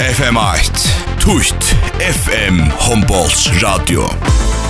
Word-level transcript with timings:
FM8 0.00 0.88
Tucht 1.20 1.76
FM 2.00 2.70
Hombols 2.88 3.50
Radio 3.60 4.06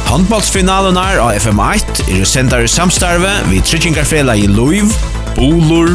Handballsfinalen 0.09 0.97
er 0.99 1.21
av 1.23 1.37
FM8 1.39 2.03
er 2.11 2.25
sendar 2.27 2.65
i 2.67 2.71
samstarve 2.71 3.31
vi 3.47 3.61
Trichingarfela 3.63 4.35
i 4.35 4.49
Luiv, 4.51 4.91
Bolur 5.37 5.93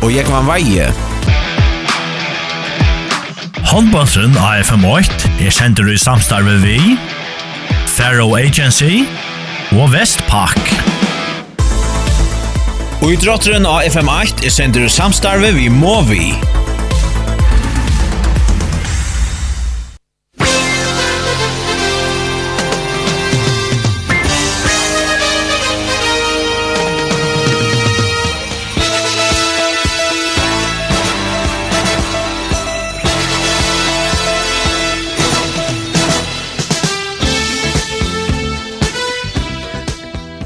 og 0.00 0.08
Jekman 0.08 0.48
Veie. 0.48 0.86
Handballsen 3.68 4.32
av 4.40 4.62
FM8 4.64 5.34
er 5.44 5.52
sendar 5.52 5.92
i 5.92 5.98
samstarve 6.00 6.56
vi 6.64 6.78
Faro 7.92 8.30
Agency 8.40 9.02
og 9.76 9.92
Vestpak. 9.92 10.72
Og 13.02 13.12
idrotteren 13.18 13.68
av 13.68 13.84
FM8 13.92 14.48
er 14.48 14.56
sender 14.56 14.88
samstarve 14.88 15.52
vi 15.60 15.68
Movi. 15.68 16.30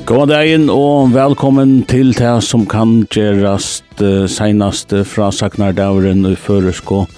God 0.07 0.29
dagen 0.31 0.69
og 0.71 1.09
velkommen 1.17 1.81
til 1.91 2.13
det 2.15 2.37
som 2.47 2.63
kan 2.71 3.01
gjerast 3.11 3.99
uh, 3.99 4.29
senast 4.31 4.93
fra 5.11 5.33
Sagnardauren 5.35 6.23
og 6.29 6.37
Føresko 6.39 7.01
og 7.03 7.09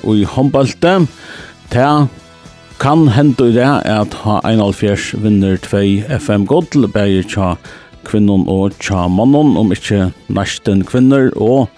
og 0.00 0.16
i 0.16 0.24
håndbalte. 0.24 0.94
Det 1.68 1.90
kan 2.80 3.08
hende 3.12 3.50
i 3.50 3.52
det 3.52 3.68
at 3.84 4.16
ha 4.24 4.38
1,5 4.40 5.20
vinner 5.20 5.60
2 5.60 6.16
FM 6.16 6.46
Godl, 6.46 6.88
bare 6.88 7.20
tja 7.22 7.58
kvinnon 8.08 8.48
og 8.48 8.72
tja 8.80 9.04
mannon, 9.08 9.56
om 9.60 9.68
ikke 9.72 10.14
nesten 10.28 10.80
kvinner 10.88 11.28
og 11.36 11.68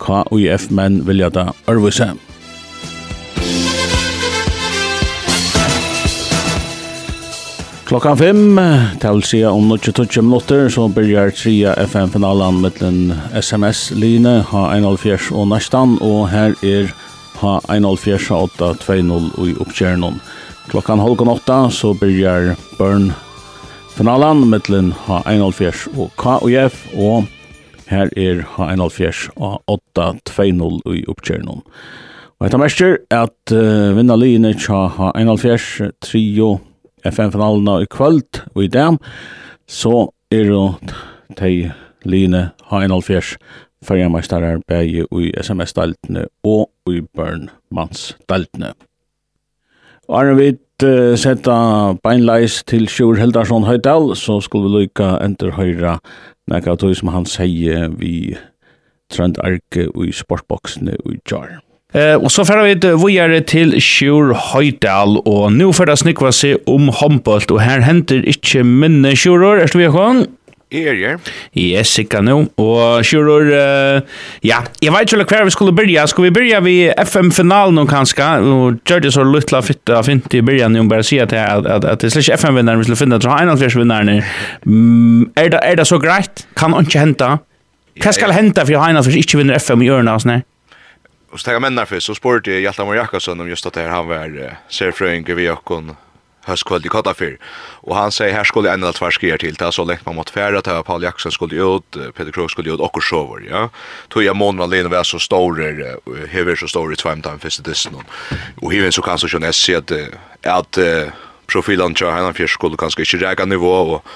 KUF-menn 0.00 1.04
vilja 1.04 1.28
da 1.28 1.50
arvise. 1.68 2.14
Musikk 2.14 2.29
Klokkan 7.90 8.14
fem, 8.14 8.58
til 9.02 9.22
sig 9.26 9.46
om 9.50 9.72
20-20 9.72 10.20
minutter, 10.22 10.68
så 10.68 10.88
börjar 10.88 11.30
tria 11.30 11.72
FM-finalen 11.74 12.60
mittlen 12.62 13.14
SMS-line 13.34 14.44
H104 14.46 15.32
og 15.34 15.48
Næstan, 15.50 15.96
og 16.00 16.28
her 16.30 16.54
er 16.62 16.92
H104 17.40 18.30
820 18.30 19.32
og 19.34 19.48
i 19.48 19.56
oppkjernon. 19.58 20.20
Klokkan 20.68 21.02
halvkon 21.02 21.32
åtta, 21.34 21.70
så 21.70 21.90
börjar 21.94 22.54
Burn-finalen 22.78 24.46
mittlen 24.54 24.94
H104 25.08 25.98
og 25.98 26.14
KUF, 26.14 26.86
og 26.94 27.26
her 27.90 28.06
er 28.16 28.46
H104 28.54 29.34
820 29.66 30.80
og 30.86 30.94
i 30.94 31.04
oppkjernon. 31.08 31.66
Og 32.38 32.46
etter 32.46 32.58
mersker 32.58 32.98
at 33.10 33.52
uh, 33.52 33.96
vinna 33.98 34.14
line 34.14 34.54
tja 34.54 34.86
H104 34.94 35.90
trio 36.00 36.60
FN-finalen 37.04 37.84
i 37.84 37.88
kvöld 37.90 38.42
og 38.54 38.64
i 38.64 38.68
dag, 38.68 38.98
så 39.68 40.10
er 40.30 40.50
det 40.50 40.94
de 41.38 41.72
line 42.04 42.50
Heinalfjers 42.70 43.36
fyrjameistarar 43.84 44.60
bægi 44.68 45.04
i 45.12 45.30
SMS-daltene 45.40 46.26
og 46.44 46.70
i 46.90 47.00
Børnmanns-daltene. 47.16 48.74
Og 50.08 50.26
er 50.26 50.34
vi 50.34 50.48
uh, 50.84 51.16
setta 51.16 51.56
beinleis 52.02 52.62
til 52.66 52.88
Sjur 52.88 53.16
Heldarsson 53.20 53.64
Høydal, 53.64 54.16
så 54.16 54.40
skulle 54.40 54.68
vi 54.68 54.84
lykka 54.84 55.16
endur 55.24 55.54
høyra 55.56 55.98
nekka 56.50 56.76
tog 56.76 56.96
som 56.98 57.12
han 57.14 57.28
sier 57.30 57.88
vi 57.94 58.36
trønd 59.10 59.38
arke 59.42 59.86
i 59.86 60.12
sportboksene 60.14 60.96
i 61.06 61.18
jar. 61.30 61.60
Eh, 61.90 62.16
og 62.16 62.30
så 62.30 62.44
færa 62.46 62.68
vi 62.68 62.92
vujare 63.02 63.40
til 63.42 63.74
Sjur 63.82 64.34
Høydal, 64.52 65.18
og 65.26 65.52
nu 65.52 65.72
færa 65.74 65.96
snikva 65.98 66.30
seg 66.34 66.60
om 66.70 66.90
håndbolt, 67.00 67.50
og 67.50 67.64
her 67.64 67.82
henter 67.82 68.22
ikkje 68.30 68.62
minne 68.66 69.16
Sjuror, 69.18 69.58
er 69.58 69.74
vi 69.74 69.88
akon? 69.88 70.26
Er 70.70 70.94
ja. 70.94 71.16
Yes, 71.58 71.90
sikka 71.96 72.20
nå. 72.22 72.36
Og 72.62 73.02
Sjuror, 73.02 73.48
uh, 73.50 74.20
ja, 74.46 74.60
jeg 74.78 74.92
vet 74.94 75.12
ikke 75.16 75.26
hver 75.34 75.48
vi 75.48 75.50
skulle 75.50 75.74
byrja. 75.74 76.04
Skulle 76.06 76.30
vi 76.30 76.36
byrja 76.36 76.60
vi 76.62 76.74
FM-finalen 76.94 77.74
nå 77.74 77.88
kanskje? 77.90 78.28
Og 78.38 78.78
det 78.86 79.10
så 79.10 79.24
luttla 79.26 79.64
fitta 79.66 79.98
fint 80.06 80.30
i 80.30 80.44
byrjan, 80.46 80.78
jo 80.78 80.84
bare 80.86 81.02
sier 81.02 81.26
at, 81.26 81.34
at, 81.34 81.66
at, 81.66 81.88
at 81.90 82.04
det 82.04 82.12
er 82.12 82.14
slik 82.14 82.30
FM-vinnaren 82.38 82.78
vi 82.78 82.86
skulle 82.86 83.00
finne, 83.02 83.18
at 83.18 83.26
det 83.26 83.32
er 83.34 83.50
41-vinnaren. 83.50 84.22
Mm, 84.62 85.32
er, 85.34 85.50
det, 85.56 85.64
er 85.72 85.82
det 85.82 85.88
så 85.90 85.98
greit? 85.98 86.46
Kan 86.54 86.78
han 86.78 86.86
ikke 86.86 87.02
henta? 87.02 87.32
Hva 88.00 88.14
skal 88.14 88.32
henta 88.32 88.62
for 88.62 88.78
å 88.78 88.84
Heinald 88.84 89.10
hvis 89.10 89.24
ikke 89.24 89.42
vinner 89.42 89.58
FM 89.58 89.82
i 89.82 89.90
ørene? 89.90 90.38
Och 91.30 91.40
så 91.40 91.60
männar 91.60 91.84
för 91.84 92.00
så 92.00 92.14
sport 92.14 92.46
jag 92.46 92.60
Hjalta 92.60 92.84
Mor 92.84 92.96
Jakobsson 92.96 93.40
om 93.40 93.48
just 93.48 93.66
att 93.66 93.72
det 93.72 93.80
här 93.80 93.88
han 93.88 94.08
var 94.08 94.56
serfröing 94.68 95.34
vi 95.34 95.50
och 95.50 95.64
kon 95.64 95.96
höstkväll 96.44 96.86
i 96.86 96.88
Kottafyr. 96.88 97.38
Och 97.82 97.96
han 97.96 98.12
säger 98.12 98.34
här 98.34 98.44
skulle 98.44 98.72
en 98.72 98.82
eller 98.82 98.92
två 98.92 99.10
skriver 99.10 99.38
till 99.38 99.54
det 99.54 99.72
så 99.72 99.84
länge 99.84 100.00
man 100.04 100.14
måste 100.14 100.32
färra 100.32 100.58
att 100.58 100.86
Paul 100.86 101.02
Jakobsson 101.02 101.32
skulle 101.32 101.76
ut, 101.76 102.14
Peter 102.14 102.32
Krog 102.32 102.50
skulle 102.50 102.72
ut 102.72 102.80
och 102.80 103.02
så 103.02 103.24
var 103.24 103.42
ja. 103.50 103.70
Tog 104.08 104.22
jag 104.22 104.36
månaden 104.36 104.70
Lena 104.70 104.88
var 104.88 105.02
så 105.02 105.18
stor 105.18 106.26
hever 106.26 106.56
så 106.56 106.68
stor 106.68 106.92
i 106.92 106.96
tvärtan 106.96 107.22
time 107.22 107.50
det 107.56 107.70
dess. 107.70 107.88
Och 108.60 108.72
hur 108.72 108.90
så 108.90 109.02
kan 109.02 109.18
så 109.18 109.28
kunna 109.28 109.52
se 109.52 109.74
att 109.74 109.92
att 110.42 110.78
profilen 111.46 111.94
tror 111.94 112.10
han 112.10 112.34
för 112.34 112.46
skulle 112.46 112.76
kanske 112.76 113.02
inte 113.02 113.30
räcka 113.30 113.44
nivå 113.44 113.72
och 113.72 114.06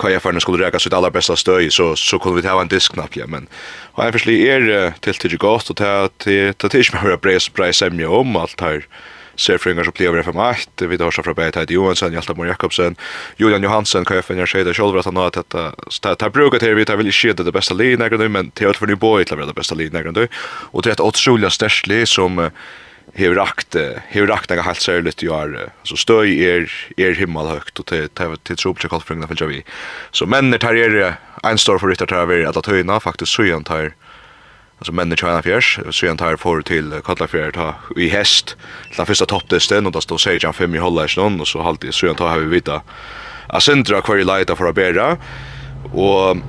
kajafarna 0.00 0.40
skulle 0.40 0.66
räka 0.66 0.78
sitt 0.78 0.92
allra 0.92 1.10
bästa 1.10 1.36
stöj 1.36 1.70
så 1.70 1.96
så 1.96 2.18
kunde 2.18 2.36
vi 2.36 2.48
ta 2.48 2.60
en 2.60 2.68
diskknapp 2.68 3.16
ja 3.16 3.26
men 3.26 3.46
och 3.92 4.04
jag 4.04 4.12
förstår 4.12 4.32
är 4.32 4.92
till 5.00 5.14
till 5.14 5.38
gott 5.38 5.70
och 5.70 5.76
ta 5.76 6.08
till 6.18 6.54
ta 6.54 6.68
till 6.68 6.84
mig 6.92 7.16
bra 7.16 7.38
bra 7.54 7.72
sämja 7.72 8.10
om 8.10 8.36
allt 8.36 8.60
här 8.60 8.86
Sefringar 9.40 9.84
som 9.84 9.92
plever 9.92 10.22
FM1, 10.22 10.86
vi 10.86 10.98
tar 10.98 11.10
så 11.10 11.22
från 11.22 11.34
Bejt 11.34 11.56
Heidi 11.56 11.74
Johansson, 11.74 12.12
Hjalta 12.12 12.34
Mor 12.34 12.46
Jakobsen, 12.46 12.96
Julian 13.36 13.62
Johansson, 13.62 14.04
kan 14.04 14.16
jag 14.16 14.24
säger 14.46 14.64
det 14.64 14.74
själv 14.74 14.98
att 14.98 15.04
han 15.04 15.16
har 15.16 15.30
detta. 15.30 15.72
Så 15.88 16.08
det 16.08 16.22
här 16.22 16.30
till, 16.58 16.74
vi 16.74 16.84
tar 16.84 16.96
väl 16.96 17.08
i 17.08 17.32
det 17.44 17.52
bästa 17.52 17.74
linägren 17.74 18.20
nu, 18.20 18.28
men 18.28 18.50
till 18.50 18.68
att 18.68 18.76
för 18.76 18.86
nu 18.86 18.94
bor 18.94 19.24
till 19.24 19.36
det 19.36 19.52
bästa 19.54 19.74
linägren 19.74 20.14
nu. 20.14 20.28
Och 20.72 20.82
det 20.82 20.88
är 20.90 20.92
ett 20.92 21.00
otroligt 21.00 21.52
stärkligt 21.52 22.08
som 22.08 22.50
hevur 23.16 23.38
rakt 23.40 23.76
hevur 24.12 24.30
rakt 24.30 24.52
eg 24.52 24.62
halt 24.64 24.82
særligt 24.82 25.22
jo 25.24 25.34
er 25.34 25.72
så 25.86 25.96
støy 25.98 26.36
er 26.46 26.68
er 26.98 27.16
himmel 27.18 27.48
høgt 27.50 27.80
og 27.80 27.86
til 27.90 28.08
til 28.14 28.36
til 28.44 28.56
trupla 28.56 28.90
kalfringa 28.90 29.26
fylgja 29.30 29.48
vi. 29.50 29.62
Så 30.12 30.26
menn 30.26 30.52
tar 30.58 30.76
er 30.76 31.18
ein 31.42 31.58
stor 31.58 31.78
for 31.78 31.90
ryttar 31.90 32.06
tar 32.06 32.26
vi 32.26 32.44
at 32.44 32.66
høgna 32.66 33.00
faktisk 33.00 33.32
søyan 33.32 33.64
tar 33.64 33.92
altså 34.80 34.92
menn 34.92 35.16
tar 35.16 35.40
ein 35.40 35.62
så 35.62 35.92
søyan 35.92 36.18
tar 36.18 36.36
for 36.36 36.62
til 36.62 36.92
kallafjær 37.02 37.52
ta 37.52 37.74
i 37.96 38.08
hest 38.08 38.56
til 38.94 39.06
fyrsta 39.06 39.26
toppdesten 39.26 39.86
og 39.86 39.92
da 39.92 40.00
står 40.00 40.18
Sejan 40.18 40.54
5 40.54 40.74
i 40.74 40.78
hollæs 40.78 41.18
og 41.18 41.46
så 41.46 41.62
halti 41.62 41.92
søyan 41.92 42.16
tar 42.16 42.28
har 42.28 42.40
vi 42.40 42.56
vita. 42.56 42.82
Asindra 43.50 44.00
kvar 44.00 44.22
leita 44.24 44.54
for 44.54 44.68
a 44.68 44.72
bera 44.72 45.16
og 45.92 46.42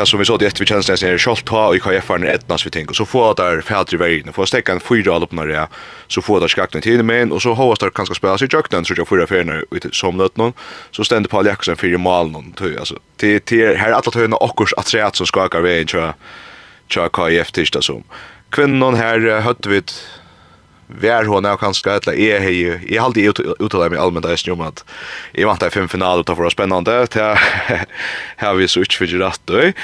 det 0.00 0.06
som 0.06 0.18
vi 0.18 0.24
så 0.24 0.36
det 0.36 0.46
efter 0.46 0.60
vi 0.60 0.66
känns 0.66 0.88
nästan 0.88 1.08
är 1.08 1.18
skolt 1.18 1.44
ta 1.44 1.68
och 1.68 1.80
KF 1.80 2.10
är 2.10 2.24
ettnas 2.24 2.66
vi 2.66 2.70
tänker 2.70 2.94
så 2.94 3.06
får 3.06 3.34
där 3.34 3.60
fältri 3.60 3.98
vägen 3.98 4.32
får 4.32 4.46
stäcka 4.46 4.72
en 4.72 4.80
fyra 4.80 5.18
upp 5.18 5.32
när 5.32 5.46
det 5.46 5.68
så 6.06 6.22
får 6.22 6.40
där 6.40 6.48
skakten 6.48 6.80
till 6.80 7.02
men 7.02 7.32
och 7.32 7.42
så 7.42 7.54
hoppas 7.54 7.78
där 7.78 7.90
kanske 7.90 8.14
spela 8.14 8.38
sig 8.38 8.48
jakten 8.52 8.84
så 8.84 8.94
jag 8.96 9.08
får 9.08 9.26
för 9.26 9.44
nu 9.44 9.64
som 9.92 10.16
nöt 10.16 10.36
någon 10.36 10.52
så 10.90 11.04
ständer 11.04 11.28
Paul 11.28 11.46
Jackson 11.46 11.76
för 11.76 11.86
i 11.86 11.96
mål 11.96 12.30
någon 12.30 12.52
tror 12.52 12.78
alltså 12.78 12.98
till 13.16 13.40
till 13.40 13.76
här 13.76 13.92
alla 13.92 14.02
ta 14.02 14.36
och 14.36 14.56
kurs 14.56 14.72
att 14.76 14.88
säga 14.88 15.10
som 15.12 15.26
skakar 15.26 15.60
vägen 15.60 15.86
tror 15.86 16.02
jag 16.02 16.14
tror 16.92 17.08
KF 17.08 17.52
tills 17.52 17.70
det 17.70 17.82
som 17.82 18.02
kvinnan 18.50 18.94
här 18.94 19.40
hade 19.40 19.68
vi 19.68 19.82
vær 20.88 21.24
hon 21.24 21.44
är 21.44 21.56
kanske 21.56 21.92
att 21.92 22.08
är 22.08 22.40
hej 22.40 22.80
jag 22.88 23.02
har 23.02 23.06
alltid 23.06 23.28
uttalat 23.60 23.90
mig 23.90 24.00
allmänt 24.00 24.26
där 24.26 24.52
om 24.52 24.60
at 24.60 24.84
jag 25.32 25.46
vant 25.46 25.62
att 25.62 25.74
fem 25.74 25.88
final 25.88 26.20
utav 26.20 26.36
vara 26.36 26.50
spännande 26.50 27.06
det 27.06 27.38
här 28.36 28.54
vi 28.54 28.68
så 28.68 28.80
utför 28.80 29.06
det 29.06 29.18
rett 29.18 29.40
då 29.44 29.54
det 29.54 29.74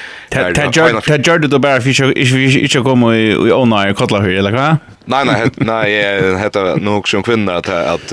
gör 1.27 1.39
det 1.39 1.49
då 1.49 1.59
bara 1.59 1.81
för 1.81 2.01
jag 2.01 2.17
inte 2.17 2.79
kommer 2.79 3.15
i 3.15 3.53
ona 3.53 3.91
i 3.91 3.95
kolla 3.95 4.21
hur 4.21 4.39
eller 4.39 4.77
Nei, 5.07 5.25
nei, 5.25 5.35
nei, 5.35 5.51
nej 5.57 6.39
heter 6.39 6.77
nok 6.81 7.09
som 7.09 7.23
kvinna 7.23 7.57
at 7.57 7.69
att 7.69 8.09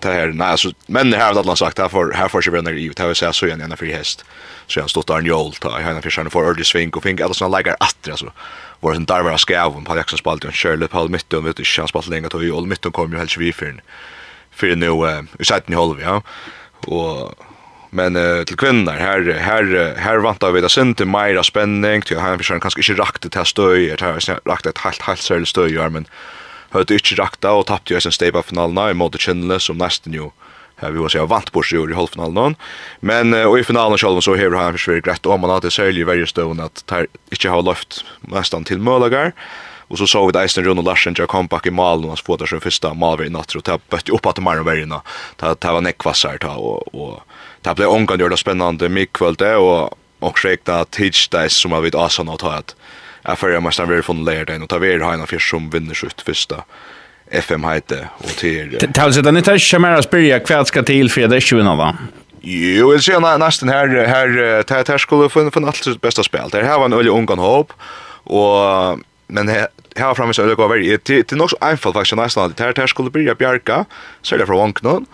det 0.00 0.04
her 0.04 0.32
nei 0.32 0.46
alltså 0.46 0.72
men 0.86 1.12
her 1.12 1.32
har 1.32 1.38
alle 1.38 1.56
sagt 1.56 1.78
här 1.78 1.88
för 1.88 2.12
här 2.12 2.28
för 2.28 2.40
sig 2.40 2.50
bränner 2.50 2.72
ut 2.72 2.98
här 2.98 3.14
så 3.14 3.32
så 3.32 3.46
igen 3.46 3.76
fri 3.76 3.92
hest. 3.92 4.24
Så 4.66 4.80
jag 4.80 4.90
stod 4.90 5.06
der 5.06 5.18
en 5.18 5.26
jol 5.26 5.52
ta 5.52 5.80
jag 5.80 5.94
har 5.94 6.00
för 6.00 6.10
for 6.10 6.30
för 6.30 6.48
ördesvink 6.50 6.96
og 6.96 7.02
fink 7.02 7.20
alle 7.20 7.34
sånne 7.34 7.56
lägger 7.56 7.76
att 7.80 8.08
altså 8.08 8.32
var 8.82 8.94
en 8.94 9.04
där 9.04 9.36
skav 9.36 9.84
på 9.84 9.96
Jackson 9.96 10.18
spalt 10.18 10.44
och 10.44 10.54
Shirley 10.54 10.88
Paul 10.88 11.10
mitt 11.10 11.32
och 11.32 11.46
vet 11.46 11.56
du 11.56 11.64
chans 11.64 11.90
spalt 11.90 12.08
länge 12.08 12.28
tog 12.28 12.44
ju 12.44 12.56
all 12.56 12.66
mitt 12.66 12.86
och 12.86 12.94
kom 12.94 13.12
ju 13.12 13.18
helt 13.18 13.36
vi 13.36 13.52
för 13.52 13.82
för 14.50 14.76
nu 14.76 14.90
i 15.38 15.44
sidan 15.44 15.62
i 15.66 15.74
halv 15.74 16.00
ja 16.00 16.22
och 16.86 17.34
men 17.90 18.16
uh, 18.16 18.44
till 18.44 18.56
kvinnor 18.56 18.92
här 18.92 19.38
här 19.40 19.94
här 19.98 20.18
vantar 20.18 20.50
vi 20.52 20.60
det 20.60 20.68
sent 20.68 20.96
till 20.96 21.06
mera 21.06 21.42
spänning 21.42 22.02
till 22.02 22.18
han 22.18 22.38
försöker 22.38 22.60
kanske 22.60 22.92
inte 22.92 23.02
rakt 23.02 23.22
det 23.22 23.36
här 23.36 23.44
stöj 23.44 23.86
det 23.86 24.00
här 24.00 24.40
rakt 24.44 24.66
ett 24.66 24.78
helt 24.78 25.02
helt 25.02 25.20
särskilt 25.20 25.48
stöj 25.48 25.90
men 25.90 26.06
hörde 26.70 26.94
inte 26.94 27.14
rakt 27.14 27.44
och 27.44 27.66
tappade 27.66 27.94
ju 27.94 28.00
sen 28.00 28.12
step 28.12 28.46
finalen 28.46 28.90
i 28.90 28.94
mot 28.94 29.20
Chinless 29.20 29.62
som 29.62 29.78
nästan 29.78 30.12
ju 30.12 30.30
vi 30.90 30.98
var 30.98 31.08
så 31.08 31.26
vant 31.26 31.52
på 31.52 31.62
sig 31.62 31.90
i 31.90 31.94
halvfinalen 31.94 32.56
men 33.00 33.34
och 33.34 33.58
i 33.58 33.64
finalen 33.64 33.98
själv 33.98 34.20
så 34.20 34.36
har 34.36 34.50
han 34.50 34.72
försvär 34.72 35.00
rätt 35.00 35.26
om 35.26 35.40
man 35.40 35.50
hade 35.50 35.70
säljer 35.70 36.04
varje 36.04 36.26
stund 36.26 36.60
att 36.60 36.86
tar 36.86 37.06
inte 37.30 37.48
har 37.48 37.62
löft 37.62 38.04
nästan 38.20 38.64
till 38.64 38.78
Mölagar 38.78 39.32
och 39.88 39.98
så 39.98 40.06
såg 40.06 40.32
vi 40.32 40.38
Eisen 40.38 40.64
Ron 40.64 40.78
och 40.78 40.84
Larsen 40.84 41.14
jag 41.18 41.28
kom 41.28 41.46
back 41.46 41.66
i 41.66 41.70
mål 41.70 42.04
och 42.04 42.18
få 42.18 42.36
där 42.36 42.46
sin 42.46 42.60
första 42.60 42.94
mål 42.94 43.26
i 43.26 43.30
natt 43.30 43.54
och 43.54 43.64
tappade 43.64 44.12
upp 44.12 44.26
att 44.26 44.38
Mario 44.38 44.62
Verna 44.62 45.02
ta 45.36 45.54
ta 45.54 45.72
var 45.72 45.80
neckvassar 45.80 46.38
ta 46.38 46.54
och 46.54 46.94
och 46.94 47.20
ta 47.62 47.74
blev 47.74 47.88
ongan 47.88 48.20
gjorde 48.20 48.36
spännande 48.36 48.88
mycket 48.88 49.38
det 49.38 49.56
och 49.56 49.98
och 50.22 50.38
skräckta 50.38 50.84
tidsdags 50.84 51.54
som 51.54 51.72
har 51.72 51.80
vid 51.80 51.94
Asan 51.94 52.28
att 52.28 52.40
ha 52.40 52.54
att 52.54 52.76
Jag 53.22 53.38
färger 53.38 53.60
mästaren 53.60 53.90
vi 53.90 53.94
har 53.94 54.02
funnit 54.02 54.24
lärde 54.24 54.58
och 54.58 54.68
tar 54.68 54.78
vi 54.78 54.92
er 54.92 55.00
en 55.00 55.26
fyrst 55.26 55.50
som 55.50 55.70
vinner 55.70 55.94
sitt 55.94 56.20
första 56.20 56.64
FM 57.32 57.64
heter 57.64 58.08
och 58.18 58.36
till... 58.36 58.78
Talsigt, 58.94 59.24
det 59.24 59.30
är 59.30 59.36
inte 59.36 59.78
mer 59.78 60.02
spyrja 60.02 60.40
kväll 60.40 60.66
ska 60.66 60.82
till 60.82 61.10
Fredrik 61.10 61.42
20 61.42 61.62
va? 61.62 61.96
Jo, 62.42 62.92
jeg 62.92 63.02
vil 63.06 63.38
nästan 63.38 63.68
här 63.68 63.88
här 63.88 64.64
här 64.68 64.84
här 64.88 64.98
skulle 64.98 65.28
få 65.28 65.50
få 65.50 65.66
allt 65.66 65.76
sitt 65.76 66.00
beste 66.00 66.24
spill. 66.24 66.50
Her 66.52 66.78
var 66.78 66.84
en 66.84 66.92
øyelig 66.92 67.12
ungan 67.12 67.38
hopp 67.38 67.72
och 68.24 68.98
men 69.28 69.48
här 69.48 69.68
her 69.96 70.14
framme 70.14 70.14
fremme 70.14 70.34
så 70.34 70.42
øyelig 70.42 70.58
å 70.58 70.68
være 70.68 70.98
til, 70.98 71.24
til 71.24 71.38
nok 71.38 71.50
så 71.50 71.56
einfalt 71.60 71.94
faktisk 71.94 72.16
nesten 72.16 72.42
alt. 72.42 72.60
här 72.60 72.74
her 72.76 72.86
skulle 72.86 73.10
byrja 73.10 73.34
bjerga, 73.34 73.84
det 74.22 74.46
från 74.46 74.58
vanknen, 74.58 75.06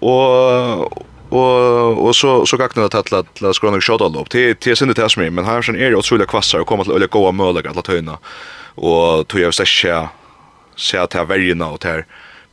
och 0.00 0.92
och 1.32 2.06
och 2.06 2.16
så, 2.16 2.46
så 2.46 2.56
gikk 2.56 2.74
det 2.74 2.84
att 2.84 2.94
at, 2.94 3.26
til 3.34 3.46
at 3.46 3.54
skrønne 3.54 3.76
og 3.76 3.82
kjødde 3.82 4.18
opp. 4.18 4.30
till 4.30 4.54
til 4.54 4.76
sinne 4.76 4.94
til 4.94 5.04
Esmir, 5.04 5.30
men 5.30 5.44
her 5.44 5.70
er 5.76 5.90
jo 5.90 5.98
otroligt 5.98 6.28
kvassar 6.28 6.60
och 6.60 6.66
kommer 6.66 6.84
til 6.84 6.92
øyelig 6.92 7.10
gode 7.10 7.32
møller 7.32 7.62
til 7.62 7.94
höna 7.94 8.18
och 8.76 9.28
tog 9.28 9.40
jag 9.40 9.52
vil 9.58 10.08
se 10.76 10.98
at 10.98 11.14
her 11.16 11.28
verjena 11.28 11.72
og 11.74 11.84
her 11.84 12.04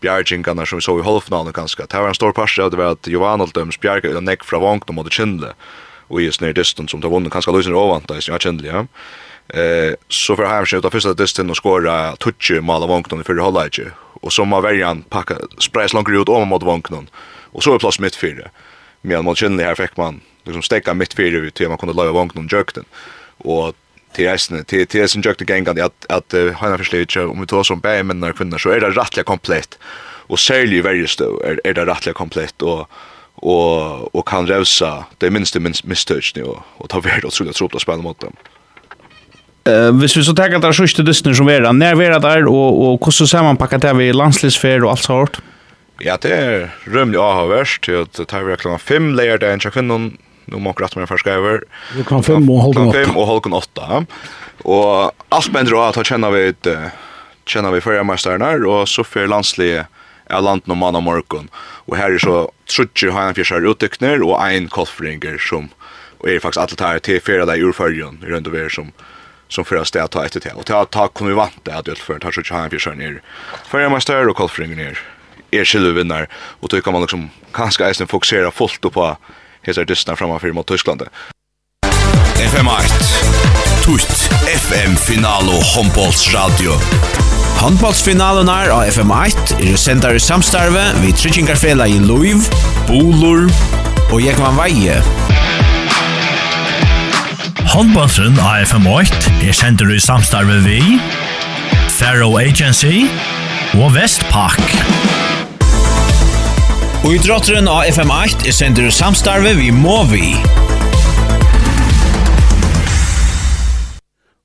bjergjengarna 0.01 0.65
som 0.65 0.79
vi 0.79 0.85
så 0.85 0.97
i 0.99 1.05
halvfinalen 1.05 1.53
ganska. 1.53 1.85
Det 1.85 2.01
var 2.01 2.07
en 2.07 2.17
stor 2.17 2.33
parst 2.33 2.59
av 2.59 2.71
det 2.71 2.77
var 2.77 2.97
at 2.97 3.07
Johan 3.09 3.41
Aldøms 3.41 3.79
bjerg 3.81 4.05
en 4.05 4.25
nekk 4.25 4.45
fra 4.45 4.59
vogn 4.61 4.83
mot 4.93 5.09
Kindle 5.13 5.53
og 6.07 6.21
i 6.21 6.29
snir 6.31 6.53
distan 6.55 6.87
som 6.87 7.01
det 7.03 7.11
vunnet 7.11 7.33
ganske 7.33 7.51
løsner 7.51 7.75
ovant 7.75 8.11
i 8.13 8.21
snir 8.21 8.39
Kindle, 8.39 8.67
ja. 8.67 8.85
Eh, 9.47 9.95
så 10.09 10.35
for 10.35 10.47
Heims 10.47 10.73
ut 10.73 10.85
av 10.85 10.91
første 10.91 11.15
distan 11.17 11.49
og 11.49 11.59
skåra 11.59 12.15
tutsi 12.19 12.59
mal 12.61 12.83
av 12.83 12.91
vogn 12.91 13.21
i 13.21 13.27
fyrir 13.27 13.45
halvleitje 13.45 13.93
og 14.21 14.33
så 14.33 14.43
må 14.43 14.59
verjan 14.63 15.05
pakka 15.13 15.37
spreis 15.63 15.93
langt 15.95 16.11
ut 16.11 16.29
om 16.29 16.49
mot 16.51 16.63
vogn 16.63 17.07
og 17.53 17.63
så 17.63 17.73
er 17.73 17.79
plass 17.79 17.99
mitt 18.03 18.15
fyrir 18.15 18.51
men 19.07 19.23
mot 19.23 19.39
Kindle 19.39 19.63
her 19.63 19.79
fikk 19.79 19.97
man 19.97 20.21
liksom 20.45 20.65
stekka 20.67 20.93
mitt 20.93 21.15
fyrir 21.15 21.49
til 21.55 21.71
man 21.71 21.79
kunne 21.79 21.95
lave 21.95 22.15
vogn 22.15 22.35
om 22.35 22.49
jøkten 22.51 22.85
og 23.39 23.75
till 24.17 24.25
resten 24.25 24.65
till 24.65 24.87
till 24.87 25.09
som 25.09 25.21
jag 25.25 25.37
tycker 25.37 25.69
att 25.69 25.79
att 25.79 26.05
att 26.09 26.33
han 26.55 26.77
förstår 26.77 27.25
om 27.25 27.41
vi 27.41 27.47
tar 27.47 27.63
som 27.63 27.79
bär 27.79 28.03
men 28.03 28.19
när 28.19 28.31
kvinnor 28.33 28.57
så 28.57 28.69
är 28.69 28.79
det 28.79 28.89
rättliga 28.89 29.23
komplett 29.23 29.77
och 30.29 30.39
säljer 30.39 30.81
varje 30.83 31.07
stå 31.07 31.41
är, 31.43 31.61
är 31.63 31.73
det 31.73 31.85
rättliga 31.85 32.13
komplett 32.13 32.61
och 32.61 32.89
och 33.35 34.15
och 34.15 34.27
kan 34.27 34.47
rösa 34.47 35.05
det 35.17 35.29
minsta 35.29 35.59
misstag 35.59 36.21
nu 36.35 36.43
och, 36.43 36.63
och 36.77 36.89
ta 36.89 36.99
värd 36.99 37.23
och 37.25 37.31
trodde 37.31 37.53
tror 37.53 37.67
på 37.67 37.79
spel 37.79 37.97
mot 37.97 38.19
dem. 38.19 38.33
Eh, 39.63 39.91
hvis 39.91 40.17
vi 40.17 40.23
så 40.23 40.33
tar 40.33 40.67
att 40.67 40.75
sjuste 40.75 41.03
dysten 41.03 41.35
som 41.35 41.47
är 41.47 41.73
när 41.73 41.95
vi 41.95 42.05
är 42.05 42.19
där 42.19 42.47
och 42.47 42.93
och 42.93 43.05
hur 43.05 43.11
så 43.11 43.27
sammanpackat 43.27 43.81
det 43.81 43.93
vi 43.93 44.13
landslagsfär 44.13 44.83
och 44.83 44.91
allt 44.91 45.03
sånt. 45.03 45.37
Ja, 45.99 46.17
det 46.21 46.33
är 46.33 46.69
rymligt 46.83 47.21
avhörst. 47.21 47.85
Det 47.85 48.25
tar 48.25 48.43
verkligen 48.43 48.79
fem 48.79 49.15
layer 49.15 49.37
där 49.37 49.53
en 49.53 49.59
kvinnan 49.59 50.17
nu 50.47 50.57
må 50.57 50.69
akkurat 50.69 50.95
med 50.95 51.07
förska 51.07 51.31
över. 51.31 51.63
Nu 51.95 52.03
kan 52.03 52.23
fem 52.23 52.49
och 52.49 52.61
halv 52.61 52.88
8. 52.88 53.05
5 53.05 53.17
och 53.17 53.27
halv 53.27 53.53
åtta. 53.53 54.05
Och 54.63 55.11
allt 55.29 55.53
men 55.53 55.65
drar 55.65 55.89
att 55.89 56.05
känna 56.05 56.29
vi 56.29 56.47
ett 56.47 56.67
känner 57.45 57.71
vi 57.71 57.81
förra 57.81 58.03
mästaren 58.03 58.65
och 58.65 58.89
så 58.89 59.03
för 59.03 59.27
landslige 59.27 59.85
är 60.25 60.41
land 60.41 60.61
no 60.65 60.75
man 60.75 61.03
morgon. 61.03 61.49
Och 61.55 61.97
här 61.97 62.11
är 62.11 62.17
så 62.17 62.51
trutcher 62.75 63.07
har 63.07 63.21
en 63.21 63.35
fjärr 63.35 63.71
utdyckner 63.71 64.21
och 64.21 64.49
en 64.49 64.67
kolfringer 64.67 65.38
som 65.38 65.69
och 66.17 66.29
är 66.29 66.39
faktiskt 66.39 66.57
allt 66.57 66.81
här 66.81 67.00
till 67.00 67.21
fyra 67.21 67.45
där 67.45 67.57
urförjon 67.57 68.17
runt 68.21 68.47
över 68.47 68.69
som 68.69 68.91
som 69.50 69.65
förra 69.65 70.03
att 70.03 70.11
ta 70.11 70.25
ett 70.25 70.31
till. 70.31 70.51
Och 70.55 70.65
ta 70.65 70.85
ta 70.85 71.07
kommer 71.07 71.31
vi 71.31 71.35
vant 71.35 71.67
att 71.67 71.88
utföra 71.88 72.19
tar 72.19 72.31
så 72.31 72.41
tjänar 72.41 72.69
vi 72.69 72.79
sjön 72.79 72.97
ner. 72.97 73.21
Förra 73.65 73.89
mästaren 73.89 74.29
och 74.29 74.35
koffringer 74.35 74.75
ner 74.75 75.00
är 75.51 75.65
själva 75.65 75.91
vinnar 75.91 76.27
och 76.33 76.69
då 76.69 76.81
kan 76.81 76.93
man 76.93 77.01
liksom 77.01 77.29
kanske 77.51 77.83
ens 77.83 77.97
fokusera 77.97 78.51
fullt 78.51 78.81
på 78.81 79.17
hesar 79.67 79.85
dystna 79.85 80.15
framför 80.15 80.51
mot 80.51 80.67
Tyskland. 80.67 81.03
FM 82.39 82.67
8. 82.67 82.83
Tutt 83.85 84.29
FM 84.47 84.95
Finalo 84.95 85.51
Hombolts 85.75 86.33
Radio. 86.33 86.71
Handballsfinalen 87.57 88.49
er 88.49 88.69
av 88.69 88.83
FM8 88.85 89.57
er 89.65 89.77
sendar 89.81 90.13
i 90.13 90.21
samstarve 90.21 90.83
vi 91.01 91.13
Tryggingarfela 91.17 91.87
i 91.89 91.97
Luiv, 91.99 92.45
Bolur 92.87 93.47
og 94.11 94.21
Jekvan 94.21 94.59
Veie. 94.59 94.99
Handballsen 97.73 98.37
av 98.39 98.61
FM8 98.67 99.39
er 99.49 99.57
sendar 99.57 99.89
i 99.95 99.99
samstarve 100.03 100.61
vi 100.67 100.81
Faro 101.97 102.35
Agency 102.37 103.07
og 103.73 103.89
Vestpak. 103.97 105.26
Og 107.05 107.13
i 107.13 107.19
drotteren 107.21 107.67
av 107.69 107.85
FM8 107.91 108.47
er 108.49 108.55
sender 108.55 108.89
samstarve 108.94 109.53
vi 109.59 109.69
må 109.73 109.99
vi. 110.09 110.31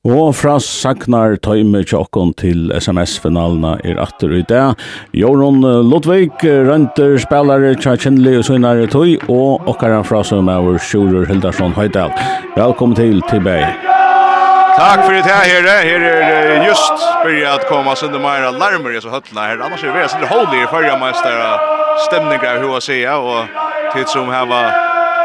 Og 0.03 0.33
fra 0.35 0.57
Sagnar 0.61 1.37
Tøyme 1.41 1.81
Tjokkon 1.87 2.35
til 2.37 2.73
SMS-finalene 2.75 3.77
er 3.87 4.01
atter 4.03 4.35
i 4.37 4.43
dag. 4.51 4.75
Jorun 5.17 5.63
Lodvig, 5.63 6.35
rønter, 6.43 7.17
spillere, 7.23 7.73
tjakkjenlig 7.79 8.41
og 8.41 8.47
søgnare 8.51 8.91
tøy, 8.91 9.15
og 9.31 9.71
okkara 9.71 10.03
fra 10.05 10.25
som 10.27 10.51
er 10.53 10.61
vår 10.67 10.83
Sjurur 10.83 11.25
Hildarsson 11.31 11.73
Høydal. 11.79 12.13
Velkommen 12.59 12.99
til 12.99 13.23
tilbake. 13.31 13.73
Takk 14.77 15.05
for 15.07 15.15
det 15.15 15.25
her, 15.29 15.47
herre. 15.55 15.79
Her 15.87 16.05
er 16.11 16.67
just 16.67 17.07
börjat 17.25 17.69
komma 17.69 17.97
sönder 17.97 18.19
mera 18.19 18.51
larmer 18.51 18.97
i 18.97 19.01
så 19.01 19.09
höllna 19.09 19.41
här. 19.41 19.59
Annars 19.59 19.85
är 19.85 19.93
vi 19.93 19.99
väldigt 19.99 20.29
hållig 20.29 20.63
i 20.63 20.67
förra 20.67 20.99
mästare 20.99 21.72
stämningar 21.99 22.59
hur 22.59 22.73
jag 22.73 22.83
säger 22.83 23.19
och 23.19 23.45
tid 23.95 24.09
som 24.09 24.29
här 24.29 24.47
var 24.47 24.67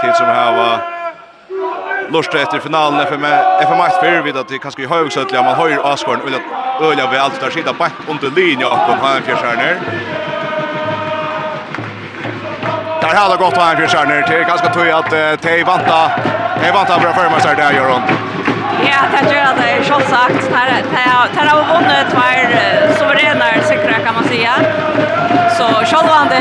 tid 0.02 0.16
som 0.16 0.26
här 0.26 0.58
var 0.58 0.80
lust 2.10 2.34
efter 2.34 2.60
finalen 2.60 3.08
för 3.08 3.18
mig 3.18 3.40
FM 3.62 3.78
Max 3.78 3.96
för 3.98 4.22
vid 4.22 4.38
att 4.38 4.48
det 4.48 4.58
kanske 4.58 4.82
i 4.82 4.86
att 5.38 5.46
man 5.46 5.56
höjer 5.56 5.94
Askorn 5.94 6.20
vill 6.26 6.36
att 6.36 6.82
öliga 6.82 7.08
allt 7.22 7.42
där 7.42 7.50
sitta 7.50 7.74
back 7.74 7.94
under 8.10 8.30
linjen 8.30 8.68
och 8.72 8.78
kom 8.78 9.00
han 9.02 9.22
fjärstjärnor 9.22 9.76
Där 13.02 13.16
har 13.16 13.30
det 13.30 13.44
gått 13.44 13.58
han 13.58 13.78
fjärstjärnor 13.78 14.22
till 14.22 14.44
ganska 14.48 14.74
tur 14.74 14.94
att 15.00 15.42
Tej 15.42 15.64
vanta 15.64 16.12
Tej 16.62 16.72
vanta 16.72 17.00
bra 17.00 17.40
så 17.40 17.48
där 17.48 17.72
gör 17.74 17.90
hon 17.90 18.27
Ja, 18.84 19.00
det 19.12 19.34
gör 19.36 19.56
det 19.58 19.70
är 19.70 19.84
så 19.84 20.00
sagt. 20.00 20.54
Här 20.54 20.84
här 21.36 21.48
har 21.48 21.74
vunnit 21.74 22.08
två 22.12 22.22
suveräna 22.98 23.46
säkra 23.68 24.00
kan 24.06 24.14
man 24.16 24.24
säga. 24.24 24.54
Så 25.58 25.64
självande 25.64 26.40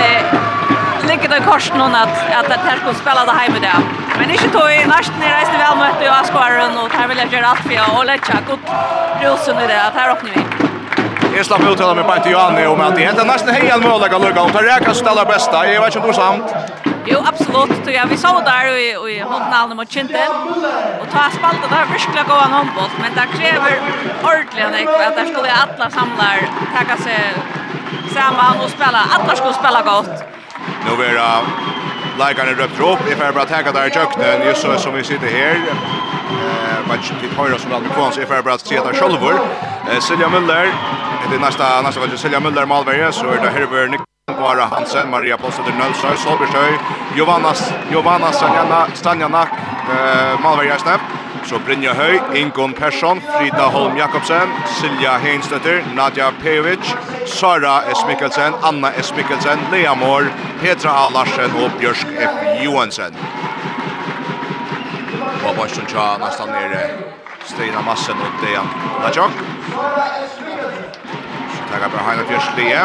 ligger 1.08 1.28
det 1.28 1.40
kors 1.40 1.72
någon 1.78 1.94
att 1.94 2.16
att 2.38 2.48
det 2.48 2.60
här 2.68 2.76
ska 2.76 2.94
spela 2.94 3.24
det 3.24 3.32
hemma 3.32 3.58
där. 3.60 3.80
Men 4.18 4.30
inte 4.30 4.48
tog 4.48 4.70
i 4.70 4.86
nästan 4.86 5.22
i 5.22 5.28
resten 5.40 5.58
väl 5.58 5.76
mötte 5.78 6.04
jag 6.04 6.14
Askaren 6.20 6.78
och 6.78 6.92
här 6.92 7.08
vill 7.08 7.18
jag 7.18 7.32
göra 7.32 7.46
allt 7.46 7.60
för 7.60 7.74
jag 7.74 7.98
och 7.98 8.06
lägga 8.06 8.36
gott 8.48 8.66
rosen 9.22 9.56
i 9.64 9.66
det 9.66 9.82
att 9.86 9.94
här 9.94 10.12
åkner 10.12 10.30
vi. 10.34 10.40
Jag 11.36 11.46
slapp 11.46 11.62
uttala 11.72 11.94
mig 11.94 12.04
på 12.04 12.16
inte 12.16 12.30
Johanne 12.30 12.66
om 12.66 12.80
att 12.80 12.94
det 12.94 13.00
heter 13.00 13.24
nästan 13.24 13.54
hejad 13.54 13.80
möjliga 13.82 14.18
lucka. 14.18 14.40
Hon 14.40 14.50
tar 14.50 14.62
räkast 14.62 15.00
ställa 15.00 15.24
bästa. 15.24 15.72
Jag 15.72 15.80
vet 15.80 15.96
inte 15.96 15.98
om 15.98 16.06
du 16.06 16.14
samt. 16.14 16.44
Jo, 17.06 17.18
absolut. 17.30 17.84
Så 17.84 17.90
ja, 17.90 18.04
vi 18.10 18.16
så 18.16 18.42
der 18.50 18.76
i, 18.76 18.88
i 19.14 19.20
håndnalen 19.20 19.76
mot 19.76 19.90
Kintel, 19.90 20.32
Och 21.00 21.08
ta 21.12 21.30
spaltet 21.38 21.70
där 21.70 21.86
virkelig 21.92 22.24
gå 22.28 22.38
en 22.46 22.52
håndboll, 22.52 22.90
men 23.02 23.10
det 23.14 23.26
kräver 23.38 23.74
ordentligt 24.24 24.66
att 24.66 24.74
ekve, 24.80 25.06
at 25.06 25.28
skulle 25.28 25.52
alla 25.52 25.90
samlar 25.90 26.36
takka 26.76 26.96
sig 26.96 27.20
samman 28.14 28.56
och 28.64 28.70
spela. 28.70 29.00
Alla 29.14 29.36
skulle 29.36 29.54
spela 29.54 29.82
gott. 29.82 30.16
Nu 30.86 31.04
är 31.04 31.14
det 31.14 31.30
leikerne 32.18 32.52
røpt 32.54 32.80
opp, 32.80 33.00
if 33.10 33.18
får 33.18 33.32
brought 33.32 33.48
takka 33.48 33.72
där 33.72 33.86
i 33.86 33.90
kjøkkenen, 33.90 34.46
just 34.46 34.62
så 34.62 34.78
som 34.78 34.94
vi 34.94 35.04
sitter 35.04 35.26
här. 35.26 35.54
Eh, 35.54 36.88
match 36.88 37.12
till 37.20 37.30
höra 37.30 37.58
som 37.58 37.72
aldrig 37.72 37.92
kvar 37.92 38.10
så 38.10 38.20
if 38.20 38.28
bara 38.28 38.42
brought 38.42 38.66
se 38.66 38.80
där 38.80 38.92
självor. 38.92 39.34
Eh 39.90 40.00
Silja 40.00 40.28
Müller, 40.28 40.66
det 41.30 41.36
är 41.36 41.40
nästa 41.40 41.82
nästa 41.82 42.00
väl 42.00 42.18
Silja 42.18 42.40
Müller 42.40 42.66
Malberg 42.66 43.12
så 43.12 43.26
är 43.26 43.40
det 43.42 43.50
Herbert 43.50 44.15
Bara 44.26 44.66
Hansen, 44.66 45.10
Maria 45.10 45.36
Possetter 45.38 45.74
Nølsøy, 45.78 46.16
Solbjørsøy, 46.18 46.78
Jovanas, 47.14 47.60
Jovanas 47.92 48.34
Stanjana, 48.34 48.80
Stanjana, 48.94 49.42
eh, 49.42 50.40
Malvar 50.42 50.64
Gjersnep, 50.64 51.00
så 51.44 51.58
Brynja 51.58 51.94
Høy, 51.94 52.18
Ingon 52.34 52.74
Persson, 52.74 53.20
Frida 53.20 53.68
Holm 53.70 53.96
Jakobsen, 53.96 54.50
Silja 54.66 55.18
Heinstøtter, 55.18 55.78
Nadja 55.94 56.32
Pejovic, 56.42 56.96
Sara 57.26 57.82
S. 57.94 58.04
Mikkelsen, 58.06 58.54
Anna 58.62 58.90
S. 58.98 59.12
Mikkelsen, 59.16 59.58
Lea 59.70 59.94
Mår, 59.94 60.24
Petra 60.60 60.90
A. 60.90 61.08
Larsen 61.14 61.54
og 61.62 61.70
Bjørsk 61.78 62.06
F. 62.06 62.64
Johansen. 62.64 63.14
Og 65.46 65.54
Bajstun 65.56 65.86
Tja, 65.86 66.16
nesten 66.18 66.50
nere, 66.50 66.82
Stina 67.44 67.80
Massen 67.80 68.18
og 68.26 68.42
Dejan 68.42 68.66
Lajok. 69.02 70.45
Tackar 71.70 71.88
bara 71.88 72.02
Heina 72.02 72.24
Fjörslie. 72.24 72.80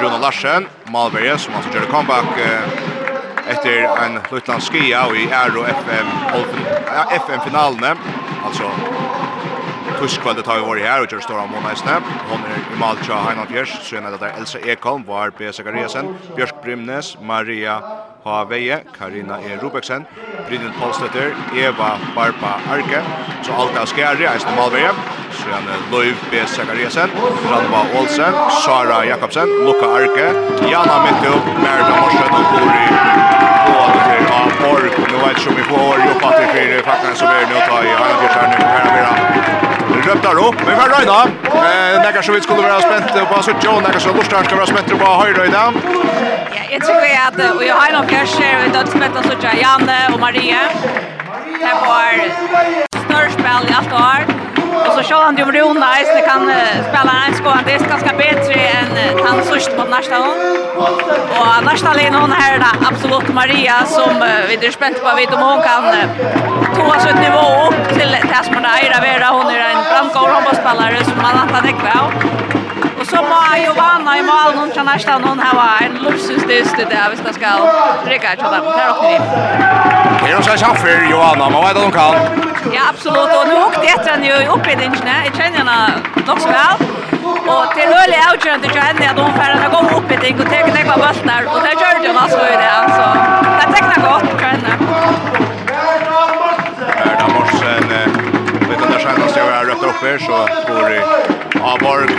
Rune 0.00 0.18
Larsen, 0.18 0.66
Malberg 0.92 1.38
som 1.38 1.54
altså 1.54 1.70
gjør 1.70 1.80
det 1.80 1.90
comeback 1.90 2.38
efter 3.48 4.04
en 4.04 4.18
Lutland 4.30 4.62
skia 4.62 5.06
i 5.14 5.28
Aero 5.32 5.62
FM 5.64 6.06
FM 7.10 7.40
finalen 7.44 7.98
alltså 8.44 8.70
Tusk 9.98 10.20
har 10.20 10.34
tar 10.34 10.54
vi 10.54 10.60
var 10.60 10.76
här 10.76 11.02
och 11.02 11.12
gjør 11.12 11.20
stor 11.20 11.46
mål 11.46 11.62
nästa. 11.62 12.02
Hon 12.30 12.40
er 12.40 12.58
i 12.74 12.78
Malcha 12.78 13.14
Heina 13.14 13.46
Fjörs, 13.46 13.78
så 13.82 13.96
är 13.96 14.00
det 14.00 14.18
där 14.18 14.34
Elsa 14.38 14.58
Ekholm 14.58 15.04
var 15.04 15.32
B. 15.38 15.52
Sakariasen, 15.52 16.16
Björk 16.36 16.62
Brimnes, 16.62 17.16
Maria 17.20 17.82
Haveje, 18.26 18.84
Karina 18.98 19.38
E. 19.38 19.56
Rubeksen, 19.62 20.06
Brynjen 20.48 20.72
Polstetter, 20.80 21.30
Eva 21.54 21.98
Barba 22.14 22.52
Arke, 22.74 23.00
så 23.46 23.52
alt 23.52 23.76
er 23.78 23.86
skjære, 23.86 24.26
Eisne 24.32 24.54
Malveje, 24.56 24.90
så 25.36 25.46
gjerne 25.52 25.76
Løyv 25.92 26.16
B. 26.30 26.42
Zakariasen, 26.54 27.14
Ranva 27.50 27.84
Olsen, 28.00 28.34
Sara 28.64 29.04
Jakobsen, 29.06 29.52
Luka 29.66 29.92
Arke, 30.00 30.26
Jana 30.72 30.98
Mittu, 31.04 31.34
Merda 31.62 31.94
Morsen 32.00 32.34
og 32.40 32.50
Kori, 32.50 32.88
både 33.70 34.00
til 34.08 34.34
A. 34.40 34.42
Borg, 34.58 34.98
nå 35.12 35.22
vet 35.22 35.38
ikke 35.38 35.54
om 35.54 35.60
vi 35.60 35.68
får 35.70 36.04
jobba 36.08 36.34
til 36.34 36.50
fire 36.56 36.82
fakkene 36.90 37.22
som 37.22 37.30
er 37.30 37.48
nå 37.52 37.62
ta 37.70 37.80
i 37.86 37.94
Hanna 37.94 38.20
Fjertjerne, 38.24 38.74
Herre 38.74 38.98
Vera 38.98 39.65
kløpt 40.06 40.22
der 40.26 40.38
opp. 40.46 40.60
Vi 40.68 40.74
får 40.78 40.92
røyna. 40.94 41.18
Eh, 41.66 41.96
Nekka 42.04 42.22
så 42.22 42.32
vi 42.36 42.42
skulle 42.44 42.62
være 42.62 42.82
spent 42.86 43.10
på 43.32 43.42
Suttjo, 43.48 43.72
og 43.76 43.82
Nekka 43.86 44.00
så 44.04 44.14
Lorstar 44.16 44.44
skal 44.48 44.60
være 44.62 44.70
spent 44.72 44.94
på 45.02 45.12
Høyrøy 45.20 45.50
da. 45.54 45.64
Ja, 46.56 46.62
jeg 46.72 46.80
tror 46.86 47.00
vi 47.02 47.12
at 47.26 47.40
vi 47.60 47.68
har 47.68 47.94
noen 47.96 48.08
kjørser, 48.12 48.52
vi 48.62 48.72
har 48.76 48.90
spent 48.96 49.18
av 49.20 49.30
Suttjo, 49.30 49.54
Janne 49.62 49.98
og 50.12 50.20
Marie. 50.22 50.62
Det 51.62 51.74
var 51.82 52.10
større 53.02 53.30
spill 53.38 53.70
i 53.72 53.78
alt 53.80 53.96
år. 54.02 54.55
Och 54.86 54.92
så 54.96 55.02
kör 55.02 55.22
han 55.22 55.36
ju 55.36 55.44
runt 55.44 55.80
där 55.80 56.04
så 56.14 56.26
kan 56.30 56.42
spela 56.88 57.12
en 57.26 57.34
skåan, 57.34 57.62
det 57.66 57.72
är 57.72 57.78
ganska 57.78 58.12
bättre 58.24 58.54
än 58.54 58.88
han 59.26 59.44
sist 59.44 59.76
på 59.76 59.84
nästa 59.84 60.16
hon. 60.16 60.38
Och 61.38 61.64
nästa 61.64 61.92
linje 61.92 62.18
hon 62.18 62.32
här 62.32 62.58
då 62.58 62.86
absolut 62.88 63.34
Maria 63.34 63.76
som 63.86 64.14
vi 64.48 64.66
är 64.66 64.70
spänt 64.70 65.02
på 65.02 65.16
vet 65.16 65.34
om 65.34 65.40
hon 65.40 65.62
kan 65.62 65.84
ta 66.76 67.00
sig 67.00 67.10
ett 67.10 67.20
nivå 67.28 67.46
upp 67.68 67.98
till 67.98 68.10
det 68.12 68.44
som 68.44 68.62
det 68.62 68.68
är 68.68 69.30
hon 69.32 69.46
är 69.46 69.58
en 69.58 69.82
brandgård 69.90 70.30
handbollsspelare 70.30 71.04
som 71.04 71.16
man 71.22 71.36
antar 71.42 71.62
det 71.62 71.72
kvar. 71.72 72.12
Och 73.06 73.12
så 73.12 73.22
må 73.22 73.56
ju 73.56 73.72
vanna 73.72 74.18
i 74.18 74.22
mål 74.22 74.54
någon 74.56 74.70
kan 74.70 74.86
nästa 74.86 75.18
någon 75.18 75.38
här 75.38 75.54
var 75.54 75.86
en 75.86 75.94
luxusdist 75.94 76.76
där 76.76 77.10
vi 77.10 77.16
ska 77.16 77.32
ska 77.32 77.50
dricka 78.04 78.32
ett 78.32 78.40
sådant 78.40 78.76
här 78.76 78.90
och 78.90 79.04
vi. 79.04 79.18
Det 80.26 80.32
är 80.32 80.42
så 80.42 80.64
schaffer 80.64 81.06
Johanna, 81.10 81.50
man 81.50 81.64
vet 81.64 81.76
att 81.76 81.82
hon 81.82 81.92
kan. 81.92 82.14
Ja, 82.74 82.80
absolut. 82.90 83.30
Och 83.38 83.48
nu 83.48 83.54
åkte 83.54 83.86
jag 83.86 84.04
den 84.04 84.24
ju 84.24 84.46
upp 84.54 84.66
i 84.72 84.74
den 84.74 84.92
knä. 84.92 85.16
Jag 85.24 85.34
känner 85.36 85.58
henne 85.58 85.78
nog 86.26 86.40
så 86.40 86.48
väl. 86.48 86.76
Og 87.54 87.62
til 87.76 87.86
Lulli 87.92 88.18
avgjørende 88.28 88.68
til 88.68 88.82
henne 88.88 89.04
at 89.10 89.18
hun 89.22 89.32
färden 89.38 89.58
har 89.64 89.70
gått 89.76 89.92
upp 89.98 90.10
i 90.10 90.16
den 90.16 90.40
och 90.40 90.48
tagit 90.52 90.74
några 90.74 90.96
bultar. 91.02 91.42
Och 91.52 91.60
där 91.66 91.74
körde 91.82 92.08
hon 92.08 92.18
alltså 92.24 92.40
i 92.54 92.56
det. 92.62 92.76
Så 92.96 93.06
det 93.58 93.66
tecknar 93.74 93.98
godt, 94.08 94.40
för 94.40 94.46
henne. 94.46 94.72
Erna 97.06 97.28
Morsen, 97.34 97.88
vet 98.68 98.78
du 98.78 98.84
när 98.88 98.98
senaste 98.98 99.38
jeg 99.40 99.56
har 99.56 99.64
røpt 99.64 99.84
opp 99.84 100.02
her, 100.02 100.18
så 100.18 100.38
går 100.72 100.90
i 100.92 101.00
Aborg 101.72 102.10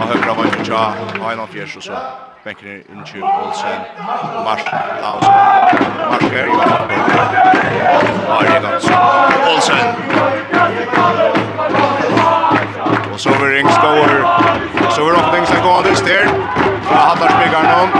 Og 0.00 0.06
høyre 0.08 0.30
av 0.32 0.38
Øyre 0.40 0.64
Tja, 0.64 0.82
og 1.20 1.26
en 1.32 1.40
av 1.42 1.48
fjers 1.52 1.74
og 1.76 1.82
så 1.84 1.98
benker 2.44 2.64
ned 2.66 2.80
innkjøp 2.94 3.24
Olsen, 3.28 3.80
Mars, 4.46 4.62
Lausen, 5.02 5.34
Mars 6.10 6.24
her, 6.32 6.46
Johan, 6.48 6.70
Ari 8.36 8.54
Gansen, 8.64 8.94
Olsen. 9.50 9.86
Og 13.12 13.20
så 13.20 13.34
vil 13.42 13.52
Ringskåer, 13.56 14.14
så 14.88 15.04
vil 15.04 15.20
åpningen 15.20 15.50
seg 15.52 15.60
gå 15.66 15.74
av 15.74 15.84
det 15.84 15.96
styr, 16.00 16.32
fra 16.88 17.02
Hattarspiggarne 17.10 17.74
om, 17.84 17.90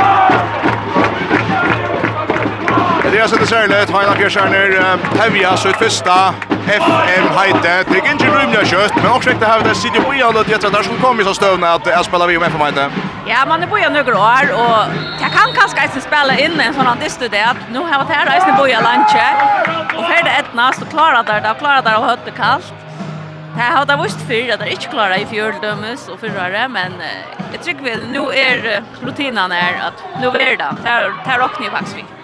Det 3.13 3.19
är 3.19 3.27
så 3.27 3.37
det 3.37 3.47
ser 3.47 3.83
ut. 3.83 3.91
Heina 3.91 4.15
Björkskärner 4.17 5.57
så 5.57 5.69
ut 5.69 5.77
första 5.77 6.35
FM 6.67 7.27
Heite. 7.39 7.85
Det 7.91 7.99
är 7.99 8.13
inte 8.13 8.25
rymliga 8.25 8.65
kött, 8.65 8.93
men 8.97 9.13
också 9.13 9.31
riktigt 9.31 9.77
sitter 9.77 10.01
på 10.01 10.09
Bojan 10.09 10.37
och 10.37 10.45
det 10.45 10.63
där 10.73 10.83
som 10.83 10.97
kommer 10.97 11.25
så 11.25 11.35
stövna 11.35 11.73
att 11.73 11.87
jag 11.87 12.05
spelar 12.05 12.27
vi 12.27 12.37
om 12.37 12.43
FM 12.43 12.61
Heite. 12.61 12.91
Ja, 13.27 13.37
man 13.49 13.63
är 13.63 13.67
Bojan 13.67 13.93
några 13.93 14.19
år 14.19 14.53
och 14.53 14.79
jag 15.21 15.31
kan 15.33 15.49
kanske 15.55 15.83
inte 15.85 16.01
spela 16.01 16.39
in 16.39 16.61
en 16.61 16.75
sån 16.75 16.87
här 16.87 17.51
att 17.51 17.57
Nu 17.73 17.79
har 17.79 17.91
jag 17.91 17.99
varit 17.99 18.11
här 18.11 18.37
i 18.37 18.41
Sidney 18.41 18.57
Bojan 18.57 18.83
lunche 18.83 19.29
och 19.97 20.05
här 20.05 20.21
är 20.21 20.25
det 20.25 20.31
ett 20.31 20.55
näst 20.55 20.83
och 20.83 20.91
klarar 20.91 21.23
där, 21.23 21.41
där 21.41 21.55
klarar 21.55 21.83
där 21.83 21.99
och 21.99 22.05
hött 22.05 22.25
det 22.25 22.31
kallt. 22.31 22.75
Det 23.57 23.63
har 23.63 23.87
det 23.87 24.03
visst 24.03 24.21
för 24.21 24.53
att 24.53 24.61
det 24.61 24.71
inte 24.71 24.87
klarar 24.87 25.23
i 25.23 25.27
fjöldömes 25.27 26.09
och 26.09 26.21
förra 26.21 26.69
men 26.69 26.93
jag 27.53 27.63
tycker 27.63 27.83
väl 27.85 28.01
nu 28.13 28.19
är 28.19 28.83
rutinan 29.01 29.53
är 29.53 29.73
att 29.87 30.21
nu 30.21 30.27
är 30.27 30.57
det. 30.57 30.77
Det 30.83 30.89
där 31.27 31.39
rockar 31.39 31.65
ju 31.65 31.71
faktiskt 31.71 32.20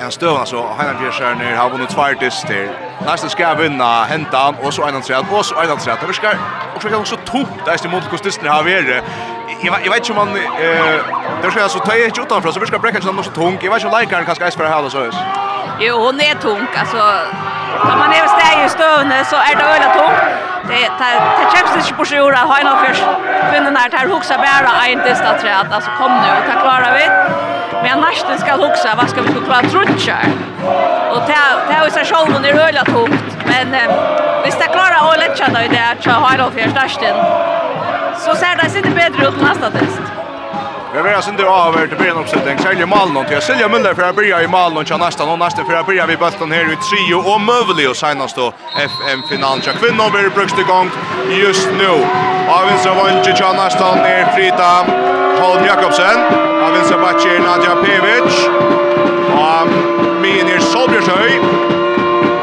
en 0.00 0.12
støvna 0.12 0.44
så 0.46 0.62
han 0.78 0.96
gjør 1.02 1.12
seg 1.12 1.42
har 1.56 1.68
vunnet 1.72 1.90
tvær 1.92 2.16
dist 2.20 2.46
til. 2.48 2.68
Nästa 3.04 3.28
ska 3.28 3.54
vinna 3.54 4.04
hentan 4.04 4.54
och 4.62 4.74
så 4.74 4.82
en 4.82 4.88
annan 4.88 5.02
träd 5.02 5.24
och 5.30 5.46
så 5.46 5.54
en 5.54 5.64
annan 5.64 5.78
träd. 5.78 5.96
Det 6.00 6.06
verkar 6.06 6.38
och 6.74 6.82
så 6.82 6.96
också 6.96 7.16
tomt 7.16 7.64
där 7.64 7.86
i 7.86 7.88
mot 7.88 8.10
kostisten 8.10 8.48
har 8.48 8.62
vi 8.62 8.82
det. 8.82 9.02
Jag 9.62 9.74
jag 9.84 9.90
vet 9.90 9.98
inte 9.98 10.12
om 10.12 10.16
man 10.16 10.36
eh 10.36 11.00
det 11.42 11.50
ska 11.50 11.68
så 11.68 11.78
ta 11.78 11.92
ett 11.92 12.18
utanför 12.18 12.52
så 12.52 12.60
verkar 12.60 12.78
bräcka 12.78 13.00
så 13.00 13.12
något 13.12 13.34
tungt. 13.34 13.62
Jag 13.62 13.72
vet 13.72 13.84
inte 13.84 14.00
likar 14.00 14.24
kanske 14.24 14.44
är 14.44 14.50
för 14.50 14.64
här 14.64 14.88
så. 14.88 15.10
Jo, 15.80 15.96
hon 15.96 16.20
är 16.20 16.34
tung 16.34 16.66
alltså 16.76 17.02
Tar 17.86 17.96
man 17.96 18.12
är 18.12 18.28
steg 18.36 18.66
i 18.66 18.68
stövne 18.68 19.24
så 19.24 19.36
är 19.36 19.54
det 19.58 19.64
öle 19.74 19.88
tom. 19.98 20.12
Det 20.68 20.86
tar 20.98 21.14
det 21.38 21.46
chips 21.52 21.72
inte 21.76 21.94
på 21.98 22.04
sjön 22.04 22.34
att 22.34 22.48
ha 22.52 22.58
en 22.58 22.86
fisk. 22.86 23.04
Kvinnan 23.50 23.74
där 23.74 23.88
tar 23.88 24.06
huxa 24.14 24.34
bara 24.38 24.86
en 24.92 25.00
testa 25.00 25.38
träd 25.38 25.66
alltså 25.70 25.90
kom 25.98 26.12
nu 26.12 26.28
och 26.38 26.44
ta 26.48 26.60
klara 26.60 26.88
vi. 26.98 27.06
Men 27.82 28.00
nästa 28.00 28.38
ska 28.38 28.52
huxa 28.52 28.88
vad 28.96 29.10
ska 29.10 29.22
vi 29.22 29.28
ska 29.32 29.40
klara 29.40 29.62
trutchar. 29.62 30.24
Och 31.14 31.22
ta 31.26 31.42
ta 31.68 31.86
är 31.86 31.90
så 31.90 32.14
själv 32.14 32.40
när 32.42 32.52
öle 32.68 32.84
tomt 32.84 33.30
men 33.44 33.66
vi 34.44 34.50
ska 34.50 34.64
klara 34.76 34.98
och 35.08 35.18
lätta 35.18 35.44
då 35.54 35.60
i 35.60 35.68
det 35.68 35.96
att 36.10 36.22
ha 36.22 36.32
en 36.34 36.52
fisk 36.52 36.74
nästa. 36.74 37.14
Så 38.24 38.34
ser 38.34 38.56
det 38.56 38.70
sitter 38.70 38.88
inte 38.88 39.00
bättre 39.02 39.28
ut 39.28 39.40
nästa 39.42 39.70
test. 39.70 40.02
Vi 40.94 41.02
vill 41.02 41.22
sen 41.22 41.36
det 41.36 41.42
över 41.42 41.86
till 41.86 41.96
början 41.96 42.18
uppsättning. 42.18 42.58
Säljer 42.58 42.86
Malm 42.86 43.16
och 43.16 43.28
till 43.28 43.40
Silja 43.40 43.68
Müller 43.68 43.94
for 43.94 44.08
å 44.10 44.12
byrja 44.12 44.42
i 44.42 44.48
Malm 44.48 44.84
til 44.84 44.98
nästa 44.98 45.24
og 45.24 45.38
nästa 45.38 45.64
for 45.64 45.78
å 45.78 45.82
byrja 45.86 46.06
vi 46.06 46.16
bulten 46.16 46.52
her 46.52 46.66
i 46.72 46.76
trio 46.88 47.18
og 47.32 47.40
møvelig 47.40 47.88
og 47.90 47.96
senast 47.96 48.36
då 48.36 48.52
FM 48.76 49.22
finalen. 49.28 49.60
til 49.60 49.72
Jag 49.72 49.80
kvinnor 49.82 50.04
över 50.06 50.30
brukste 50.30 50.62
gång 50.62 50.90
just 51.42 51.68
nu. 51.78 51.92
Av 52.48 52.66
vinstra 52.66 52.92
av 52.92 53.22
til 53.24 53.54
nästa 53.62 53.86
er 54.14 54.24
Frida 54.34 54.72
Holm 55.40 55.64
Jakobsen. 55.64 56.18
av 56.64 56.72
vinstra 56.74 56.98
Bachi 56.98 57.38
Nadja 57.38 57.74
Pevic. 57.84 58.34
og 59.46 59.68
min 60.22 60.46
er 60.54 60.60
Solbjörshöj. 60.60 61.32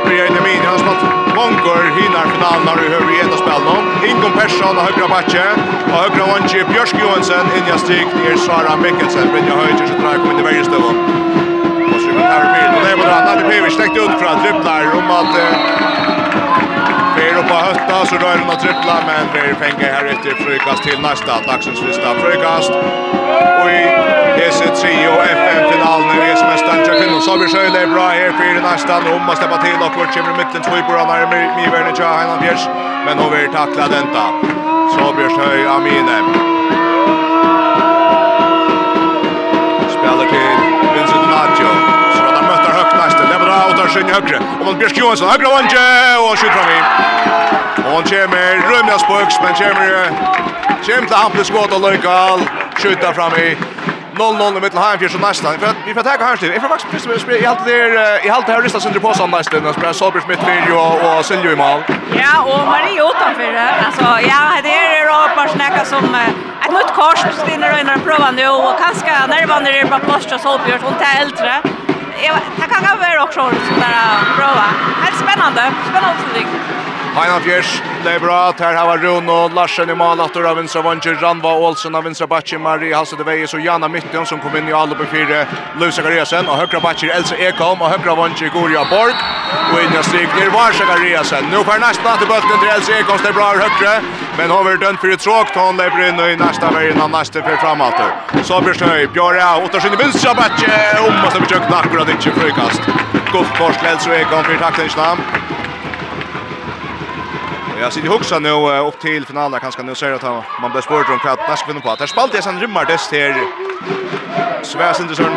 byrja 0.06 0.25
inn 0.27 0.38
i 0.38 0.42
min, 0.48 0.62
Han 0.66 0.72
har 0.74 0.80
spalt 0.80 1.36
många 1.36 1.75
hinnar 2.00 2.25
finalen 2.34 2.68
har 2.68 2.75
du 2.75 2.89
hör 2.89 3.06
vi 3.12 3.20
ett 3.20 3.34
av 3.34 3.38
spelen. 3.38 3.87
Håkon 4.27 4.39
Persson 4.41 4.77
og 4.77 4.84
høyre 4.84 5.07
bakke, 5.07 5.43
og 5.88 5.93
høyre 6.01 6.25
vannsje 6.27 6.63
Bjørsk 6.67 6.98
Johansen, 7.00 7.51
inn 7.55 7.69
i 7.72 7.77
stig, 7.79 8.15
er 8.27 8.36
Sara 8.43 8.74
Mikkelsen, 8.75 9.29
Brynja 9.31 9.55
Høyre, 9.55 9.88
som 9.88 10.01
drar 10.01 10.19
kom 10.19 10.34
inn 10.34 10.41
i 10.41 10.48
vergestøvån. 10.48 11.00
Og 11.93 12.01
så 12.03 12.10
er 12.12 12.17
det 12.17 12.25
her 12.34 12.43
i 12.43 12.50
bilen, 12.57 12.75
og 12.75 12.81
det 12.84 12.89
er 12.91 13.00
på 13.00 13.05
drann, 13.07 13.24
Nadi 13.29 13.46
Pivic, 13.48 13.79
ut 13.96 14.17
fra 14.19 14.34
dribbler, 14.41 14.91
om 15.00 15.13
at 15.15 15.97
på 17.50 17.54
hötta 17.54 18.06
så 18.06 18.16
rör 18.16 18.38
den 18.38 18.50
att 18.50 18.62
trippla 18.66 18.96
men 19.08 19.24
blir 19.32 19.54
pengar 19.63 19.94
här 19.94 20.06
efter 20.13 20.32
frukast 20.44 20.84
till 20.84 21.00
nästa 21.10 21.34
dagsens 21.48 21.80
sista 21.80 22.10
frukast. 22.22 22.72
Och 23.62 23.70
i 23.80 23.84
hese 24.39 24.68
3 24.82 25.08
och 25.16 25.24
FM-finalen 25.38 26.18
i 26.18 26.36
SM-mästaren 26.39 26.86
Tjöfinn 26.86 27.16
och 27.18 27.24
Sabi 27.24 27.48
Sjöle 27.54 27.80
är 27.82 27.88
bra 27.88 28.08
här 28.08 28.32
för 28.38 28.62
nästa 28.72 29.00
nu 29.00 29.12
om 29.12 29.30
att 29.30 29.38
släppa 29.38 29.58
till 29.66 29.80
och 29.86 29.94
vårt 30.00 30.13
kommer 30.16 30.38
mitten 30.38 30.62
två 30.62 30.75
på 30.88 30.92
början 30.92 31.08
med 31.08 31.30
med 31.30 31.46
Miverne 31.58 31.92
Tjö 31.98 32.08
Heinan 32.18 32.39
Fjärs 32.42 32.63
men 33.06 33.18
hon 33.20 33.32
vill 33.34 33.50
tackla 33.60 33.88
denta. 33.96 34.25
Sabi 34.94 35.24
Sjöle 35.36 35.70
Amine. 35.75 36.18
Spelar 39.96 40.27
till 40.32 40.57
Larsen 43.88 44.10
i 44.10 44.12
högre. 44.12 44.38
Och 44.60 44.65
mot 44.65 44.79
Björk 44.79 44.98
Johansson, 44.98 45.29
högra 45.29 45.50
vanje 45.50 46.17
och 46.17 46.39
skjuter 46.39 46.53
fram 46.53 46.70
i. 46.77 46.79
Och 47.88 47.94
han 47.94 48.03
kommer 48.03 48.51
rymliga 48.72 49.00
spöks, 49.00 49.36
men 49.44 49.53
kommer 49.53 50.08
kommer 50.86 51.08
till 51.08 51.15
Hampus 51.15 51.48
skott 51.48 51.74
och 51.74 51.82
Lojkal 51.82 52.39
skjuter 52.77 53.13
fram 53.13 53.32
i. 53.36 53.58
0-0 54.15 54.58
i 54.58 54.62
mitten 54.62 54.82
här 54.82 54.98
för 54.98 55.08
så 55.08 55.17
nästan. 55.17 55.60
För 55.60 55.67
att 55.67 55.75
vi 55.88 55.94
får 55.94 56.01
ta 56.01 56.10
här 56.10 56.25
Heinfjärs. 56.25 56.51
Jag 56.53 56.62
får 56.62 56.70
faktiskt 56.70 56.91
precis 56.91 57.22
spela 57.22 57.38
i 57.38 57.46
allt 57.46 57.65
det 57.65 58.25
i 58.25 58.29
allt 58.29 58.46
det 58.46 58.53
här 58.53 58.62
ristas 58.62 58.86
under 58.86 59.00
på 59.00 59.13
sån 59.13 59.32
nästan. 59.32 59.65
Jag 59.65 59.75
spelar 59.75 59.94
Sabers 59.94 60.27
mitt 60.27 60.39
för 60.39 60.74
och 60.82 61.17
och 61.17 61.25
Siljo 61.25 61.51
i 61.51 61.56
mål. 61.56 61.82
Ja, 62.22 62.34
och 62.51 62.67
Marie 62.67 63.01
utanför. 63.10 63.53
Alltså 63.86 64.08
ja, 64.32 64.41
det 64.63 64.77
är 64.98 65.06
rapar 65.06 65.48
snacka 65.48 65.86
som 65.86 66.06
ett 66.65 66.72
nytt 66.77 66.91
kors 67.00 67.20
stinner 67.44 67.74
och 67.74 67.79
innan 67.79 68.00
prova 68.00 68.32
nu 68.32 68.48
och 68.48 68.74
kanske 68.84 69.27
närmare 69.27 69.79
är 69.79 69.86
bara 69.86 70.00
plats 70.00 70.32
och 70.34 70.41
Solbjörns 70.41 70.84
hon 70.84 70.94
tar 70.94 71.22
äldre 71.22 71.53
jag, 72.26 72.36
det 72.56 72.68
kan 72.74 72.84
vara 72.84 73.24
också 73.24 73.40
bara 73.84 74.04
prova. 74.38 74.66
Det 75.02 75.08
är 75.08 75.16
spännande, 75.26 75.62
spännande 75.90 76.22
ting. 76.34 76.48
Heinan 77.18 77.42
Fjers, 77.42 77.82
det 78.04 78.12
er 78.14 78.20
bra, 78.22 78.52
her 78.60 78.76
har 78.78 79.00
Rune 79.02 79.34
og 79.34 79.54
Larsen 79.58 79.90
i 79.90 79.94
mål, 79.98 80.20
at 80.22 80.36
av 80.38 80.60
vinstra 80.60 80.84
vanger, 80.86 81.16
Ranva 81.18 81.50
Olsen 81.66 81.96
av 81.98 82.04
vinstra 82.06 82.28
bakker, 82.30 82.60
Marie 82.62 82.94
Halse 82.94 83.18
de 83.18 83.26
Veis 83.26 83.56
og 83.58 83.64
Jana 83.66 83.90
Mytten 83.90 84.28
som 84.30 84.38
kom 84.38 84.54
inn 84.54 84.70
i 84.70 84.76
alle 84.78 84.94
på 84.94 85.08
fire, 85.10 85.40
Løv 85.82 85.98
Gariasen, 85.98 86.46
og 86.46 86.62
høyre 86.62 86.78
bakker 86.84 87.10
Else 87.16 87.34
Ekholm, 87.42 87.82
og 87.82 87.90
høyre 87.90 88.14
vanger 88.20 88.54
Gorja 88.54 88.86
Borg, 88.92 89.18
og 89.72 89.82
inn 89.82 89.98
i 89.98 90.04
strik 90.06 90.38
til 90.38 90.54
var 90.54 90.78
Gariasen. 90.92 91.50
Nå 91.50 91.64
får 91.66 91.82
nesten 91.82 92.12
at 92.14 92.22
i 92.22 92.30
bøtten 92.30 92.62
til 92.62 92.74
Else 92.76 93.02
Ekholm, 93.02 93.26
det 93.26 93.34
er 93.34 93.40
bra 93.40 93.50
høyre, 93.64 93.98
men 94.38 94.54
har 94.54 94.70
vært 94.70 94.86
dønt 94.86 95.02
for 95.02 95.18
et 95.18 95.26
tråk, 95.26 95.58
Han 95.58 95.82
lever 95.82 96.12
inn 96.12 96.22
i 96.22 96.38
neste 96.38 96.70
veien, 96.78 97.02
av 97.02 97.10
neste 97.18 97.42
for 97.42 97.58
fremalter. 97.66 98.14
Så 98.46 98.62
blir 98.62 98.78
snøy, 98.78 99.08
Bjørja, 99.10 99.56
Ottersen 99.66 99.98
i 99.98 100.04
vinstra 100.06 100.38
bakker, 100.38 101.02
om, 101.02 101.18
og 101.26 101.32
så 101.34 101.42
blir 101.42 101.50
kjøkken 101.56 101.78
akkurat 101.82 102.14
ikke 102.14 102.38
frøykast. 102.38 102.92
Godt 103.34 103.58
kors, 103.58 103.82
til 103.82 103.96
Else 103.96 104.20
Ekholm, 104.22 104.46
for 104.46 104.68
takk 104.70 105.57
Jag 107.81 107.93
sitter 107.93 108.10
huxa 108.10 108.39
nu 108.39 108.50
upp 108.50 109.00
till 109.00 109.25
finalen 109.25 109.60
kanske 109.60 109.84
nu 109.84 109.96
ser 109.96 110.10
jag 110.10 110.25
att 110.25 110.43
man 110.62 110.72
blir 110.72 110.81
sport 110.81 111.10
om 111.10 111.19
kvart 111.19 111.50
nästa 111.50 111.67
vinner 111.67 111.81
på. 111.81 111.96
Där 111.96 112.07
spalt 112.07 112.34
jag 112.34 112.43
sen 112.43 112.60
rymmar 112.60 112.86
dess 112.86 113.12
här. 113.12 113.36
Svärs 114.63 115.00
inte 115.00 115.15
sån 115.15 115.34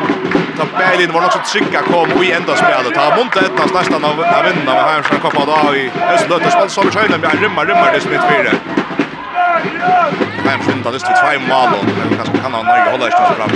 ta 0.57 0.65
Berlin 0.79 1.13
var 1.13 1.25
också 1.25 1.39
trycka 1.53 1.81
kom 1.83 2.13
och 2.13 2.25
i 2.25 2.33
ända 2.33 2.57
spelet. 2.57 2.95
Ta 2.95 3.17
mot 3.17 3.37
ett 3.37 3.75
nästan 3.75 4.05
av 4.05 4.21
av 4.21 4.45
vinna 4.45 4.75
med 4.75 4.85
här 4.85 5.03
från 5.03 5.21
koppa 5.21 5.45
då 5.47 5.75
i 5.75 5.91
Östlund 6.15 6.47
och 6.47 6.53
spalt 6.53 6.71
så 6.71 6.83
vi 6.83 6.91
skön 6.91 7.21
med 7.21 7.43
rymmar 7.43 7.67
rymmar 7.67 7.93
dess 7.93 8.05
mitt 8.05 8.25
fyra. 8.31 8.53
Men 10.45 10.59
skynda 10.61 10.91
det 10.91 10.99
till 10.99 11.17
två 11.23 11.33
mål 11.49 11.71
och 11.79 12.17
kanske 12.17 12.37
kan 12.43 12.53
han 12.55 12.65
några 12.67 12.91
hålla 12.91 13.05
sig 13.11 13.37
fram. 13.37 13.51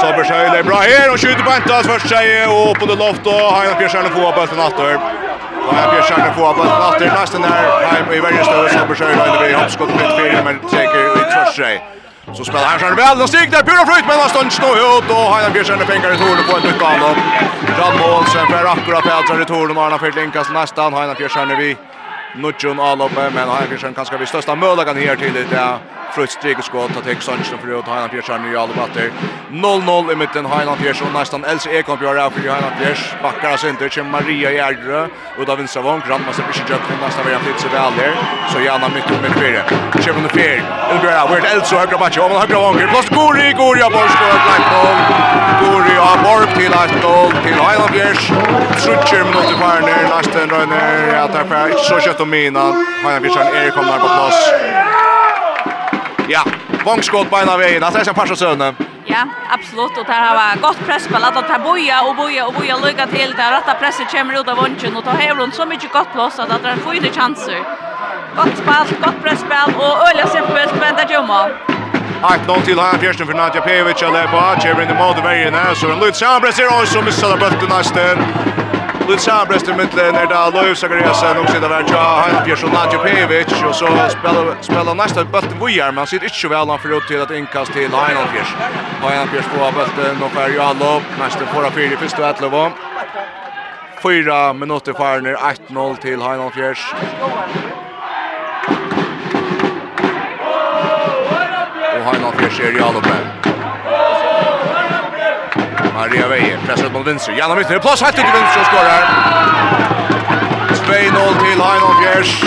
Så 0.00 0.06
Bershöjle 0.16 0.62
bra 0.62 0.76
här 0.76 1.12
och 1.12 1.20
skjuter 1.20 1.42
på 1.42 1.50
ett 1.50 1.86
första 1.86 2.18
och 2.56 2.78
på 2.78 2.86
det 2.86 2.94
loft 3.04 3.26
och 3.26 3.52
han 3.54 3.74
kan 3.80 3.88
köra 3.88 4.08
på 4.08 4.20
bollen 4.36 4.60
åter. 4.66 4.98
Og 5.68 5.76
her 5.76 5.90
blir 5.92 6.02
kjærne 6.08 6.32
på 6.36 6.48
av 6.48 6.56
bøtten 6.56 6.82
atter. 6.88 7.12
Nesten 7.20 7.44
er 7.44 7.70
heim 7.92 8.10
i 8.16 8.24
vergenstøve 8.24 8.72
som 8.72 8.88
besøyla 8.88 9.28
inn 9.34 9.46
i 9.50 9.54
hoppskott 9.60 9.94
mitt 9.94 10.12
fire, 10.16 10.42
men 10.48 10.60
treker 10.72 11.00
i 11.04 11.24
tvørstrej. 11.34 11.80
Så 12.36 12.44
spelar 12.44 12.66
han 12.72 12.78
själv 12.78 12.96
väl 12.96 13.22
och 13.22 13.28
stiger 13.28 13.50
där 13.50 13.62
pura 13.62 13.86
flyt 13.86 14.06
men 14.08 14.20
han 14.20 14.28
står 14.28 14.44
snå 14.60 14.70
ut 14.74 15.10
och 15.10 15.26
han 15.34 15.52
blir 15.52 15.64
själv 15.64 15.84
pengar 15.86 16.10
i 16.14 16.16
tornet 16.16 16.50
på 16.50 16.56
en 16.56 16.62
nytt 16.62 16.82
av 16.82 16.88
honom. 16.88 17.16
Jan 17.78 17.98
Målsen 17.98 18.46
för 18.46 18.64
akkurat 18.74 19.02
Petra 19.02 19.42
i 19.42 19.44
tornet 19.44 19.76
och 19.76 19.82
han 19.82 19.92
har 19.92 19.98
fyllt 19.98 20.16
linkast 20.16 20.50
nästan. 20.52 20.92
Han 20.94 21.14
blir 21.14 21.28
själv 21.28 21.58
vid 21.58 21.76
Nutjon 22.38 22.80
Alope, 22.80 23.30
men 23.34 23.48
han 23.48 23.68
Björksen 23.68 23.94
kanske 23.94 24.16
vi 24.16 24.26
största 24.26 24.54
möjligheten 24.54 24.96
här 24.96 25.16
till 25.16 25.34
det 25.34 25.78
Fruits 26.14 26.34
strikeskott 26.34 26.96
att 26.96 27.06
Hex 27.06 27.24
Sandström 27.24 27.58
för 27.60 27.78
att 27.78 27.88
Heinan 27.88 28.08
Björksen 28.12 28.52
i 28.52 28.56
alla 28.56 28.74
batter. 28.74 29.10
0-0 29.50 30.12
i 30.12 30.16
mitten 30.16 30.46
Heinan 30.46 30.78
Björksen 30.82 31.06
nästan 31.12 31.44
Else 31.44 31.70
Ekholm 31.70 32.02
gör 32.02 32.30
för 32.30 32.40
Highland 32.40 32.76
Björksen. 32.80 33.18
Backar 33.22 33.56
sig 33.56 33.70
inte 33.70 33.88
till 33.88 34.02
Maria 34.02 34.50
Gärdrö 34.52 35.02
och 35.38 35.44
då 35.46 35.54
vinner 35.56 35.68
Savon 35.68 36.02
Grant 36.06 36.26
måste 36.26 36.42
bli 36.42 36.52
sjukt 36.52 36.82
men 36.90 36.98
nästan 37.00 37.24
vara 37.24 37.38
flit 37.38 37.60
så 37.60 37.68
väl 37.68 37.92
där. 37.98 38.14
Så 38.52 38.60
gärna 38.60 38.88
mycket 38.88 39.22
med 39.22 39.32
fyra. 39.42 39.62
Kevin 40.04 40.22
the 40.28 40.30
Fair. 40.36 40.56
Det 40.92 40.98
blir 41.00 41.14
out. 41.20 41.30
Vart 41.30 41.52
Else 41.54 41.76
högra 41.76 41.98
backen 41.98 42.22
och 42.22 42.40
högra 42.40 42.58
vånger. 42.66 42.86
Plus 42.92 43.08
Gori 43.08 43.52
Gori 43.60 43.80
har 43.86 43.90
boll 43.90 44.08
skott 44.16 44.44
lagt 44.50 44.68
mål. 44.74 44.96
Gori 45.62 45.96
har 46.06 46.18
borg 46.26 46.46
till 46.58 46.72
ett 46.82 46.94
mål 47.02 47.32
till 47.44 47.58
Heinan 47.66 47.90
Björksen. 47.92 48.36
Sjukt 48.84 49.12
minuter 49.12 49.54
kvar 49.58 49.80
ner 49.88 50.04
nästan 50.16 50.48
rönner 50.54 51.14
att 51.24 51.32
det 51.32 51.74
så 51.88 52.00
kött 52.00 52.20
Mina. 52.28 52.72
Heina 53.04 53.20
Fischer 53.20 53.56
Erik 53.56 53.74
kommer 53.74 53.98
på 53.98 54.08
plats. 54.08 54.52
Ja, 56.28 56.42
vångskott 56.84 57.30
på 57.30 57.38
ena 57.38 57.56
vägen. 57.56 57.80
Det 57.80 58.08
är 58.08 58.12
pass 58.12 58.30
och 58.30 58.38
sönder. 58.38 58.74
Ja, 59.04 59.22
absolut. 59.50 59.98
Och 59.98 60.04
det 60.06 60.12
har 60.12 60.34
varit 60.34 60.62
gott 60.62 60.86
presspel. 60.86 61.24
Att 61.24 61.48
ta 61.48 61.58
boja 61.58 62.02
och 62.02 62.16
boja 62.16 62.46
och 62.46 62.54
boja 62.54 62.76
lycka 62.76 63.06
till. 63.06 63.34
Där 63.36 63.52
rätta 63.52 63.74
presset 63.74 64.10
kommer 64.10 64.40
ut 64.40 64.48
av 64.48 64.56
vunchen. 64.56 64.96
Och 64.96 65.04
ta 65.04 65.10
Hevron 65.10 65.52
så 65.52 65.66
mycket 65.66 65.92
gott 65.92 66.12
plats 66.12 66.38
att 66.38 66.62
det 66.62 66.68
är 66.68 66.76
fyra 66.76 67.12
chanser. 67.12 67.60
Gott 68.36 68.56
spel, 68.56 68.98
gott 69.04 69.22
pressspel 69.22 69.74
och 69.76 70.08
öliga 70.08 70.26
simpelt. 70.26 70.72
Men 70.80 70.94
det 70.96 71.12
gömmer. 71.12 71.56
Akt 72.22 72.46
någon 72.48 72.62
till 72.62 72.80
här 72.80 72.98
fjärsten 72.98 73.26
för 73.26 73.34
Nadja 73.34 73.60
Pevic 73.60 74.02
eller 74.02 74.26
på 74.26 74.36
Achever 74.36 74.82
in 74.82 74.90
i 74.90 74.94
mål 74.94 75.14
i 75.18 75.20
vägen 75.20 75.54
här 75.54 75.74
så 75.74 75.90
en 75.90 75.98
lytt 75.98 76.16
sambrett 76.16 76.54
ser 76.54 76.66
också 76.66 77.02
missade 77.02 77.36
bulten 77.36 77.68
nästan 77.68 78.18
lite 79.08 79.22
sambrist 79.22 79.68
i 79.68 79.72
mittlen 79.72 80.14
när 80.14 80.26
där 80.26 80.50
Lovis 80.52 80.78
Zachariasen 80.78 81.36
och 81.38 81.50
sitter 81.50 81.68
där 81.68 81.84
ja 81.88 82.24
han 82.24 82.44
Björn 82.44 82.72
Nadjo 82.72 82.98
Pevic 82.98 83.62
och 83.68 83.74
så 83.74 83.86
spelar 83.86 84.62
spelar 84.62 84.94
nästa 84.94 85.24
bulten 85.24 85.58
Vojar 85.58 85.92
men 85.92 86.06
sitter 86.06 86.24
inte 86.24 86.36
så 86.36 86.48
väl 86.48 86.68
han 86.68 86.78
förut 86.78 87.02
till 87.08 87.20
att 87.20 87.30
inkast 87.30 87.72
till 87.72 87.90
Lionel 87.90 88.28
Fish. 88.32 88.52
Lionel 89.02 89.28
Fish 89.28 89.48
får 89.48 89.72
bulten 89.72 90.22
och 90.22 90.30
för 90.30 90.48
Jallo 90.48 91.02
nästa 91.18 91.46
förra 91.46 91.70
fyra 91.70 91.96
första 91.96 92.28
att 92.28 92.40
leva. 92.40 92.72
Fyra 94.02 94.52
minuter 94.52 94.92
kvar 94.92 95.20
när 95.20 95.34
1-0 95.34 95.96
till 95.96 96.18
Lionel 96.18 96.50
Fish. 96.50 96.94
Och 101.94 102.14
Lionel 102.14 102.32
Fish 102.38 102.60
är 102.60 102.76
i 102.76 102.78
Jallo. 102.78 103.00
Maria 105.98 106.28
Veje, 106.28 106.58
pressar 106.66 106.90
mot 106.90 107.06
vänster. 107.06 107.32
Janna 107.32 107.54
mitt 107.54 107.66
plats 107.66 108.02
helt 108.02 108.14
till 108.14 108.24
vänster 108.24 108.60
och 108.60 108.66
skorar. 108.66 109.02
2-0 110.68 111.38
till 111.42 111.58
Lionel 111.58 111.94
Fjärs. 112.02 112.44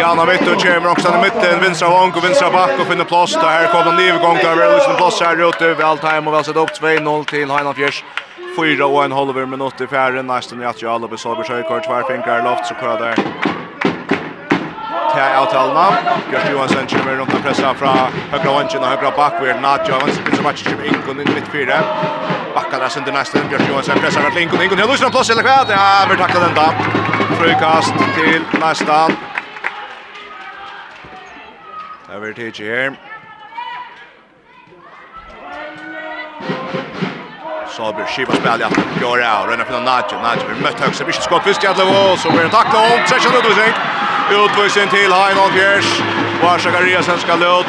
Janna 0.00 0.24
mitt 0.24 0.40
och 0.40 0.62
kommer 0.62 0.90
också 0.90 1.08
i 1.08 1.22
mitten. 1.22 1.60
Vänstra 1.60 1.88
vank 1.88 2.16
och 2.16 2.24
vänstra 2.24 2.50
back 2.50 2.70
och 2.80 2.86
finner 2.86 3.04
plats. 3.04 3.32
Det 3.32 3.40
här 3.40 3.66
kommer 3.72 3.90
en 3.90 3.96
livgång. 3.96 4.36
Det 4.36 4.42
är 4.42 4.74
liksom 4.74 4.96
plats 4.96 5.20
här 5.20 5.48
ute. 5.48 5.74
Väl 5.74 5.98
time 5.98 6.26
och 6.26 6.34
väl 6.34 6.44
sett 6.44 6.56
upp 6.56 6.70
2-0 6.70 7.24
till 7.24 7.48
Lionel 7.48 7.74
Fjärs. 7.74 8.04
Fyra 8.56 8.86
och 8.86 9.04
en 9.04 9.12
halv 9.12 9.48
minut 9.48 9.80
i 9.80 9.86
färden. 9.86 10.26
Nästan 10.26 10.62
i 10.62 10.64
att 10.64 10.82
jag 10.82 10.92
alla 10.92 11.08
besöker 11.08 11.42
sig. 11.42 11.62
Kort 11.62 11.84
tvärfinkar 11.84 12.44
loft 12.44 12.66
så 12.66 12.74
kör 12.74 13.00
där 13.00 13.14
til 15.14 15.22
avtalene. 15.40 15.86
Gjørst 16.30 16.50
Johansen 16.52 16.86
kommer 16.92 17.20
rundt 17.20 17.34
og 17.34 17.42
presser 17.42 17.74
fra 17.80 17.92
høyre 18.32 18.52
hånden 18.54 18.84
og 18.84 18.88
høyre 18.92 19.12
bakverd. 19.18 19.60
Nadja 19.64 19.94
Johansen 19.94 20.22
spiller 20.22 20.42
match 20.46 20.64
kommer 20.68 20.84
Ingon 20.90 21.22
inn 21.24 21.32
midt 21.34 21.48
fire. 21.54 21.78
Bakkar 22.54 22.78
der 22.84 22.88
sender 22.94 23.12
nesten. 23.18 23.48
Gjørst 23.50 23.68
Johansen 23.68 24.00
presser 24.04 24.26
fra 24.26 24.40
Ingon. 24.44 24.62
Ingon 24.62 24.78
har 24.78 24.90
lyst 24.92 25.04
til 25.04 25.12
plass 25.16 25.30
eller 25.34 25.46
hva? 25.48 25.58
Ja, 25.74 25.84
vi 26.10 26.18
takler 26.22 26.46
den 26.46 26.58
da. 26.58 26.68
Frukast 27.40 27.94
til 28.16 28.42
nesten. 28.62 29.16
Det 32.10 32.28
er 32.28 32.34
tidsi 32.34 32.64
her. 32.64 32.90
Så 37.76 37.92
blir 37.96 38.06
Shiva 38.06 38.34
spelja. 38.36 38.68
Gjør 39.00 39.08
out. 39.08 39.24
av. 39.24 39.48
Rønner 39.48 39.64
finner 39.64 39.84
Nadja. 39.86 40.22
Nadja 40.22 40.46
blir 40.46 40.62
møtt 40.64 40.80
høyre. 40.82 41.04
Blir 41.04 41.14
ikke 41.14 41.28
skått 41.28 41.46
fyrst 41.48 41.64
i 41.64 41.70
alle. 41.70 41.86
Så 42.18 42.32
blir 42.34 42.42
det 42.42 42.52
taklet 42.52 42.80
om. 42.80 43.04
Tretjan 43.08 43.38
utvisning. 43.38 43.74
Utbussen 44.30 44.88
til 44.88 45.12
Heinon 45.12 45.52
Fjers. 45.52 46.02
Vars 46.42 46.62
Zakariasen 46.62 47.18
skal 47.18 47.38
löt. 47.38 47.66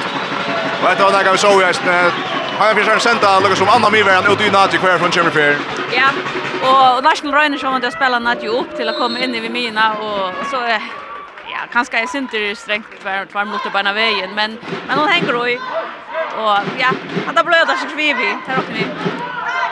Og 0.82 0.92
etter 0.92 1.04
hva 1.04 1.24
det 1.24 1.32
vi 1.32 1.38
så 1.38 1.52
i 1.60 1.64
eisen. 1.68 1.88
Heinon 1.88 2.12
Fjers 2.12 2.32
Han 2.62 2.76
försöker 2.76 3.00
sända 3.00 3.40
något 3.40 3.58
som 3.58 3.70
Anna 3.70 3.90
Mivern 3.90 4.32
ut 4.32 4.42
i 4.42 4.50
Nati 4.50 4.78
kvar 4.78 4.98
från 4.98 5.12
Chimneyfair. 5.12 5.58
Ja, 5.92 6.10
och 6.70 7.04
Larsen 7.04 7.32
Röjner 7.32 7.58
som 7.58 7.74
att 7.74 7.94
spela 7.94 8.20
Nati 8.20 8.48
upp 8.48 8.78
till 8.78 8.90
att 8.90 8.98
komma 8.98 9.20
in 9.20 9.36
i 9.36 9.40
Vimina. 9.40 9.94
Och 9.94 10.34
så 10.52 10.58
ja, 11.62 11.68
kanske 11.74 11.98
är 11.98 12.08
synes 12.08 12.32
det 12.32 12.50
er 12.52 12.56
strengt 12.56 13.04
hver, 13.04 13.26
hver 13.32 13.44
minutter 13.44 13.70
bare 13.70 13.94
veien, 13.94 14.36
men, 14.36 14.58
men 14.88 15.00
hänger 15.08 15.34
då 15.34 15.48
i. 15.48 15.58
och 16.38 16.58
ja, 16.80 16.92
han 17.26 17.38
har 17.38 17.44
blødet 17.44 17.80
seg 17.80 17.92
kvivi, 17.96 18.30
tar 18.46 18.62
upp 18.62 18.70
vi. 18.74 18.86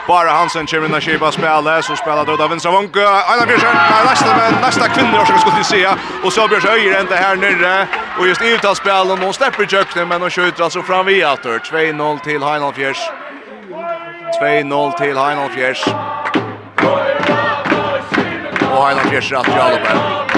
Bara 0.06 0.30
Hansen 0.30 0.66
kommer 0.66 0.86
in 0.86 0.94
och 0.94 1.02
skipa 1.02 1.32
spelet 1.32 1.84
så 1.84 1.96
spelar 1.96 2.24
då 2.24 2.36
Davin 2.36 2.60
Savonka. 2.60 3.08
Anna 3.32 3.46
Björsen 3.46 3.76
nästa 4.04 4.36
men 4.36 4.60
nästa 4.60 4.88
kvinna 4.88 5.16
jag 5.16 5.26
ska 5.26 5.38
skulle 5.38 5.64
se 5.64 5.88
och 6.24 6.32
så 6.32 6.48
Björsen 6.48 6.70
höjer 6.70 7.00
inte 7.00 7.14
här 7.14 7.36
nere 7.36 7.86
och 8.18 8.26
just 8.28 8.42
ut 8.42 8.76
spel 8.76 9.10
och 9.10 9.18
hon 9.18 9.32
släpper 9.32 9.66
jökten 9.74 10.08
men 10.08 10.20
hon 10.20 10.30
skjuter 10.30 10.64
alltså 10.64 10.82
fram 10.82 11.06
vi 11.06 11.24
åter 11.24 11.58
2-0 11.58 12.18
till 12.18 12.42
Heinolf 12.42 12.76
Fjärs. 12.76 13.10
2-0 14.40 14.98
till 14.98 15.16
Heinolf 15.16 15.52
Fjärs. 15.54 15.84
Och 18.72 18.86
Heinolf 18.86 19.08
Fjärs 19.10 19.32
att 19.32 19.48
jag 19.48 20.29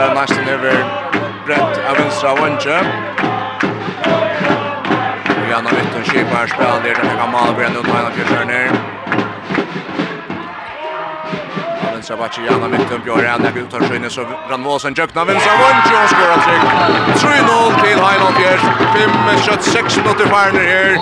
nästan 0.00 0.48
över 0.48 0.84
brett 1.46 1.90
av 1.90 1.96
vänstra 1.96 2.34
vänche. 2.34 2.80
Vi 5.46 5.52
har 5.52 5.62
nått 5.62 5.72
en 5.96 6.04
skipar 6.04 6.46
spelare 6.46 6.80
där 6.82 6.88
det 6.88 7.16
kan 7.18 7.30
mal 7.32 7.54
bli 7.54 7.64
nu 7.68 7.80
när 7.92 8.10
vi 8.16 8.34
kör 8.34 8.44
ner. 8.44 8.70
Vänstra 11.92 12.16
vänche 12.16 12.40
Janna 12.50 12.68
mitten 12.68 13.00
på 13.00 13.04
Björn 13.04 13.42
där 13.42 13.52
utar 13.56 13.80
skynne 13.80 14.10
så 14.10 14.26
Ranvåsen 14.50 14.94
jökna 14.94 15.24
vänstra 15.24 15.52
vänche 15.52 15.94
och 16.02 16.10
skorar 16.10 16.38
trick. 16.46 16.64
3-0 17.22 17.80
till 17.84 17.98
Heinolf 17.98 18.36
Fjärs. 18.36 18.60
5 18.60 19.10
shot 19.46 19.62
6 19.62 19.96
minuter 19.96 20.24
kvar 20.24 20.50
nu 20.52 20.58
här. 20.58 20.98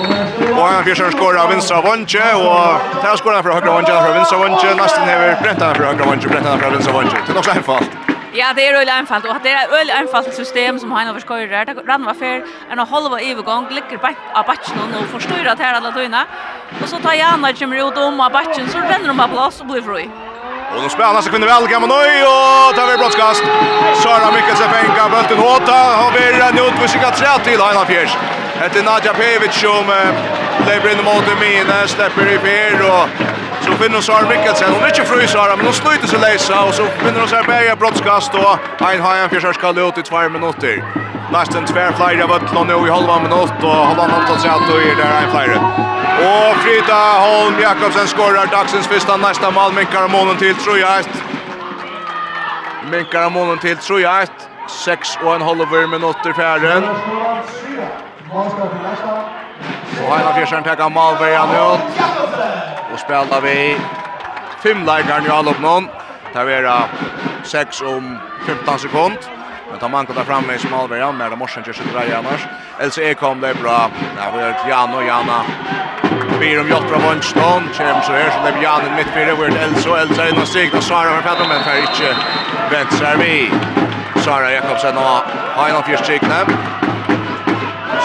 Och 0.59 0.66
han 0.66 0.85
fjärs 0.85 1.12
skorar 1.12 1.48
vänstra 1.48 1.80
vänche 1.83 2.35
och 2.35 3.02
tar 3.02 3.16
skorar 3.16 3.42
för 3.42 3.50
högra 3.50 3.74
vänche 3.74 3.92
för 4.07 4.14
vänstra 4.14 4.38
vänche 4.38 4.74
nästan 4.74 5.09
över 5.09 5.42
brett 5.42 5.62
av 5.62 5.76
högra 5.76 6.04
vänche 6.11 6.28
brett 6.28 6.46
av 6.46 6.61
vänstra 6.61 6.92
vänche. 6.92 7.16
Det 7.26 7.33
är 7.33 7.38
också 7.38 7.54
så 7.54 7.62
fast. 7.62 8.04
Ja, 8.37 8.53
det 8.57 8.68
är 8.68 8.75
öle 8.75 8.92
enfalt 8.92 9.25
och 9.25 9.37
det 9.42 9.51
är 9.51 9.68
öle 9.81 9.92
enfalt 9.92 10.35
system 10.35 10.79
som 10.79 10.92
Heinolf 10.92 11.20
skorar. 11.23 11.64
Det 11.64 11.75
rann 11.90 12.05
var 12.05 12.14
för 12.14 12.44
en 12.70 12.79
halva 12.79 13.20
övergång 13.20 13.64
ligger 13.70 13.99
bak 13.99 14.16
av 14.38 14.44
batchen 14.47 14.79
och 14.83 14.88
nu 14.94 15.07
förstår 15.07 15.47
att 15.47 15.59
här 15.59 15.75
alla 15.75 15.90
dina. 15.90 16.23
Och 16.83 16.88
så 16.88 16.97
tar 16.97 17.12
Jana 17.12 17.53
kommer 17.53 17.88
ut 17.88 17.97
om 17.99 18.20
av 18.20 18.33
batchen 18.33 18.68
så 18.68 18.79
ränner 18.79 19.09
de 19.09 19.16
på 19.18 19.29
plats 19.29 19.61
och 19.61 19.66
blir 19.66 19.83
fri. 19.83 20.11
Och 20.75 20.83
då 20.83 20.88
spelar 20.88 21.20
sig 21.23 21.33
kvinner 21.33 21.47
väl 21.47 21.66
gamla 21.68 21.88
nöj 21.97 22.16
och 22.35 22.75
tar 22.77 22.87
vi 22.90 22.97
brottskast. 22.99 23.44
Sara 24.03 24.29
Mikkelsen 24.37 24.70
fänkar 24.77 25.09
bulten 25.14 25.38
håta 25.38 25.81
och 26.03 26.11
vi 26.16 26.25
ränner 26.40 26.62
ut 26.68 26.75
för 26.81 26.88
cirka 26.88 27.11
3 27.11 27.27
till 27.44 27.61
Heinolf 27.61 27.88
Fjärs. 27.88 28.12
Det 28.73 28.79
är 28.79 28.85
Nadja 28.85 29.12
Pevic 29.14 29.55
som 29.64 29.87
lever 30.66 30.92
in 30.92 31.05
mot 31.05 31.27
minne, 31.40 31.88
släpper 31.88 32.27
i 32.35 32.38
fyr 32.38 32.81
och 32.94 33.05
så 33.75 33.83
finner 33.83 33.95
hon 33.95 34.03
Sara 34.03 34.29
Mikkelsen. 34.29 34.73
Hon 34.73 34.83
är 34.83 34.89
inte 34.89 35.05
fru 35.05 35.27
Sara, 35.27 35.57
men 35.57 35.65
hon 35.67 35.75
sluter 35.75 36.07
sig 36.07 36.19
läsa. 36.19 36.65
Och 36.65 36.75
så 36.75 36.85
finner 36.87 37.21
hon 37.21 37.29
Sara 37.29 37.43
Berga 37.43 37.77
brottskast 37.77 38.35
och 38.35 38.59
ein 38.89 39.01
har 39.01 39.17
en 39.17 39.31
fjärsärskall 39.31 39.79
ut 39.79 39.99
i 39.99 40.03
två 40.03 40.29
minuter. 40.29 40.85
Nästan 41.33 41.65
tvär 41.67 41.93
flyer 41.93 42.25
av 42.25 42.33
Ötlån 42.33 42.67
nu 42.67 42.87
i 42.89 42.91
halva 42.91 43.19
minut 43.23 43.57
och 43.63 43.71
halva 43.71 44.03
antal 44.03 44.39
sig 44.39 44.51
att 44.51 44.67
det 44.69 44.91
är 44.91 44.97
där 44.97 45.23
en 45.23 45.31
flyer. 45.33 45.61
Og 46.31 46.57
Frida 46.63 47.01
Holm 47.25 47.61
Jakobsen 47.61 48.07
skorrar 48.07 48.47
dagsens 48.47 48.87
första 48.87 49.17
nästa 49.17 49.51
mål. 49.51 49.73
Minkar 49.73 50.09
månen 50.09 50.37
till 50.37 50.55
tror 50.55 50.79
jag. 50.79 51.05
Minkar 52.91 53.31
månen 53.31 53.59
till 53.59 53.77
tror 53.77 54.01
jag. 54.01 54.29
6 54.69 55.19
och 55.25 55.35
en 55.35 55.43
halv 55.43 55.89
minuter 55.89 56.33
färden. 56.33 56.83
Och 60.07 60.17
Heina 60.17 60.35
Fjersson 60.35 60.63
tar 60.63 60.81
av 60.81 60.93
Malberg 60.93 61.35
ut 61.35 62.74
og 62.94 63.00
spelar 63.00 63.40
vi 63.40 63.74
fem 64.62 64.85
leikar 64.87 65.20
nu 65.20 65.30
all 65.30 65.48
uppnån. 65.48 65.88
Där 66.35 66.46
är 66.46 66.88
6 67.44 67.83
om 67.83 68.18
15 68.46 68.78
sekund. 68.78 69.18
Men 69.70 69.78
tar 69.78 69.88
man 69.88 70.07
kunna 70.07 70.24
framme 70.24 70.59
som 70.59 70.74
Alvar 70.74 70.96
Jan 70.96 71.18
det 71.18 71.37
morsen 71.37 71.64
kör 71.64 71.72
sig 71.72 71.87
där 71.92 72.16
annars. 72.16 72.46
Else 72.80 73.02
är 73.02 73.14
kom 73.14 73.40
det 73.40 73.54
bra. 73.54 73.90
Där 74.16 74.33
var 74.33 74.40
det 74.40 74.57
Jan 74.70 74.94
och 74.94 75.04
Jana. 75.04 75.42
Vi 76.40 76.59
om 76.59 76.68
Jotra 76.68 76.98
Vonstone, 76.98 77.66
Chem 77.72 78.02
så 78.02 78.12
här 78.12 78.30
så 78.30 78.50
det 78.50 78.62
Jan 78.62 78.87
i 78.87 78.96
mitt 78.96 79.14
fyra 79.14 79.35
vart 79.35 79.62
Else 79.62 79.90
och 79.90 79.98
Else 79.98 80.28
innan 80.28 80.46
sig 80.46 80.70
Och 80.76 80.83
Sara 80.83 81.11
för 81.11 81.22
fatta 81.22 81.48
men 81.48 81.62
för 81.64 81.80
inte 81.80 82.16
vänster 82.70 83.16
vi. 83.16 83.52
Sara 84.20 84.52
Jakobsen 84.52 84.96
har 84.96 85.22
han 85.57 85.70
har 85.70 85.83
fyrst 85.83 86.07
chicken 86.07 86.84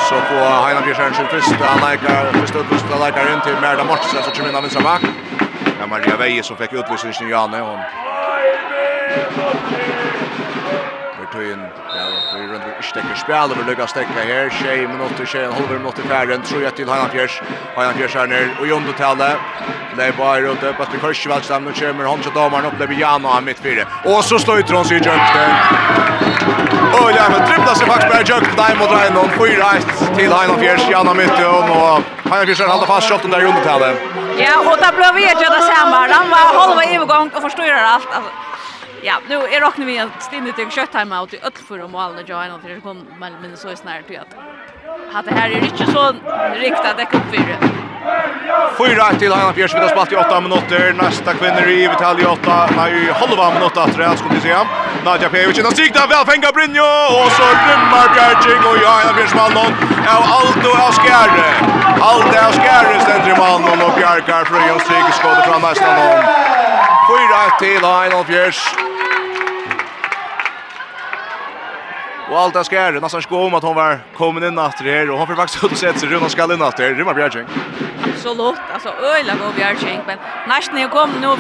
så 0.10 0.16
på 0.30 0.38
Heinan 0.66 0.84
Bjørsjøren 0.84 1.14
sin 1.16 1.28
første 1.34 1.54
leikar, 1.86 2.32
første 2.34 2.58
utvist 2.64 2.86
leikar 3.04 3.30
inn 3.34 3.42
til 3.46 3.56
Merda 3.62 3.84
Mortensen, 3.86 4.24
som 4.26 4.34
kommer 4.34 4.50
inn 4.50 4.58
av 4.58 4.66
vinstra 4.66 4.84
bak. 4.88 5.02
Det 5.68 5.82
er 5.86 5.92
Maria 5.94 6.16
Veie 6.24 6.42
som 6.48 6.58
fikk 6.58 6.74
utvisning 6.82 7.30
i 7.30 7.34
Janne, 7.36 7.60
og 7.62 7.78
stekker 12.90 13.18
spjall, 13.22 13.54
vi 13.54 13.64
lukkar 13.68 13.90
stekker 13.92 14.18
her, 14.26 14.50
tjej 14.60 14.88
minutter, 14.90 15.26
tjej 15.26 15.44
en 15.46 15.54
halver 15.54 15.78
minutter 15.78 16.04
færen, 16.10 16.42
tror 16.48 16.62
jeg 16.66 16.74
til 16.78 16.90
Heinan 16.90 17.12
Fjers, 17.14 17.36
Heinan 17.76 17.98
Fjers 18.00 18.16
er 18.16 18.30
nere, 18.32 18.50
og 18.60 18.70
Jondo 18.70 18.94
Telle, 18.98 19.30
det 19.98 20.08
er 20.08 20.16
bare 20.18 20.52
ute, 20.52 20.74
vi 20.80 20.88
til 20.92 21.04
Korsjevald 21.04 21.46
stem, 21.46 21.68
nå 21.68 21.74
kommer 21.80 22.10
han 22.10 22.26
til 22.26 22.34
dameren 22.38 22.66
opp, 22.70 22.78
det 22.80 22.88
blir 22.90 23.02
Jan 23.04 23.26
og 23.26 23.36
han 23.36 23.46
midt 23.46 23.62
fire, 23.66 23.86
og 24.06 24.24
så 24.26 24.42
sløyter 24.42 24.76
han 24.80 24.86
sig 24.90 24.98
i 24.98 25.06
Jønkten, 25.06 25.52
og 27.00 27.08
ja, 27.14 27.30
men 27.30 27.46
dribbla 27.46 27.78
seg 27.78 27.94
faktisk 27.94 28.12
bare 28.16 28.26
Jønkten, 28.32 28.58
nei 28.58 28.74
mot 28.82 28.92
Reinon, 28.98 29.30
4-1 29.38 29.94
til 30.18 30.34
Heinan 30.34 30.60
Fjers, 30.66 30.90
Jan 30.90 31.14
og 31.14 31.18
midt, 31.22 31.38
og 31.46 32.04
Heinan 32.26 32.46
Fjers 32.50 32.66
er 32.66 32.74
halda 32.74 32.90
fast, 32.90 33.12
kjøpten 33.14 33.38
der 33.38 33.46
Jondo 33.46 33.62
Telle. 33.68 33.94
Ja, 34.40 34.58
og 34.66 34.76
da 34.82 34.90
ble 34.96 35.14
vi 35.18 35.30
gjør 35.30 35.58
det 35.60 35.66
samme, 35.68 36.06
han 36.10 36.30
var 36.34 36.54
halva 36.58 36.86
i 36.90 37.02
gang 37.14 37.34
og 37.34 37.42
forstår 37.50 37.76
alt, 37.78 38.14
altså. 38.22 38.49
Ja, 39.02 39.16
nu 39.30 39.36
är 39.36 39.62
rockna 39.62 39.86
vi 39.86 40.00
att 40.00 40.24
stinna 40.24 40.52
till 40.52 40.72
kött 40.72 40.94
hemma 40.94 41.22
åt 41.22 41.34
i 41.34 41.38
öll 41.38 41.52
för 41.68 41.84
om 41.84 41.96
alla 41.96 42.22
jag 42.26 42.46
innan 42.46 42.60
det 42.64 42.82
kom 42.82 43.06
men 43.20 43.34
men 43.42 43.58
så 43.58 43.68
är 43.70 43.76
snart 43.76 44.08
till 44.08 44.20
att 44.20 44.36
att 45.14 45.26
det 45.26 45.34
här 45.34 45.50
är 45.50 45.64
inte 45.64 45.86
så 45.92 46.14
riktat 46.54 46.98
det 46.98 47.06
kom 47.06 47.22
för. 47.32 47.80
Fyra 48.78 49.06
till 49.20 49.32
Hanna 49.32 49.54
Björs 49.54 49.76
vid 49.76 49.90
spalt 49.90 50.12
i 50.12 50.16
8 50.16 50.42
minuter. 50.42 50.94
Nästa 50.94 51.34
kvinnor 51.34 51.68
i 51.68 51.88
Vitali 51.88 52.26
8. 52.26 52.70
Nej, 52.78 53.12
halva 53.20 53.54
minut 53.54 53.78
att 53.78 53.98
det 53.98 54.18
ska 54.18 54.28
vi 54.34 54.42
se. 54.42 54.56
Nadja 55.06 55.30
Pejovic 55.30 55.60
och 55.60 55.74
Stig 55.74 55.94
där 55.94 56.08
väl 56.08 56.26
fänga 56.26 56.52
Brynjo 56.56 56.90
och 57.20 57.32
så 57.38 57.46
rymmar 57.68 58.08
Bjärching 58.14 58.62
och 58.70 58.78
ja, 58.84 58.92
Hanna 59.00 59.14
Fjärs 59.18 59.36
man 59.36 59.52
någon. 59.54 59.74
Av 60.16 60.24
allt 60.38 60.64
och 60.70 60.80
av 60.88 60.94
skärre. 61.04 61.52
Allt 62.10 62.36
är 62.36 62.52
skärre 62.62 63.00
ständer 63.06 63.36
man 63.38 63.82
och 63.86 63.94
Bjarkar 63.98 64.44
för 64.46 64.60
jag 64.68 64.82
sig 64.88 65.02
skådar 65.18 65.42
från 65.42 65.62
nästa 65.62 65.90
någon. 65.98 66.59
Fyra 67.10 67.58
til 67.60 67.86
Einolf 67.86 68.28
Bjørs. 68.28 68.60
Og 72.30 72.36
alt 72.44 72.56
er 72.56 72.64
skære, 72.68 73.00
nesten 73.02 73.22
sko 73.26 73.40
om 73.46 73.56
at 73.58 73.64
hun 73.66 73.74
var 73.76 73.96
kommet 74.18 74.44
inn 74.46 74.60
etter 74.62 74.86
her, 74.86 75.10
og 75.10 75.18
hun 75.18 75.30
får 75.30 75.40
faktisk 75.40 75.64
ut 75.64 75.72
og 75.74 75.80
sett 75.82 75.98
seg 75.98 76.12
rundt 76.14 76.28
og 76.28 76.34
skal 76.36 76.54
inn 76.54 76.62
etter 76.62 76.86
her. 76.86 76.94
Rymmer 77.00 77.18
Bjergjeng. 77.18 77.48
Absolutt, 78.12 78.62
altså 78.74 78.94
øyla 78.94 79.38
god 79.40 79.58
Bjergjeng, 79.58 80.04
men 80.06 80.22
nesten 80.52 80.78
jeg 80.78 80.92
kom 80.94 81.16
nå 81.24 81.32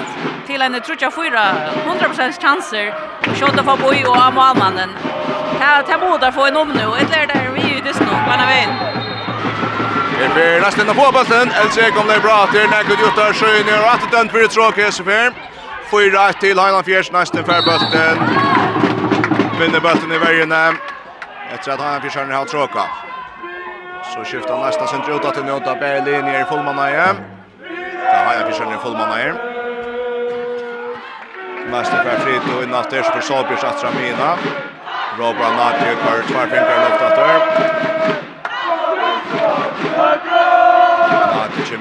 til 0.47 0.65
en 0.65 0.77
trutja 0.87 1.11
fyra, 1.13 1.43
100% 1.83 2.41
chanser, 2.41 2.89
og 3.27 3.37
skjøtta 3.37 3.65
få 3.67 3.75
boi 3.83 3.99
og 4.07 4.17
av 4.17 4.33
målmannen. 4.39 4.95
Ta 5.59 5.99
må 6.01 6.15
der 6.17 6.33
få 6.33 6.47
en 6.49 6.57
om 6.63 6.73
nå, 6.73 6.87
et 6.97 7.13
lær 7.13 7.29
der 7.29 7.53
vi 7.53 7.67
i 7.75 7.83
dysten 7.85 8.09
opp, 8.09 8.25
han 8.31 8.41
er 8.41 8.49
veien. 8.55 8.73
Det 10.17 10.31
blir 10.33 10.65
nesten 10.65 10.89
å 10.89 10.97
få 10.97 11.11
bøtten, 11.13 11.53
LC 11.67 11.93
kommer 11.93 12.25
bra 12.25 12.39
til 12.55 12.65
Nekut 12.73 13.05
Juttar 13.05 13.37
Sjøyner, 13.37 13.85
og 13.85 13.93
at 13.93 14.09
den 14.17 14.33
blir 14.33 14.49
tråkig, 14.49 14.89
Sofie. 14.97 15.29
4-1 15.91 16.39
til 16.39 16.59
Heiland 16.59 16.85
Fjers, 16.85 17.11
nesten 17.11 17.45
færbølten. 17.45 18.17
Vinner 19.59 19.79
bølten 19.79 20.11
i 20.11 20.19
vergene. 20.25 20.61
Etter 21.53 21.71
at 21.73 21.81
Heiland 21.81 22.01
Fjers 22.01 22.15
har 22.15 22.37
hatt 22.37 22.47
tråka. 22.53 22.83
Så 24.11 24.19
skifter 24.29 24.53
han 24.55 24.65
nesten 24.65 24.87
sin 24.87 25.01
truta 25.07 25.31
til 25.33 25.43
Njota 25.43 25.73
Berlin 25.81 26.27
i 26.29 26.45
fullmannaie. 26.49 27.07
Da 28.11 28.17
Heiland 28.27 28.53
Fjers 28.53 28.59
har 28.59 28.79
fullmannaie. 28.85 29.33
Nesten 31.73 31.99
fær 32.05 32.23
Frito 32.23 32.61
i 32.61 32.69
natt 32.69 32.93
for 33.09 33.21
Solbjørs 33.21 33.67
Atramina. 33.71 34.31
Robert 35.19 35.53
Nathi 35.59 35.95
kvar 36.01 36.25
tvarfingar 36.29 36.79
luftatter. 36.85 38.28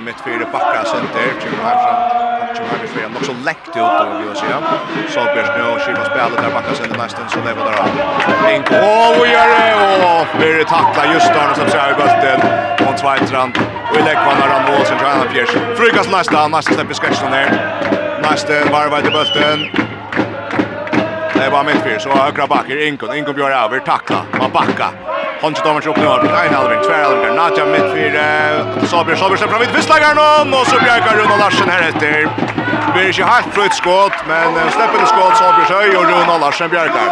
mitt 0.04 0.20
fyra 0.24 0.46
backa 0.52 0.84
center. 0.84 1.26
Jim 1.42 1.58
Harrison 1.64 1.96
Jim 2.54 2.66
Harrison 2.70 2.88
spelar 2.88 3.16
också 3.20 3.32
läckt 3.44 3.68
ut 3.68 3.92
då 3.98 4.04
vi 4.20 4.38
ser 4.40 4.60
så 5.14 5.20
bärs 5.34 5.50
nu 5.56 5.62
och 5.72 5.80
Kiva 5.80 6.04
spelar 6.04 6.42
där 6.42 6.50
backa 6.54 6.74
center 6.74 6.98
nästan 6.98 7.28
så 7.28 7.38
det 7.46 7.54
var 7.54 7.64
där 7.70 8.54
in 8.54 8.62
och 8.62 9.24
vi 9.24 9.28
gör 9.32 9.48
det 9.58 9.74
och 10.08 10.38
blir 10.38 10.64
tackla 10.64 11.12
just 11.12 11.32
där 11.34 11.54
som 11.54 11.68
så 11.70 11.76
i 11.76 11.94
bulten 12.00 12.40
på 12.78 12.92
tvåtran 13.00 13.52
och 13.90 14.00
lägger 14.06 14.24
man 14.26 14.34
där 14.40 14.72
mål 14.72 14.86
sen 14.86 14.98
tränar 14.98 15.28
fjärs 15.32 15.50
frukas 15.76 16.08
nästa 16.10 16.48
nästa 16.48 16.74
släpper 16.74 16.94
skärsen 16.94 17.30
där 17.30 17.48
nästa 18.22 18.54
varvar 18.72 19.00
till 19.00 19.12
bulten 19.12 19.58
Det 21.34 21.50
var 21.50 21.64
mitt 21.64 21.82
fyr, 21.84 21.98
så 21.98 22.10
högra 22.10 22.46
backer, 22.46 22.86
Inkon, 22.88 23.14
Inkon 23.14 23.34
björ 23.34 23.50
över, 23.50 23.78
tackla, 23.78 24.24
man 24.38 24.50
backa. 24.52 24.88
Hansi 25.42 25.62
Thomas 25.62 25.86
upp 25.86 25.96
nu 25.96 26.06
har 26.06 26.20
blivit 26.20 26.38
en 26.38 26.54
halvring, 26.54 26.82
tvär 26.82 27.02
halvring, 27.02 27.34
Nadja 27.34 27.64
mitt 27.66 27.88
fyra, 27.94 28.86
Sabir, 28.86 29.16
Sabir 29.16 29.36
släpper 29.36 29.54
fram 29.54 29.60
vid 29.60 29.70
Visslagaren 29.76 30.54
och 30.54 30.66
så 30.66 30.76
bjärkar 30.84 31.16
Runa 31.16 31.36
Larsen 31.36 31.68
här 31.68 31.88
efter. 31.88 32.28
Vi 32.94 33.00
är 33.00 33.06
inte 33.08 33.24
helt 33.24 33.54
flytt 33.54 33.74
skott, 33.74 34.12
men 34.28 34.70
släpper 34.70 34.98
det 35.00 35.06
skott, 35.06 35.36
Sabir 35.36 35.64
Söj 35.64 35.96
och 35.96 36.04
Runa 36.04 36.38
Larsen 36.38 36.70
bjärkar. 36.70 37.06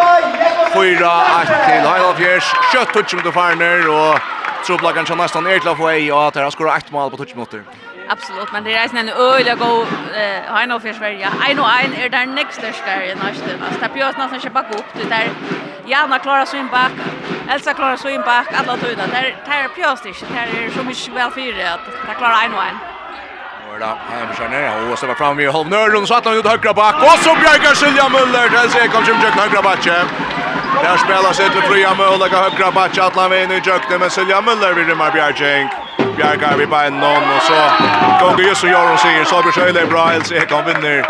Fyra, 0.74 1.12
ett 1.42 1.66
till 1.66 1.90
Heidelfjärs, 1.90 2.54
kött 2.72 2.92
touch 2.92 3.14
mot 3.14 3.34
Farner 3.34 3.88
och 3.88 4.18
Troplagan 4.66 5.06
som 5.06 5.18
nästan 5.18 5.46
er 5.46 5.58
till 5.58 5.68
att 5.68 5.76
få 5.76 5.88
ej 5.88 6.12
och 6.12 6.26
att 6.26 6.34
han 6.34 6.50
skorar 6.50 6.76
ett 6.76 6.90
mål 6.92 7.10
på 7.10 7.16
touch 7.16 7.34
minuter. 7.34 7.62
Absolut, 8.08 8.52
men 8.52 8.64
det 8.64 8.74
är 8.74 8.96
en 8.96 9.08
öliga 9.08 9.54
god 9.54 9.86
eh 10.14 10.54
Heino 10.54 10.80
för 10.80 10.92
Sverige. 10.92 11.28
En 11.50 11.58
och 11.58 11.70
en 11.84 11.94
är 11.94 12.08
där 12.08 12.26
näst 12.26 12.52
största 12.52 13.04
i 13.04 13.14
nästa. 13.14 13.50
Alltså 13.64 13.80
det 13.80 13.94
björs 13.94 14.16
nästan 14.16 14.34
inte 14.34 14.50
backa 14.50 14.78
upp 14.78 14.90
det 14.92 15.08
där. 15.08 15.28
Janna 15.86 16.18
klarar 16.18 16.56
in 16.56 16.68
back. 16.68 16.92
Elsa 17.48 17.74
klarar 17.74 18.08
in 18.08 18.20
back 18.20 18.48
alla 18.58 18.76
tiden. 18.76 19.08
Där 19.10 19.36
där 19.46 19.68
björs 19.76 20.00
det. 20.02 20.34
Där 20.34 20.46
är 20.66 20.70
så 20.70 20.82
mycket 20.82 21.08
väl 21.08 21.30
för 21.30 21.56
det 21.58 21.72
att 22.10 22.16
klara 22.18 22.42
en 22.44 22.54
och 22.54 22.62
en. 22.62 22.95
Hörda 23.76 23.98
Hemsjön 24.10 24.50
ner 24.50 24.92
och 24.92 24.98
så 24.98 25.06
var 25.06 25.14
fram 25.14 25.36
vid 25.36 25.48
Holmnör 25.48 26.06
så 26.06 26.14
att 26.14 26.24
han 26.24 26.38
ut 26.38 26.46
högra 26.46 26.72
back 26.72 26.94
och 26.94 27.18
så 27.24 27.34
Bjärkar 27.34 27.74
Silja 27.74 28.08
Müller 28.08 28.48
till 28.48 28.70
sig 28.70 28.88
kom 28.88 29.04
Jim 29.04 29.16
Jökna 29.22 29.42
högra 29.42 29.62
back. 29.62 29.84
Där 30.82 30.96
spelar 30.96 31.32
sig 31.32 31.50
till 31.50 31.62
Fria 31.62 31.90
Müller 31.94 32.36
och 32.36 32.42
högra 32.46 32.70
back 32.70 32.98
att 32.98 33.16
han 33.16 33.30
vinner 33.30 33.60
Jökna 33.66 33.98
men 33.98 34.10
Silja 34.10 34.40
Müller 34.40 34.74
vid 34.74 34.88
Rymar 34.88 35.10
Bjärking. 35.10 35.68
Bjärkar 36.16 36.56
vid 36.56 36.68
bara 36.68 36.90
någon 36.90 37.22
och 37.36 37.42
så 37.42 37.54
kommer 38.20 38.48
ju 38.48 38.54
så 38.54 38.66
gör 38.66 38.88
hon 38.88 38.98
sig 38.98 39.24
så 39.24 39.42
blir 39.42 39.52
Sjöle 39.52 39.86
bra 39.86 40.12
Elsa 40.12 40.34
Ekholm 40.34 40.66
vinner. 40.66 41.06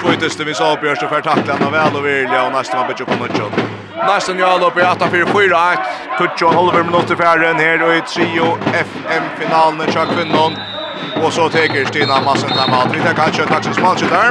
Tvåtest 0.00 0.40
vi 0.40 0.54
så 0.54 0.76
Bjärs 0.82 0.98
för 0.98 1.20
tacklan 1.20 1.58
han 1.62 1.72
väl 1.72 1.96
och 1.96 2.06
vilja 2.06 2.46
och 2.46 2.52
nästa 2.52 2.76
man 2.76 2.86
match 2.86 2.98
på 2.98 3.14
något. 3.14 3.52
Nästan 3.96 4.38
jag 4.38 4.60
lopp 4.60 4.78
i 4.78 4.80
8-4-4-1. 4.80 5.76
Tutsch 6.18 6.42
och 6.42 6.62
Oliver 6.62 6.82
minuter 6.82 7.16
färre 7.16 7.48
än 7.50 7.58
här 7.58 7.82
och 7.82 7.94
i 7.94 8.00
trio 8.00 8.58
FM-finalen 8.72 9.88
i 9.88 9.92
Tjökvinnon. 9.92 10.52
Och 11.24 11.32
så 11.32 11.48
tar 11.48 11.84
Stina 11.84 12.20
Massen 12.20 12.50
där 12.50 12.68
mål. 12.68 12.88
Det 12.92 13.10
är 13.10 13.14
kanske 13.14 13.42
ett 13.42 13.50
axels 13.50 13.78
mål 13.78 13.96
där. 13.96 14.30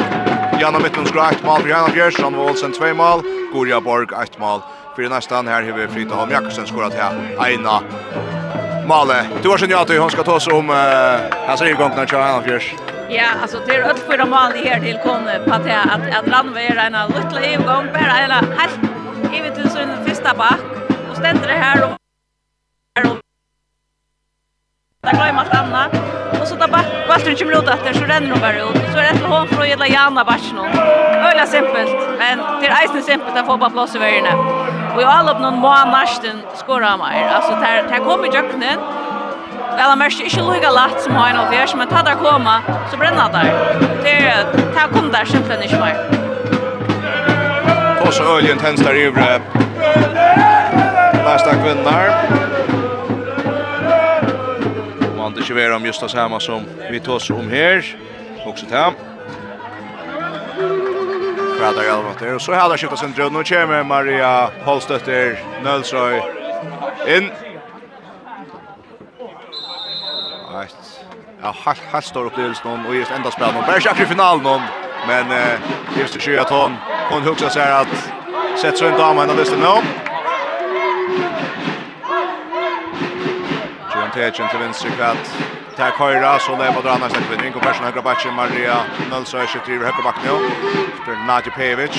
Janna 0.62 0.80
Mittens 0.80 1.12
grakt 1.12 1.43
mål 1.43 1.62
för 1.62 1.69
Janna 1.69 1.88
Björnsson 1.93 2.36
och 2.36 2.49
Olsen 2.49 2.71
två 2.73 2.93
mål. 2.93 3.21
Gorja 3.54 3.82
Borg 3.82 4.08
ett 4.23 4.39
mål. 4.39 4.62
För 4.95 5.10
nästan 5.10 5.47
här 5.47 5.63
har 5.63 5.71
vi 5.71 5.88
Frida 5.88 6.15
Holm 6.15 6.32
Jakobsen 6.32 6.67
skorat 6.67 6.93
här. 6.93 7.38
Eina 7.45 7.82
Male, 8.88 9.26
du 9.41 9.49
har 9.49 9.58
skjønt 9.58 9.71
ja 9.71 9.84
til 9.88 10.02
hun 10.02 10.10
skal 10.12 10.26
ta 10.28 10.34
oss 10.36 10.47
om 10.52 10.69
uh, 10.69 10.76
hans 11.47 11.62
rivgång 11.62 11.95
när 11.95 12.06
Janna 12.13 12.41
Björnsson. 12.41 12.80
Ja, 13.10 13.28
alltså 13.41 13.60
det 13.67 13.76
är 13.76 13.82
öll 13.89 13.97
fyra 13.97 14.26
mål 14.26 14.56
i 14.56 14.67
här 14.69 14.80
till 14.80 14.99
kon 15.04 15.23
på 15.45 15.54
att 15.54 15.67
att, 15.93 16.15
att 16.17 16.28
Randve 16.28 16.62
är 16.62 16.76
en 16.76 17.08
liten 17.08 17.41
rivgång 17.43 17.86
bara 17.93 18.13
hela 18.21 18.34
helt 18.58 18.80
givet 19.34 19.56
till 19.56 19.69
sin 19.69 19.89
första 20.06 20.34
back 20.34 20.60
och 21.12 21.17
ständer 21.17 21.47
det 21.47 21.54
här 21.54 21.84
och 21.84 21.97
där 22.95 23.12
och 23.12 23.17
där 25.02 25.12
glömmer 25.12 25.39
allt 25.39 25.54
annat 25.54 26.22
och 26.43 26.49
så 26.49 26.56
tar 26.56 26.67
Baltur 27.08 27.36
kommer 27.36 27.58
ut 27.60 27.69
efter 27.69 27.93
så 27.93 28.06
ränner 28.06 28.29
hon 28.32 28.39
bara 28.39 28.60
ut. 28.67 28.77
Så 28.93 28.97
är 28.99 29.03
det 29.03 29.17
till 29.19 29.25
hon 29.25 29.47
från 29.47 29.69
Jella 29.69 29.88
Jana 29.88 30.23
Barsen. 30.23 30.58
Öla 31.29 31.45
simpelt, 31.45 31.91
men 32.21 32.38
det 32.62 32.67
är 32.67 32.86
isen 32.86 33.03
simpelt 33.03 33.38
att 33.38 33.45
få 33.45 33.58
bara 33.58 33.69
plats 33.69 33.95
i 33.95 33.99
värjorna. 33.99 34.34
Och 34.95 35.01
i 35.01 35.06
all 35.06 35.29
upp 35.29 35.39
någon 35.39 35.60
mån 35.60 35.89
nästan 35.91 36.38
skåra 36.62 36.97
mer. 36.97 37.27
Alltså 37.36 37.51
det 37.51 37.65
här 37.65 37.99
kommer 37.99 38.27
jöknen. 38.36 38.79
Väl 39.77 39.89
har 39.89 39.95
märkt 39.95 40.19
inte 40.19 40.53
lika 40.53 40.71
lätt 40.71 41.01
som 41.01 41.15
har 41.15 41.29
en 41.29 41.38
av 41.38 41.53
er, 41.53 41.69
men 41.77 41.88
tar 41.88 42.03
det 42.03 42.15
komma 42.29 42.56
så 42.91 42.97
bränner 42.97 43.29
det. 43.34 43.51
Det 44.03 44.79
här 44.79 44.88
kom 44.93 45.12
där 45.12 45.25
simpelt 45.25 45.63
inte 45.63 45.79
mer. 45.79 45.97
Och 48.08 48.13
så 48.13 48.38
öljen 48.38 48.58
tänds 48.58 48.82
där 48.82 48.95
i 48.95 49.06
övre. 49.06 49.41
Nästa 51.25 51.51
kvinnar 51.56 52.06
kan 55.34 55.41
det 55.41 55.50
ikke 55.50 55.56
være 55.56 55.76
om 55.76 55.86
just 55.86 56.02
det 56.02 56.12
samme 56.12 56.39
som 56.41 56.65
vi 56.91 57.00
tar 57.00 57.32
om 57.32 57.50
her. 57.50 57.96
Också 58.46 58.65
där. 58.69 58.93
Pratar 61.60 61.84
jag 61.84 62.00
åt 62.00 62.19
det. 62.19 62.34
Och 62.34 62.41
så 62.41 62.54
har 62.54 62.69
det 62.69 62.78
skjutit 62.78 63.00
sin 63.00 63.13
dröd. 63.13 63.32
Nu 63.32 63.43
kommer 63.43 63.84
Maria 63.84 64.50
Holstötter 64.65 65.39
Nölsrøy 65.63 66.22
in. 67.08 67.32
Right. 70.54 70.76
ja, 71.41 71.56
helt, 71.65 71.82
helt 71.91 72.06
stor 72.06 72.26
upplevelse 72.26 72.62
någon 72.65 72.86
och 72.86 72.96
just 72.96 73.12
enda 73.12 73.32
spel 73.32 73.54
någon. 73.54 73.65
Bär 73.65 73.80
sig 73.80 73.91
i 74.02 74.06
finalen 74.06 74.43
någon. 74.43 74.62
Men 75.08 75.32
eh, 75.32 75.60
just 76.00 76.22
20 76.22 76.43
ton. 76.43 76.76
Hon 77.10 77.22
Hon 77.22 77.22
huxar 77.22 77.50
sig 77.50 77.72
att 77.72 78.12
sätta 78.62 78.78
sig 78.78 78.88
en 78.88 78.98
dam 78.98 79.17
ända 79.17 79.34
listan 79.34 79.60
någon. 79.60 80.12
teken 84.13 84.49
til 84.52 84.60
venstre 84.60 84.89
kvart. 84.97 85.26
Ta 85.78 85.89
Køyra, 85.97 86.39
så 86.39 86.52
lever 86.62 86.82
drar 86.86 86.97
nästa 87.04 87.19
kvinna. 87.28 87.45
Ingo 87.47 87.60
Persson 87.60 87.86
högra 87.86 88.02
backen, 88.02 88.34
Maria 88.34 88.76
Nölsö 89.12 89.45
skjuter 89.47 89.71
över 89.73 89.86
högra 89.86 90.04
backen. 90.10 90.38
Spelar 91.02 91.26
Nadja 91.28 91.52
Pevic. 91.58 91.95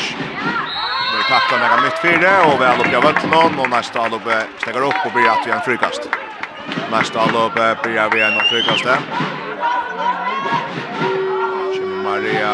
Det 1.10 1.18
är 1.20 1.26
tackla 1.32 1.56
några 1.58 1.82
mitt 1.82 1.98
fyra 2.06 2.32
och 2.48 2.60
väl 2.60 2.80
upp 2.80 2.92
i 2.92 3.00
vötten 3.06 3.58
och 3.60 3.70
nästa 3.70 4.00
allopp 4.00 4.28
stegar 4.58 4.82
upp 4.90 5.00
och 5.06 5.12
blir 5.12 5.28
att 5.30 5.46
igen 5.46 5.60
frikast. 5.64 6.02
Nästa 6.90 7.20
allopp 7.20 7.54
blir 7.82 8.10
vi 8.12 8.20
en 8.22 8.40
frikast 8.50 8.84
där. 8.84 8.98
Kjemmer 11.74 12.02
Maria 12.10 12.52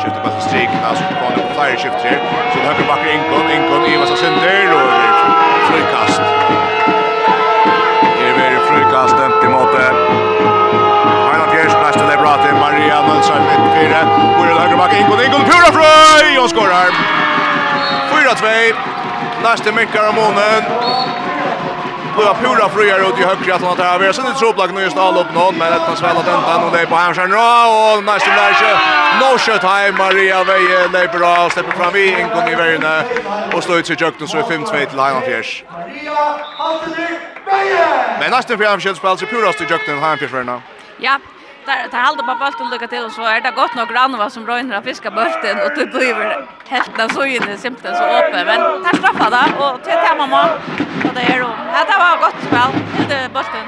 skjuter 0.00 0.20
på 0.24 0.40
strikna 0.40 0.88
på 1.08 1.14
kommer 1.20 1.48
på 1.48 1.54
flera 1.54 1.76
skifter. 1.76 2.16
Så 2.52 2.58
högra 2.58 2.86
backen 2.86 3.08
Ingo, 3.14 3.38
Ingo 3.56 3.86
Ivas 3.94 4.10
och 4.10 4.18
Sinder 4.18 4.74
och 4.74 4.90
frikast. 5.68 6.35
høyre. 13.86 14.02
Hvor 14.36 14.46
er 14.46 14.60
høyre 14.60 14.76
bak 14.76 14.92
Ingon, 14.98 15.20
Ingon, 15.24 15.44
pura 15.44 15.70
frøy! 15.72 16.38
Og 16.42 16.50
skorar. 16.50 16.92
4-2. 18.10 18.52
Neste 19.44 19.72
mikkar 19.72 20.10
av 20.10 20.14
månen. 20.14 20.70
Blå 22.16 22.30
pura 22.40 22.68
frøyar 22.72 23.02
ut 23.04 23.18
i 23.20 23.26
høyre 23.26 23.54
at 23.54 23.62
han 23.62 23.76
tar 23.76 23.90
av. 23.94 24.02
Jeg 24.02 24.16
synes 24.16 24.38
troplak 24.40 24.72
nå 24.72 24.86
just 24.86 24.98
all 24.98 25.18
opp 25.20 25.32
nån, 25.36 25.58
men 25.60 25.74
etter 25.76 25.98
svel 26.00 26.16
at 26.22 26.30
enda 26.32 26.54
nå 26.62 26.70
det 26.72 26.86
på 26.88 26.96
hemskjern. 26.96 27.34
Og 27.36 28.04
neste 28.06 28.32
lærkje. 28.32 28.72
No 29.20 29.30
shot 29.38 29.66
heim, 29.66 29.98
Maria 30.00 30.42
Veie 30.48 30.86
leiper 30.94 31.24
av, 31.28 31.52
slipper 31.52 31.76
fram 31.76 32.00
i 32.00 32.08
Ingon 32.22 32.50
i 32.50 32.58
verjene. 32.58 32.96
Og 33.52 33.62
slår 33.62 33.84
ut 33.84 33.92
seg 33.92 34.06
jøkten, 34.06 34.28
så 34.28 34.42
er 34.42 34.50
5-2 34.50 34.82
til 34.90 35.04
Heimanfjers. 35.04 35.54
Maria 35.70 36.26
Veie! 37.46 37.86
Men 38.20 38.32
neste 38.32 38.58
fjernfjellspill, 38.58 39.18
så 39.20 39.30
pura 39.30 39.52
styr 39.54 39.76
jøkten 39.76 40.00
Heimanfjers 40.00 40.32
verjene. 40.32 40.60
Ja, 41.04 41.20
där 41.66 41.88
tar 41.88 41.98
halda 41.98 42.22
på 42.22 42.34
bulten 42.44 42.70
lucka 42.70 42.86
till 42.86 43.04
och 43.04 43.12
så 43.12 43.22
är 43.22 43.40
det 43.40 43.50
gott 43.50 43.74
nog 43.74 43.88
granva 43.88 44.30
som 44.30 44.46
rönner 44.46 44.82
fiska 44.82 45.10
bulten 45.10 45.56
och 45.64 45.70
det 45.76 45.86
blir 45.86 46.14
helt 46.68 46.96
där 46.96 47.08
så 47.08 47.24
inne 47.24 47.56
simpelt 47.56 47.96
så 47.96 48.04
öppet 48.04 48.46
men 48.46 48.58
tar 48.84 48.96
straffa 48.96 49.26
då 49.30 49.64
och 49.64 49.82
till 49.84 49.92
till 49.92 50.16
mamma 50.18 50.42
och 51.06 51.14
det 51.14 51.20
är 51.20 51.40
då 51.40 51.50
det 51.90 51.96
var 52.04 52.16
gott 52.24 52.38
spel 52.46 52.70
till 53.08 53.30
bulten 53.34 53.66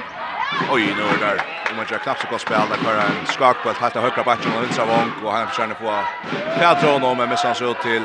Oj 0.71 0.95
nu 0.97 1.03
är 1.03 1.19
där 1.27 1.43
om 1.71 1.77
man 1.77 1.87
kör 1.87 1.99
knappt 1.99 2.21
så 2.21 2.27
gott 2.31 2.41
spel 2.41 2.61
där 2.71 2.85
bara 2.85 3.03
en 3.03 3.27
skakbolt 3.27 3.79
helt 3.79 3.95
högra 3.95 4.23
backen 4.23 4.53
och 4.57 4.63
vänster 4.63 4.87
vång 4.87 5.13
och 5.25 5.33
han 5.33 5.49
försöker 5.49 5.75
få 5.75 5.93
Pedro 6.59 6.99
nu 6.99 7.27
med 7.27 7.39
sen 7.39 7.55
så 7.55 7.71
ut 7.71 7.81
till 7.81 8.03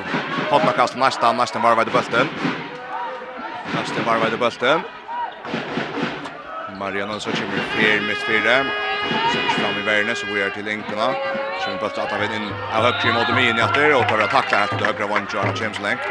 hotnakast 0.49 0.95
nästa 0.95 1.31
nästa 1.31 1.59
var 1.59 1.75
vid 1.75 1.93
bulten 1.93 2.27
Nästa 3.75 4.01
var 4.05 4.29
vid 4.29 4.39
bulten 4.39 4.79
Mariana 6.79 7.19
så 7.19 7.31
kommer 7.31 7.63
fler 7.75 8.01
mitt 8.07 8.17
fyra 8.17 8.65
Sänds 9.33 9.53
fram 9.53 9.75
i 9.81 9.83
Värnes 9.85 10.23
och 10.23 10.29
går 10.29 10.49
till 10.49 10.67
Enkorna. 10.67 11.07
Som 11.61 11.77
bara 11.81 11.89
startar 11.89 12.19
vid 12.19 12.31
in 12.37 12.47
av 12.75 12.83
högre 12.83 13.13
mot 13.13 13.29
mig 13.35 13.49
in 13.49 13.57
i 13.57 13.61
efter 13.61 13.95
och 13.95 14.07
tar 14.09 14.19
att 14.19 14.31
tackla 14.31 14.57
här 14.57 14.67
till 14.67 14.85
högra 14.85 15.07
vånch 15.07 15.35
och 15.35 15.61
James 15.61 15.79
Lenk. 15.85 16.01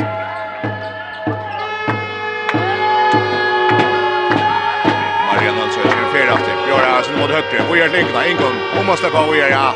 Mariano 5.26 5.62
så 5.74 5.80
kör 5.92 6.06
fel 6.14 6.28
efter. 6.36 6.52
Gör 6.68 6.80
det 6.86 6.92
alltså 6.96 7.12
mot 7.12 7.30
högre. 7.30 7.58
Vi 7.72 7.78
gör 7.78 7.94
Enkorna 8.00 8.26
ingång. 8.26 8.56
Hon 8.76 8.86
måste 8.86 9.06
på 9.10 9.30
vi 9.32 9.38
gör 9.38 9.50
ja. 9.50 9.74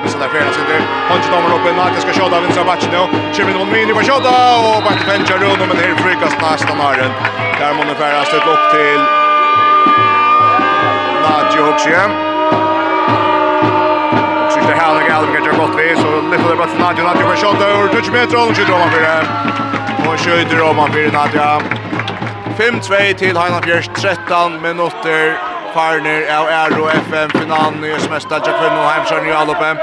Men 0.00 0.10
så 0.10 0.18
där 0.18 0.28
fel 0.28 0.46
alltså 0.46 0.60
inte. 0.60 0.82
Han 1.08 1.18
tar 1.22 1.54
upp 1.56 1.66
en 1.70 1.76
natt. 1.76 2.00
Ska 2.02 2.12
skjuta 2.12 2.40
vinsa 2.40 2.64
matchen 2.64 2.90
nu. 2.96 3.02
Kör 3.34 3.50
in 3.50 3.56
mot 3.56 3.76
i 3.76 3.94
på 3.94 4.00
skjuta 4.00 4.34
och 4.58 4.82
bara 4.84 4.96
till 4.98 5.06
penjar 5.10 5.38
runt 5.38 5.58
men 5.58 5.76
det 5.78 5.84
är 5.84 5.94
frukas 5.94 6.34
nästan 6.42 6.76
Marion. 6.78 7.12
Där 7.58 7.74
måste 7.74 7.94
färdas 7.94 8.34
ett 8.34 8.46
lopp 8.46 8.64
till 8.74 9.00
Nadjo 11.22 11.62
Hoxie. 11.66 12.25
Det 14.68 14.74
här 14.74 15.00
är 15.00 15.08
Gallup 15.08 15.34
kan 15.34 15.44
göra 15.44 15.56
gott 15.56 15.78
vi, 15.78 15.96
så 15.96 16.20
lite 16.30 16.48
där 16.48 16.56
bara 16.56 16.66
till 16.66 16.80
Nadja. 16.80 17.04
Nadja 17.04 17.22
kommer 17.22 17.36
shot 17.36 17.60
över 17.62 18.02
20 18.02 18.10
meter 18.10 18.36
och 18.36 18.56
skjuter 18.56 18.74
om 18.74 18.80
han 18.80 18.90
för 18.90 19.00
det. 19.00 19.20
Och 20.08 20.20
skjuter 20.20 20.62
om 20.62 20.78
han 20.78 20.92
för 20.92 21.12
Nadja. 21.12 21.60
5-2 22.58 23.14
till 23.14 23.36
Heina 23.36 23.62
Fjärs 23.62 23.88
13 23.94 24.62
minuter. 24.62 25.38
Farner 25.74 26.38
av 26.38 26.46
Aero 26.46 26.88
FM 26.88 27.30
finalen 27.30 27.84
i 27.84 27.90
SMS, 27.90 28.26
Jack 28.30 28.44
Finn 28.44 28.78
och 28.78 28.90
Hemsjön 28.90 29.28
i 29.28 29.32
Alopem. 29.32 29.76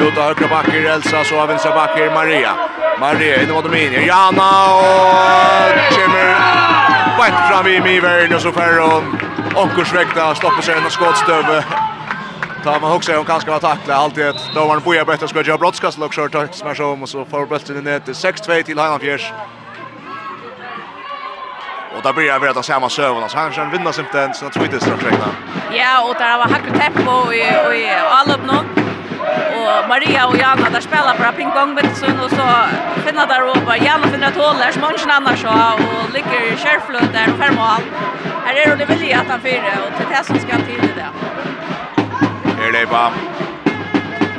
Uta 0.00 0.22
högra 0.22 0.48
backer 0.48 0.84
Elsa 0.84 1.24
så 1.24 1.40
av 1.40 1.48
vänstra 1.48 1.74
backer 1.74 2.14
Maria. 2.14 2.52
Maria 3.00 3.42
in 3.42 3.52
mot 3.52 3.64
Dominia. 3.64 4.00
Jana 4.00 4.50
och 4.74 5.94
Kimmer. 5.94 6.28
Bätt 7.18 7.48
fram 7.50 7.66
i 7.66 7.80
Mivern 7.80 8.34
och 8.34 8.40
så 8.40 8.52
färre 8.52 8.74
Ferron. 8.74 9.18
Onkursväkta 9.54 10.34
stoppar 10.34 10.62
sig 10.62 10.74
en 10.74 10.90
skottstöve. 10.90 11.64
Ta 12.64 12.78
man 12.78 12.92
också 12.92 13.18
om 13.18 13.24
kanske 13.24 13.50
var 13.50 13.58
tackla 13.58 13.94
alltid 13.94 14.26
ett. 14.26 14.50
då 14.54 14.66
var 14.66 14.80
boja 14.80 15.04
bättre 15.04 15.28
ska 15.28 15.42
göra 15.42 15.58
brottskast 15.58 15.98
och 15.98 16.14
short 16.14 16.32
touch 16.32 16.54
smash 16.54 16.82
om 16.82 17.02
och 17.02 17.08
så 17.08 17.24
får 17.24 17.46
bollen 17.46 17.84
ner 17.84 18.00
till 18.00 18.14
6-2 18.14 18.62
till 18.62 18.78
Heinanfjärs. 18.78 19.32
Och 21.96 22.02
där 22.02 22.12
blir 22.12 22.26
jag 22.26 22.56
se 22.56 22.62
samma 22.62 22.88
sövna 22.88 23.28
så 23.28 23.38
han 23.38 23.52
kan 23.52 23.70
vinna 23.70 23.92
sin 23.92 24.04
den 24.12 24.34
så 24.34 24.50
tweets 24.50 24.84
strax 24.84 25.04
regna. 25.04 25.28
Ja, 25.72 26.08
och 26.08 26.14
där 26.14 26.38
var 26.38 26.44
hacker 26.44 26.70
tempo 26.70 27.32
i 27.32 28.04
och 28.06 28.14
all 28.18 28.30
upp 28.30 28.46
någon. 28.46 28.66
Och 29.58 29.88
Maria 29.88 30.26
och 30.26 30.36
Jana 30.36 30.70
där 30.70 30.80
spelar 30.80 31.18
bara 31.18 31.32
ping 31.32 31.50
pong 31.50 31.74
med 31.74 31.96
sån 31.96 32.20
och 32.20 32.30
så 32.30 32.46
finna 33.06 33.26
där 33.26 33.50
och 33.50 33.56
bara 33.66 33.76
Jana 33.76 34.06
finner 34.06 34.28
ett 34.28 34.36
hål 34.36 34.56
där 34.58 34.72
som 34.72 34.82
många 34.82 35.36
så 35.36 35.48
och 35.48 36.12
ligger 36.14 36.56
skärflöt 36.56 37.12
där 37.12 37.32
och 37.32 37.38
fem. 37.38 37.56
Här 38.44 38.54
är 38.54 38.76
det 38.76 38.84
vilja 38.84 39.20
att 39.20 39.26
han 39.28 39.40
fyra 39.40 39.72
och 39.86 39.96
till 39.96 40.06
det 40.10 40.24
som 40.24 40.38
ska 40.38 40.56
till 40.56 40.80
det 40.80 40.94
där. 41.00 41.37
Her 42.68 42.72
leipa. 42.72 43.12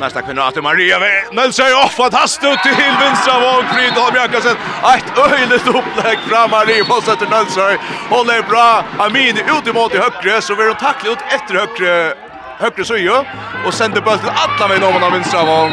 Nästa 0.00 0.22
kvinna 0.22 0.44
att 0.44 0.62
Maria 0.62 0.98
Ve. 0.98 1.24
Men 1.32 1.48
off 1.84 1.94
fantastiskt 1.94 2.44
ut 2.44 2.62
till 2.62 2.84
vänstra 3.00 3.40
våg 3.40 3.64
Frid 3.64 3.92
Holm 3.92 4.16
Jakobsen. 4.16 4.56
Ett 4.96 5.18
öjligt 5.18 5.66
upplägg 5.66 6.18
fram 6.28 6.50
Maria 6.50 6.84
på 6.84 7.00
sätter 7.00 7.26
Nelsson. 7.26 7.76
Håller 8.08 8.42
bra. 8.42 8.84
Amin 8.98 9.36
ut 9.36 9.66
emot 9.68 9.94
i 9.94 9.98
högre 9.98 10.42
så 10.42 10.54
vill 10.54 10.66
hon 10.66 10.76
tackla 10.76 11.10
ut 11.10 11.18
efter 11.28 11.54
högre 11.54 12.14
högre 12.58 12.84
söjo 12.84 13.24
och 13.66 13.74
sänder 13.74 14.00
bollen 14.00 14.20
alla 14.34 14.68
vägen 14.68 14.84
om 14.84 15.02
av 15.02 15.12
vänstra 15.12 15.44
våg. 15.44 15.70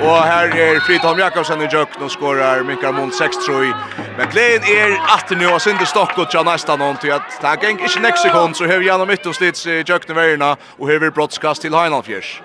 Och 0.00 0.16
här 0.16 0.56
är 0.56 0.80
Fridholm 0.80 1.18
Jakobsen 1.18 1.62
i 1.62 1.68
jökn 1.72 2.02
och 2.02 2.10
skorar 2.10 2.62
Mikael 2.62 2.94
Mond 2.94 3.12
6-3. 3.12 3.72
Men 4.16 4.28
Glenn 4.30 4.62
är 4.62 5.00
att 5.14 5.30
nu 5.30 5.46
har 5.46 5.58
Sinde 5.58 5.82
i 5.82 5.86
stock 5.86 6.18
och 6.18 6.32
tja 6.32 6.42
nästan 6.42 6.78
någon 6.78 6.96
till 6.96 7.12
att 7.12 7.38
han 7.42 7.56
gäng 7.62 7.80
inte 7.80 8.00
nästa 8.00 8.16
sekund 8.16 8.56
så 8.56 8.66
har 8.66 8.78
vi 8.78 8.86
gärna 8.86 9.04
mitt 9.04 9.26
och 9.26 9.34
slits 9.34 9.66
i 9.66 9.84
jökn 9.86 10.12
i 10.12 10.14
vägarna 10.14 10.56
och 10.78 10.86
har 10.86 10.98
vi 10.98 11.10
brottskast 11.10 11.62
till 11.62 11.74
Heinalfjärs. 11.74 12.42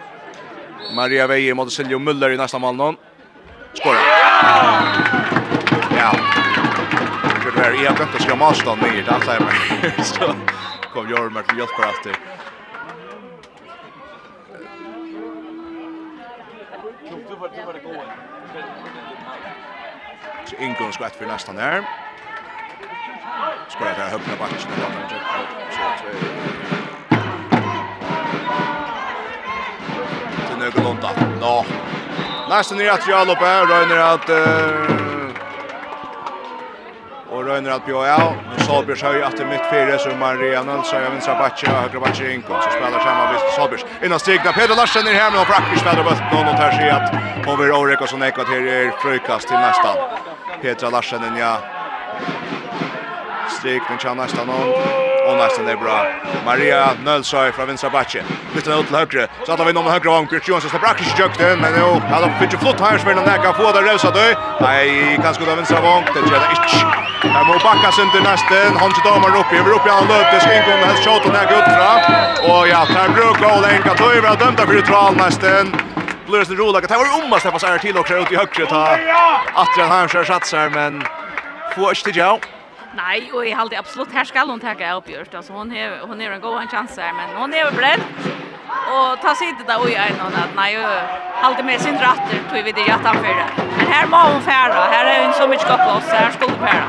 Maria 0.95 1.27
Veje 1.27 1.53
mot 1.53 1.73
Siljo 1.73 1.99
Müller 1.99 2.29
i 2.33 2.37
nästa 2.37 2.59
mål 2.59 2.95
Skorar. 3.73 4.01
Ja. 5.97 6.11
Det 7.55 7.61
är 7.65 7.73
ju 7.73 7.87
att 7.87 8.13
det 8.17 8.23
ska 8.23 8.35
måste 8.35 8.75
ner 8.75 9.03
där 9.05 9.19
säger 9.25 9.39
man. 9.39 10.03
Så 10.03 10.33
kom 10.93 11.09
Jorma 11.09 11.41
till 11.41 11.57
Jotkar 11.57 11.89
efter. 11.89 12.15
Du 17.09 17.35
var 17.35 17.49
det 17.49 17.65
var 17.65 17.73
det 17.73 17.79
goda. 17.79 18.03
Så 20.45 20.55
Ingon 20.55 20.93
skvatt 20.93 21.15
för 21.15 21.25
nästan 21.25 21.55
där. 21.55 21.83
Ska 23.69 23.85
jag 23.85 23.95
ta 23.95 24.01
höppna 24.01 24.33
backen 24.39 24.59
så 24.59 24.67
att 24.69 24.75
han 24.75 25.09
så 25.09 25.85
Till 30.47 30.57
några 30.57 30.83
lånta. 30.83 31.09
Nå. 31.41 31.65
Nästan 32.49 32.77
ner 32.77 32.91
att 32.91 33.07
jag 33.07 33.27
loppar, 33.27 33.65
rör 33.65 34.13
att 34.13 34.92
Røyner 37.53 37.73
at 37.75 37.85
bjöja 37.85 38.13
av. 38.17 38.31
Men 38.49 38.63
Solbjørs 38.65 39.01
høy 39.05 39.19
at 39.21 39.35
det 39.37 39.45
mitt 39.45 39.65
fire 39.69 39.97
som 40.01 40.15
Maria 40.17 40.63
Nølsøy 40.65 41.03
av 41.03 41.11
vinstra 41.13 41.35
batje 41.37 41.69
og 41.69 41.83
høyre 41.83 42.01
batje 42.01 42.31
Inkon 42.33 42.63
så 42.63 42.71
spiller 42.73 43.03
sammen 43.05 43.29
med 43.29 43.51
Solbjørs. 43.57 43.85
Innan 44.01 44.23
stigna 44.23 44.55
Peter 44.57 44.73
Larsen 44.79 45.09
er 45.11 45.19
hjemme 45.19 45.43
og 45.43 45.45
Brakker 45.51 45.77
spiller 45.83 46.07
bøtten 46.07 46.33
og 46.39 46.47
noterer 46.49 46.73
seg 46.79 46.89
at 46.97 47.47
over 47.53 47.75
Årek 47.77 48.01
og 48.01 48.09
sånn 48.09 48.25
ekvat 48.25 48.49
her 48.49 48.65
er 48.79 48.91
frøykast 49.05 49.51
til 49.51 49.61
nestan. 49.61 50.01
Petra 50.65 50.89
Larsen 50.97 51.29
inn 51.29 51.37
ja. 51.37 51.53
Stigna 53.59 54.01
kja 54.01 54.17
nestan 54.17 54.49
og 54.49 55.11
Og 55.23 55.37
nesten 55.37 55.67
är 55.67 55.75
bra. 55.75 56.05
Maria 56.45 56.89
Nölsöj 57.05 57.51
från 57.51 57.67
vinstra 57.67 57.89
batje. 57.89 58.23
Lytter 58.55 58.79
ut 58.79 58.87
till 58.87 58.95
högre. 58.95 59.27
Så 59.45 59.51
att 59.51 59.67
vi 59.67 59.73
någon 59.73 59.91
högre 59.91 60.09
om 60.09 60.25
Björk 60.25 60.47
Johansson. 60.47 60.79
Brakker 60.79 61.03
skjøkte, 61.03 61.55
men 61.55 61.73
jo, 61.79 62.01
han 62.11 62.23
har 62.23 62.35
fikk 62.39 62.53
ju 62.53 62.57
flott 62.57 62.79
her. 62.79 62.97
Sverden 62.97 63.23
näka 63.23 63.53
få 63.53 63.71
det 63.71 63.87
røsa 63.87 64.11
døy. 64.11 64.35
Nei, 64.59 65.17
kanskje 65.23 65.45
det 65.45 65.55
vinstra 65.55 65.81
vong. 65.81 66.03
Det 66.13 66.27
gjør 66.27 66.39
det 66.39 66.49
inte. 66.51 67.12
Här 67.23 67.45
må 67.45 67.53
backa 67.53 67.91
sen 67.91 68.11
till 68.11 68.23
nästen. 68.23 68.77
Han 68.77 68.91
sitter 68.91 69.11
om 69.15 69.23
uppe. 69.23 69.55
Över 69.59 69.71
uppe 69.71 69.89
han 69.89 70.07
löpte. 70.07 70.39
Skinkon 70.39 70.79
och 70.81 70.87
hans 70.87 71.03
tjaten 71.03 71.31
här 71.35 71.43
ut 71.57 71.67
fram. 71.77 72.01
Och 72.51 72.67
ja, 72.67 72.85
här 72.89 73.09
brukar 73.09 73.57
Ola 73.57 73.69
Enka 73.71 73.93
ta 73.93 74.13
över. 74.13 74.35
Dömta 74.35 74.65
för 74.67 74.73
utral 74.73 75.15
nästen. 75.15 75.75
Blöres 76.27 76.47
den 76.47 76.57
rola. 76.57 76.81
Det 76.81 76.97
var 76.97 77.23
omma 77.23 77.39
Steffas 77.39 77.63
är 77.63 77.77
till 77.77 77.97
och 77.97 78.11
ut 78.11 78.31
i 78.31 78.35
högre. 78.35 78.65
Ta. 78.65 78.97
Attrian 79.53 79.89
Harmskär 79.89 80.23
satsar 80.23 80.69
men... 80.69 81.03
Få 81.75 81.89
inte 81.89 82.03
till 82.03 82.17
jag. 82.17 82.39
Nej, 82.95 83.31
och 83.33 83.45
jag 83.45 83.57
håller 83.57 83.77
absolut 83.77 84.11
här 84.13 84.25
ska 84.25 84.39
hon 84.39 84.59
ta 84.59 84.95
upp 84.97 85.09
just 85.09 85.35
alltså 85.35 85.53
hon 85.53 85.71
är 85.71 85.99
hon 85.99 86.21
har 86.21 86.31
en 86.31 86.41
god 86.41 86.69
chans 86.71 86.97
här 86.97 87.13
men 87.13 87.41
hon 87.41 87.53
är 87.53 87.71
beredd. 87.71 88.01
Och 88.67 89.21
ta 89.21 89.35
sig 89.35 89.49
inte 89.49 89.63
där 89.63 89.81
och 89.81 89.89
jag 89.89 90.11
någon 90.17 90.35
att 90.35 90.55
nej 90.55 90.77
håller 91.43 91.63
med 91.63 91.81
sin 91.81 91.93
ratter 91.93 92.37
tog 92.49 92.63
vi 92.63 92.71
det 92.71 92.81
jag 92.81 93.01
för 93.01 93.33
det. 93.39 93.49
Men 93.77 93.87
här 93.87 94.07
må 94.07 94.17
hon 94.17 94.41
färra. 94.41 94.73
Här 94.73 95.05
är 95.05 95.27
en 95.27 95.33
så 95.33 95.47
mycket 95.47 95.67
gott 95.67 95.97
oss 95.97 96.07
här 96.07 96.31
skulle 96.31 96.57
färra. 96.57 96.87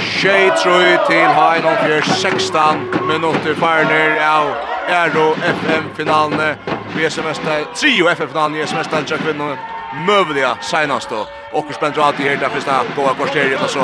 Tjej 0.00 0.50
tror 0.50 1.06
till 1.06 1.26
Hein 1.38 1.64
och 1.64 1.78
för 1.78 2.00
16 2.00 2.62
minuter 3.08 3.54
färner 3.54 4.38
av 4.38 4.46
Aero 4.88 5.32
FM 5.32 5.84
finalen. 5.96 6.56
Vi 6.96 7.04
är 7.04 7.10
semester 7.10 7.64
3 7.74 8.08
FM 8.12 8.28
finalen, 8.28 8.56
i 8.56 8.60
är 8.60 8.66
semester 8.66 9.04
20 9.06 9.18
kvinnor 9.18 9.77
mövliga 10.06 10.56
senast 10.60 11.10
då. 11.10 11.26
Och 11.52 11.74
spänt 11.74 11.98
alltid 11.98 12.26
här 12.26 12.36
där 12.36 12.48
första 12.48 12.84
på 12.94 13.14
kvarteret 13.14 13.62
och 13.62 13.70
så 13.70 13.80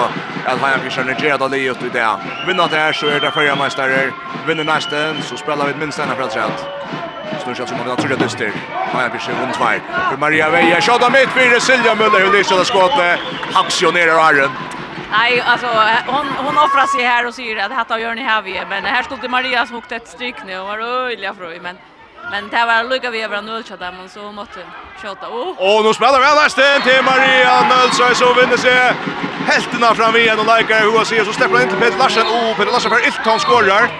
att 0.46 0.60
han 0.60 0.80
fick 0.80 0.92
sen 0.92 1.06
ner 1.06 1.48
det 1.48 1.58
ut 1.58 1.82
i 1.82 1.88
det. 1.88 2.16
Vinner 2.46 2.68
det 2.70 2.76
här 2.76 2.92
så 2.92 3.06
är 3.06 3.20
det 3.20 3.30
förra 3.30 3.56
mästare. 3.56 4.12
Vinner 4.46 4.64
nästa 4.64 5.14
så 5.22 5.36
spelar 5.36 5.64
vi 5.64 5.70
ett 5.70 5.78
minst 5.78 5.98
ena 5.98 6.14
för 6.14 6.22
att 6.22 6.32
Snurr 7.42 7.54
sig 7.54 7.66
som 7.66 7.80
om 7.80 7.88
han 7.88 7.96
tror 7.96 8.12
att 8.12 8.38
det. 8.38 8.52
Han 8.92 9.04
är 9.04 9.08
precis 9.08 9.28
runt 9.28 9.54
två. 9.54 9.64
För 10.10 10.16
Maria 10.16 10.50
Veja 10.50 10.80
shot 10.80 11.02
av 11.02 11.12
mitt 11.12 11.28
för 11.28 11.60
Silja 11.60 11.94
Müller 11.94 12.26
och 12.26 12.34
lyser 12.34 12.56
det 12.58 12.64
skottet. 12.64 13.18
Haxionerar 13.52 14.18
Arren. 14.18 14.50
Nej, 15.10 15.40
alltså 15.40 15.66
hon 16.06 16.26
hon 16.46 16.58
offrar 16.58 16.86
sig 16.86 17.04
här 17.04 17.26
och 17.26 17.34
säger 17.34 17.64
att 17.64 17.70
detta 17.70 18.00
gör 18.00 18.14
ni 18.14 18.22
här 18.22 18.42
vi, 18.42 18.62
men 18.68 18.84
här 18.84 19.02
stod 19.02 19.18
det 19.20 19.28
Maria 19.28 19.66
som 19.66 19.76
åkte 19.76 19.96
ett 19.96 20.08
stryk 20.08 20.34
nu 20.46 20.58
och 20.58 20.66
var 20.66 20.78
öliga 20.78 21.34
fröj 21.34 21.60
men 21.60 21.76
Men 22.30 22.48
det 22.48 22.64
var 22.66 22.84
lukka 22.90 23.10
vi 23.10 23.22
över 23.22 23.42
Nölsjö 23.42 23.76
där 23.76 23.92
men 23.92 24.08
så 24.08 24.32
måste 24.32 24.60
skjuta. 25.02 25.28
Oh. 25.28 25.76
Och 25.76 25.84
nu 25.84 25.94
spelar 25.94 26.20
väl 26.20 26.38
Astin 26.46 26.82
till 26.82 27.02
Maria 27.04 27.54
Nölsjö 27.68 28.14
så 28.14 28.34
vinner 28.34 28.56
sig. 28.56 28.94
Helterna 29.46 29.94
fram 29.94 30.16
igen 30.16 30.38
och 30.38 30.58
likar 30.58 30.80
hur 30.80 30.96
han 30.96 31.06
ser 31.06 31.24
så 31.24 31.32
släpper 31.32 31.62
in 31.62 31.68
till 31.68 31.78
Peter 31.78 31.98
Larsen. 31.98 32.26
Oh, 32.26 32.56
Peter 32.56 32.72
Larsen 32.72 32.90
för 32.90 33.06
Ilton 33.06 33.40
skorar. 33.40 33.90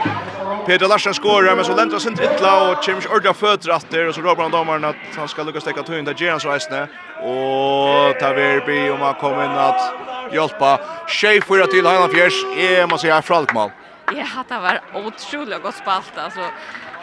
Peter 0.66 0.88
Larsen 0.88 1.14
skorar 1.14 1.56
men 1.56 1.64
så 1.64 1.76
lämnar 1.76 1.98
sin 1.98 2.16
illa 2.20 2.70
och 2.70 2.84
Chims 2.84 3.06
ordra 3.06 3.34
fötter 3.34 3.70
åter 3.70 4.08
och 4.08 4.14
så 4.14 4.20
ropar 4.20 4.42
han 4.42 4.50
domaren 4.50 4.84
att 4.84 4.96
han 5.16 5.28
ska 5.28 5.42
lyckas 5.42 5.62
stäcka 5.62 5.82
tunn 5.82 6.04
där 6.04 6.14
Gerans 6.18 6.44
Reisne 6.44 6.82
och 7.20 8.20
Taverbi 8.20 8.90
om 8.90 9.00
han 9.00 9.14
kommer 9.14 9.44
in 9.44 9.50
att 9.50 9.94
hjälpa 10.32 10.80
Schaefer 11.08 11.66
till 11.66 11.86
Hanna 11.86 12.08
Fjärs. 12.08 12.44
Är 12.58 12.86
man 12.86 12.98
säga 12.98 13.22
Falkman. 13.22 13.70
Ja, 14.12 14.44
det 14.48 14.58
var 14.58 14.80
otroligt 14.94 15.62
gott 15.62 15.74
spalt 15.74 16.12
alltså. 16.16 16.40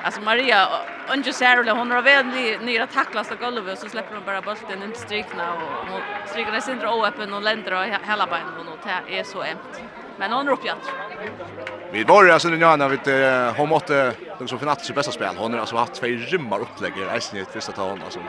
Alltså 0.03 0.21
Maria 0.21 0.67
under 1.13 1.31
Sarah 1.31 1.77
hon 1.77 1.91
har 1.91 2.01
väl 2.01 2.25
nya 2.61 2.87
tacklas 2.87 3.29
på 3.29 3.35
golvet 3.35 3.79
så 3.79 3.89
släpper 3.89 4.15
hon 4.15 4.25
bara 4.25 4.41
bollen 4.41 4.83
in 4.83 4.93
strykna 4.95 4.95
strikna 4.95 5.53
och 5.53 6.29
strikar 6.29 6.59
sig 6.59 6.73
inte 6.73 6.87
öppen 6.87 7.33
och 7.33 7.41
länder 7.41 7.73
och 7.73 7.83
hela 7.83 8.25
benen 8.25 8.67
och 8.71 8.77
det 9.07 9.19
är 9.19 9.23
så 9.23 9.43
ämt. 9.43 9.81
Men 10.17 10.31
hon 10.31 10.47
ropar 10.47 10.69
att. 10.69 10.91
Vi 11.91 12.03
var 12.03 12.27
alltså 12.29 12.47
nu 12.47 12.57
när 12.57 12.89
vi 12.89 12.97
hon 13.57 13.69
måste 13.69 14.13
de 14.39 14.47
som 14.47 14.59
finats 14.59 14.87
det 14.87 14.93
bästa 14.93 15.11
spel. 15.11 15.35
Hon 15.37 15.53
har 15.53 15.59
alltså 15.59 15.75
haft 15.75 15.93
två 15.93 16.07
rymmar 16.07 16.59
upplägg 16.59 16.93
i 17.17 17.21
sin 17.21 17.45
första 17.45 17.71
tal 17.71 17.99
alltså 18.03 18.19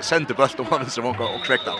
sender 0.00 0.34
bult 0.34 0.60
om 0.60 0.66
han 0.70 0.90
som 0.90 1.04
hon 1.04 1.16
och 1.20 1.44
kräkta. 1.44 1.72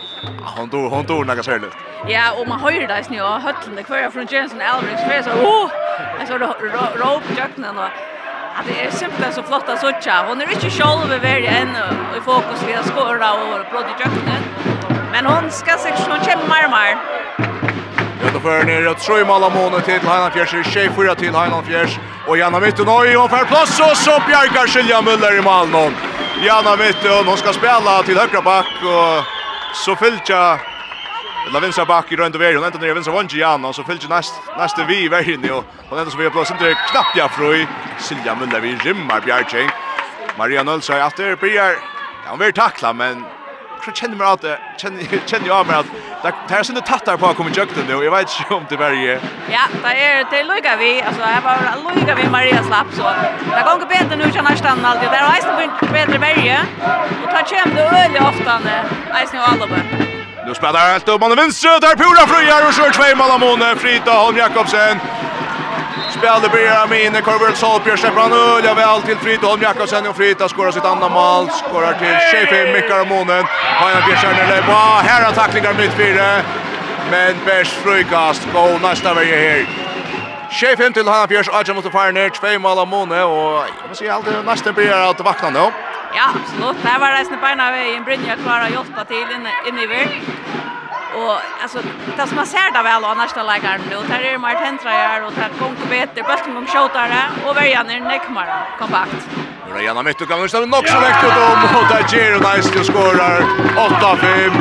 Hon 0.56 0.68
då 0.68 0.88
hon 0.88 1.06
då 1.06 1.14
några 1.14 1.42
sälj. 1.42 1.64
Ja, 2.08 2.32
och 2.40 2.48
man 2.48 2.60
hör 2.60 2.86
det 2.86 3.04
snö 3.04 3.22
höllen 3.38 3.76
det 3.76 3.82
kvar 3.82 4.10
från 4.10 4.26
Jensen 4.26 4.60
Elrich 4.60 5.00
face. 5.08 5.32
Åh! 5.44 5.70
Alltså 6.20 6.38
så 6.38 6.44
rop 6.98 7.22
jakten 7.38 7.78
och 7.78 8.11
Ja, 8.54 8.62
det 8.66 8.86
är 8.86 8.90
simpelt 8.90 9.34
så 9.34 9.42
flott 9.42 9.68
att 9.68 9.80
såcha. 9.80 10.24
Hon 10.28 10.40
är 10.40 10.52
inte 10.52 10.70
själv 10.70 11.12
över 11.12 11.42
än 11.42 11.68
i 12.16 12.20
fokus 12.24 12.62
vid 12.66 12.76
att 12.76 12.86
skåra 12.86 13.32
och 13.32 13.70
blåda 13.70 13.88
i 13.88 14.00
jöknen. 14.00 14.42
Men 15.12 15.26
hon 15.26 15.50
ska 15.50 15.78
sig 15.78 15.92
hon 15.92 16.18
kommer 16.18 16.68
mer. 16.68 16.96
Ja, 18.22 18.28
då 18.34 18.40
för 18.40 18.64
ner 18.64 18.86
att 18.86 19.02
sjö 19.02 19.24
mål 19.24 19.44
av 19.44 19.54
månen 19.54 19.82
till 19.82 20.00
Heinan 20.00 20.30
Fjärs, 20.30 20.66
tjej 20.74 20.90
fyra 20.96 21.14
till 21.14 21.34
Heinan 21.34 21.64
Fjärs. 21.64 21.98
Och 22.26 22.38
Janna 22.38 22.60
Mytten 22.60 22.86
har 22.86 23.04
ju 23.04 23.14
ungefär 23.16 23.44
plats 23.44 23.80
och 23.80 23.96
så 23.96 24.22
bjärkar 24.28 24.66
Silja 24.66 25.00
Müller 25.00 25.38
i 25.38 25.42
Malmö. 25.42 25.90
Janna 26.46 26.76
Mytten, 26.76 27.26
hon 27.26 27.36
ska 27.36 27.52
spela 27.52 28.02
till 28.02 28.18
högra 28.18 28.42
back 28.42 28.66
och 28.82 29.24
så 29.74 29.96
fyllt 29.96 30.26
La 31.50 31.60
vinstra 31.60 31.84
back 31.84 32.12
i 32.12 32.16
runt 32.16 32.34
över 32.34 32.54
hon 32.54 32.64
ända 32.64 32.78
ner 32.78 32.94
vinstra 32.94 33.14
vange 33.14 33.36
Jan 33.36 33.64
och 33.64 33.74
så 33.74 33.84
fyllt 33.84 34.08
näst 34.08 34.34
nästa 34.58 34.84
vi 34.84 35.04
i 35.04 35.08
vägen 35.08 35.50
och 35.50 35.64
hon 35.88 35.98
ända 35.98 36.10
så 36.10 36.18
vi 36.18 36.30
blåser 36.30 36.54
inte 36.54 36.74
knappt 36.90 37.16
jag 37.16 37.30
fröj 37.30 37.66
Silja 37.98 38.34
Mulla 38.34 38.58
vi 38.60 38.76
rimmar 38.76 39.20
Bjarching 39.20 39.70
Maria 40.38 40.62
Nølsøy, 40.62 41.00
at 41.00 41.16
det 41.16 41.40
blir, 41.40 41.54
ja, 41.54 41.74
han 42.26 42.38
vill 42.38 42.52
tackla 42.52 42.92
men 42.92 43.24
så 43.84 43.90
känner 43.92 44.16
man 44.16 44.26
att 44.26 44.44
känner 44.78 45.26
känner 45.26 45.46
jag 45.46 45.66
mer 45.66 45.74
att 45.74 45.86
det 46.48 46.54
är 46.54 46.62
såna 46.62 46.80
tattar 46.80 47.16
på 47.16 47.34
kommer 47.34 47.50
jukten 47.50 47.84
nu 47.88 48.04
jag 48.04 48.10
vet 48.10 48.28
inte 48.40 48.54
om 48.54 48.64
det 48.68 48.76
varje 48.76 49.20
Ja 49.50 49.64
det 49.82 50.04
är 50.04 50.24
det 50.30 50.42
lugga 50.42 50.76
vi 50.76 51.02
alltså 51.02 51.22
jag 51.22 51.42
var 51.42 51.94
lugga 51.94 52.14
vi 52.14 52.28
Maria 52.28 52.62
slapp 52.62 52.86
så 52.92 53.02
det 53.56 53.62
går 53.66 53.88
bättre 53.88 54.16
nu 54.16 54.32
känner 54.32 54.50
jag 54.50 54.58
stannar 54.58 54.90
alltid 54.90 55.10
det 55.10 55.16
har 55.16 55.36
jag 55.36 55.92
bättre 55.92 56.18
varje 56.18 56.58
och 57.24 57.30
tar 57.30 57.56
hem 57.56 57.74
det 57.74 57.82
öliga 57.82 58.28
ofta 58.28 58.58
när 58.58 58.84
jag 59.20 59.28
snur 59.28 59.40
alla 59.40 59.66
Nu 60.46 60.54
spelar 60.54 60.80
helt 60.80 61.08
upp 61.08 61.20
mannen 61.20 61.36
vänster 61.36 61.80
där 61.80 61.96
Pura 61.96 62.26
fröjar 62.26 62.66
och 62.66 62.74
kör 62.74 62.90
två 62.90 63.16
mål 63.16 63.30
Amone 63.30 63.76
Frida 63.76 64.12
Holm 64.12 64.36
Jakobsen. 64.36 65.00
Spelar 66.18 66.48
blir 66.48 66.88
med 66.88 67.04
inne 67.04 67.20
Corbett 67.20 67.56
släpper 67.56 68.20
han 68.20 68.32
öl, 68.32 68.64
jag 68.64 68.74
väl 68.74 69.02
till 69.02 69.16
Frida 69.16 69.46
Holm 69.46 69.62
Jakobsen 69.62 70.06
och 70.06 70.16
Frida 70.16 70.48
skorar 70.48 70.72
sitt 70.72 70.84
andra 70.84 71.08
mål 71.08 71.50
skorar 71.50 71.92
till 71.92 72.16
Chefe 72.30 72.72
Mikael 72.72 73.00
Amone. 73.00 73.42
Haja 73.80 74.00
Björn 74.06 74.48
Lepa 74.50 75.02
här 75.08 75.24
har 75.24 75.32
tacklingar 75.32 75.74
mitt 75.74 75.92
fyra. 75.92 76.42
Men 77.10 77.34
Bärs 77.46 77.68
frukast 77.68 78.42
gå 78.52 78.78
nästa 78.88 79.14
väg 79.14 79.28
här. 79.28 79.91
Sjefin 80.52 80.92
til 80.92 81.08
Hanna 81.08 81.26
Fjørs, 81.26 81.48
Adja 81.48 81.74
mot 81.74 81.86
ner 82.12 82.28
tvei 82.36 82.58
mål 82.58 82.82
av 82.82 82.88
Mone, 82.88 83.22
og 83.24 83.64
jeg 83.66 83.88
må 83.88 83.94
si 83.96 84.06
alt 84.06 84.26
det 84.26 84.44
nesten 84.44 84.74
blir 84.76 84.92
av 84.92 85.14
til 85.16 85.24
vakna 85.24 85.48
nå. 85.50 85.64
Ja, 86.12 86.28
absolutt. 86.28 86.76
Det 86.84 86.92
var 87.00 87.14
reisende 87.16 87.40
beina 87.40 87.70
ved 87.72 87.86
i 87.88 88.00
brynja 88.04 88.36
kvar 88.36 88.66
og 88.66 88.74
hjelpa 88.74 89.04
til 89.08 89.24
inne, 89.32 89.52
inne 89.68 89.82
i 89.82 89.88
vir. 89.88 90.12
Och 91.20 91.36
alltså 91.62 91.78
det 92.16 92.26
som 92.26 92.36
man 92.36 92.46
ser 92.46 92.72
där 92.72 92.82
väl 92.82 93.04
och 93.04 93.16
nästa 93.16 93.42
lägger 93.42 93.78
nu 93.90 93.96
där 94.08 94.20
är 94.20 94.38
mer 94.38 94.54
tentrajer 94.54 95.24
och 95.26 95.32
där 95.32 95.50
kommer 95.58 95.86
bättre 95.90 96.22
bulten 96.28 96.56
om 96.56 96.66
skjutare 96.66 97.20
och 97.46 97.56
värjan 97.56 97.90
är 97.90 98.00
näckmar 98.00 98.48
kompakt. 98.78 99.28
Nu 99.68 99.78
är 99.78 99.82
gärna 99.82 100.02
mitt 100.02 100.20
och 100.20 100.28
gånger 100.28 100.48
ställer 100.48 100.66
nog 100.66 100.88
så 100.88 101.00
väckt 101.00 101.24
ut 101.24 101.36
om 101.50 101.60
och 101.78 101.86
där 101.92 102.04
Giro 102.10 102.38
nice 102.38 102.78
och 102.80 102.86
skorar 102.86 103.40
8-5. 103.76 104.52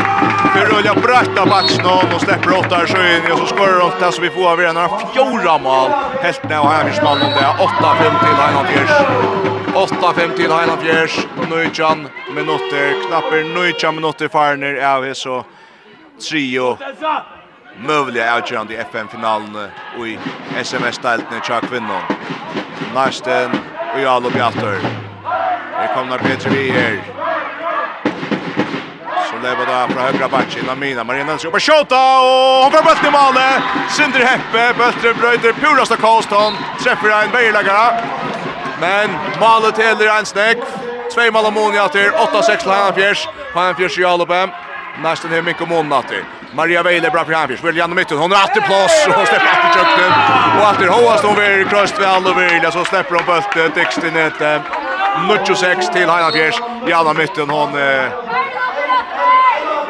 För 0.53 0.65
rullar 0.65 0.95
bratta 0.95 1.45
matchen 1.45 1.85
och 2.15 2.21
släpper 2.21 2.59
8 2.59 2.87
så 2.87 2.97
in 2.97 3.31
och 3.31 3.39
så 3.39 3.45
skorar 3.45 3.79
de 3.79 3.91
där 3.99 4.11
så 4.11 4.21
vi 4.21 4.29
får 4.29 4.51
över 4.51 4.73
några 4.73 4.89
fjorda 5.13 5.57
mål. 5.57 5.91
Helt 6.21 6.43
nu 6.49 6.55
har 6.55 6.83
vi 6.83 6.93
spann 6.93 7.21
om 7.21 7.31
det 7.31 7.55
8-5 7.59 8.19
till 8.19 8.35
Heinald 8.41 8.67
Fjärs. 8.67 8.91
8-5 9.73 10.35
till 10.35 10.51
Heinald 10.51 10.81
Fjärs. 10.81 11.27
Nujjan 11.49 12.07
minutter, 12.35 13.07
knapper 13.07 13.43
nujjan 13.43 13.95
minutter 13.95 14.27
farner 14.27 14.95
av 14.95 15.13
så 15.13 15.45
trio 16.29 16.77
möjliga 17.77 18.35
avgörande 18.35 18.73
i 18.73 18.77
FN-finalen 18.77 19.69
och 19.97 20.07
i 20.07 20.19
SMS-steltene 20.57 21.41
tja 21.43 21.61
Vinnon. 21.71 22.01
Narsten 22.93 23.51
och 23.93 24.01
Jalo 24.01 24.29
Bjartor. 24.29 24.79
Det 25.81 25.93
kommer 25.95 26.17
Petri 26.17 26.49
vi 26.49 26.71
här. 26.71 27.01
Så 29.29 29.37
lever 29.43 29.65
då 29.65 29.93
från 29.93 30.03
högra 30.03 30.27
batch 30.27 30.57
innan 30.63 30.79
Mina. 30.79 31.03
Marina 31.03 31.31
Nilsson 31.31 31.47
jobbar 31.47 31.59
skjuta 31.59 32.19
och 32.19 32.63
hon 32.63 32.71
får 32.71 32.83
bulten 32.83 33.07
i 33.07 33.11
målet. 33.11 33.63
Synder 33.89 34.19
Heppe, 34.19 34.73
bulten 34.77 35.21
bröjder 35.21 35.53
Purasta 35.53 35.95
Karlsson. 35.95 36.53
Träffar 36.83 37.23
en 37.23 37.31
bejlagare. 37.31 38.03
Men 38.81 39.09
målet 39.39 39.77
heller 39.77 40.19
en 40.19 40.25
snäck. 40.25 40.57
Två 41.13 41.31
mål 41.31 41.45
om 41.45 41.53
Moni 41.53 41.79
åter. 41.79 42.11
8-6 42.11 42.57
till 42.57 42.71
Hannafjärs. 42.71 43.27
Hannafjärs 43.53 43.97
i 43.99 44.01
Jalo 44.01 44.25
Nästan 44.99 45.33
är 45.33 45.41
mycket 45.41 45.69
månattig. 45.69 46.23
Maria 46.53 46.83
Weile 46.83 47.09
bra 47.09 47.25
för 47.25 47.33
Hanfish. 47.33 47.63
Vill 47.63 47.75
genom 47.75 47.95
mitten. 47.95 48.17
Hon 48.17 48.31
har 48.31 48.43
åter 48.43 48.61
plats 48.61 49.07
och 49.07 49.27
släpper 49.27 49.45
efter 49.45 49.79
kökten. 49.79 50.11
Och 50.57 50.69
åter 50.69 50.87
Hoas 50.87 51.21
hon 51.23 51.35
vill 51.35 51.67
kröst 51.67 51.99
vid 51.99 52.07
alla 52.07 52.33
vill 52.33 52.71
så 52.71 52.85
släpper 52.85 53.15
hon 53.15 53.25
bulten 53.25 53.71
text 53.71 54.03
i 54.03 54.11
nätet. 54.11 54.61
26 55.47 55.89
till 55.89 56.09
Hanfish. 56.09 56.61
I 56.87 56.93
alla 56.93 57.13
mitten 57.13 57.49
hon 57.49 57.77
eh, 57.77 58.05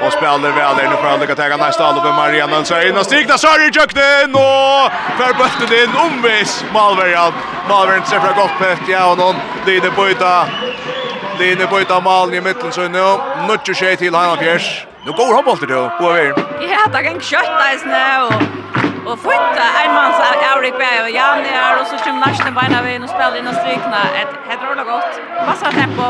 Och 0.06 0.14
spelar 0.14 0.38
väl 0.40 0.78
där 0.78 0.90
nu 0.90 0.96
för 0.96 1.14
att 1.14 1.20
lycka 1.20 1.36
ta 1.36 1.58
nästa 1.58 1.86
allo 1.86 2.04
med 2.04 2.14
Maria 2.14 2.48
Nilsson. 2.48 2.98
Och 2.98 3.06
stigna 3.06 3.38
Sari 3.38 3.70
Jökten 3.74 4.36
och 4.36 4.92
för 5.18 5.34
bulten 5.34 5.78
in 5.84 5.96
omvis 5.96 6.66
Malverjan. 6.74 7.34
Malverjan 7.70 8.06
ser 8.06 8.20
från 8.20 8.36
gott 8.36 8.58
på 8.60 8.92
ja 8.92 9.12
och 9.12 9.18
någon 9.18 9.36
lider 9.66 9.92
på 9.92 10.10
yta. 10.10 10.46
Lider 11.40 11.68
på 11.68 11.82
yta 11.82 12.00
Malin 12.00 12.34
i 12.34 12.42
mitten 12.42 12.72
så 12.72 12.82
nu. 12.82 13.18
Nutcher 13.48 13.74
sig 13.74 13.98
till 13.98 14.16
Hanna 14.16 14.38
Fjärs. 14.38 14.86
Nu 15.06 15.12
går 15.12 15.34
han 15.36 15.44
bollen 15.44 15.68
då 15.68 15.92
på 16.00 16.10
vägen. 16.10 16.36
Ja, 16.62 16.82
det 16.94 17.04
kan 17.04 17.22
kötta 17.22 17.74
is 17.74 17.82
snö 17.82 18.22
och 18.26 18.34
och 19.06 19.18
en 19.86 19.94
man 19.94 20.14
så 20.14 20.24
Erik 20.50 20.78
Berg 20.78 21.02
och 21.02 21.10
Jan 21.10 21.40
är 21.40 21.82
och 21.82 21.88
så 21.88 21.98
kör 21.98 22.14
nästan 22.14 22.54
bara 22.54 22.82
vi 22.86 23.00
och 23.06 23.10
spelar 23.10 23.38
in 23.38 23.48
och 23.48 23.54
strykna 23.54 24.00
ett 24.22 24.34
heter 24.50 24.76
det 24.76 24.84
gott. 24.84 25.14
Passa 25.48 25.72
tempo. 25.72 26.04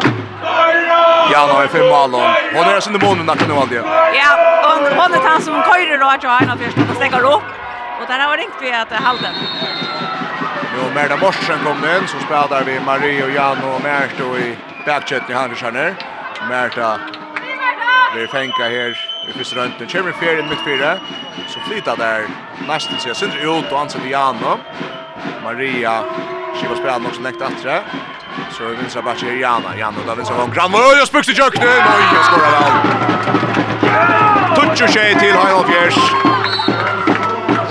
Ja, 1.32 1.39
nu 1.48 1.64
är 1.64 1.68
fem 1.68 1.88
mål. 1.89 2.12
Hon 2.56 2.66
är 2.76 2.80
sin 2.80 2.94
månen 2.94 3.30
att 3.30 3.48
nu 3.48 3.54
aldrig. 3.54 3.82
Ja, 4.22 4.32
och 4.66 5.02
hon 5.02 5.14
är 5.14 5.30
han 5.30 5.42
som 5.42 5.54
körer 5.54 5.98
då 5.98 6.08
att 6.08 6.24
jag 6.24 6.30
har 6.30 6.58
första 6.58 6.82
och 6.92 6.96
stäcka 6.96 7.20
upp. 7.20 7.48
Och 8.02 8.08
där 8.08 8.20
har 8.20 8.38
ringt 8.38 8.58
vi 8.62 8.72
att 8.72 8.92
halden. 8.92 9.34
Jo, 10.76 10.84
Merda 10.96 11.18
Morsen 11.18 11.60
kom 11.66 11.78
in 11.96 12.08
så 12.08 12.18
spelar 12.26 12.64
vi 12.64 12.80
Marie 12.80 13.24
och 13.24 13.32
Jan 13.32 13.58
och 13.64 13.82
Märta 13.84 14.24
i 14.24 14.58
backchecken 14.86 15.32
i 15.32 15.34
Hannes 15.34 15.60
Merta. 15.60 15.96
Märta 16.50 17.00
Vi 18.16 18.28
fänka 18.28 18.64
här 18.64 18.97
i 19.30 19.34
första 19.38 19.55
röntgen. 19.55 19.88
Kommer 19.88 20.12
fjärde 20.12 20.39
i 20.39 20.43
mitt 20.43 20.64
fyra. 20.66 20.97
Så 21.47 21.59
flytar 21.59 21.97
där 21.97 22.26
nästan 22.68 22.99
sig. 22.99 23.16
Sindre 23.16 23.41
ut 23.41 23.72
och 23.72 23.80
anser 23.80 23.99
Jano. 23.99 24.57
Maria 25.43 26.03
skivar 26.55 26.76
spelar 26.76 27.07
också 27.07 27.22
näkt 27.22 27.41
attra. 27.41 27.80
Så 28.51 28.64
vi 28.64 28.76
vinsar 28.76 29.01
bara 29.01 29.16
till 29.16 29.39
Jana. 29.39 29.78
Jana 29.78 29.97
där 30.07 30.16
vinsar 30.16 30.36
gång. 30.36 30.51
Grann 30.53 30.72
mål! 30.72 30.82
Jag 30.97 31.07
spux 31.07 31.30
i 31.30 31.36
köknen! 31.36 31.68
Oj, 31.68 32.03
jag 32.16 32.26
skorar 32.26 32.51
väl. 32.51 32.72
Tutsch 34.55 34.82
och 34.82 34.89
tjej 34.89 35.16
till 35.20 35.34
Heinolf 35.34 35.68
Fjärs. 35.68 35.95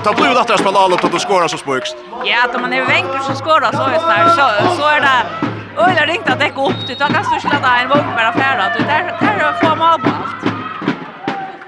Ta 0.02 0.12
blod 0.12 0.36
att 0.36 0.48
jag 0.48 0.58
spelar 0.58 0.84
allt 0.84 1.04
och 1.04 1.10
du 1.10 1.18
skorar 1.18 1.48
så 1.48 1.56
spux. 1.56 1.90
Ja, 2.24 2.44
att 2.44 2.60
man 2.60 2.72
är 2.72 2.84
vänker 2.84 3.20
så 3.28 3.34
skorar 3.34 3.72
så 3.72 3.82
är 3.82 4.24
det 4.24 4.30
så, 4.30 4.76
så 4.76 4.88
är 4.88 5.00
det 5.00 5.49
Och 5.80 5.90
jag 5.96 6.08
ringde 6.08 6.32
att 6.32 6.40
det 6.40 6.48
går 6.48 6.70
upp. 6.70 6.86
Du 6.86 6.94
tar 6.94 7.08
kanske 7.08 7.40
slå 7.40 7.50
där 7.50 7.82
en 7.82 7.88
våg 7.88 8.04
med 8.16 8.28
affärer. 8.28 8.74
Du 8.78 8.84
där 8.84 9.04
där 9.20 9.52
får 9.52 9.76
man 9.76 10.00
allt. 10.02 10.44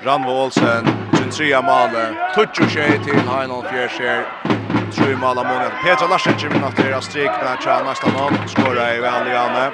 Ranvo 0.04 0.30
Olsen, 0.30 0.86
sin 1.12 1.30
trea 1.30 1.62
Male, 1.62 2.14
Tutsu 2.34 2.68
Tjej 2.68 2.98
til 3.04 3.20
Heinolf 3.28 3.72
Gjerskjer, 3.72 4.24
Tjentria 4.92 5.16
Male 5.16 5.44
Månen. 5.44 5.70
Petra 5.84 6.06
Larsen 6.10 6.34
kommer 6.40 6.60
natt 6.64 6.76
til 6.76 6.94
å 6.96 7.00
strikne, 7.00 7.52
tja 7.62 7.76
nästa 7.86 8.10
om. 8.24 8.34
skåra 8.48 8.88
i 8.96 9.00
Valjane. 9.00 9.70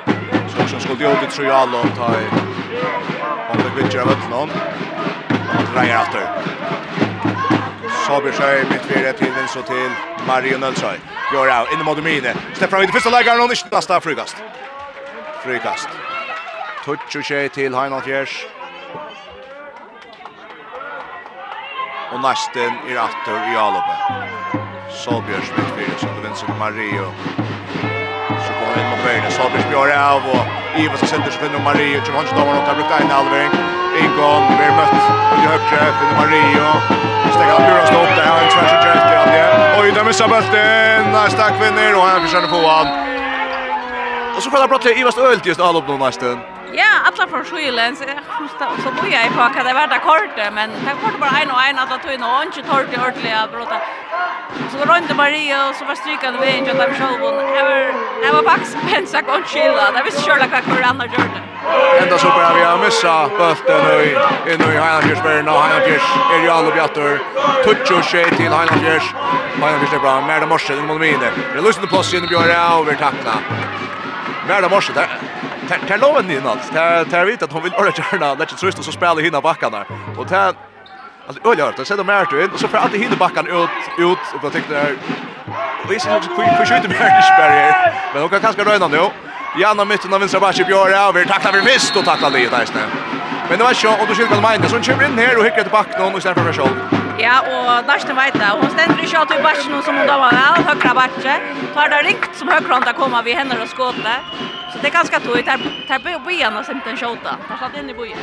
Så 0.52 0.68
som 0.68 0.80
skulle 0.80 1.04
gjort 1.04 1.22
i 1.22 1.30
Tjentria 1.30 1.66
Male, 1.66 1.80
ta 1.96 2.08
i, 2.20 2.26
om 3.50 3.58
det 3.64 3.72
vittjer 3.82 4.00
av 4.02 4.10
ötlen. 4.14 4.50
Han 5.54 5.72
dreier 5.72 5.98
etter 6.02 6.87
så 8.08 8.20
blir 8.24 8.32
sjøy 8.32 8.62
mitt 8.70 8.84
fire 8.88 9.10
til 9.12 9.34
venstre 9.36 9.62
til 9.68 9.90
Marion 10.24 10.62
Nølsøy. 10.64 10.96
av 11.52 11.68
inn 11.74 11.82
mot 11.84 11.98
Mine. 12.00 12.32
Stepp 12.56 12.70
fram 12.72 12.82
i 12.82 12.86
det 12.88 12.94
første 12.94 13.12
leggeren 13.12 13.42
og 13.44 13.52
ikke 13.52 13.68
lasta 13.72 13.98
frukast. 14.00 14.40
Frukast. 15.42 15.92
Touch 16.86 17.18
og 17.20 17.26
skje 17.28 17.42
til 17.52 17.76
Heinald 17.76 18.08
Fjers. 18.08 18.38
Og 22.12 22.24
nesten 22.24 22.80
i 22.88 22.96
rattor 22.96 23.44
i 23.52 23.60
Alope. 23.60 24.00
Sabersøy 25.04 25.60
midtfire 25.60 26.00
som 26.00 26.16
det 26.16 26.24
venstre 26.30 26.48
til 26.48 26.60
Mario 26.64 27.57
och 28.70 28.78
inn 28.80 28.88
mot 28.90 29.02
Böjne. 29.04 29.30
Sabers 29.30 29.64
björ 29.70 29.88
av 30.12 30.22
og 30.34 30.42
Iva 30.80 30.96
som 30.96 31.08
sätter 31.08 31.30
sig 31.30 31.40
för 31.40 31.58
Mario. 31.68 31.98
Tjum 32.04 32.14
dommer 32.14 32.32
damer 32.38 32.66
har 32.68 32.74
brukt 32.78 32.92
en 33.00 33.10
halvering. 33.18 33.52
Ingon, 34.02 34.42
vi 34.58 34.64
är 34.68 34.74
møtt 34.78 34.96
Och 35.32 35.38
jag 35.44 35.50
högt 35.54 35.68
träff 35.70 35.94
för 35.98 36.08
Mario. 36.20 36.66
Stäcker 37.34 37.54
av 37.58 37.62
Björn 37.66 37.86
stopp. 37.86 38.10
Det 38.16 38.24
här 38.28 38.36
är 38.38 38.44
en 38.44 38.50
tvärs 38.54 38.72
och 38.76 38.82
träff 38.84 39.02
till 39.08 39.80
Oj, 39.80 39.92
där 39.92 40.04
missar 40.04 40.28
bulten. 40.28 41.12
Nästa 41.12 41.44
kvinner 41.58 41.94
og 41.98 42.02
han 42.02 42.20
försöker 42.26 42.48
på 42.48 42.68
han. 42.68 43.07
Och 44.38 44.44
så 44.44 44.50
kallar 44.50 44.68
brottliga 44.68 44.94
Ivast 44.94 45.18
Ölt 45.18 45.46
just 45.46 45.60
all 45.60 45.76
upp 45.76 45.88
nu 45.88 45.96
nästan. 45.98 46.40
Ja, 46.72 46.90
alla 47.06 47.26
från 47.30 47.44
Sjölen 47.44 47.96
så 47.96 48.04
första 48.38 48.64
och 48.72 48.78
så 48.84 48.90
boja 49.02 49.26
i 49.26 49.30
på 49.36 49.42
att 49.42 49.54
det 49.54 49.74
var 49.78 49.86
där 49.94 50.02
kort 50.10 50.36
men 50.52 50.70
det 50.70 50.94
var 51.02 51.18
bara 51.24 51.36
en 51.42 51.50
och 51.50 51.62
en 51.68 51.78
att 51.78 52.02
ta 52.02 52.12
in 52.12 52.22
och 52.22 52.42
inte 52.46 52.62
torrt 52.70 52.92
i 52.92 53.32
att 53.32 53.52
brotta. 53.52 53.78
Så 54.70 54.78
går 54.78 54.86
runt 54.94 55.16
Maria 55.16 55.68
och 55.68 55.74
så 55.74 55.84
var 55.84 55.94
strykan 55.94 56.32
vi 56.40 56.56
inte 56.58 56.70
att 56.70 56.78
de 56.78 56.94
själv 57.00 57.20
hon 57.20 57.34
ever 57.60 57.94
ever 58.28 58.42
pax 58.42 58.76
pensa 58.90 59.22
kon 59.22 59.42
chilla. 59.52 59.84
Det 59.94 60.02
visst 60.04 60.20
själva 60.26 60.46
vad 60.52 60.62
kvar 60.64 60.82
andra 60.90 61.06
gjorde. 61.06 61.38
Ända 62.02 62.18
så 62.18 62.28
bara 62.28 62.54
vi 62.54 62.62
har 62.68 62.78
missa 62.84 63.28
bulten 63.38 63.80
nu 63.88 63.98
i 64.50 64.56
nu 64.62 64.68
i 64.74 64.78
Heinafjörsbergen 64.84 65.48
och 65.48 65.60
Heinafjörs 65.62 66.08
är 66.34 66.42
ju 66.44 66.48
alla 66.50 66.70
bjattor. 66.74 67.12
Tutsch 67.64 67.90
och 67.98 68.04
tjej 68.04 68.30
till 68.38 68.52
Heinafjörs. 68.58 69.06
Heinafjörs 69.62 69.92
är 69.92 69.98
bra, 69.98 70.20
mer 70.20 70.40
det 70.40 70.46
morse, 70.46 70.74
det 70.74 70.82
mot 70.82 71.00
mine. 71.00 71.28
Det 71.52 71.58
är 71.58 71.62
lustigt 71.62 71.88
plås 71.88 72.14
i 72.14 72.16
en 72.16 72.26
björn 72.26 72.50
över 72.80 72.94
tackla. 72.94 73.34
Mer 74.48 74.62
det 74.62 74.68
morse 74.68 74.92
där. 74.92 75.08
Tar 75.88 75.98
loven 75.98 76.26
ni 76.26 76.40
nåt. 76.40 76.72
Tar 76.74 77.04
tar 77.04 77.24
vet 77.24 77.42
att 77.42 77.52
hon 77.52 77.62
vill 77.62 77.74
ordna 77.74 77.92
gärna 77.96 78.34
lägga 78.34 78.46
tröst 78.46 78.78
och 78.78 78.84
så 78.84 78.92
spelar 78.92 79.22
hinna 79.22 79.40
backarna. 79.40 79.78
där. 79.78 79.86
Och 80.18 80.28
tar 80.28 80.54
alltså 81.26 81.48
öl 81.48 81.58
gör 81.58 81.74
det. 81.76 81.84
Sätter 81.84 82.04
mer 82.04 82.44
in 82.44 82.50
och 82.50 82.60
så 82.60 82.68
får 82.68 82.78
alltid 82.78 83.00
hinna 83.00 83.16
backarna 83.16 83.48
ut 83.48 83.70
ut 83.98 84.18
och 84.34 84.40
jag 84.42 84.52
tyckte 84.52 84.74
där. 84.74 84.96
Och 85.84 85.92
visst 85.92 86.06
också 86.06 86.30
kvick 86.36 86.56
för 86.58 86.66
skjuter 86.66 86.88
mer 86.88 87.20
spärr. 87.20 87.94
Men 88.12 88.22
hon 88.22 88.30
kan 88.30 88.40
kanske 88.40 88.64
röna 88.64 88.88
nu. 88.88 89.10
Janna 89.60 89.84
mitten 89.84 90.14
av 90.14 90.20
vänstra 90.20 90.40
backen 90.40 90.66
Björn 90.66 90.92
över 90.92 91.24
tacklar 91.24 91.52
vi 91.52 91.62
mist 91.62 91.96
och 91.96 92.04
tacklar 92.04 92.30
det 92.30 92.48
där 92.48 92.62
istället. 92.62 93.17
Men 93.48 93.58
det 93.58 93.64
var 93.64 93.72
så, 93.72 93.90
och 93.90 94.06
då 94.08 94.14
skiljer 94.14 94.28
hva 94.28 94.36
du 94.36 94.46
mener. 94.48 94.68
Så 94.68 94.76
hun 94.76 94.84
kommer 94.84 95.04
inn 95.04 95.18
her 95.18 95.38
og 95.38 95.44
hikker 95.46 95.64
tilbake 95.68 95.98
noen 95.98 96.14
og 96.14 96.20
stedet 96.20 96.38
for 96.38 96.66
meg. 96.68 96.98
Ja, 97.18 97.36
og 97.54 97.86
Darsten 97.88 98.16
vet 98.16 98.36
det. 98.42 98.48
Hon 98.60 98.70
ständer 98.70 99.00
i 99.04 99.08
tjat 99.12 99.30
i 99.34 99.42
batchen 99.42 99.74
och 99.74 99.84
som 99.84 99.96
hon 99.96 100.06
dammar 100.06 100.32
väl, 100.32 100.64
högra 100.68 100.94
batchen. 100.94 101.40
Tar 101.74 101.88
det 101.88 102.02
rikt 102.08 102.36
som 102.38 102.48
högra 102.48 102.74
hon 102.74 102.94
komma 103.02 103.22
vi 103.22 103.32
henne 103.32 103.54
och 103.62 103.70
skåta. 103.76 104.14
Så 104.72 104.78
det 104.82 104.88
är 104.88 104.92
ganska 104.92 105.20
tog. 105.20 105.44
Tar, 105.46 105.58
tar 105.88 105.98
på 105.98 106.18
byen 106.26 106.56
och 106.56 106.64
sen 106.64 106.80
den 106.84 106.96
tjata. 106.96 107.30
Tar 107.48 107.56
satt 107.60 107.76
in 107.78 107.90
i 107.90 107.94
byen. 107.94 108.18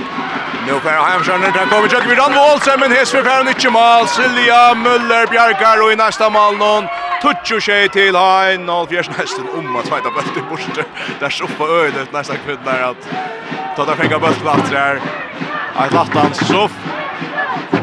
Nu 0.68 0.80
får 0.80 0.92
jag 0.92 1.04
hemskjörnen. 1.04 1.52
Där 1.54 1.66
kommer 1.66 1.90
Jökvi 1.94 2.16
Randvoldsen, 2.16 2.80
men 2.80 2.92
Hesfer 2.92 3.24
för 3.24 3.38
hon 3.38 3.48
inte 3.48 3.70
mål. 3.70 4.08
Silja 4.08 4.74
Müller 4.74 5.28
Bjarkar 5.32 5.84
och 5.84 5.92
i 5.92 5.96
nästa 5.96 6.30
mål 6.30 6.58
någon 6.58 6.84
tutsu 7.26 7.60
tjej 7.60 7.90
till 7.90 8.16
Hain 8.16 8.70
och 8.70 8.90
fjärs 8.90 9.10
nästan 9.10 9.50
om 9.58 9.76
att 9.76 9.84
fighta 9.84 10.12
bult 10.12 10.38
i 10.38 10.42
borste. 10.50 10.86
Där 11.20 11.30
så 11.30 11.48
på 11.48 11.68
ödet 11.68 12.14
nästan 12.14 12.38
kunde 12.46 12.72
där 12.72 12.84
att 12.84 13.10
ta 13.76 13.86
där 13.86 13.96
skänka 13.96 14.20
bult 14.20 14.44
vart 14.44 14.72
där. 14.72 15.02
Att 15.76 15.94
latta 15.94 16.20
han 16.20 16.34
soff. 16.34 16.72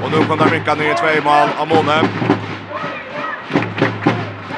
Och 0.02 0.10
nu 0.10 0.24
kommer 0.24 0.50
Minkan 0.50 0.78
ner 0.78 0.92
i 0.92 0.94
två 0.94 1.24
mål 1.24 1.48
av 1.58 1.68
Måne. 1.68 2.02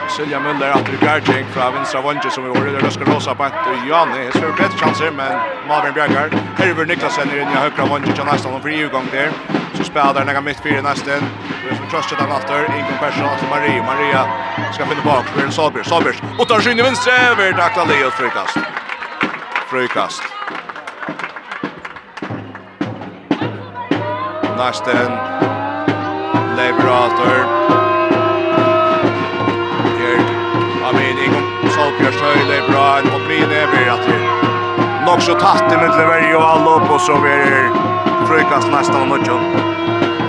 Silja 0.08 0.40
Müller 0.40 0.70
att 0.70 0.86
det 0.86 1.06
Garjing 1.06 1.46
från 1.46 1.74
vänstra 1.74 2.00
vånge 2.00 2.30
som 2.30 2.44
vi 2.44 2.50
år 2.50 2.80
det 2.82 2.90
ska 2.90 3.04
låsa 3.04 3.34
på 3.34 3.42
att 3.42 3.66
Janne 3.88 4.18
är 4.18 4.32
svårt 4.32 4.56
bättre 4.56 4.78
chanser 4.78 5.10
men 5.10 5.40
Marvin 5.68 5.94
Bjärgar 5.94 6.30
Herver 6.58 6.86
Niklasen 6.86 7.30
i 7.30 7.36
den 7.36 7.48
högra 7.48 7.84
vånge 7.84 8.12
kan 8.16 8.26
nästan 8.26 8.62
få 8.62 8.68
igång 8.68 9.06
där 9.12 9.30
så 9.74 9.84
spelar 9.84 10.14
där 10.14 10.24
några 10.24 10.40
mitt 10.40 10.60
fyra 10.60 10.82
nästan 10.82 11.22
vi 11.70 11.76
får 11.76 11.86
trösta 11.86 12.16
där 12.16 12.36
efter 12.36 12.78
Ingo 12.78 12.92
Persson 13.00 13.38
till 13.38 13.48
Maria 13.48 13.82
Maria 13.82 14.26
ska 14.74 14.86
finna 14.86 15.02
bak 15.02 15.26
för 15.26 15.50
Sabers 15.50 15.86
Sabers 15.86 16.16
och 16.38 16.48
tar 16.48 16.60
skyn 16.60 16.78
i 16.78 16.82
vänstra 16.82 17.12
över 17.12 17.52
Dakla 17.52 17.84
Leo. 17.84 18.10
Frikast 18.10 18.58
frikast 19.70 20.22
Nästan 24.56 25.10
Lebrator 26.56 27.83
det 32.66 32.72
bra 32.72 32.98
en 32.98 33.04
mot 33.04 33.28
min 33.28 33.50
är 33.50 33.66
vi 33.72 33.88
att 33.88 34.08
vi 34.08 34.18
nog 35.06 35.22
så 35.22 35.34
tatt 35.34 35.72
i 35.72 35.76
mitt 35.76 35.96
leverje 35.96 36.36
och 36.36 36.44
all 36.44 36.82
upp 36.82 36.90
och 36.90 37.00
så 37.00 37.20
vi 37.20 37.30
är 37.30 37.70
frukast 38.28 38.68
nästan 38.68 39.02
och 39.02 39.08
nödjan. 39.08 39.40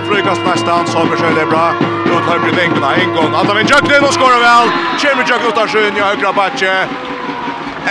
Frukast 0.08 0.40
nästan, 0.46 0.86
Samuel 0.86 1.18
Kjell 1.18 1.38
är 1.38 1.46
bra. 1.46 1.72
Rot 2.06 2.22
har 2.22 2.38
blivit 2.38 2.62
vingarna 2.62 2.94
en 2.94 3.14
gång. 3.14 3.34
Alla 3.34 3.54
vinner 3.54 3.70
Jöklin 3.70 4.04
och 4.04 4.14
skorar 4.14 4.40
väl. 4.40 4.68
Kjemmer 4.98 5.24
Jöklin 5.28 5.48
utan 5.52 5.68
skyn 5.68 5.96
i 5.96 6.00
högra 6.00 6.32
backe. 6.32 6.88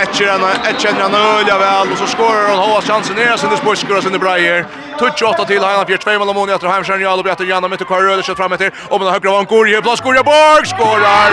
Ett 0.02 0.14
känner 0.14 1.00
han 1.02 1.14
öliga 1.14 1.58
väl 1.58 1.92
och 1.92 1.98
så 1.98 2.06
skorar 2.06 2.48
han. 2.48 2.58
Håvas 2.58 2.84
chansen 2.84 3.16
ner 3.16 3.36
sin 3.36 3.52
i 3.52 3.56
sportskurra 3.56 4.02
sin 4.02 4.12
bra 4.12 4.18
Breyer. 4.18 4.66
28 5.00 5.44
till 5.44 5.62
Hanna 5.62 5.84
Björk 5.84 6.00
Tvej 6.04 6.18
Malamoni 6.18 6.52
efter 6.52 6.68
Heimskjern 6.68 7.00
Jarl 7.00 7.18
och 7.18 7.24
Brätter 7.24 7.44
Janna 7.44 7.68
mitt 7.68 7.80
och 7.80 7.86
Kvar 7.86 8.02
Röder 8.02 8.22
kött 8.22 8.36
fram 8.36 8.52
efter. 8.52 8.72
Och 8.88 9.00
med 9.00 9.12
högra 9.12 9.30
var 9.30 9.38
en 9.38 9.44
Gorje. 9.44 9.82
Blås 9.82 10.00
Gorje 10.00 10.22
Borg 10.22 10.66
skorar! 10.66 11.30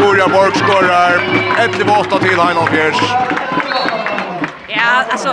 Gorje 0.00 0.28
Borg 0.28 0.52
skorar! 0.54 1.18
11-8 1.58 2.28
till 2.28 2.38
Hanna 2.38 2.70
Björk. 2.70 3.61
Ja, 4.82 5.04
alltså 5.10 5.28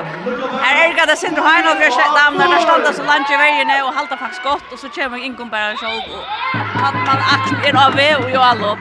är 0.70 1.06
det 1.06 1.14
att 1.14 1.20
Sindre 1.20 1.42
Heinolf 1.42 1.82
gör 1.82 1.92
sig 2.00 2.10
damer 2.18 2.48
där 2.54 2.62
standa 2.68 2.94
så 2.94 3.04
långt 3.04 3.30
i 3.32 3.36
vägen 3.36 3.84
och 3.86 3.94
halta 3.94 4.18
faktiskt 4.18 4.44
gott 4.44 4.74
och 4.74 4.80
så 4.80 4.90
kommer 4.90 5.18
inkom 5.18 5.50
bara 5.50 5.76
så 5.78 5.88
och 5.88 6.26
kan 6.82 6.94
man 7.08 7.18
axel 7.34 7.58
en 7.70 7.78
av 7.78 8.24
och 8.24 8.30
ju 8.30 8.38
alla 8.38 8.78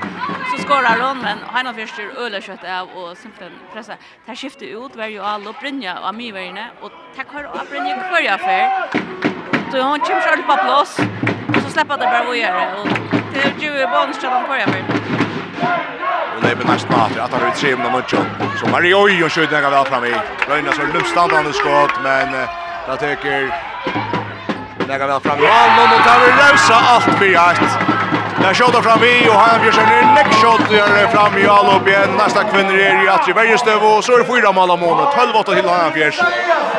så 0.50 0.62
skorar 0.62 0.98
hon 1.06 1.18
men 1.26 1.38
Heinolf 1.52 1.76
först 1.76 1.98
öle 2.18 2.40
kött 2.42 2.64
av 2.64 2.88
och 2.98 3.16
simpelt 3.16 3.54
pressa. 3.72 3.94
Där 4.26 4.34
skiftar 4.34 4.66
ut 4.66 4.96
var 4.96 5.06
ju 5.06 5.20
alla 5.22 5.52
brinja 5.60 5.98
och 5.98 6.14
mig 6.14 6.32
vägen 6.32 6.58
och 6.80 6.92
tack 7.16 7.28
har 7.32 7.44
av 7.44 7.66
brinja 7.70 8.20
jag 8.20 8.40
för. 8.40 8.62
Så 9.70 9.76
hon 9.88 10.00
kommer 10.00 10.20
själv 10.20 10.42
på 10.42 10.54
plats 10.64 10.98
och 11.48 11.62
så 11.64 11.70
släpper 11.70 11.98
det 11.98 12.04
bara 12.04 12.24
vad 12.24 12.36
gör 12.36 12.54
det 12.60 12.80
och 12.80 12.88
det 13.32 13.40
är 13.40 13.80
ju 13.80 13.86
bonus 13.86 14.18
till 14.18 14.28
de 14.28 14.44
kvar 14.44 14.58
för. 14.58 16.17
Och 16.38 16.44
det 16.44 16.50
är 16.50 16.72
nästan 16.72 17.00
att 17.00 17.18
att 17.18 17.32
han 17.32 17.42
har 17.42 17.50
tre 17.50 17.76
minuter 17.76 17.92
matchen. 17.92 18.24
Så 18.60 18.66
Mario 18.66 18.96
oj 19.04 19.24
och 19.24 19.32
skjuter 19.32 19.60
några 19.60 19.70
väl 19.70 19.86
fram 19.92 20.04
i. 20.04 20.14
Röjna 20.48 20.72
så 20.72 20.82
luftstandande 20.94 21.52
skott 21.52 21.94
men 22.02 22.32
där 22.86 22.96
tycker 22.96 23.40
några 24.88 25.06
väl 25.06 25.20
fram. 25.20 25.38
Ja, 25.42 25.60
nu 25.76 25.82
nu 25.92 25.98
tar 26.06 26.18
vi 26.22 26.28
rösa 26.42 26.74
allt 26.74 27.04
för 27.04 27.36
att. 27.46 27.78
Där 28.42 28.54
skjuter 28.54 28.82
fram 28.82 29.04
i 29.04 29.28
och 29.28 29.34
han 29.34 29.64
gör 29.64 29.72
sig 29.72 29.84
en 29.84 30.14
neck 30.14 30.32
shot 30.40 30.70
gör 30.70 31.06
fram 31.06 31.38
i 31.38 31.46
all 31.46 31.76
upp 31.76 31.88
igen. 31.88 32.10
Nästa 32.18 32.44
kvinnor 32.44 32.74
är 32.74 33.02
ju 33.02 33.08
att 33.08 33.28
i 33.28 33.32
varje 33.32 33.58
stöv 33.58 33.82
och 33.82 34.04
så 34.04 34.12
är 34.14 34.18
det 34.18 34.24
fyra 34.24 34.52
mål 34.52 34.70
av 34.70 34.78
månaden. 34.78 35.12
12 35.14 35.36
8 35.36 35.54
till 35.54 35.68
han 35.68 35.92
fjärs. 35.92 36.20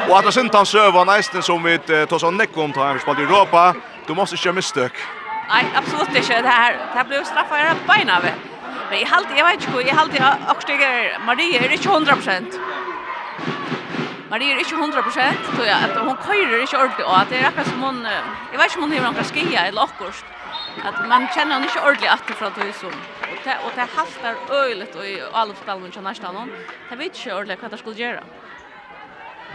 Och 0.10 0.18
att 0.18 0.26
det 0.26 0.32
synd 0.32 0.52
han 0.54 0.66
söva 0.66 1.04
nästan 1.04 1.42
som 1.42 1.64
vi 1.64 1.78
tar 1.78 2.20
sån 2.20 2.38
neck 2.38 2.50
om 2.56 2.74
tar 2.74 2.86
han 2.86 3.00
spelar 3.00 3.22
i 3.22 3.24
Europa. 3.24 3.74
Du 4.08 4.14
måste 4.14 4.38
inte 4.38 4.52
misstök. 4.52 4.94
Nej, 5.50 5.66
absolut 5.76 6.16
inte. 6.16 6.42
Det 6.42 6.48
här, 6.48 6.72
det 6.72 6.98
här 6.98 7.04
blev 7.04 7.24
straffar 7.24 7.58
jag 7.58 7.76
beina 7.88 8.20
vid. 8.20 8.49
Men 8.90 9.00
jag 9.00 9.08
halt 9.08 9.28
jag 9.38 9.46
vet 9.46 9.68
inte, 9.68 9.82
jag 9.88 9.96
halt 9.96 10.14
jag 10.20 10.36
också 10.52 10.72
jag 10.72 11.22
Maria 11.26 11.60
är 11.60 11.72
inte 11.72 11.90
100%. 11.90 12.60
Maria 14.30 14.56
är 14.56 14.60
inte 14.60 14.76
100% 14.76 15.34
så 15.56 15.64
jag 15.66 15.78
att 15.84 15.98
hon 16.08 16.18
kör 16.68 16.92
inte 16.92 17.04
ordentligt 17.04 17.08
och 17.08 17.18
att 17.20 17.30
det 17.30 17.38
är 17.38 17.48
akkurat 17.48 17.68
som 17.68 17.82
hon 17.82 18.08
jag 18.52 18.60
vet 18.60 18.68
inte 18.68 18.80
om 18.80 18.92
hon 18.92 19.04
har 19.04 19.12
några 19.12 19.24
skia 19.24 19.68
eller 19.68 19.82
akkurst. 19.84 20.26
Att 20.84 21.08
man 21.08 21.28
känner 21.36 21.54
hon 21.56 21.64
inte 21.64 21.80
ordentligt 21.82 22.12
att 22.12 22.38
för 22.38 22.46
att 22.46 22.56
det 22.56 22.62
är 22.62 22.72
så. 22.72 22.88
Och 22.88 23.40
det 23.44 23.58
och 23.66 23.72
det 23.76 23.88
haltar 23.96 24.36
öjligt 24.64 24.96
och 24.96 25.06
i 25.06 25.22
alla 25.34 25.54
spelen 25.54 25.82
hon 25.82 25.92
känner 25.92 26.10
nästan 26.10 26.36
hon. 26.36 26.50
Det 26.90 26.96
vet 26.96 27.16
inte 27.18 27.34
ordentligt 27.34 27.62
vad 27.62 27.72
det 27.72 27.78
skulle 27.78 27.96
göra. 27.96 28.24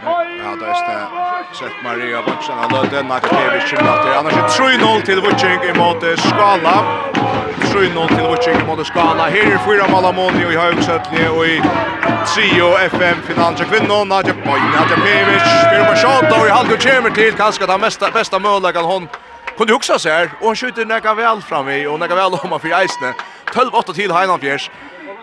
Ja, 0.03 0.51
det 0.59 0.67
er 0.67 0.81
det. 0.87 1.57
Sett 1.57 1.83
Maria 1.83 2.21
Bunchen 2.21 2.59
av 2.59 2.71
Lødden, 2.71 3.07
Natt 3.07 3.23
Kevich 3.23 3.73
i 3.73 3.75
natt. 3.75 4.07
Annars 4.17 4.33
er 4.33 4.47
3-0 4.57 5.05
til 5.05 5.21
Vucing 5.23 5.63
i 5.63 5.73
måte 5.77 6.17
Skala. 6.17 6.75
3-0 7.71 8.07
til 8.15 8.25
Vucing 8.27 8.59
i 8.61 8.65
måte 8.67 8.85
Skala. 8.85 9.29
Her 9.29 9.53
er 9.55 9.61
fyra 9.67 9.87
Malamoni 9.91 10.43
i 10.51 10.57
Haugsettli 10.59 11.27
og 11.27 11.47
i 11.47 11.61
Trio 12.33 12.73
FM 12.89 13.23
finalen 13.27 13.55
til 13.55 13.65
kvinnen. 13.71 14.07
Nadja 14.07 14.33
Pevic. 14.33 15.47
fyra 15.71 15.87
på 15.89 15.95
Sjata 16.03 16.35
og 16.41 16.47
i 16.47 16.53
halvdje 16.57 16.77
kommer 16.89 17.15
til 17.15 17.39
kanskje 17.39 17.67
den 17.71 17.81
mesta, 17.81 18.11
besta 18.11 18.39
møllagan 18.39 18.85
hon 18.85 19.09
kunde 19.57 19.73
hugsa 19.73 19.95
seg 19.99 20.11
her, 20.11 20.31
og 20.41 20.49
han 20.51 20.55
skjuter 20.59 20.85
nekka 20.85 21.13
vel 21.15 21.41
fram 21.41 21.69
i, 21.71 21.85
og 21.87 21.99
nekka 21.99 22.15
vel 22.19 22.35
om 22.35 22.51
han 22.51 22.59
fyrir 22.59 22.81
eisne. 22.81 23.13
12-8 23.53 23.93
til 23.95 24.11
Heinan 24.11 24.41
Fjers. 24.41 24.69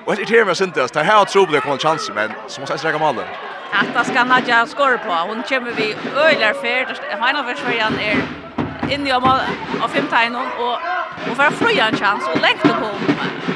Og 0.07 0.15
jeg 0.15 0.23
irriterer 0.23 0.47
meg 0.49 0.57
syntes, 0.57 0.91
det 0.91 1.05
her 1.05 1.19
har 1.21 1.29
trobelig 1.29 1.61
å 1.61 1.67
komme 1.67 1.77
en 1.77 1.85
sjanse, 1.85 2.15
men 2.17 2.33
så 2.49 2.61
må 2.63 2.67
jeg 2.71 2.81
strekke 2.81 2.99
malen. 2.99 3.29
Hatta 3.73 4.05
ska 4.05 4.25
Nadja 4.25 4.67
skora 4.67 4.99
på. 4.99 5.13
Hon 5.29 5.43
kommer 5.43 5.71
vi 5.71 5.95
öjlar 6.17 6.53
för. 6.53 6.81
Heina 7.21 7.43
Versvärjan 7.43 7.99
är 7.99 8.17
inne 8.95 9.15
om 9.15 9.25
av 9.83 9.89
femta 9.89 10.25
innan 10.25 10.47
och 10.59 10.79
och 11.31 11.37
för 11.37 11.51
fröja 11.51 11.89
en 11.89 11.97
chans 11.97 12.29
och 12.35 12.41
läggt 12.41 12.63
på. 12.63 12.89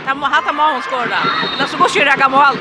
Kan 0.06 0.18
man 0.18 0.32
hatta 0.32 0.52
mål 0.52 0.82
skora. 0.82 1.18
Eller 1.54 1.66
så 1.66 1.76
går 1.76 1.90
ju 1.96 2.04
räcka 2.04 2.28
mål. 2.28 2.56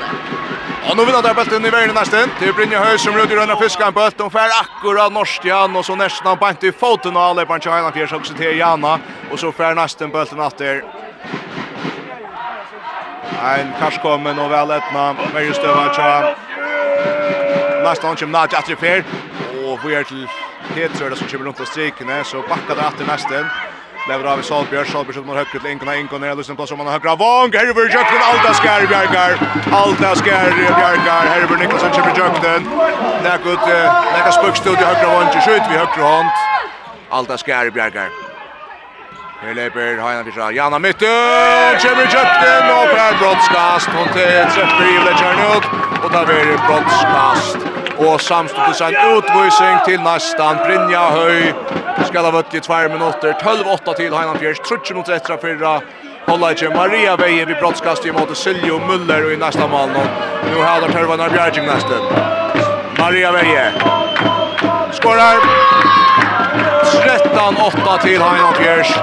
Och 0.90 0.98
nu 0.98 1.06
vill 1.06 1.16
det 1.24 1.34
bäst 1.34 1.52
in 1.52 1.66
i 1.66 1.70
världen 1.70 1.96
nästan. 1.96 2.30
Det 2.40 2.54
blir 2.56 2.72
ju 2.72 2.78
höj 2.78 3.00
som 3.00 3.14
rödde 3.16 3.36
röna 3.36 3.56
fiskar 3.56 3.92
på 3.92 4.02
ett 4.02 4.18
De 4.18 4.32
för 4.32 4.40
akkurat 4.40 5.14
Norstian 5.14 5.76
och 5.76 5.86
så 5.86 5.96
nästan 5.96 6.38
på 6.38 6.50
inte 6.50 6.68
i 6.68 6.72
foten 6.72 7.18
och 7.18 7.24
alla 7.24 7.46
på 7.46 7.54
en 7.54 7.62
China 7.62 7.92
fjärs 7.92 8.14
också 8.14 8.34
till 8.34 8.58
Janna 8.58 9.00
och 9.32 9.40
så 9.40 9.52
fär 9.52 9.76
nästan 9.76 10.12
på 10.12 10.18
bollen 10.18 10.46
åter. 10.48 10.84
Ein 13.46 13.74
karskommen 13.80 14.40
og 14.40 14.50
vel 14.50 14.72
etna, 14.72 15.14
Meirstöva 15.34 15.94
tja, 15.94 16.36
nästa 17.90 18.08
han 18.08 18.16
kommer 18.16 18.32
nära 18.32 18.44
att 18.44 18.54
atrefer. 18.54 19.04
Och 19.68 19.80
vi 19.86 19.96
är 19.96 20.04
till 20.04 20.28
Petröda 20.74 21.16
som 21.16 21.28
kommer 21.28 21.46
runt 21.46 21.60
av 21.62 21.66
strikene, 21.66 22.24
så 22.24 22.38
backar 22.42 22.76
det 22.76 22.82
efter 22.82 23.06
nästen. 23.06 23.46
Lever 24.10 24.26
av 24.32 24.40
i 24.40 24.44
Salbjörn, 24.44 24.86
Salbjörn 24.86 25.14
som 25.14 25.30
har 25.30 25.36
högt 25.36 25.52
till 25.52 25.66
Inkona, 25.72 25.96
Inkona 25.96 26.28
är 26.28 26.36
lyssnat 26.36 26.58
på 26.58 26.68
som 26.68 26.78
man 26.78 26.88
har 26.88 26.94
högra 26.94 27.16
vång, 27.16 27.54
Herber 27.54 27.86
Jökten, 27.96 28.22
Alta 28.32 28.54
Skär 28.54 28.84
i 28.84 28.88
Bjarkar, 28.88 29.32
Alta 29.72 30.16
Skär 30.16 30.50
i 30.66 30.68
Bjarkar, 30.80 31.26
Herber 31.34 31.58
Niklasson 31.58 31.92
kommer 31.92 32.14
Jökten, 32.20 32.62
Näkut, 33.24 33.60
Näka 34.14 34.32
Spöckstod 34.32 34.80
i 34.82 34.84
högra 34.84 35.08
vång, 35.14 35.28
skjut 35.46 35.64
vid 35.70 35.78
högra 35.80 36.04
hånd, 36.04 36.30
Alta 37.10 37.38
Skär 37.38 37.66
i 37.66 37.72
Bjarkar. 37.72 38.10
Her 39.42 39.54
leper 39.54 39.98
Haina 39.98 40.24
Fischer, 40.24 40.52
Jana 40.52 40.80
Mytten, 40.80 41.80
kommer 41.84 42.06
Jökten, 42.16 42.64
og 42.78 42.86
Per 42.96 43.14
Brottskast, 43.20 43.90
hon 43.96 44.08
til 44.14 44.46
treffer 44.54 44.86
i 44.94 44.98
Vletjarnut, 45.04 45.66
og 46.04 46.12
da 46.14 46.26
blir 46.26 46.58
Brottskast. 46.68 47.75
Och 47.98 48.22
samtidigt 48.22 48.82
en 48.82 48.96
utvisning 49.18 49.78
til 49.86 50.00
nästan 50.02 50.58
Brynja 50.66 51.00
Høy. 51.00 51.54
Skal 52.06 52.24
ha 52.24 52.32
vött 52.32 52.54
i 52.54 52.60
2 52.60 52.74
minutter 52.92 53.34
12-8 53.34 53.96
til 53.96 54.16
Heinan 54.18 54.40
Fjers 54.40 54.60
30 54.60 54.94
minuter 54.94 55.14
efter 55.16 55.38
fyrra 55.42 55.80
Hålla 56.28 56.50
ikke 56.50 56.70
Maria 56.70 57.16
Veien 57.16 57.48
vid 57.48 57.56
brottskast 57.62 58.06
i 58.06 58.12
måte 58.12 58.36
Siljo 58.36 58.80
Müller 58.80 59.26
og 59.26 59.34
i 59.34 59.38
nästa 59.38 59.68
mål 59.68 59.90
nå 59.94 60.04
Nu 60.52 60.58
har 60.62 60.82
det 60.82 60.92
Törvanar 60.94 61.30
Bjergjeng 61.30 61.68
nästan. 61.68 62.04
Maria 63.00 63.32
Veje. 63.32 63.72
skårar 64.92 65.38
13-8 66.84 68.02
til 68.02 68.22
Heinan 68.22 68.54
Fjers 68.54 68.94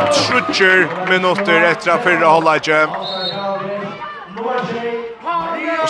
30 0.56 0.88
minuter 1.08 1.62
efter 1.62 1.98
förra 1.98 2.26
hålla 2.26 2.56
i 2.56 2.60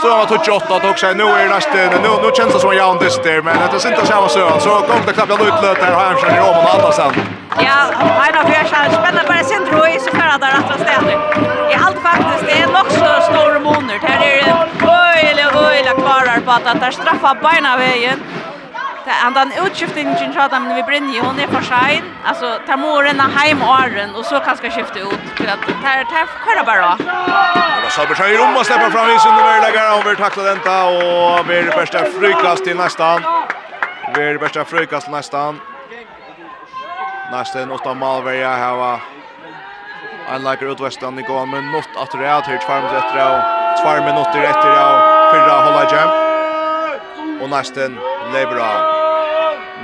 stående 0.03 0.45
28 0.45 0.77
att 0.77 0.85
också 0.85 1.07
nu 1.21 1.25
är 1.25 1.49
nästa 1.49 1.79
nu 2.05 2.11
nu 2.23 2.29
känns 2.37 2.53
det 2.55 2.61
som 2.61 2.73
jag 2.81 2.91
undis 2.93 3.17
där 3.25 3.43
men 3.43 3.57
det 3.73 3.85
är 3.85 3.91
inte 3.91 4.07
samma 4.07 4.29
så 4.29 4.61
så 4.67 4.71
kom 4.89 5.01
det 5.07 5.13
knappt 5.13 5.43
ut 5.49 5.57
löt 5.63 5.81
där 5.83 5.93
han 6.01 6.17
kör 6.21 6.31
i 6.39 6.41
Roman 6.47 6.93
sen. 6.99 7.13
Ja, 7.67 7.79
han 8.23 8.35
har 8.39 8.45
för 8.51 8.65
sig 8.71 8.87
spännande 8.99 9.23
på 9.29 9.33
det 9.33 9.45
sen 9.45 9.63
tror 9.69 9.87
jag 9.89 10.01
så 10.01 10.11
för 10.19 10.29
att 10.35 10.41
där 10.45 10.55
att 10.59 10.81
städer. 10.85 11.17
I 11.73 11.75
allt 11.85 11.99
faktiskt 12.09 12.43
det 12.49 12.55
är 12.63 12.67
nog 12.77 12.89
så 13.03 13.11
stora 13.29 13.59
månader. 13.69 13.99
Här 14.09 14.21
är 14.31 14.37
det 14.45 14.53
öjla 15.15 15.45
öjla 15.71 15.93
kvarar 16.03 16.41
på 16.47 16.51
att 16.51 16.67
att 16.67 16.95
straffa 16.95 17.31
bena 17.35 17.77
vägen. 17.77 18.19
Det 19.05 19.11
han 19.11 19.33
den 19.35 19.53
utskiftningen 19.67 20.19
som 20.19 20.33
så 20.33 20.41
att 20.41 20.77
vi 20.77 20.83
brinner 20.83 21.21
hon 21.21 21.41
är 21.41 21.47
för 21.47 21.63
sig 21.63 22.03
alltså 22.25 22.59
tar 22.67 22.77
moren 22.77 23.21
hem 23.21 23.63
åren 23.63 24.15
och 24.15 24.25
så 24.25 24.41
kanske 24.41 24.71
skifta 24.71 24.99
ut 24.99 25.25
för 25.37 25.45
att 25.45 25.65
här 25.85 26.05
här 26.15 26.27
köra 26.45 26.65
bara 26.65 26.97
det 26.97 27.83
var 27.83 27.91
så 27.91 28.07
beskär 28.09 28.41
om 28.45 28.57
att 28.57 28.67
släppa 28.67 28.91
fram 28.91 29.09
i 29.09 29.11
sin 29.11 29.21
sunderläggare 29.21 29.95
om 29.99 30.03
vi 30.11 30.17
tacklar 30.17 30.45
detta 30.45 30.85
och 30.85 31.51
vi 31.51 31.55
är 31.59 31.63
det 31.63 31.77
bästa 31.77 31.99
frykast 32.05 32.65
till 32.65 32.77
nästan 32.77 33.23
vi 34.15 34.23
är 34.23 34.33
det 34.33 34.39
bästa 34.39 34.65
frykast 34.65 35.09
nästan 35.11 35.61
nästan 37.33 37.71
åtta 37.71 37.95
malvärja 37.95 38.51
här 38.51 38.75
va 38.77 39.01
Han 40.31 40.43
lägger 40.45 40.73
ut 40.73 40.81
västan 40.81 41.19
i 41.19 41.23
gåan 41.23 41.51
med 41.51 41.65
något 41.65 41.89
att 41.97 42.11
det 42.13 42.27
är 42.27 42.35
att 42.39 42.49
hyrt 42.49 42.63
farm 42.63 42.85
rätt 42.85 43.13
och 43.35 43.41
tvär 43.83 44.01
minuter 44.09 44.43
efter 44.51 44.71
och 44.89 44.99
fyra 45.33 45.55
hålla 45.67 45.85
jam. 45.93 46.11
Och 47.43 47.51
nästan 47.51 48.12
Lebra. 48.33 48.73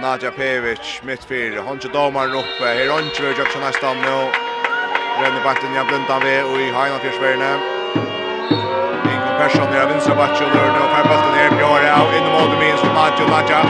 Nadja 0.00 0.30
Pevic 0.30 1.00
mitt 1.02 1.24
fyr. 1.24 1.58
Honche 1.66 1.88
domaren 1.88 2.34
uppe. 2.34 2.66
Her 2.78 2.88
Honche 2.90 3.22
vil 3.22 3.38
jaksa 3.38 3.58
nästan 3.58 3.96
nu. 3.96 4.16
Renner 5.20 5.42
backen 5.44 5.74
ja 5.74 5.84
blunta 5.84 6.18
vi 6.24 6.42
och 6.42 6.60
i 6.60 6.72
Heina 6.76 6.98
Fjörsvärne. 6.98 7.50
Ingen 9.12 9.34
person 9.40 9.68
där 9.72 9.86
vinstra 9.88 10.14
backen 10.14 10.46
och 10.46 10.56
där 10.56 10.70
och 10.84 10.90
färbulten 10.94 11.34
här 11.38 11.50
Björn 11.58 11.84
av 12.00 12.08
in 12.16 12.26
mot 12.34 12.78
som 12.80 12.88
Nadja 12.98 13.26
Nadja. 13.34 13.60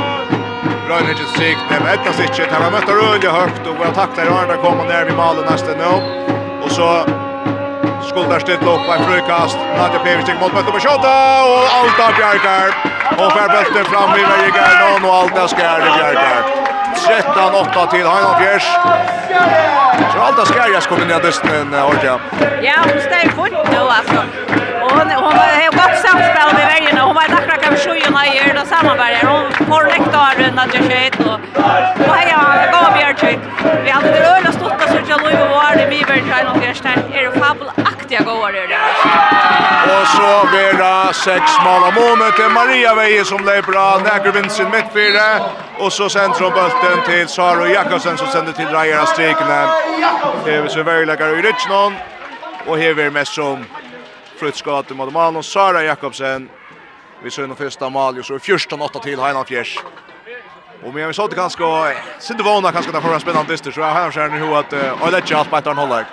Rönner 0.88 1.14
till 1.14 1.30
sig. 1.38 1.56
Det 1.70 1.80
vet 1.84 2.14
sig 2.16 2.26
inte. 2.26 2.54
Han 2.54 2.72
möter 2.72 2.92
Rönne 2.92 3.28
högt 3.40 3.66
och 3.66 3.80
väl 3.80 3.94
tacklar 3.94 4.26
Arna 4.26 4.56
kommer 4.56 4.84
ner 4.84 5.04
vid 5.04 5.16
målet 5.16 5.50
nästan 5.50 5.78
nu. 5.78 5.92
Och 6.64 6.70
så 6.70 6.88
skuldar 8.08 8.38
stilt 8.38 8.62
upp 8.62 8.82
på 8.86 8.92
frukast. 9.08 9.58
Nadja 9.78 9.98
Pevic 10.04 10.28
mot 10.40 10.52
mötet 10.54 10.72
på 10.72 10.80
skottet 10.80 11.42
och 11.50 11.64
Alta 11.78 12.06
Bjarkar. 12.16 12.97
Och 13.10 13.32
Färbälten 13.32 13.84
fram 13.84 14.10
i 14.20 14.24
varje 14.24 14.52
Vejegärn 14.52 15.04
och 15.04 15.14
allt 15.14 15.34
det 15.34 15.48
skär 15.48 15.80
i 15.80 15.90
Bjärkar. 15.98 16.42
13-8 17.06 17.90
till 17.90 18.06
Heinald 18.06 18.36
Fjärs. 18.38 18.66
Så 20.12 20.18
allt 20.20 20.36
det 20.36 20.46
skär 20.52 20.68
jag 20.72 20.82
kommer 20.82 21.06
ner 21.06 21.20
dysten, 21.20 21.74
Orja. 21.74 22.18
Ja, 22.62 22.74
hon 22.82 23.00
ställer 23.00 23.32
fullt 23.38 23.70
nu 23.72 23.78
alltså. 23.78 24.20
Och 24.82 24.90
hon, 24.90 25.10
hon 25.10 25.32
har 25.32 25.72
gott 25.80 25.96
samspel 26.06 26.48
med 26.58 26.66
vägen 26.72 26.98
och 27.00 27.06
hon 27.06 27.14
var 27.14 27.22
tackla 27.22 27.56
kan 27.56 27.76
sjujorna 27.76 28.26
i 28.26 28.52
det 28.54 28.60
och 28.60 28.68
samarbete. 28.68 29.26
Hon 29.26 29.66
får 29.68 29.84
nektaren 29.84 30.58
att 30.58 30.72
det 30.72 30.82
skett 30.88 31.20
och, 31.20 31.40
och 32.08 32.14
heja, 32.16 32.40
gav 32.72 32.92
Bjärkar. 32.98 33.38
Vi 33.84 33.90
hade 33.90 34.08
det 34.08 34.26
öliga 34.36 34.52
stått 34.52 34.72
att 34.72 34.90
sutja 34.92 35.16
lov 35.16 35.42
och 35.42 35.50
var 35.50 35.82
i 35.82 35.86
Mivern 35.88 36.30
Heinald 36.30 36.62
Fjärs. 36.62 36.80
Det 36.80 37.18
är 37.18 37.30
fabelaktigt 37.30 37.97
riktiga 38.08 38.34
goar 38.34 38.52
är 38.52 38.68
det. 38.68 38.78
Och 40.00 40.06
så 40.06 40.48
blir 40.50 40.72
det 40.72 41.14
sex 41.14 41.42
mål 41.64 41.82
av 41.82 41.94
målet 41.94 42.36
till 42.36 42.48
Maria 42.48 42.94
Veje 42.94 43.24
som 43.24 43.44
lägger 43.44 43.62
bra. 43.62 43.98
Näger 43.98 44.32
vinner 44.32 44.48
sin 44.48 44.70
mittfyra. 44.70 45.40
Och 45.78 45.92
så 45.92 46.08
centrumbulten 46.08 47.02
till 47.06 47.28
Saro 47.28 47.66
Jakobsen 47.66 48.18
som 48.18 48.26
sänder 48.26 48.52
till 48.52 48.66
Rajera 48.66 49.06
strikene. 49.06 49.66
Det 50.44 50.54
är 50.54 50.68
så 50.68 50.82
vägläggare 50.82 51.38
i 51.38 51.42
Richnon. 51.42 51.94
Och 52.66 52.78
här 52.78 53.00
är 53.00 53.10
mest 53.10 53.34
som 53.34 53.64
frutskater 54.40 54.94
mot 54.94 55.12
Malon 55.12 55.42
Sara 55.42 55.82
Jakobsen. 55.84 56.48
Vi 57.22 57.30
ser 57.30 57.42
den 57.42 57.56
första 57.56 57.88
mål 57.88 58.24
så 58.24 58.38
14-8 58.38 59.02
till 59.02 59.20
Heinan 59.20 59.44
Fjärs. 59.44 59.78
Och 60.84 60.94
men 60.94 61.06
vi 61.08 61.14
såg 61.14 61.30
det 61.30 61.36
ganska, 61.36 61.64
synd 62.18 62.38
det 62.38 62.44
var 62.44 62.54
hon 62.54 62.72
kanske 62.72 62.92
där 62.92 63.00
förra 63.00 63.20
spännande 63.20 63.52
dyster 63.52 63.70
så 63.70 63.80
jag 63.80 63.86
har 63.86 64.10
skärn 64.10 64.34
i 64.34 64.54
att 64.54 64.72
och 65.02 65.10
det 65.10 65.30
är 65.32 65.36
allt 65.36 65.50
på 65.50 65.56
ett 65.56 65.66
hållag. 65.66 66.04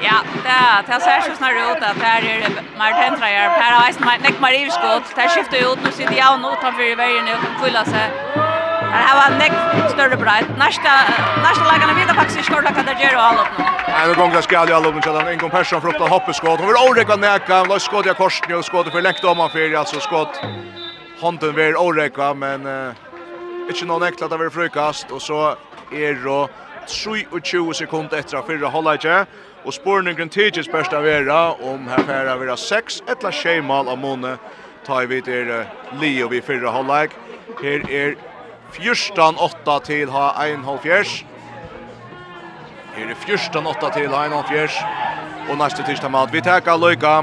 Ja, 0.00 0.16
det 0.44 0.92
det 0.92 1.00
ser 1.00 1.20
så 1.20 1.36
snart 1.36 1.52
ut 1.52 1.82
att 1.82 1.98
här 2.02 2.22
är 2.22 2.38
Martin 2.78 3.18
Trajer, 3.18 3.48
Per 3.58 3.86
Eis, 3.86 3.98
Nick 4.22 4.40
Marivskott, 4.40 5.16
där 5.16 5.28
skiftar 5.28 5.58
ut 5.72 5.78
nu 5.84 5.90
sitter 5.92 6.14
jag 6.14 6.40
nu 6.40 6.48
utanför 6.48 6.82
i 6.82 6.94
vägen 6.94 7.24
och 7.34 7.64
fylla 7.64 7.84
sig. 7.84 8.06
Här 8.94 9.14
har 9.20 9.38
Nick 9.38 9.52
större 9.92 10.16
bredd. 10.16 10.46
Nästa 10.58 10.92
nästa 11.46 11.64
lägger 11.72 11.94
vi 11.94 12.04
det 12.06 12.14
faktiskt 12.14 12.44
skor 12.44 12.62
där 12.62 12.84
där 12.88 12.96
Jero 13.00 13.18
håller 13.18 13.42
nu. 13.58 13.64
Ja, 13.88 14.06
nu 14.06 14.14
gånger 14.14 14.40
ska 14.40 14.54
jag 14.54 14.74
hålla 14.74 14.88
upp 14.88 15.24
med 15.24 15.28
en 15.28 15.38
kompression 15.38 15.80
för 15.80 15.88
att 15.88 16.10
hoppa 16.10 16.32
skott. 16.32 16.60
Hon 16.60 16.68
vill 16.68 16.76
oräkva 16.90 17.16
näka, 17.16 17.64
låt 17.64 17.82
skott 17.82 18.06
jag 18.06 18.16
korsen 18.16 18.54
och 18.54 18.64
skott 18.64 18.92
för 18.92 19.02
läkt 19.02 19.24
om 19.24 19.38
han 19.38 19.50
för 19.50 19.74
alltså 19.74 20.00
skott. 20.00 20.40
Handen 21.20 21.54
vill 21.54 21.76
oräkva 21.76 22.34
men 22.34 22.66
eh, 22.66 22.94
inte 23.68 23.84
någon 23.84 24.02
äcklat 24.02 24.32
av 24.32 24.50
frukast 24.50 25.10
och 25.10 25.22
så 25.22 25.56
är 25.92 26.14
det 26.14 26.48
23 26.86 27.74
sekunder 27.74 28.18
efter 28.18 28.42
förra 28.42 28.68
hållet. 28.68 29.04
Og 29.64 29.72
spårningen 29.72 30.28
tidsis 30.28 30.68
best 30.68 30.92
av 30.92 31.06
vera 31.06 31.54
om 31.64 31.86
her 31.88 32.02
færa 32.04 32.34
vera 32.36 32.56
6 32.60 32.98
etla 33.08 33.30
tjejmal 33.32 33.88
av 33.88 33.96
måne 33.96 34.34
ta 34.84 34.98
i 35.00 35.08
vid 35.08 35.28
er 35.32 35.52
li 36.00 36.18
og 36.20 36.34
vi 36.34 36.42
fyrra 36.44 36.72
halvleik. 36.74 37.14
Her 37.62 37.86
er 37.88 38.12
fyrstan 38.76 39.40
8 39.40 39.78
til 39.86 40.12
ha 40.12 40.26
1,5 40.44 40.82
fjers. 40.84 41.14
Her 42.96 43.08
er 43.14 43.20
fyrstan 43.24 43.66
8 43.66 43.92
til 43.96 44.12
ha 44.12 44.26
1,5 44.28 44.50
fjers. 44.52 44.76
Og 45.48 45.56
næste 45.58 45.82
tirsdag 45.84 46.12
mat. 46.12 46.32
Vi 46.32 46.40
teka 46.44 46.76
løyka 46.76 47.22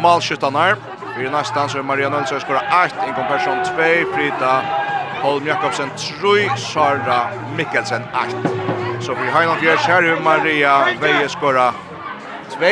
malskyttanar. 0.00 0.80
Vi 1.18 1.26
er 1.28 1.32
næstan 1.32 1.68
så 1.68 1.78
er 1.78 1.82
Maria 1.82 2.08
Nølsøy 2.08 2.40
skora 2.40 2.64
8, 2.84 3.04
Ingon 3.08 3.28
Persson 3.28 3.64
2, 3.68 3.90
Frida 4.14 4.81
Holm 5.22 5.46
Jakobsen 5.46 5.90
3, 6.20 6.56
Sara 6.56 7.28
Mikkelsen 7.56 8.02
8. 8.12 8.48
Så 9.00 9.14
vi 9.14 9.30
har 9.30 9.42
en 9.42 9.60
fjärs 9.60 9.86
här 9.86 10.20
Maria 10.24 10.84
Veje 11.00 11.28
skora 11.28 11.74
2. 12.50 12.66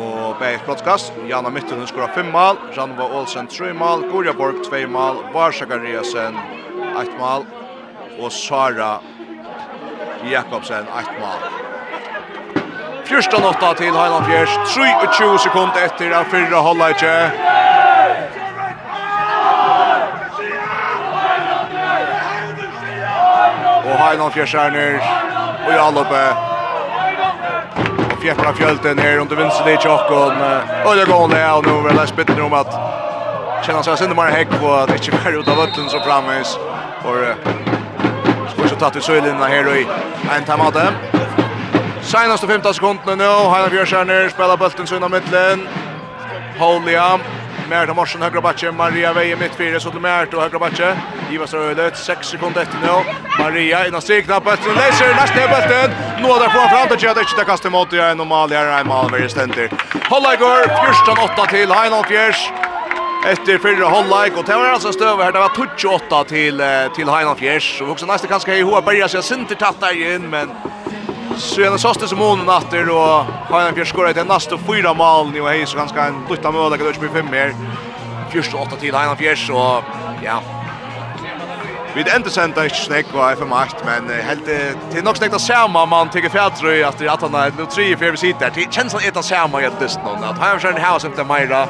Og 0.00 0.36
Bergs 0.38 0.64
broadcast, 0.66 1.12
Jana 1.28 1.50
Myttunen 1.50 1.86
skora 1.86 2.08
5 2.08 2.30
mål, 2.30 2.56
Ranva 2.76 3.04
Olsen 3.04 3.46
3 3.46 3.72
mål, 3.72 4.04
Gorja 4.12 4.32
Borg 4.32 4.54
2 4.70 4.86
mål, 4.86 5.16
Varsakariasen 5.34 6.38
8 6.96 7.10
mål, 7.18 7.46
og 8.20 8.32
Sara 8.32 8.98
Jakobsen 10.30 10.86
8 10.98 11.10
mål. 11.20 11.40
Fyrsta 13.04 13.38
notta 13.38 13.74
til 13.74 13.94
Heinan 13.94 14.24
Fjers, 14.24 14.58
23 14.74 15.38
sekunder 15.38 15.84
etter 15.84 16.12
av 16.14 16.24
fyrra 16.30 16.60
hållet 16.62 17.06
en 24.14 24.20
av 24.20 24.30
fjärsärner 24.30 25.00
och 25.66 25.72
i 25.72 25.76
alloppe. 25.76 26.36
Och 28.12 28.22
fjärpna 28.22 28.52
fjölten 28.52 28.96
ner 28.96 29.18
under 29.18 29.36
vinsten 29.36 29.68
i 29.68 29.76
tjockon. 29.76 30.32
Och 30.84 30.96
det 30.96 31.04
går 31.04 31.28
det 31.28 31.50
och 31.52 31.66
nu 31.66 31.88
är 31.88 32.00
det 32.00 32.06
spitten 32.06 32.42
om 32.42 32.52
att 32.52 32.72
känna 33.66 33.82
sig 33.82 33.96
sinne 33.96 34.14
mer 34.14 34.30
häck 34.30 34.48
på 34.60 34.74
att 34.74 34.94
inte 34.94 35.10
vara 35.10 35.34
ut 35.40 35.48
av 35.48 35.60
ötlen 35.60 35.88
så 35.88 36.00
framvis. 36.00 36.58
Och 37.04 37.16
ska 38.50 38.68
så 38.68 38.76
ta 38.76 38.90
till 38.90 39.02
söjlinna 39.02 39.46
här 39.46 39.66
och 39.66 39.76
i 39.76 39.86
en 40.36 40.44
tamade. 40.44 40.88
Senaste 42.02 42.46
15 42.46 42.74
sekunderna 42.74 43.14
nu. 43.14 43.50
Heina 43.50 43.68
Björkstjärner 43.68 44.28
spelar 44.28 44.56
bulten 44.56 44.86
så 44.86 44.96
innan 44.96 45.10
mittlen. 45.10 45.68
Holja. 46.58 47.02
Holja. 47.02 47.39
Mert 47.70 47.94
Morsen 47.94 48.22
högra 48.22 48.40
backe, 48.40 48.72
Maria 48.72 49.12
Veje 49.12 49.36
mittfyrre 49.36 49.80
så 49.80 49.90
till 49.90 50.00
Mert 50.00 50.34
och 50.34 50.42
högra 50.42 50.58
backe. 50.58 50.96
Ivas 51.30 51.54
Rödet, 51.54 51.96
6 51.96 52.28
sekunder 52.28 52.62
efter 52.62 52.78
nu. 52.78 53.12
Maria 53.38 53.86
innan 53.86 54.02
stigknappet, 54.02 54.58
så 54.64 54.72
läser 54.72 55.14
nästa 55.14 55.48
bulten. 55.48 55.90
Nu 56.22 56.28
där 56.28 56.48
får 56.48 56.68
fram 56.68 56.88
till 56.88 57.06
Jadec, 57.06 57.34
det 57.38 57.44
kastar 57.44 57.70
mot 57.70 57.92
igen 57.92 58.20
och 58.20 58.26
Malia 58.26 58.78
Reimal 58.78 59.10
med 59.10 59.30
ständer. 59.30 59.70
Hålla 60.08 60.36
går 60.36 60.64
14-8 61.44 61.50
till 61.50 61.72
Heinolfjärs. 61.72 62.50
Efter 63.26 63.58
förra 63.58 63.88
halvlek 63.88 64.38
och 64.38 64.44
det 64.44 64.56
var 64.56 64.66
alltså 64.66 64.92
stöver 64.92 65.24
här 65.24 65.32
det 65.32 65.38
var 65.38 65.76
28 65.76 66.24
till 66.24 66.62
till 66.94 67.08
Heinolfjärs 67.08 67.80
och 67.82 67.90
också 67.90 68.06
nästa 68.06 68.28
kanske 68.28 68.56
i 68.56 68.62
Hoa 68.62 68.82
börjar 68.82 69.08
sig 69.08 69.22
synter 69.22 69.54
tatt 69.54 69.80
där 69.80 69.94
igen 69.94 70.30
men 70.30 70.50
Så 71.40 71.60
är 71.60 71.70
det 71.70 71.78
såste 71.78 72.08
som 72.08 72.18
hon 72.18 72.46
natter 72.46 72.90
och 72.90 73.24
har 73.24 73.60
en 73.68 73.74
fjärskor 73.74 74.10
i 74.10 74.24
nästa 74.24 74.58
fyra 74.58 74.94
mål 74.94 75.30
nu 75.32 75.40
och 75.40 75.68
så 75.68 75.76
ganska 75.76 76.04
en 76.04 76.24
lutta 76.28 76.50
mål 76.50 76.70
där 76.70 76.78
det 76.78 77.00
blir 77.00 77.08
fem 77.08 77.30
mer. 77.30 77.54
Första 78.30 78.56
åtta 78.56 78.76
till 78.76 78.94
en 78.94 79.16
fjärs 79.16 79.50
och 79.50 79.84
ja. 80.22 80.42
Vi 81.94 82.02
det 82.02 82.16
inte 82.16 82.30
sent 82.30 82.58
att 82.58 82.76
snäcka 82.76 83.16
var 83.16 83.32
FM 83.32 83.48
makt 83.48 83.84
men 83.84 84.22
helt 84.22 84.44
till 84.92 85.04
nog 85.04 85.16
snäcka 85.16 85.38
samma 85.38 85.86
man 85.86 86.10
tycker 86.10 86.28
fjärtrö 86.28 86.88
att 86.88 86.98
det 86.98 87.08
att 87.08 87.22
han 87.22 87.34
är 87.34 87.52
nu 87.58 87.66
tre 87.66 87.96
för 87.96 88.10
vi 88.10 88.16
sitter. 88.16 88.52
Det 88.54 88.72
känns 88.72 88.92
som 88.92 89.00
ett 89.04 89.24
samma 89.24 89.58
helt 89.58 89.80
dust 89.80 90.00
någon 90.04 90.24
att 90.24 90.38
han 90.38 90.60
kör 90.60 90.72
en 90.72 90.92
house 90.92 91.06
inte 91.06 91.24
Maira. 91.24 91.68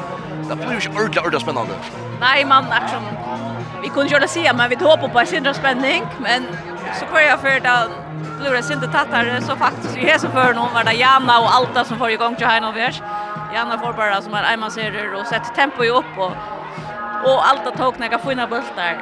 Det 0.49 0.55
blir 0.55 0.81
ju 0.81 1.05
ordla 1.05 1.21
ordla 1.21 1.39
spännande. 1.39 1.73
Nej 2.19 2.45
man 2.45 2.65
action. 2.71 3.03
Vi 3.81 3.89
kunde 3.89 4.13
ju 4.13 4.19
det 4.19 4.27
se 4.27 4.53
men 4.53 4.69
vi 4.69 4.75
hoppar 4.75 5.07
på 5.07 5.19
en 5.19 5.27
sindra 5.27 5.53
spänning 5.53 6.03
men 6.19 6.47
så 6.99 7.05
kvar 7.05 7.19
jag 7.19 7.39
för 7.39 7.59
det 7.59 7.89
blivit 8.41 8.65
sinte 8.65 8.87
tattare 8.87 9.41
så 9.41 9.55
faktiskt 9.55 9.97
i 9.97 10.19
så 10.19 10.29
för 10.29 10.53
någon 10.53 10.73
var 10.73 10.83
det 10.83 10.93
Jana 10.93 11.39
och 11.39 11.55
Alta 11.55 11.85
som 11.85 11.97
får 11.97 12.09
igång 12.09 12.35
till 12.35 12.47
Haino 12.47 12.71
Vers. 12.71 13.01
Janna 13.53 13.77
får 13.77 13.93
bara 13.93 14.21
som 14.21 14.33
en 14.33 14.45
einmanserer 14.45 15.13
och 15.13 15.27
sätter 15.27 15.55
tempo 15.55 15.83
ju 15.83 15.89
upp 15.89 16.17
och 16.17 16.31
och 17.25 17.47
Alta 17.49 17.71
tog 17.71 17.99
några 17.99 18.19
fina 18.19 18.47
bultar. 18.47 18.93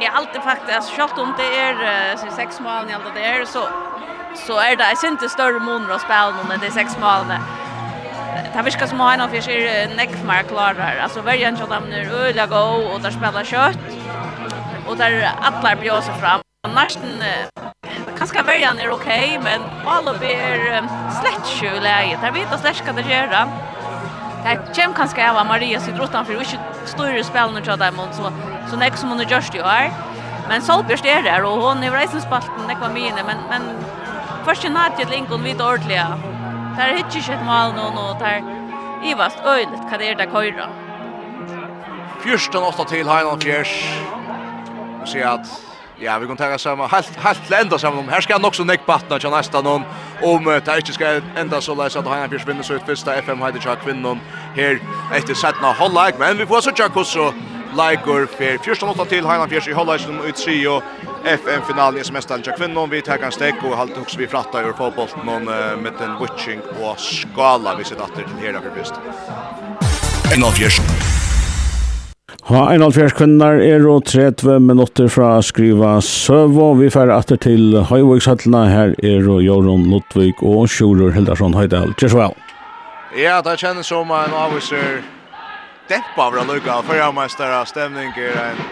Jag 0.00 0.14
alltid 0.14 0.42
faktiskt 0.42 0.88
skott 0.92 1.18
om 1.18 1.34
det 1.36 1.60
är 1.60 2.16
så 2.16 2.30
sex 2.30 2.60
mål 2.60 2.84
i 2.90 2.94
det 3.14 3.24
är 3.24 3.44
så 3.44 3.68
så 4.34 4.58
är 4.58 4.76
det 4.76 5.06
inte 5.08 5.28
större 5.28 5.58
månader 5.58 5.94
att 5.94 6.00
spela 6.00 6.30
någon 6.30 6.60
det 6.60 6.66
är 6.66 6.70
sex 6.70 6.98
målen. 6.98 7.40
Det 8.54 8.62
viskar 8.62 8.86
som 8.86 9.00
han 9.00 9.20
av 9.20 9.34
er 9.34 9.96
nekk 9.96 10.10
mer 10.24 10.42
klarar. 10.42 10.96
Altså 11.02 11.20
de 11.22 11.80
nu 11.90 12.00
öliga 12.10 12.44
øyla 12.44 12.62
och 12.94 13.00
där 13.00 13.10
spelar 13.10 13.44
kött. 13.44 13.78
Och 14.86 14.96
där 14.96 15.30
alla 15.42 15.60
blir 15.60 15.82
bjósa 15.82 16.14
fram. 16.14 16.49
Nästan 16.68 17.02
kanske 18.18 18.42
början 18.42 18.78
är 18.78 18.90
okej, 18.90 19.40
men 19.42 19.60
alla 19.86 20.18
blir 20.18 20.82
slätt 21.20 21.62
ju 21.62 21.80
läget. 21.80 22.18
Jag 22.22 22.32
vet 22.32 22.52
att 22.52 22.60
slätt 22.60 22.84
kan 22.84 22.96
det 22.96 23.02
göra. 23.02 23.48
Det 24.44 24.82
kommer 24.82 24.96
kanske 24.96 25.30
av 25.30 25.46
Maria 25.46 25.80
sitt 25.80 25.98
rotan 25.98 26.26
för 26.26 26.32
vi 26.32 26.38
inte 26.38 26.58
större 26.84 27.24
spel 27.24 27.52
nu 27.54 27.60
tror 27.60 27.78
jag 27.80 28.14
så 28.14 28.32
så 28.70 28.76
näck 28.76 28.96
som 28.96 29.08
hon 29.08 29.28
just 29.28 29.54
ju 29.54 29.60
är. 29.60 29.90
Men 30.48 30.62
Solbjörst 30.62 31.04
är 31.04 31.22
där 31.22 31.44
och 31.44 31.62
hon 31.62 31.82
är 31.82 31.90
rejsen 31.90 32.20
spalten 32.20 32.68
det 32.68 32.76
var 32.80 32.88
mine 32.88 33.22
men 33.26 33.36
men 33.48 33.62
först 34.44 34.64
en 34.64 34.72
natt 34.72 35.00
ett 35.00 35.10
Lincoln 35.10 35.40
och 35.40 35.46
vid 35.46 35.62
ordliga. 35.62 36.18
Där 36.76 36.94
hittar 36.94 37.30
ju 37.30 37.34
ett 37.34 37.46
mål 37.46 37.72
nu 37.74 38.00
och 38.00 38.18
där 38.18 38.42
Ivast 39.04 39.40
öjligt 39.44 39.90
kan 39.90 39.98
det 39.98 40.14
där 40.14 40.26
köra. 40.26 40.66
Fyrsten 42.24 42.62
åtta 42.62 42.84
till 42.84 43.08
Heinan 43.08 43.40
Fjärs. 43.40 44.00
Vi 45.00 45.10
ser 45.10 45.26
att 45.26 45.69
Ja, 46.02 46.18
vi 46.18 46.26
kan 46.26 46.36
ta 46.36 46.58
samma 46.58 46.86
helt 46.86 47.16
helt 47.16 47.50
ända 47.50 47.78
samma 47.78 47.98
om. 47.98 48.08
Här 48.08 48.20
ska 48.20 48.32
han 48.32 48.44
också 48.44 48.64
neck 48.64 48.86
partner 48.86 49.18
till 49.18 49.30
nästa 49.30 49.60
någon 49.60 49.82
om 50.22 50.44
det 50.44 50.76
inte 50.76 50.92
ska 50.92 51.20
ända 51.36 51.60
så 51.60 51.74
läs 51.74 51.96
att 51.96 52.06
han 52.06 52.28
Björns 52.28 52.48
vinner 52.48 52.62
så 52.62 52.74
ut 52.74 52.82
första 52.86 53.14
FM 53.14 53.40
hade 53.40 53.58
jag 53.64 53.80
kvinnan 53.80 54.20
här 54.54 54.80
efter 55.14 55.34
sättna 55.34 55.72
hållag 55.72 56.12
men 56.18 56.38
vi 56.38 56.46
får 56.46 56.60
så 56.60 56.70
tjocka 56.70 56.88
kurs 56.94 57.06
så 57.06 57.34
Liger 57.76 58.26
för 58.26 58.64
första 58.64 58.86
låta 58.86 59.04
till 59.04 59.26
Hainan 59.26 59.48
Fjärs 59.48 59.68
i 59.68 59.72
Holland 59.72 60.00
som 60.00 60.24
ut 60.24 60.36
tre 60.36 60.68
och 60.68 60.82
FM 61.24 61.62
finalen 61.66 62.00
i 62.00 62.04
semestern 62.04 62.42
jag 62.44 62.56
kvinnan 62.56 62.90
vi 62.90 63.02
tar 63.02 63.16
kan 63.16 63.32
stäck 63.32 63.54
och 63.64 63.76
halt 63.76 63.98
också 63.98 64.18
vi 64.18 64.26
fratta 64.26 64.60
över 64.60 64.72
fotboll 64.72 65.08
någon 65.24 65.44
med 65.82 65.92
den 65.98 66.18
watching 66.18 66.60
och 66.82 67.00
skala 67.00 67.76
vi 67.76 67.84
sitter 67.84 68.02
att 68.02 68.14
till 68.14 68.24
här 68.40 68.52
för 68.52 68.70
först. 68.76 68.92
En 70.36 70.44
av 70.44 70.52
Ha 72.50 72.62
en 72.74 72.82
alfjers 72.82 73.14
kvinnar 73.14 73.60
er 73.62 73.84
og 73.86 74.04
30 74.10 74.58
minutter 74.64 75.08
fra 75.12 75.36
skriva 75.44 75.98
søvå. 76.04 76.72
Vi 76.80 76.90
færre 76.90 77.18
atter 77.20 77.38
til 77.40 77.76
Høyvågshøttene. 77.90 78.64
Her 78.70 78.94
er 79.06 79.28
og 79.30 79.42
Jorun 79.44 79.86
Lodvig 79.92 80.34
og 80.42 80.68
Sjurur 80.68 81.14
Hildarsson 81.14 81.54
Høydal. 81.54 81.94
Kjørs 82.00 82.16
vel. 82.18 82.36
Ja, 83.18 83.40
det 83.42 83.58
kjennes 83.60 83.90
som 83.90 84.10
en 84.14 84.36
avviser 84.42 85.02
deppa 85.90 86.28
av 86.30 86.38
Luka. 86.46 86.80
Førre 86.86 87.10
mestere 87.14 87.64
stemning 87.66 88.14
er 88.18 88.38
en, 88.44 88.62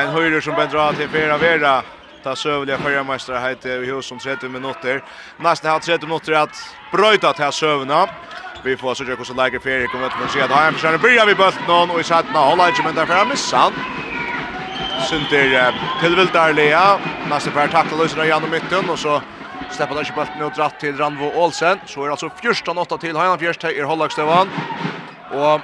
en 0.00 0.12
høyre 0.14 0.42
som 0.44 0.58
bendra 0.58 0.90
til 0.98 1.08
Fera 1.12 1.40
Vera. 1.40 1.80
Ta 2.22 2.36
sövliga 2.36 2.78
förra 2.78 3.38
heter 3.40 3.78
vi 3.78 3.90
hos 3.90 4.12
om 4.12 4.18
30 4.18 4.48
minutter. 4.48 5.02
Nästan 5.38 5.70
har 5.70 5.80
30 5.80 6.06
minutter 6.06 6.32
att 6.32 6.56
bröjta 6.92 7.32
till 7.32 7.52
sövna. 7.52 8.08
Vi 8.62 8.76
får 8.76 8.94
så 8.94 9.04
Jekos 9.04 9.28
läge 9.36 9.60
för 9.60 9.70
Erik 9.70 9.94
och 9.94 10.02
vet 10.02 10.18
man 10.18 10.28
ser 10.28 10.42
att 10.44 10.50
han 10.50 10.72
försöker 10.72 10.98
börja 10.98 11.26
vi 11.26 11.34
bollen 11.34 11.66
någon 11.66 11.90
och 11.90 12.00
i 12.00 12.04
sätta 12.04 12.38
hålla 12.38 12.68
inte 12.68 12.82
men 12.82 12.94
därför 12.94 13.24
missan. 13.24 13.72
Sunter 15.10 15.44
till 15.48 15.72
tillvilt 16.00 16.32
där 16.32 16.52
Lea. 16.52 17.00
Nästa 17.22 17.50
för 17.50 17.68
tackla 17.68 17.96
löser 17.96 18.24
genom 18.24 18.50
mitten 18.50 18.90
och 18.90 18.98
så 18.98 19.22
släpper 19.68 19.94
han 19.94 20.04
inte 20.04 20.12
bollen 20.12 20.42
och 20.46 20.52
dratt 20.52 20.78
till 20.80 20.96
Ranvo 20.96 21.24
Olsen. 21.44 21.80
Så 21.86 22.02
är 22.02 22.06
det 22.06 22.12
alltså 22.12 22.30
första 22.30 22.70
åtta 22.70 22.98
till 22.98 23.16
Hajan 23.16 23.38
Fjärst 23.38 23.62
här 23.62 23.72
Hollagstevan. 23.82 24.48
Och 25.28 25.60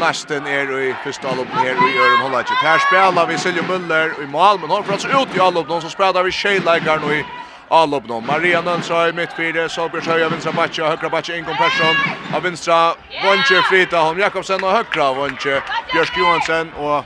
Nästen 0.00 0.46
är 0.46 0.80
i 0.80 0.94
första 1.02 1.28
allop 1.28 1.48
här 1.54 1.64
i 1.64 1.96
gör 1.96 2.14
en 2.14 2.20
hållage. 2.20 2.62
Här 2.62 2.78
spelar 2.78 3.26
vi 3.26 3.38
Silje 3.38 3.62
Müller 3.62 4.22
i 4.24 4.26
mål 4.26 4.60
men 4.60 4.70
har 4.70 4.82
för 4.82 4.92
att 4.92 5.00
ut 5.22 5.36
i 5.36 5.40
alloppen 5.40 5.80
som 5.80 5.90
spelar 5.90 6.22
vi 6.22 6.30
Shea 6.30 6.60
Leikar 6.62 6.98
nu 6.98 7.14
i 7.14 7.24
Alop 7.72 8.08
nå. 8.08 8.20
Maria 8.20 8.60
Nönsra 8.60 9.08
i 9.08 9.12
mittfire, 9.12 9.68
Solbjörns 9.68 10.06
Höja, 10.06 10.28
vinstra 10.28 10.52
Batja, 10.52 10.88
högra 10.88 11.08
Batja, 11.08 11.36
Ingon 11.36 11.56
Persson. 11.56 11.96
Av 12.34 12.42
vinstra 12.42 12.94
Vånche, 13.24 13.62
Frita, 13.70 13.98
Holm 13.98 14.18
Jakobsen 14.18 14.64
och 14.64 14.70
högra 14.70 15.12
Vånche, 15.12 15.62
Björsk 15.92 16.18
Johansen. 16.18 16.72
och 16.72 17.04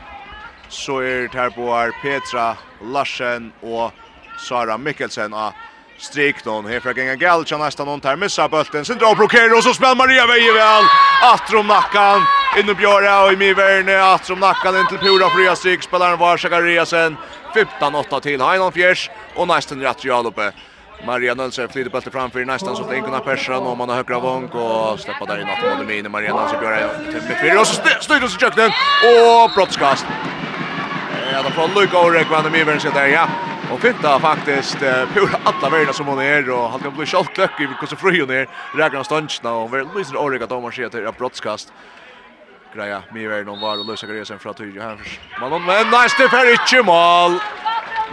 så 0.69 0.99
är 0.99 1.29
det 1.33 1.39
här 1.39 1.51
på 1.51 1.77
her 1.77 1.91
Petra 2.03 2.57
Larsen 2.93 3.53
och 3.61 3.93
Sara 4.49 4.79
Mikkelsen 4.79 5.35
av 5.35 5.53
Strik 5.99 6.45
någon 6.45 6.67
här 6.67 6.81
för 6.81 6.95
gänga 6.95 7.14
Galcha 7.14 7.59
nästan 7.59 7.87
någon 7.87 8.01
tar 8.01 8.17
missa 8.17 8.49
bulten 8.49 8.85
Sen 8.85 8.99
drar 8.99 9.14
Brokero 9.14 9.57
och 9.57 9.64
så 9.64 9.75
spelar 9.75 9.95
Maria 9.95 10.27
Veje 10.27 10.53
väl. 10.53 10.85
Atrom 11.35 11.67
nackan. 11.67 12.23
Inne 12.59 12.75
Björra 12.75 13.25
och 13.25 13.33
i 13.33 13.37
Miverne. 13.37 14.03
Atrom 14.03 14.41
nackan 14.41 14.77
in 14.77 14.87
till 14.87 14.99
Pura 14.99 15.31
Fria 15.31 15.57
Strik. 15.57 15.83
Spelaren 15.83 16.19
var 16.19 16.37
Sakariasen. 16.37 17.17
15-8 17.57 18.20
till 18.20 18.40
Heinon 18.40 18.72
Fjärs 18.72 19.11
och 19.34 19.48
nästan 19.48 19.80
rätt 19.80 20.04
i 20.04 20.11
alloppe. 20.11 20.52
Maria 21.07 21.34
Nölse 21.34 21.68
flyter 21.68 21.90
bulten 21.90 22.12
framför 22.12 22.44
nästan 22.44 22.76
så 22.76 22.84
att 22.84 22.92
Inkona 22.92 23.20
Persson 23.20 23.66
och 23.66 23.78
man 23.78 23.88
har 23.88 23.96
högra 23.96 24.18
vång 24.18 24.44
och 24.48 25.00
släppa 25.00 25.24
där 25.24 25.38
i 25.38 25.42
att 25.42 25.78
mot 25.78 25.86
Mine. 25.86 26.09
Maria 26.09 26.34
Nölse 26.34 26.57
gör 26.62 26.70
det 26.70 27.12
till 27.12 27.28
mittfyrir 27.28 27.61
och 27.61 27.66
så 27.66 27.82
styr 28.00 28.24
oss 28.24 28.36
i 28.36 28.38
köknen 28.38 28.70
och 29.02 29.50
brottskast. 29.54 30.07
Ja, 31.32 31.42
då 31.42 31.50
får 31.50 31.80
Luka 31.80 31.98
och 31.98 32.12
Rek 32.12 32.30
vann 32.30 32.46
i 32.46 32.50
mivern 32.50 32.80
sig 32.80 32.90
där, 32.94 33.07
ja. 33.07 33.28
Och 33.72 33.80
finta 33.80 34.20
faktiskt 34.20 34.82
uh, 34.82 35.07
pura 35.14 35.38
alla 35.44 35.70
värna 35.70 35.92
som 35.92 36.07
hon 36.07 36.18
är 36.18 36.50
och 36.50 36.70
han 36.70 36.80
kan 36.80 36.96
bli 36.96 37.07
självklöck 37.07 37.61
i 37.61 37.66
hur 37.80 37.86
så 37.86 37.96
fri 37.96 38.20
hon 38.20 38.30
är. 38.30 38.48
Räknar 38.74 39.02
stansna 39.02 39.52
och 39.52 39.74
väl 39.74 39.86
lyser 39.96 40.16
Orek 40.16 40.42
att 40.42 40.48
de 40.48 40.64
har 40.64 40.70
skett 40.70 40.94
här 40.94 41.12
brottskast 41.18 41.72
greia 42.75 43.03
Miver 43.12 43.45
någon 43.45 43.61
var 43.61 43.79
och 43.79 43.87
lösa 43.87 44.25
sen 44.25 44.39
från 44.39 44.55
Tyge 44.55 44.83
här. 44.83 44.99
Man 45.41 45.51
någon 45.51 45.64
men 45.64 45.91
nästa 45.91 46.29
för 46.29 46.53
inte 46.53 46.83
mål. 46.83 47.33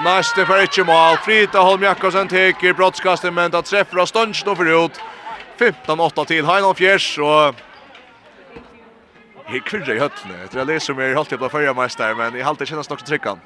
Nästa 0.04 0.46
för 0.46 0.62
inte 0.62 0.84
mål. 0.84 1.18
Frita 1.18 1.60
Holm 1.60 1.84
Jakobsen 1.84 2.28
tar 2.28 2.74
brottskastet 2.74 3.34
men 3.34 3.56
att 3.56 3.66
träffar 3.66 3.98
av 3.98 4.06
Stanch 4.06 4.44
då 4.46 4.56
förut. 4.56 5.02
15-8 5.58 6.26
till 6.26 6.46
Heinolf 6.46 6.78
Fjärs 6.78 7.20
och 7.20 7.56
Jag 9.48 9.66
kvinnor 9.66 9.90
i 9.90 10.00
höttene. 10.00 10.40
Jag 10.42 10.52
tror 10.52 10.60
jag 10.62 10.68
läser 10.68 10.94
mig 10.94 11.12
i 11.12 11.14
halvtid 11.14 11.40
på 11.40 11.50
förra 11.50 11.74
mästare, 11.74 12.16
men 12.16 12.36
i 12.36 12.42
halvtid 12.42 12.68
känns 12.68 12.88
det 12.88 12.94
också 12.94 13.06
tryckan. 13.06 13.40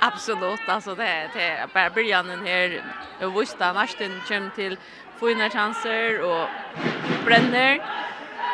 Absolut, 0.00 0.60
alltså 0.68 0.94
det, 0.94 1.30
det 1.34 1.42
är 1.42 1.66
bara 1.74 1.90
början 1.90 2.46
här. 2.46 2.82
och 3.22 3.40
visste 3.40 3.72
nästan 3.72 3.76
Ashton 3.76 4.20
kom 4.28 4.50
till 4.54 4.78
fina 5.20 5.50
chanser 5.50 6.20
och 6.20 6.48
bränner. 7.24 7.80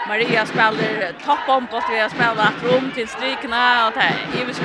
Maria 0.05 0.47
spelar 0.47 1.13
toppen 1.25 1.67
på 1.67 1.77
att 1.77 1.89
vi 1.89 1.99
har 1.99 2.09
spelat 2.09 2.63
rum 2.63 2.91
till 2.95 3.09
strikna 3.09 3.87
och 3.87 3.93
det 3.93 4.01
är 4.01 4.41
Ivis 4.43 4.61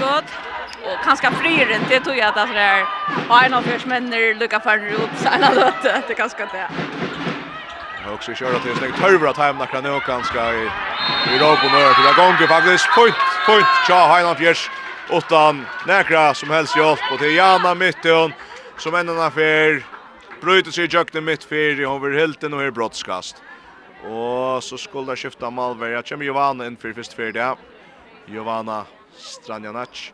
och 0.84 1.00
ganska 1.02 1.32
friren 1.32 1.82
det 1.90 2.00
tror 2.00 2.16
jag 2.16 2.28
att 2.38 2.54
det 2.54 2.60
är 2.60 2.88
har 3.30 3.44
en 3.46 3.54
av 3.54 3.62
förs 3.62 3.86
männer 3.86 4.34
lucka 4.36 4.60
för 4.60 4.78
ut 4.88 5.10
så 5.18 5.28
alla 5.30 5.54
låt 5.54 5.82
det 6.08 6.14
ganska 6.18 6.46
det. 6.46 6.68
Jag 8.04 8.14
också 8.14 8.34
kör 8.34 8.60
till 8.60 8.64
det 8.64 8.72
är 8.72 8.76
snyggt. 8.76 9.04
Över 9.04 9.28
att 9.28 9.38
hemna 9.38 9.68
kan 9.68 9.84
nog 9.84 10.04
ganska 10.04 10.54
i 10.54 10.72
i 11.36 11.38
dag 11.38 11.60
på 11.62 11.70
Det 11.70 11.96
till 11.96 12.04
gång 12.24 12.38
faktiskt. 12.38 12.96
Point 12.96 13.42
point. 13.46 13.88
Ja 13.88 14.14
Heinz 14.14 14.28
av 14.28 14.42
Jers 14.42 14.72
utan 15.10 15.68
näkra 15.84 16.34
som 16.34 16.50
helst 16.50 16.76
hjälp 16.76 17.12
och 17.12 17.20
till 17.20 17.36
Jana 17.36 17.76
mitten 17.76 18.34
som 18.78 18.96
ändarna 18.96 19.32
för 19.32 19.84
bryter 20.42 20.72
sig 20.72 20.86
i 20.86 20.88
jökten 20.88 21.26
mitt 21.26 21.44
för 21.44 21.86
hon 21.86 22.02
vill 22.02 22.20
helt 22.20 22.44
och 22.44 22.64
är 22.64 22.72
brottskast. 22.72 23.44
Og 24.06 24.64
så 24.64 24.78
skulle 24.78 25.12
det 25.12 25.20
skifta 25.20 25.50
Malver. 25.50 25.96
Jeg 25.96 26.06
kommer 26.06 26.26
Jovana 26.26 26.68
inn 26.70 26.78
for 26.78 26.94
første 26.94 27.18
fjerde. 27.18 27.56
Jovana 28.30 28.84
Stranjanac. 29.18 30.12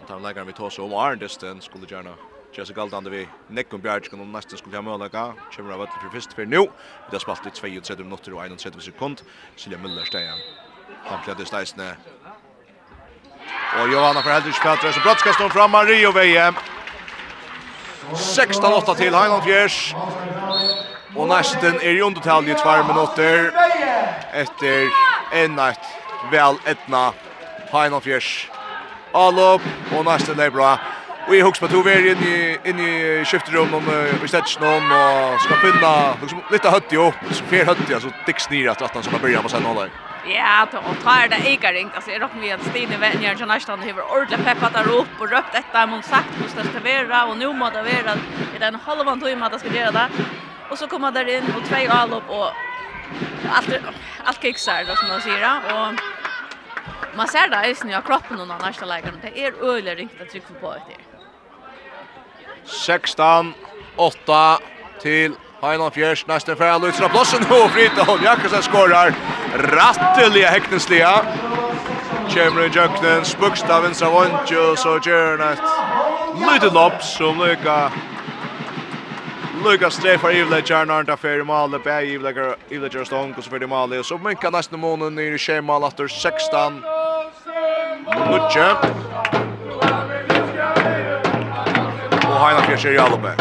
Og 0.00 0.06
tar 0.06 0.20
leggeren 0.22 0.46
vi 0.46 0.56
tås 0.56 0.78
om 0.78 0.94
Arndisten 0.94 1.60
skulle 1.64 1.88
gjerne. 1.90 2.14
Jesse 2.54 2.74
Galdan 2.74 3.04
det 3.04 3.12
vi 3.12 3.28
Nekkum 3.54 3.82
Bjergskan 3.82 4.20
og 4.20 4.30
nesten 4.30 4.58
skulle 4.58 4.78
ha 4.78 4.82
mølega. 4.82 5.30
Kjemmer 5.54 5.76
av 5.76 5.84
etter 5.86 6.02
for 6.02 6.14
første 6.14 6.34
fjerde 6.38 6.54
nå. 6.54 6.64
Vi 7.08 7.14
har 7.14 7.22
spalt 7.22 7.46
i 7.46 7.54
32 7.54 8.04
minutter 8.06 8.34
og 8.34 8.42
31 8.46 8.82
sekund. 8.90 9.22
Silja 9.56 9.78
Møller 9.78 10.06
steia. 10.06 10.34
Han 11.06 11.22
pleier 11.24 11.46
steisene. 11.46 11.94
Og 13.78 13.92
Johanna 13.92 14.20
for 14.20 14.30
Heldrich 14.30 14.62
Petra. 14.62 14.92
Så 14.92 15.02
bratt 15.04 15.22
skal 15.22 15.34
stå 15.34 15.48
fram 15.48 15.70
Mario 15.70 16.10
Veje. 16.14 16.50
16-8 18.10 18.96
til 18.98 19.14
Highland 19.14 19.42
Fjers. 19.46 20.89
Og 21.16 21.26
nesten 21.28 21.80
er 21.82 21.96
i 21.96 22.02
undertal 22.06 22.46
i 22.48 22.54
tvær 22.54 22.84
minutter 22.86 23.50
etter 24.36 24.90
en 25.34 25.56
natt 25.58 25.86
vel 26.30 26.58
etna 26.70 27.10
hein 27.72 27.94
og 27.96 28.04
fjers. 28.04 28.48
Allop, 29.14 29.64
og 29.96 30.04
nesten 30.06 30.38
er 30.40 30.52
bra. 30.54 30.76
Og 31.26 31.34
jeg 31.34 31.44
husker 31.44 31.66
på 31.66 31.72
to 31.72 31.80
vi 31.86 31.92
er 31.92 32.06
i, 32.10 32.36
inn 32.70 32.78
i 32.82 32.92
skifterommet 33.28 33.76
om 33.78 33.90
i 34.24 34.30
stedsjonen 34.30 34.92
og 34.94 35.40
skal 35.44 35.60
finne 35.62 35.90
liksom, 36.22 36.44
litt 36.50 36.66
av 36.66 36.76
høtti 36.78 36.98
opp, 36.98 37.26
så 37.30 37.48
fer 37.50 37.68
høtti, 37.68 37.98
så 38.02 38.12
dikks 38.26 38.48
nir 38.50 38.70
at 38.72 38.82
han 38.82 39.04
skal 39.06 39.22
börja 39.22 39.42
med 39.42 39.52
sen 39.52 39.66
hålla. 39.66 39.88
Ja, 40.28 40.66
og 40.66 40.98
tar 41.04 41.30
det 41.32 41.40
ikke 41.48 41.72
ringt. 41.72 41.94
Altså, 41.96 42.12
jeg 42.12 42.22
råkker 42.22 42.42
vi 42.42 42.50
at 42.52 42.64
Stine 42.66 42.98
Venjer 43.00 43.38
til 43.38 43.48
Nærsland 43.48 43.82
har 43.86 44.02
ordentlig 44.04 44.40
peppet 44.44 44.76
der 44.76 44.90
opp 44.98 45.22
og 45.22 45.32
røpt 45.32 45.56
etter, 45.62 45.86
men 45.88 46.02
sagt 46.04 46.34
hvordan 46.36 46.60
det 46.60 46.70
skal 46.70 46.84
være, 46.84 47.24
og 47.30 47.38
nå 47.40 47.52
må 47.56 47.70
det 47.74 47.86
være 47.86 48.16
i 48.54 48.62
den 48.62 48.78
halvann 48.86 49.22
tøyma 49.22 49.48
at 49.48 49.56
det 49.56 49.62
skal 49.64 49.78
gjøre 49.78 49.96
det. 49.96 50.26
Och 50.70 50.78
så 50.78 50.86
kommer 50.86 51.10
där 51.10 51.28
in 51.28 51.44
och 51.56 51.64
två 51.68 51.90
allop 51.90 52.22
och 52.28 52.50
allt 53.52 53.70
allt 54.24 54.42
kicksar 54.42 54.84
då 54.88 54.96
som 54.96 55.08
man 55.08 55.20
säger 55.20 55.60
och 55.72 55.94
man 57.16 57.28
ser 57.28 57.48
där 57.48 57.62
är 57.62 57.74
snö 57.74 58.02
kroppen 58.02 58.40
och 58.40 58.48
nästa 58.48 58.84
lägen 58.84 59.18
det 59.22 59.46
är 59.46 59.52
öle 59.64 59.94
riktigt 59.94 60.20
att 60.20 60.30
trycka 60.30 60.54
på 60.60 60.72
det. 60.72 60.96
16 62.64 63.54
8 63.96 64.58
till 65.00 65.32
Heinan 65.62 65.90
Fjärs 65.90 66.26
nästa 66.26 66.56
för 66.56 66.72
av 66.72 66.82
Lutsra 66.82 67.08
Blåsen 67.08 67.40
och 67.40 67.70
Frida 67.70 68.02
Holm 68.02 68.24
Jakobsen 68.24 68.62
skorar. 68.62 69.14
Ratteliga 69.54 70.48
häktningsliga 70.48 71.26
Kjemre 72.28 72.66
Jöknen, 72.66 73.24
så 73.94 74.10
vant 74.10 74.50
ju 74.50 74.76
så 74.76 74.98
gjør 75.06 75.38
han 75.38 76.74
lopp 76.74 77.02
som 77.02 77.42
lykker 77.42 77.90
Lucas 79.64 79.94
Strefar 79.94 80.30
Ivle 80.30 80.62
Jarnar 80.62 81.04
ta 81.04 81.16
fer 81.16 81.42
mål 81.44 81.70
det 81.70 81.78
bäj 81.78 82.14
Ivle 82.14 82.54
Ivle 82.70 82.88
Jarstone 82.88 83.34
så 83.36 83.50
för 83.50 83.66
mål 83.66 83.98
och 83.98 84.06
så 84.06 84.18
men 84.18 84.36
kan 84.36 84.52
nästan 84.52 84.80
månen 84.80 85.14
ner 85.14 85.32
i 85.32 85.38
schemal 85.38 85.84
efter 85.84 86.08
16. 86.08 86.82
Lucke. 88.30 88.66
Och 92.28 92.40
Heina 92.40 92.62
Fischer 92.62 92.92
i 92.92 92.98
Albe. 92.98 93.32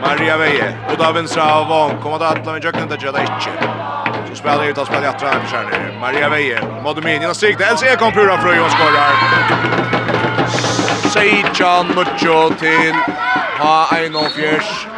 Maria 0.00 0.36
Veje 0.36 0.78
och 0.90 0.96
då 0.98 1.12
vänstra 1.12 1.54
av 1.54 1.68
Von 1.68 2.02
kommer 2.02 2.16
att 2.16 2.22
alla 2.22 2.52
med 2.52 2.64
jöknen 2.64 2.88
där 2.88 2.98
jag 3.02 3.20
inte. 3.20 3.68
Så 4.28 4.34
spelar 4.34 4.66
ut 4.66 4.78
att 4.78 4.86
spela 4.86 5.02
jättebra 5.02 5.32
för 5.32 5.46
Skärne. 5.46 6.00
Maria 6.00 6.28
Veje. 6.28 6.60
Modomini 6.82 7.26
och 7.26 7.36
Stig. 7.36 7.56
LC 7.60 7.96
kom 7.98 8.12
pura 8.12 8.38
fröj 8.38 8.56
Johan 8.56 8.70
skorar. 8.70 9.12
Sejan 11.10 11.86
Mucho 11.86 12.54
till 12.58 12.94
Ha 13.58 13.88
Einolfjers. 13.96 14.95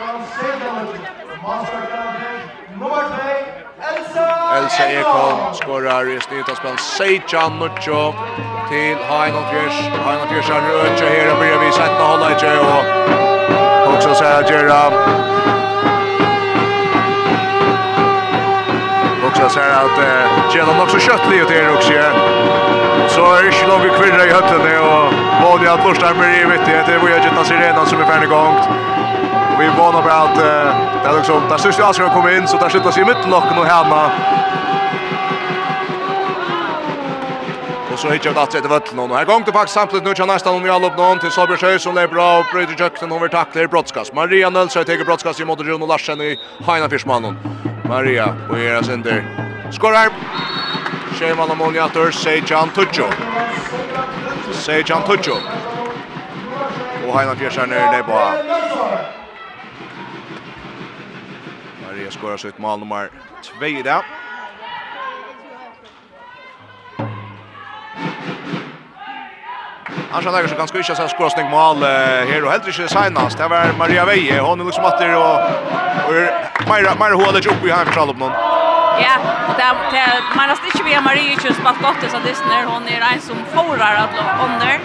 Elsa 4.56 4.84
Ekholm 4.90 5.54
skorar 5.54 6.06
i 6.06 6.20
snitt 6.20 6.48
av 6.48 6.54
snittanspel 6.54 6.78
16 6.78 7.58
Nuccio 7.58 8.02
til 8.70 8.96
Heinald 9.08 9.46
Fjers. 9.50 9.78
Heinald 10.04 10.28
Fjers 10.30 10.50
er 10.54 10.66
rødtje 10.66 11.08
her 11.10 11.30
og 11.32 11.40
blir 11.40 11.56
vi 11.62 11.70
sett 11.74 11.98
å 11.98 12.06
holde 12.12 12.28
ikke 12.36 12.52
og 12.62 13.88
også 13.94 14.14
sier 14.20 14.46
Gjera. 14.50 14.82
Også 19.26 19.48
sier 19.56 19.74
att 19.80 20.54
Gjera 20.54 20.76
nok 20.78 20.90
så 20.90 20.98
kjøttlig 20.98 21.42
ut 21.42 21.50
här 21.50 21.74
också. 21.74 21.92
Så 23.08 23.24
är 23.34 23.42
det 23.42 23.48
inte 23.48 23.66
noen 23.66 23.90
kvinner 23.98 24.26
i 24.26 24.32
høttene 24.32 24.78
og 24.78 25.18
Vånia 25.42 25.76
Torsdammer 25.82 26.30
i 26.40 26.44
vittighet. 26.44 26.86
Det 26.86 26.98
var 26.98 27.08
ju 27.08 27.14
Gjetta 27.14 27.44
Sirena 27.44 27.86
som 27.86 28.00
er 28.00 28.06
ferdig 28.06 28.28
gongt 28.28 28.97
vi 29.58 29.68
vånar 29.68 30.02
bara 30.02 30.14
att 30.14 30.36
det 31.02 31.08
är 31.08 31.16
liksom 31.16 31.42
där 31.48 31.58
syns 31.58 31.78
ju 31.78 31.82
alls 31.82 31.98
kan 31.98 32.10
komma 32.10 32.32
in 32.32 32.48
så 32.48 32.56
där 32.56 32.68
skjuter 32.68 32.90
sig 32.90 33.04
mitt 33.04 33.16
och 33.16 33.56
nu 33.56 33.64
hemma. 33.64 34.10
Och 37.92 37.98
så 37.98 38.10
hittar 38.10 38.30
vi 38.30 38.38
att 38.38 38.50
det 38.50 38.68
vart 38.68 38.92
och 38.92 39.16
Här 39.16 39.24
gång 39.24 39.42
det 39.46 39.52
faktiskt 39.52 39.74
samtidigt 39.74 40.04
nu 40.04 40.14
kan 40.14 40.28
nästan 40.28 40.54
om 40.54 40.62
vi 40.62 40.70
all 40.70 40.84
upp 40.84 40.96
någon 40.96 41.18
till 41.18 41.30
Sabrsjö 41.30 41.78
som 41.78 41.96
är 41.96 42.08
bra 42.08 42.38
och 42.38 42.44
bryter 42.52 42.74
jakten 42.78 43.12
över 43.12 43.28
tacklar 43.28 43.66
brottskast. 43.66 44.14
Maria 44.14 44.50
Nölsö 44.50 44.84
tar 44.84 45.04
brottskast 45.04 45.40
i 45.40 45.44
mot 45.44 45.66
Jon 45.66 45.88
Larsen 45.88 46.20
i 46.20 46.38
Heina 46.66 46.88
Fischmannen. 46.88 47.38
Maria 47.88 48.36
och 48.50 48.58
era 48.58 48.82
center. 48.82 49.24
Skorar. 49.70 50.08
Scheman 51.18 51.50
och 51.50 51.56
Moniator 51.56 52.10
Sejan 52.10 52.68
Tucho. 52.68 53.06
Sejan 54.52 55.02
Tucho. 55.02 55.36
Och 57.08 57.18
Heina 57.18 57.34
Fischmannen 57.34 57.78
är 57.78 57.92
nere 57.92 58.02
på 58.02 58.18
Maria 62.08 62.18
skorar 62.18 62.36
sitt 62.36 62.58
mål 62.58 62.78
nummer 62.78 63.10
2 63.42 63.60
i. 63.60 64.02
Han 70.10 70.20
skal 70.22 70.32
lägga 70.32 70.48
sig 70.48 70.58
ganska 70.58 70.78
inte 70.78 70.94
så 70.96 71.08
skorar 71.08 71.28
snygg 71.28 71.50
mål 71.50 71.82
här 71.82 72.44
och 72.44 72.50
helt 72.50 72.66
inte 72.66 72.88
senast. 72.88 73.38
Det 73.38 73.48
var 73.48 73.72
Maria 73.78 74.04
Veje. 74.04 74.40
Hon 74.40 74.60
är 74.60 74.64
liksom 74.64 74.84
att 74.84 74.98
det 74.98 75.16
och 75.16 75.36
och 76.08 76.68
Maira 76.68 76.94
Maira 76.94 77.14
håller 77.14 77.48
upp 77.48 77.64
i 77.64 77.70
hemskallen 77.70 78.16
någon. 78.16 78.32
Ja, 79.06 79.14
det 79.58 79.64
det 79.92 80.04
man 80.36 80.48
har 80.48 80.56
inte 80.56 80.84
vi 80.84 81.00
Maria 81.00 81.36
ju 81.44 81.52
spalt 81.52 81.82
gott 81.82 82.10
så 82.10 82.18
det 82.24 82.42
när 82.48 82.64
hon 82.64 82.88
är 82.88 83.00
en 83.14 83.20
som 83.20 83.36
förrar 83.54 83.94
att 84.04 84.14
under. 84.46 84.80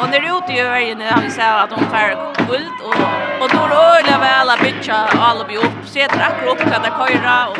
Och 0.00 0.08
när 0.10 0.38
ute 0.38 0.52
i 0.52 0.62
vägen 0.62 1.00
har 1.00 1.22
vi 1.22 1.30
sett 1.30 1.44
att 1.44 1.70
de 1.70 1.80
färg 1.90 2.16
guld 2.48 2.80
och 2.84 2.94
och 3.40 3.48
då 3.48 3.58
rullar 3.58 4.20
väl 4.20 4.48
att 4.50 4.60
bitcha 4.62 4.94
alla 5.18 5.44
bi 5.44 5.56
upp. 5.56 5.78
Se 5.84 6.02
akkurat 6.02 6.52
upp 6.52 6.60
att 6.60 6.82
det 6.82 6.92
köra 7.12 7.48
och 7.48 7.58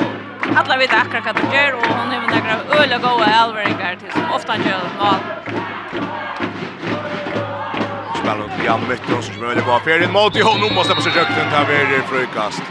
alla 0.57 0.77
vet 0.77 0.93
akkurat 0.93 1.25
vad 1.25 1.35
det 1.35 1.57
gör 1.57 1.73
och 1.75 1.87
hon 1.87 2.13
har 2.13 2.21
några 2.21 2.83
öl 2.83 2.93
och 2.97 3.03
goda 3.03 3.27
elveringar 3.45 3.97
till 3.97 4.13
som 4.13 4.33
ofta 4.33 4.57
gör 4.57 4.81
mål. 4.99 5.21
Spelar 8.19 8.45
upp 8.45 8.65
Jan 8.65 8.81
Mytton 8.89 9.23
som 9.23 9.41
möjligt 9.41 9.67
var 9.67 9.81
för 9.81 10.01
en 10.01 10.13
mot 10.13 10.37
i 10.37 10.43
honom 10.43 10.75
måste 10.75 10.95
på 10.95 11.03
sig 11.03 11.13
jökten 11.17 11.51
där 11.51 11.67
vid 11.67 12.05
frukast. 12.05 12.63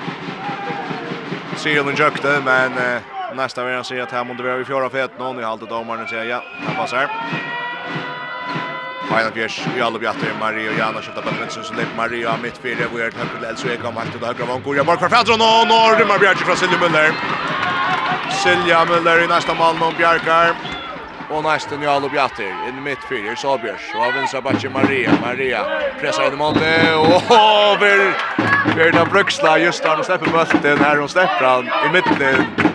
Silen 1.55 1.95
jökte 1.95 2.41
men 2.45 2.77
eh, 2.77 3.01
nästa 3.35 3.63
vecka 3.63 3.83
säger 3.83 4.03
att 4.03 4.11
här 4.11 4.23
måste 4.23 4.43
vi 4.43 4.49
ha 4.49 4.59
i 4.59 4.65
fjärde 4.65 4.89
fett 4.89 5.19
någon 5.19 5.39
i 5.39 5.43
halta 5.43 5.65
domaren 5.65 6.07
säger 6.07 6.23
ja. 6.23 6.43
Han 6.65 6.75
passar. 6.75 7.09
Maja 9.09 9.31
Gers, 9.31 9.59
Jalo 9.77 9.99
Bjatter, 9.99 10.33
Marie 10.39 10.65
Mario 10.69 10.77
Jana, 10.77 11.01
Kjøpta 11.01 11.23
Bøtrensen, 11.25 11.63
som 11.65 11.77
leip 11.77 11.89
Mario 11.97 12.29
av 12.29 12.41
midtfire, 12.43 12.85
hvor 12.91 13.01
er 13.01 13.13
Tøkker 13.15 13.41
Lelsu, 13.41 13.69
Ekam, 13.73 13.97
Halt, 13.97 14.13
og 14.15 14.25
Høyre 14.27 14.47
Vang, 14.47 14.61
Gorja, 14.63 14.83
Mark, 14.85 15.01
Farfadro, 15.01 15.37
nå, 15.39 15.47
nå, 15.65 15.79
rymmer 15.97 16.21
Bjerke 16.21 16.45
fra 16.45 16.57
Silja 16.59 16.77
Møller. 16.77 17.15
Silja 18.43 18.83
Møller 18.85 19.23
i 19.23 19.27
neste 19.31 19.55
mann, 19.57 19.81
og 19.81 19.97
Bjerkar, 19.97 20.53
og 21.29 21.43
neste 21.47 21.79
Jalo 21.81 22.09
Bjatter, 22.13 22.53
inn 22.69 22.85
i 22.85 22.95
så 23.33 23.41
Sabjørs, 23.41 23.89
og 23.95 24.05
av 24.05 24.15
vinstra 24.19 24.41
Batje 24.45 24.69
Maria, 24.69 25.17
Maria, 25.25 25.65
pressa 25.99 26.29
inn 26.29 26.37
i 26.37 26.41
måte, 26.43 26.73
og 27.01 27.33
over, 27.33 28.09
Verda 28.77 29.05
Bruksla, 29.09 29.57
just 29.57 29.83
der, 29.83 29.97
og 29.97 30.05
slipper 30.05 30.33
bøtten 30.37 30.85
her, 30.85 31.01
og 31.01 31.09
slipper 31.09 31.47
han 31.49 31.71
i 31.85 31.93
midten, 31.97 32.67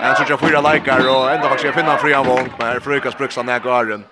Han 0.00 0.14
tror 0.14 0.30
jag 0.30 0.40
fyra 0.40 0.60
likar 0.72 1.08
och 1.08 1.30
ända 1.30 1.48
faktiskt 1.48 1.64
jag 1.64 1.74
finner 1.74 1.96
fria 1.96 2.22
vång 2.22 2.48
med 2.58 2.82
Frukas 2.82 3.18
Bruksla 3.18 3.42
när 3.42 3.58
garen. 3.58 4.04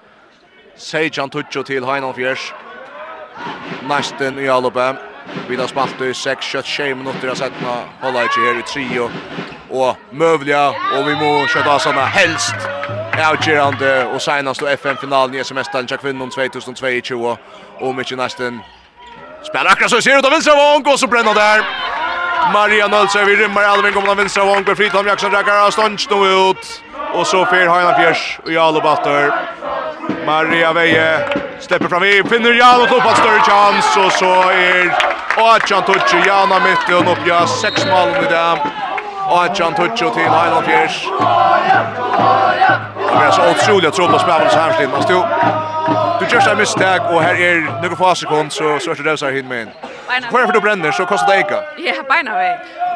Sejan 0.76 1.30
Tuccio 1.30 1.62
til 1.62 1.84
Heinan 1.84 2.14
Fjers. 2.14 2.52
Næsten 3.88 4.38
i 4.38 4.46
Alupe. 4.46 4.96
Vi 5.48 5.56
har 5.56 5.66
spalt 5.66 6.00
i 6.00 6.10
6-6 6.10 6.94
minutter 6.94 7.30
av 7.30 7.36
settene. 7.36 7.76
Holder 8.02 8.22
ikke 8.22 8.46
her 8.46 8.58
i 8.58 8.66
trio. 8.68 9.10
Og 9.70 9.96
møvliga, 10.12 10.66
og 10.68 11.06
vi 11.08 11.14
må 11.14 11.46
kjøtta 11.46 11.76
av 11.76 11.82
sånne 11.82 12.06
helst 12.14 12.74
avgjørende 13.22 14.06
og 14.06 14.20
senast 14.20 14.62
og 14.62 14.72
FN-finalen 14.72 15.34
i 15.34 15.42
SMS-talen 15.42 15.88
til 15.88 15.98
kvinnen 15.98 16.30
2022 16.30 17.36
og 17.80 17.94
mykje 17.94 18.18
nesten 18.18 18.60
Spela 19.46 19.70
akkurat 19.70 19.90
så 19.90 20.00
ser 20.00 20.18
ut 20.18 20.26
av 20.26 20.32
vinstra 20.34 20.54
vong 20.58 20.86
og 20.88 20.98
så 20.98 21.06
brenner 21.06 21.36
der 21.36 21.62
Maria 22.52 22.88
Nølse 22.88 23.24
vi 23.26 23.36
rymmer 23.38 23.68
Alvin 23.68 23.92
kommer 23.94 24.10
av 24.10 24.18
vinstra 24.18 24.44
vong 24.44 24.66
Befritt 24.66 24.94
om 24.94 25.06
Jaksson 25.06 25.32
Rekar 25.34 25.62
av 25.66 25.70
stånd 25.70 26.06
nå 26.10 26.20
ut 26.50 26.72
og 27.14 27.26
så 27.26 27.44
fer 27.50 27.70
Heina 27.70 27.94
Fjers 27.98 28.24
og 28.44 28.50
Jalo 28.52 28.82
Batter 28.82 29.30
Maria 30.26 30.72
Veje 30.72 31.18
släpper 31.60 31.88
fram 31.88 32.04
i 32.04 32.22
finner 32.30 32.52
Jan 32.52 32.82
och 32.82 32.88
toppar 32.88 33.14
större 33.14 33.40
chans 33.40 33.96
och 33.96 34.12
så 34.12 34.50
är 34.50 34.94
Achan 35.36 35.82
Tucci 35.84 36.16
Jan 36.26 36.50
har 36.50 36.60
mitt 36.60 37.06
och 37.08 37.12
uppgör 37.12 37.46
sex 37.46 37.86
mål 37.86 38.08
i 38.08 38.26
det. 38.30 38.58
Achan 39.28 39.74
Tucci 39.74 40.10
till 40.14 40.22
Highland 40.22 40.64
Fjärs. 40.66 41.08
Det 43.18 43.24
är 43.24 43.30
så 43.30 43.50
otroligt 43.50 43.94
tro 43.94 44.08
på 44.08 44.18
spelarna 44.18 44.50
så 44.50 44.58
här 44.58 44.88
Man 44.88 45.02
stod. 45.02 45.24
Du 46.20 46.36
just 46.36 46.46
en 46.46 46.58
misstag 46.58 47.00
och 47.14 47.22
här 47.22 47.34
är 47.34 47.82
några 47.82 47.96
få 47.96 48.14
sekund 48.14 48.52
så 48.52 48.78
så 48.78 48.90
är 48.90 48.94
det 48.94 49.02
där 49.02 49.16
så 49.16 49.26
här 49.26 49.42
med. 49.42 49.68
Beina 50.08 50.28
Hvor 50.30 50.38
er 50.38 50.52
du 50.52 50.60
brenner, 50.60 50.90
så 50.90 51.04
kostar 51.04 51.32
det 51.32 51.38
ikke? 51.44 51.58
Ja, 51.86 51.94
beina 52.08 52.34
vei. 52.36 52.50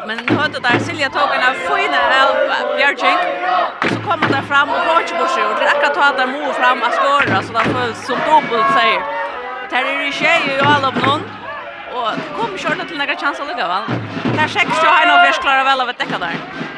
Men 0.07 0.21
nå 0.29 0.37
er 0.43 0.51
det 0.53 0.61
der 0.65 0.77
Silja 0.85 1.09
tog 1.15 1.33
en 1.35 1.45
av 1.49 1.57
fine 1.65 2.01
av 2.19 2.35
Bjørkjeng, 2.77 3.23
så 3.93 3.97
kommer 4.05 4.27
det 4.35 4.43
fram 4.51 4.69
og 4.75 4.79
får 4.87 5.01
ikke 5.05 5.17
borsi, 5.21 5.41
og 5.47 5.55
det 5.59 5.67
er 5.67 5.73
akkurat 5.73 5.99
at 6.05 6.21
det 6.21 6.27
må 6.35 6.53
fram 6.59 6.85
av 6.85 6.95
skåret, 6.99 7.35
så 7.47 7.57
det 7.57 7.65
føles 7.73 8.05
som 8.05 8.23
dobbelt 8.29 8.71
seier. 8.77 9.03
Det 9.69 9.81
er 9.81 9.91
i 10.05 10.13
tjej 10.21 10.47
i 10.53 10.57
alle 10.61 10.93
av 10.93 11.01
noen, 11.01 11.27
og 11.93 12.07
det 12.15 12.29
kommer 12.37 12.63
kjørt 12.63 12.85
til 12.87 13.01
noen 13.01 13.21
chanser 13.25 13.49
lukka, 13.49 13.69
vel? 13.73 14.01
Det 14.31 14.41
er 14.45 14.57
seks 14.59 14.83
jo 14.83 14.89
hei 14.93 15.05
nå, 15.09 15.19
vi 15.23 15.33
er 15.33 15.41
klare 15.43 15.65
vel 15.67 15.85
av 15.85 15.93
et 15.93 16.05
dekka 16.05 16.21
der. 16.21 16.68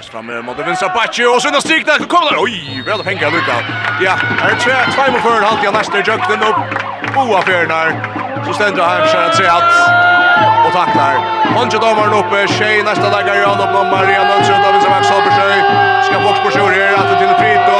Press 0.00 0.10
fram 0.10 0.26
med 0.26 0.44
mot 0.44 0.58
vänstra 0.58 0.88
backe 0.88 1.26
och 1.26 1.42
sen 1.42 1.60
stryk 1.60 1.86
där 1.86 1.98
kommer 2.14 2.34
oj 2.44 2.82
väl 2.86 3.02
pengar 3.08 3.30
lucka. 3.30 3.56
Ja, 4.06 4.14
här 4.40 4.50
är 4.50 4.58
tre 4.64 4.74
två 4.94 5.12
mot 5.12 5.22
för 5.26 5.40
halt 5.48 5.60
jag 5.64 5.74
nästa 5.74 5.98
jukten 5.98 6.40
upp. 6.50 6.60
Boa 7.14 7.40
för. 7.42 7.64
Så 8.46 8.52
ständer 8.52 8.82
han 8.82 9.08
för 9.08 9.22
att 9.26 9.36
se 9.36 9.46
att 9.58 9.72
och 10.66 10.72
tacklar. 10.78 11.14
Honje 11.56 11.78
domaren 11.84 12.14
uppe, 12.20 12.38
tjej 12.58 12.82
nästa 12.82 13.08
dagar 13.14 13.34
i 13.42 13.44
honom 13.50 13.68
på 13.74 13.80
Maria 13.94 14.22
Lundsson 14.28 14.64
av 14.68 14.80
som 14.82 14.90
Maxson 14.90 15.22
på 15.26 15.30
sig. 15.40 15.54
Ska 16.06 16.14
box 16.26 16.36
på 16.44 16.50
sig 16.50 16.62
här 16.62 16.94
att 17.00 17.18
till 17.20 17.34
frit 17.40 17.62
då. 17.70 17.78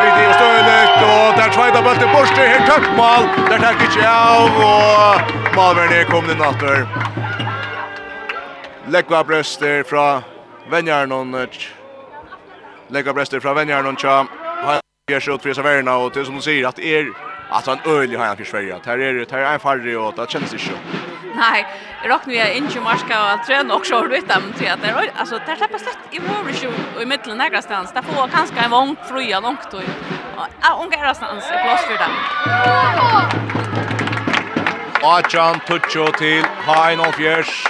Frit 0.00 0.16
i 0.24 0.26
stönet 0.38 0.94
och 1.12 1.28
där 1.38 1.50
tvåda 1.56 1.80
bollen 1.86 2.12
bort 2.14 2.32
det 2.36 2.46
helt 2.52 2.66
tack 2.72 2.86
mål. 3.00 3.24
Där 3.50 3.58
tack 3.58 3.78
inte 3.84 4.02
av 4.10 4.52
och 4.70 5.56
Malverne 5.56 6.04
kom 6.04 6.24
den 6.28 6.40
åter. 6.40 6.78
Lägga 8.86 9.24
bröster 9.24 9.82
från 9.82 10.22
Venjarn 10.70 11.12
och 11.12 11.48
lägga 12.88 13.12
bröster 13.12 13.40
från 13.40 13.54
Venjarn 13.54 13.86
och 13.86 14.00
Cham. 14.00 14.26
Han 14.64 14.80
ger 15.10 15.20
sig 15.20 15.34
ut 15.34 15.42
för 15.42 15.54
Saverna 15.54 15.96
och 15.96 16.12
det 16.12 16.24
som 16.24 16.34
du 16.34 16.40
säger 16.40 16.66
att 16.66 16.78
er 16.78 17.06
att 17.50 17.66
han 17.66 17.78
ölig 17.84 18.18
har 18.18 18.26
han 18.26 18.36
för 18.36 18.44
Sverige. 18.44 18.76
Här 18.84 18.98
är 18.98 19.14
det 19.14 19.30
här 19.30 19.38
är 19.38 19.52
en 19.52 19.60
farrig 19.60 19.98
och 19.98 20.14
det 20.16 20.30
känns 20.30 20.52
inte. 20.52 20.70
Nej, 21.34 21.66
rock 22.04 22.26
nu 22.26 22.34
är 22.34 22.54
inte 22.54 22.80
marska 22.80 23.22
och 23.22 23.30
allt 23.30 23.46
trön 23.46 23.70
och 23.70 23.86
så 23.86 24.08
vet 24.08 24.28
dem 24.28 24.42
till 24.58 24.70
att 24.70 24.82
det 24.82 25.10
alltså 25.16 25.38
det 25.46 25.56
släpper 25.56 25.78
slett 25.78 25.98
i 26.10 26.18
Warwick 26.18 26.62
ju 26.62 27.02
i 27.02 27.06
mitten 27.06 27.38
några 27.38 27.62
stans. 27.62 27.92
Där 27.92 28.02
får 28.02 28.28
kanske 28.28 28.60
en 28.60 28.70
vång 28.70 28.96
fruja 29.08 29.40
långt 29.40 29.70
då. 29.70 29.80
Ja, 30.36 30.76
hon 30.78 30.90
går 30.90 30.98
någonstans 30.98 31.44
i 31.44 31.62
plats 31.64 31.84
för 31.84 31.98
dem. 31.98 32.12
Achan 35.02 35.60
Tucho 35.66 36.12
till 36.18 36.44
Hein 36.66 37.00
och 37.00 37.14
Fjärs. 37.14 37.66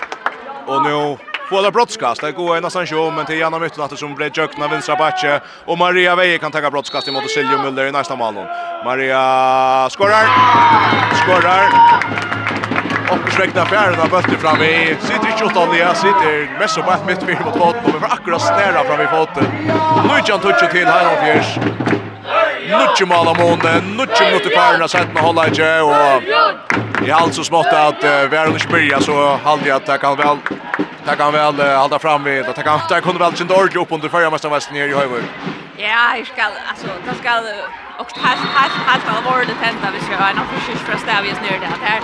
Och 0.67 0.83
nu 0.83 1.17
Båda 1.53 1.71
brottskast. 1.71 2.21
Det 2.21 2.33
går 2.33 2.61
nästan 2.61 2.87
show, 2.87 3.13
men 3.13 3.27
till 3.27 3.39
Janna 3.39 3.59
Mytland 3.59 3.99
som 3.99 4.15
blev 4.15 4.31
jökna 4.35 4.69
vänstra 4.69 4.97
backe 4.97 5.41
och 5.65 5.79
Maria 5.79 6.17
Veje 6.17 6.39
kan 6.39 6.53
ta 6.53 6.71
brottskast 6.71 7.09
emot 7.09 7.31
Silje 7.31 7.57
Müller 7.57 7.89
i 7.89 7.93
nästa 7.93 8.17
mål. 8.17 8.35
Maria 8.85 9.91
skorar. 9.91 10.27
Skorar. 11.23 11.65
Och 13.11 13.33
släckta 13.33 13.67
fjärden 13.67 14.01
av 14.01 14.09
bollen 14.11 14.39
fram 14.39 14.63
i 14.63 14.97
sitter 15.01 15.29
i 15.29 15.33
shot 15.39 15.75
Lia 15.75 15.95
sitter 15.95 16.59
mest 16.59 16.77
på 16.77 17.07
mitt 17.07 17.45
mot 17.45 17.57
foten 17.57 17.81
men 17.85 18.01
för 18.01 18.07
akkurat 18.07 18.43
snära 18.43 18.85
fram 18.85 19.01
i 19.01 19.07
foten. 19.07 19.45
Lucian 20.09 20.41
och 20.41 20.71
till 20.71 20.87
Heinolf 20.87 21.21
Fjärs. 21.25 21.59
Nuttje 22.23 23.07
mål 23.07 23.29
av 23.29 23.39
månen, 23.39 23.97
nuttje 23.97 24.27
minutter 24.27 24.51
kvar 24.51 24.87
sett 24.89 25.15
med 25.15 25.23
hålla 25.23 25.47
ikke, 25.51 25.71
og 25.83 27.07
i 27.07 27.11
allt 27.11 27.35
så 27.35 27.45
smått 27.45 27.73
at 27.75 28.05
uh, 28.05 28.31
vi 28.31 28.39
er 28.39 28.51
under 28.51 28.63
spyrja, 28.63 29.01
så 29.03 29.17
halde 29.43 29.67
jeg 29.67 29.75
at 29.77 29.89
det 29.91 29.99
kan 30.01 30.19
vel, 30.19 30.39
det 30.79 31.17
kan 31.19 31.35
vel 31.35 31.59
uh, 31.59 31.81
halda 31.81 31.99
fram 31.99 32.25
vid, 32.25 32.47
at 32.47 32.57
jeg, 32.57 32.65
kan, 32.65 32.85
jeg 32.91 33.03
kunne 33.03 33.23
vel 33.23 33.35
kjent 33.35 33.55
ordentlig 33.57 33.83
opp 33.83 33.97
under 33.99 34.13
førre 34.13 34.31
mestervesten 34.31 34.79
her 34.79 34.93
i 34.93 34.95
Høyvøy. 34.95 35.25
Ja, 35.79 36.13
jeg 36.15 36.29
skal, 36.31 36.55
altså, 36.71 36.95
det 37.09 37.17
skal, 37.19 37.49
och 37.99 38.13
helt 38.19 38.41
helt 38.59 38.73
helt 38.89 39.09
allvarligt 39.17 39.57
hända 39.61 39.89
vi 39.95 40.01
ska 40.01 40.17
ha 40.17 40.31
en 40.31 40.39
officiell 40.39 40.79
från 40.79 40.99
Stavias 40.99 41.39
nu 41.43 41.59
det 41.61 41.87
här. 41.87 42.01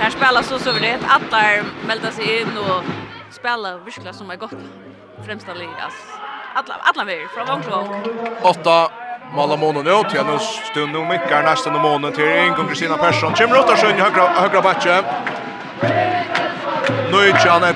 Här 0.00 0.10
spelar 0.10 0.42
så 0.42 0.58
suveränt 0.58 1.02
alla 1.08 1.64
melda 1.86 2.10
sig 2.10 2.40
in 2.40 2.58
och 2.58 2.82
spela 3.30 3.78
verkligen 3.78 4.14
som 4.14 4.30
är 4.30 4.36
gott 4.36 4.60
främsta 5.26 5.54
ligas. 5.54 5.94
Alla 6.54 6.74
alla 6.82 7.04
väl 7.04 7.28
från 7.28 7.46
vånglång. 7.46 8.04
8 8.42 8.90
Malla 9.34 9.56
månen 9.56 9.86
ut, 9.86 10.14
ja 10.14 10.22
nu 10.22 10.38
stund 10.38 10.92
nu 10.92 10.98
mickar 10.98 11.42
nästan 11.42 11.76
i 11.76 11.78
månen 11.78 12.12
till 12.12 12.24
Ingo 12.24 12.68
Kristina 12.68 12.96
Persson. 12.96 13.34
Kimmer 13.34 13.58
Ottarsson 13.58 13.90
i 13.90 14.00
högra, 14.00 14.28
högra 14.28 14.62
batje. 14.62 15.02
Nöjtjan 17.12 17.62
11 17.62 17.74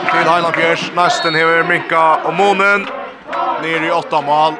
till 0.00 0.30
Heiland 0.30 0.54
Fjärs. 0.54 0.92
Nästan 0.94 1.34
hever 1.34 1.62
Minka 1.62 2.14
och 2.14 2.34
månen. 2.34 2.86
Ner 3.62 3.82
i 3.82 3.90
åtta 3.90 4.20
mål. 4.20 4.52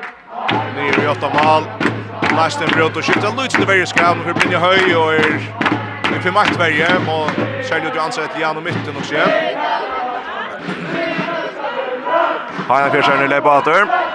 Ner 0.76 1.05
i 1.05 1.09
åtta 1.09 1.28
mål. 1.45 1.62
Nästan 2.36 2.68
bröt 2.68 2.97
och 2.97 3.05
skjuter 3.05 3.42
lutsen 3.42 3.62
i 3.62 3.64
varje 3.64 3.86
skam. 3.86 4.20
Hur 4.24 4.34
blir 4.34 4.59
höj 4.59 4.97
och 4.97 5.14
är 5.14 5.36
i 6.16 6.20
för 6.22 6.30
maktverje. 6.30 6.88
Och 6.97 7.30
säljer 7.68 7.88
ut 7.88 7.97
ju 7.97 8.01
ansett 8.01 8.36
igen 8.36 8.57
och 8.57 8.62
mitten 8.62 8.97
också. 8.97 9.14
Heiland 12.68 12.92
Fjärs 12.92 13.09
är 13.09 13.18
nu 13.18 13.28
lepater. 13.28 14.13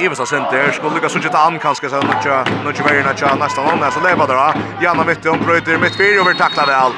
Ivesa 0.00 0.26
center 0.26 0.72
skulle 0.72 0.94
lyckas 0.94 1.14
lukka 1.14 1.28
ta 1.28 1.38
an 1.38 1.58
kanske 1.58 1.88
så 1.88 1.96
nåt 1.96 2.24
nåt 2.64 2.80
vägen 2.80 3.06
att 3.08 3.38
nästan 3.38 3.64
någon 3.64 3.92
så 3.92 4.00
leva 4.00 4.26
där. 4.26 4.54
Janna 4.82 5.04
Mytte 5.04 5.30
om 5.30 5.38
bröter 5.38 5.78
mitt 5.78 5.96
fyr 5.96 6.20
över 6.20 6.34
tacklar 6.34 6.66
väl. 6.66 6.92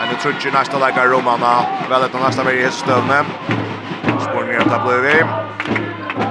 Men 0.00 0.08
det 0.08 0.20
tror 0.22 0.34
ju 0.44 0.50
nästa 0.50 0.78
lägger 0.78 1.06
Romana 1.08 1.64
väl 1.90 2.02
att 2.02 2.12
nästa 2.12 2.44
vägen 2.44 2.66
är 2.66 2.70
stövne. 2.70 3.24
Spår 4.20 4.44
ner 4.44 4.74
att 4.74 4.86
bli 4.86 4.98
vi. 5.00 5.24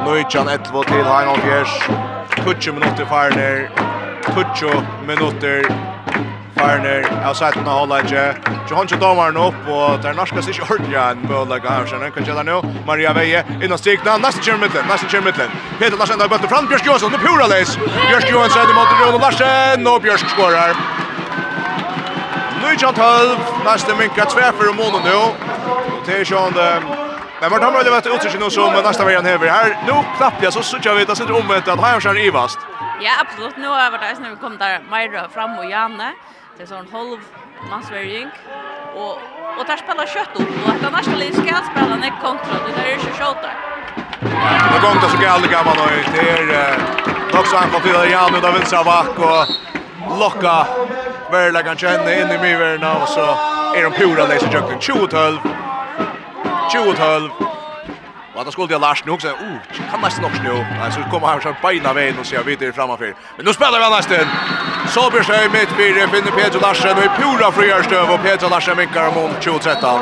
Nöjtjan 0.06 0.48
11 0.48 0.84
till 0.84 1.06
Heinolfjers. 1.06 1.90
Tutsch 2.46 2.74
minuter 2.74 3.06
farner. 3.06 3.70
Tutsch 4.24 4.64
minutter 5.08 5.66
corner 6.60 7.00
outside 7.28 7.54
the 7.54 7.72
Holland. 7.80 8.12
Johan 8.70 8.88
Domar 8.88 9.30
upp 9.48 9.62
och 9.68 10.00
där 10.04 10.14
norska 10.14 10.42
sig 10.42 10.54
ordja 10.70 11.04
en 11.12 11.22
möjlig 11.30 11.70
här 11.70 12.10
kan 12.10 12.26
jag 12.26 12.46
nu. 12.46 12.62
Maria 12.88 13.14
Veje 13.14 13.46
in 13.64 13.72
och 13.72 13.80
stigna 13.80 14.18
nästa 14.18 14.42
kör 14.42 14.58
mitten, 14.58 14.84
nästa 14.88 15.08
kör 15.08 15.22
mitten. 15.22 15.50
Peter 15.80 15.98
Larsen 15.98 16.20
där 16.20 16.28
bollen 16.28 16.50
fram 16.50 16.68
Björk 16.68 16.86
Johansson 16.86 17.14
och 17.14 17.22
Pura 17.26 17.48
Leis. 17.48 17.78
Björk 18.10 18.30
Johansson 18.32 18.76
mot 18.78 18.90
Jon 19.02 19.22
Larsen 19.22 19.88
och 19.88 20.02
Björk 20.02 20.30
skorar. 20.36 20.72
Nu 22.62 22.76
jag 22.82 22.96
tolv, 22.96 23.38
nästa 23.66 23.96
minka 23.96 24.26
tvär 24.26 24.52
för 24.52 24.74
månen 24.74 25.02
nu. 25.10 25.20
Det 26.06 26.14
är 26.22 26.26
sån 26.26 26.54
Men 27.42 27.52
vart 27.52 27.64
har 27.64 27.72
man 27.72 27.92
varit 27.92 28.08
utsikt 28.16 28.40
nu 28.40 28.50
som 28.50 28.74
nästa 28.84 29.06
veckan 29.06 29.26
här 29.26 29.38
här. 29.38 29.78
Nu 29.88 29.94
knappt 30.18 30.44
jag 30.44 30.54
så 30.54 30.62
så 30.62 30.78
jag 30.84 30.96
vet 30.96 31.10
att 31.10 31.18
det 31.18 31.34
är 31.34 31.42
omvänt 31.42 31.68
att 31.68 32.18
i 32.18 32.26
Ivast. 32.28 32.60
Ja, 33.02 33.12
absolut. 33.24 33.58
Nu 33.58 33.68
har 33.68 33.92
det 33.92 33.98
där 33.98 34.16
när 34.22 34.30
vi 34.30 34.36
kom 34.36 34.58
där 34.58 34.80
Majra 34.90 35.30
fram 35.30 35.60
och 35.60 35.66
Janne. 35.66 36.14
Det 36.60 36.64
är 36.64 36.68
sån 36.68 36.88
halv 36.92 37.20
massvärjning 37.70 38.32
och 38.96 39.18
och 39.58 39.66
där 39.66 39.78
spelar 39.78 40.06
kött 40.06 40.30
upp 40.34 40.50
och 40.64 40.70
att 40.70 40.84
annars 40.88 41.06
skulle 41.06 41.34
ska 41.34 41.56
spela 41.72 41.94
en 41.96 42.14
kontra 42.22 42.54
det 42.66 42.72
där 42.76 42.86
är 42.86 42.92
ju 42.92 42.98
shot 43.00 43.38
där. 43.46 43.56
Det 44.74 44.80
går 44.82 44.92
inte 44.92 45.10
så 45.10 45.18
galet 45.22 45.52
gammal 45.52 45.76
då 45.78 45.84
det 46.14 46.30
är 46.30 46.78
också 47.40 47.56
han 47.56 47.70
får 47.70 47.80
fyra 47.80 48.06
igen 48.06 48.36
och 48.36 48.42
David 48.42 48.68
Savak 48.68 49.20
och 49.20 49.48
locka 50.20 50.68
Verla 51.32 51.64
kan 51.64 51.78
känna 51.78 52.14
in 52.14 52.32
i 52.32 52.38
myverna 52.38 52.98
och 53.02 53.10
så 53.10 53.26
är 53.78 53.84
de 53.84 53.92
pura 53.92 54.28
läser 54.28 54.54
jucken 54.54 54.80
2-12 54.80 55.38
Och 58.40 58.46
då 58.46 58.52
skulle 58.52 58.74
jag 58.74 58.82
Lars 58.82 59.06
nu 59.06 59.12
också. 59.12 59.28
"Oh, 59.28 59.58
kan 59.92 60.02
nästan 60.02 60.26
också 60.26 60.42
nu." 60.44 60.54
Nej, 60.54 60.92
så 60.92 61.02
kommer 61.12 61.28
han 61.28 61.42
så 61.42 61.56
beina 61.62 61.94
vägen 61.94 62.20
och 62.20 62.26
ser 62.26 62.44
vidare 62.44 62.74
framför. 62.74 63.14
Men 63.36 63.46
nu 63.46 63.54
spelar 63.54 63.80
vi 63.80 63.96
nästan. 63.96 64.26
Så 64.88 65.10
blir 65.12 65.24
sig 65.24 65.50
mitt 65.50 65.70
fyra 65.70 66.08
finner 66.08 66.32
Pedro 66.32 66.60
Larsen 66.60 66.98
och 66.98 67.04
i 67.04 67.10
pura 67.20 67.52
frihetstöv 67.52 68.10
och 68.12 68.22
Pedro 68.24 68.50
Larsen 68.50 68.78
vinkar 68.78 69.08
om 69.08 69.32
2013. 69.42 70.00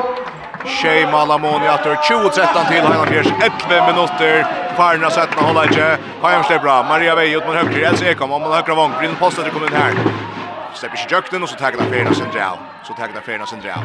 Shei 0.66 1.06
Malamon 1.12 1.64
i 1.64 1.68
attor 1.68 1.96
20-13 1.96 2.68
til 2.68 2.82
Heinar 2.82 3.06
Fjers 3.06 3.28
11 3.28 3.88
minuter. 3.92 4.46
Farna 4.78 5.10
17 5.10 5.46
holder 5.46 5.64
inte. 5.64 5.98
Heinar 6.24 6.44
Fjers 6.44 6.62
bra 6.62 6.84
Maria 6.84 7.16
Vej 7.16 7.36
ut 7.36 7.46
mot 7.46 7.56
högre. 7.56 7.88
Elsa 7.88 8.06
Ekholm 8.06 8.32
om 8.32 8.42
man 8.42 8.52
högra 8.52 8.76
vång. 8.76 8.94
Bryn 9.00 9.16
Posten 9.16 9.44
til 9.44 9.54
kommunen 9.54 9.82
här. 9.82 9.94
Stepper 10.74 10.98
ikke 10.98 11.16
jökten 11.16 11.44
och 11.44 11.50
så 11.50 11.56
tager 11.56 11.78
det 11.78 11.86
Ferna 11.92 12.14
Sindreal 12.14 12.58
Så 12.84 12.94
tager 12.94 13.14
det 13.14 13.22
Ferna 13.22 13.46
Sindreal 13.46 13.84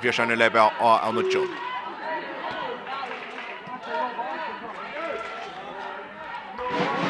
Fjärs 0.00 0.20
är 0.20 0.26
nu 0.26 0.36
nødvendig 0.36 0.60
av 0.80 1.00
Anutjon 1.08 1.73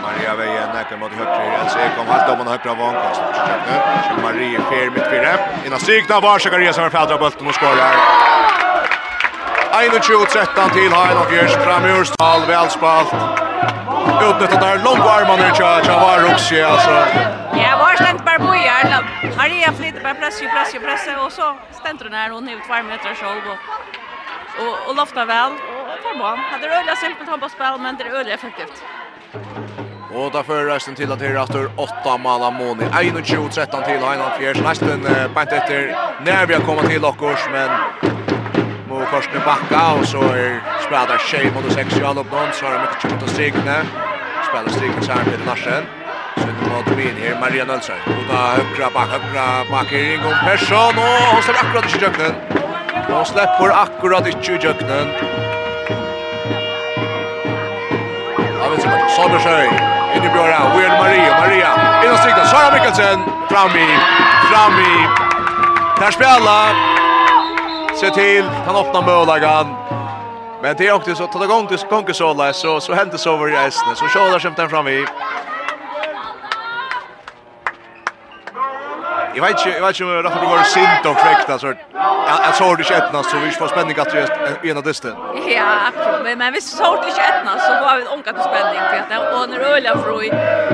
Maria 0.04 0.34
Veje 0.34 0.66
näcker 0.74 0.96
mot 0.96 1.12
högre 1.12 1.58
alltså 1.62 1.78
jag 1.78 1.96
kom 1.96 2.06
halt 2.06 2.30
om 2.32 2.40
en 2.40 2.46
högre 2.46 2.74
vankast. 2.74 3.20
Maria 4.22 4.60
Fer 4.70 4.90
mitt 4.90 5.06
fyra. 5.10 5.38
Innan 5.66 5.80
strykna 5.80 6.20
var 6.20 6.38
Zakaria 6.38 6.72
som 6.72 6.90
färdar 6.90 7.18
bulten 7.18 7.46
och 7.46 7.54
skorar. 7.54 7.94
21-13 9.74 10.70
till 10.72 10.92
Hein 10.92 11.16
och 11.22 11.32
Jörs 11.32 11.52
framur 11.52 12.04
välspalt. 12.46 13.12
Utnyttat 14.28 14.60
där 14.60 14.78
långa 14.84 15.10
armarna 15.18 15.48
i 15.50 15.54
Tja 15.54 15.84
Tja 15.84 16.00
var 16.00 16.18
Roxie 16.28 16.66
alltså. 16.66 16.90
Ja, 17.62 17.70
var 17.78 17.94
stämt 17.94 18.24
bara 18.24 18.38
på 18.38 18.54
järn. 18.54 19.04
Maria 19.36 19.72
flyttar 19.72 20.00
bara 20.02 20.14
press, 20.14 20.40
press, 20.40 20.72
press 20.72 21.08
och 21.24 21.32
så 21.32 21.56
stämt 21.80 22.02
hon 22.02 22.12
här 22.12 22.30
hon 22.30 22.48
är 22.48 22.52
ut 22.52 22.62
två 22.66 22.82
meter 22.82 23.14
själv 23.14 23.42
och, 23.52 23.58
och, 24.62 24.88
och 24.88 24.94
loftar 24.96 25.26
väl. 25.26 25.52
Och 25.52 26.02
tar 26.02 26.18
på. 26.18 26.26
Hade 26.52 26.68
det 26.68 26.74
öliga 26.74 26.96
simpelt 26.96 27.28
handbollsspel 27.28 27.80
men 27.80 27.96
det 27.96 28.04
är 28.04 28.10
öliga 28.20 28.34
effektivt. 28.34 28.84
Och 30.12 30.30
där 30.32 30.42
för 30.42 30.64
resten 30.64 30.94
till 30.94 31.12
att 31.12 31.18
det 31.18 31.26
är 31.26 31.42
efter 31.42 31.70
8 31.76 32.18
mala 32.18 32.50
Moni. 32.50 32.84
21 33.24 33.52
13 33.52 33.82
till 33.82 33.92
Heinan 33.92 34.30
Fjärs. 34.38 34.60
Nästan 34.60 35.06
uh, 35.06 35.32
pant 35.34 35.52
efter 35.52 35.96
när 36.24 36.46
vi 36.46 36.54
har 36.54 36.60
kommit 36.60 36.86
till 36.90 37.02
Lockors 37.02 37.48
men 37.52 37.70
Mo 38.88 39.04
Karsten 39.10 39.40
backa 39.44 39.92
och 39.92 40.06
så 40.08 40.22
är 40.22 40.60
spelar 40.86 41.18
Shea 41.18 41.52
mot 41.54 41.72
6 41.72 41.98
Jan 42.00 42.18
upp 42.18 42.32
någon 42.32 42.52
så 42.52 42.64
har 42.64 42.72
de 42.72 42.80
mycket 42.80 43.02
tjut 43.02 43.22
och 43.22 43.28
strikne. 43.28 43.76
Spelar 44.48 44.68
striken 44.68 45.02
så 45.02 45.12
här 45.12 45.24
med 45.24 45.46
Larsen. 45.46 45.84
Så 46.36 46.46
nu 46.46 46.52
mot 46.74 46.96
Bin 46.96 47.16
här 47.22 47.40
Maria 47.40 47.64
Nilsson. 47.64 47.96
Och 48.06 48.24
där 48.28 48.64
högra 48.64 48.90
back 48.94 49.08
högra 49.08 49.70
back 49.70 49.92
i 49.92 49.96
ring 49.96 50.20
om 50.24 50.34
Persson 50.44 50.94
och 50.98 51.22
hon 51.32 51.42
släpper 51.42 51.66
akkurat 51.66 51.96
i 51.96 52.04
jöknen. 52.04 52.32
Hon 53.08 53.24
släpper 53.24 53.70
akkurat 53.84 54.26
i 54.26 54.32
jöknen. 54.66 55.06
Avslut. 58.64 59.10
Sommersjøy. 59.16 59.93
Björra, 60.32 60.76
Will 60.76 60.88
Maria, 60.88 61.40
Maria. 61.40 61.70
Innan 62.04 62.18
strikna, 62.18 62.44
Sara 62.44 62.72
Mikkelsen, 62.74 63.18
fram 63.50 63.70
i, 63.70 63.88
fram 64.50 64.72
i. 64.72 64.94
Där 66.00 66.10
spelar. 66.10 66.74
Se 68.00 68.10
till, 68.10 68.44
han 68.66 68.76
öppnar 68.76 69.02
målagan. 69.02 69.74
Men 70.62 70.76
det 70.76 70.88
är 70.88 70.92
också 70.92 71.14
så, 71.14 71.26
tar 71.26 71.40
det 71.40 71.46
gång 71.46 71.66
till 71.66 71.78
konkursåla 71.78 72.52
så, 72.52 72.80
så 72.80 72.94
händer 72.94 73.16
så 73.16 73.34
över 73.34 73.48
i 73.52 73.66
Esne. 73.66 73.94
Så 73.94 74.08
kjålar 74.08 74.38
kämpar 74.38 74.68
fram 74.68 74.88
i. 74.88 75.06
Jag 79.36 79.42
vet 79.42 79.50
inte, 79.50 79.78
jag 79.78 79.86
vet 79.86 80.00
inte 80.00 80.04
om 80.04 80.22
det 80.22 80.28
har 80.28 80.56
varit 80.56 80.66
sint 80.66 81.06
och 81.06 81.16
fräckt 81.16 81.50
alltså. 81.50 81.74
Jag 82.46 82.54
såg 82.54 82.76
det 82.78 82.94
inte 82.94 83.30
så 83.30 83.36
vi 83.38 83.50
får 83.50 83.68
spänning 83.68 83.96
att 83.98 84.10
det 84.10 84.68
ena 84.68 84.80
dysten. 84.80 85.14
Ja, 85.56 85.90
men 86.24 86.38
Men 86.38 86.52
vi 86.52 86.60
såg 86.60 86.96
det 87.02 87.08
inte 87.08 87.60
så 87.66 87.72
var 87.84 87.96
vi 87.96 88.02
till 88.32 88.42
spänning 88.50 88.80
för 88.90 89.14
att 89.16 89.34
och 89.34 89.50
när 89.50 89.60
öliga 89.60 89.98
froj. 89.98 90.28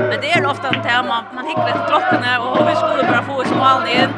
Men 0.09 0.21
det 0.21 0.31
är 0.31 0.45
ofta 0.45 0.67
en 0.67 0.81
tema 0.83 1.25
man 1.35 1.45
hickar 1.45 1.67
efter 1.67 1.87
klockan 1.87 2.41
och 2.41 2.69
vi 2.69 2.75
skulle 2.75 3.03
bara 3.03 3.23
få 3.23 3.33
oss 3.41 3.51
mål 3.61 3.83
in. 3.97 4.09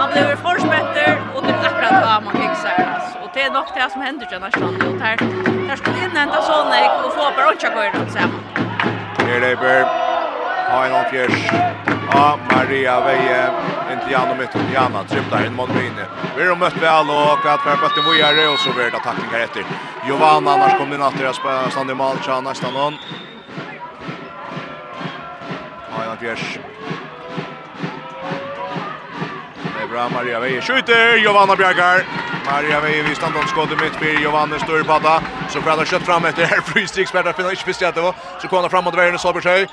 Man 0.00 0.08
blir 0.12 0.36
förspätter 0.36 1.22
och 1.34 1.42
det 1.46 1.52
är 1.52 1.66
akkurat 1.68 1.96
vad 2.06 2.22
man 2.26 2.32
fixar 2.42 2.74
alltså. 2.94 3.18
Och 3.18 3.30
det 3.34 3.42
är 3.42 3.50
nog 3.50 3.64
det 3.74 3.90
som 3.92 4.00
händer 4.02 4.28
ju 4.32 4.38
nästan 4.38 4.74
och 4.88 4.98
där 5.02 5.16
där 5.68 5.76
skulle 5.76 6.04
inhämta 6.04 6.42
sån 6.42 6.66
och 7.04 7.12
få 7.12 7.22
bara 7.36 7.48
onka 7.48 7.68
går 7.74 8.04
det 8.04 8.12
samman. 8.12 8.40
Här 9.18 9.40
det 9.40 10.13
Hainon 10.68 11.04
Fjers. 11.10 11.50
Ja, 12.12 12.38
Maria 12.50 13.00
Veje. 13.00 13.50
Inte 13.92 14.12
Jan 14.12 14.30
och 14.30 14.36
mitt 14.36 14.54
under 14.56 14.72
Janne. 14.74 15.04
Tryptar 15.08 15.46
in 15.46 15.54
mot 15.54 15.70
Vine. 15.70 16.06
Vi 16.36 16.48
har 16.48 16.56
mött 16.56 16.76
väl 16.76 17.10
och 17.10 17.40
kvart 17.42 17.60
för 17.60 17.76
bötten 17.76 18.04
Vujare 18.04 18.48
och 18.48 18.58
så 18.58 18.72
blir 18.72 18.84
det 18.84 18.90
tacklingar 18.90 19.40
efter. 19.40 19.64
Jovan 20.08 20.48
annars 20.48 20.78
kommer 20.78 20.98
natt 20.98 21.18
deras 21.18 21.72
Sandy 21.74 21.94
Malcha 21.94 22.40
nästan 22.40 22.74
någon. 22.74 22.94
Hainon 25.90 26.16
Fjärs. 26.16 26.58
Det 29.76 29.82
är 29.82 29.88
bra 29.88 30.08
Maria 30.08 30.40
Veje. 30.40 30.60
Skjuter 30.60 31.16
Jovanna 31.16 31.56
Bjarkar. 31.56 32.06
Maria 32.52 32.80
Veje 32.80 33.02
vid 33.02 33.16
stannar 33.16 33.40
om 33.40 33.46
skottet 33.46 33.80
mitt 33.80 33.92
för 33.92 34.22
Jovanne 34.22 34.58
Sturpada. 34.58 35.22
Så 35.48 35.60
får 35.60 35.70
pratar 35.70 35.84
kött 35.84 36.02
fram 36.02 36.24
efter 36.24 36.44
här. 36.44 36.60
Frystick 36.66 37.08
spärrar 37.08 37.32
finnar 37.32 37.50
inte 37.50 37.62
visst 37.66 37.82
att 37.82 37.94
det 37.94 38.00
var. 38.00 38.14
Så 38.42 38.48
kommer 38.48 38.68
fram 38.68 38.84
mot 38.84 38.94
vägen 38.94 39.14
och 39.14 39.20
Solbergshöj 39.20 39.66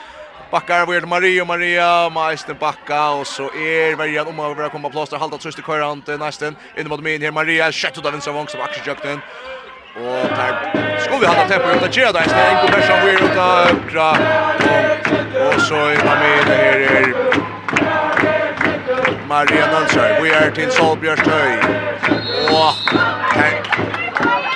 backar 0.52 0.86
vi 0.86 0.98
är 0.98 1.02
Maria 1.02 1.46
Maria 1.46 2.10
Maisten 2.10 2.56
backa 2.60 3.10
och 3.10 3.28
så 3.28 3.44
är 3.44 3.96
Marian 3.96 4.28
om 4.28 4.40
över 4.40 4.70
komma 4.70 4.90
plats 4.90 5.12
där 5.12 5.18
halta 5.18 5.38
tröst 5.38 5.60
i 5.60 5.62
körant 5.62 6.08
nästan 6.08 6.56
in 6.78 6.88
mot 6.88 7.04
min 7.04 7.22
här 7.22 7.32
Maria 7.32 7.72
skjuter 7.72 8.00
ut 8.00 8.06
av 8.06 8.12
vänster 8.12 8.32
vång 8.32 8.48
som 8.48 8.62
axel 8.62 8.88
jakten 8.88 9.20
och 9.96 10.28
där 10.38 10.54
ska 11.00 11.18
vi 11.18 11.26
hålla 11.26 11.48
tempo 11.48 11.70
ut 11.70 11.84
att 11.84 11.94
köra 11.94 12.12
där 12.12 12.50
en 12.50 12.62
god 12.62 12.72
person 12.72 13.00
vi 13.06 13.12
ut 13.12 13.38
att 13.38 13.92
kra 13.92 14.12
och 15.48 15.62
så 15.62 15.76
är 15.76 16.06
Maria 16.06 16.44
det 16.50 16.56
här 16.64 16.80
är 16.80 17.16
Maria 19.28 19.72
Nansar 19.72 20.22
vi 20.22 20.30
är 20.30 20.52
till 20.52 20.72
Solbjörnstöj 20.72 21.54
och 22.52 22.74
här 23.38 23.62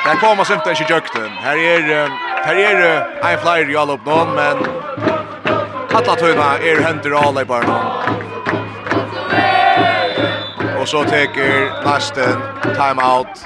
där 0.06 0.16
kommer 0.16 0.44
sen 0.44 0.58
inte 0.58 0.84
jakten 0.90 1.30
her 1.30 1.58
er, 1.58 2.10
her 2.46 2.56
er, 2.56 2.80
en 3.22 3.38
flyer 3.38 3.70
i 3.70 3.76
all 3.76 3.90
upp 3.90 4.06
någon 4.06 4.36
men 4.36 4.58
alla 5.96 6.16
tøyna 6.20 6.48
er 6.60 6.82
hendur 6.84 7.14
alla 7.16 7.42
i 7.46 7.48
barna. 7.48 7.76
Og 10.76 10.88
så 10.92 11.06
teker 11.08 11.72
time 12.76 13.04
out. 13.04 13.46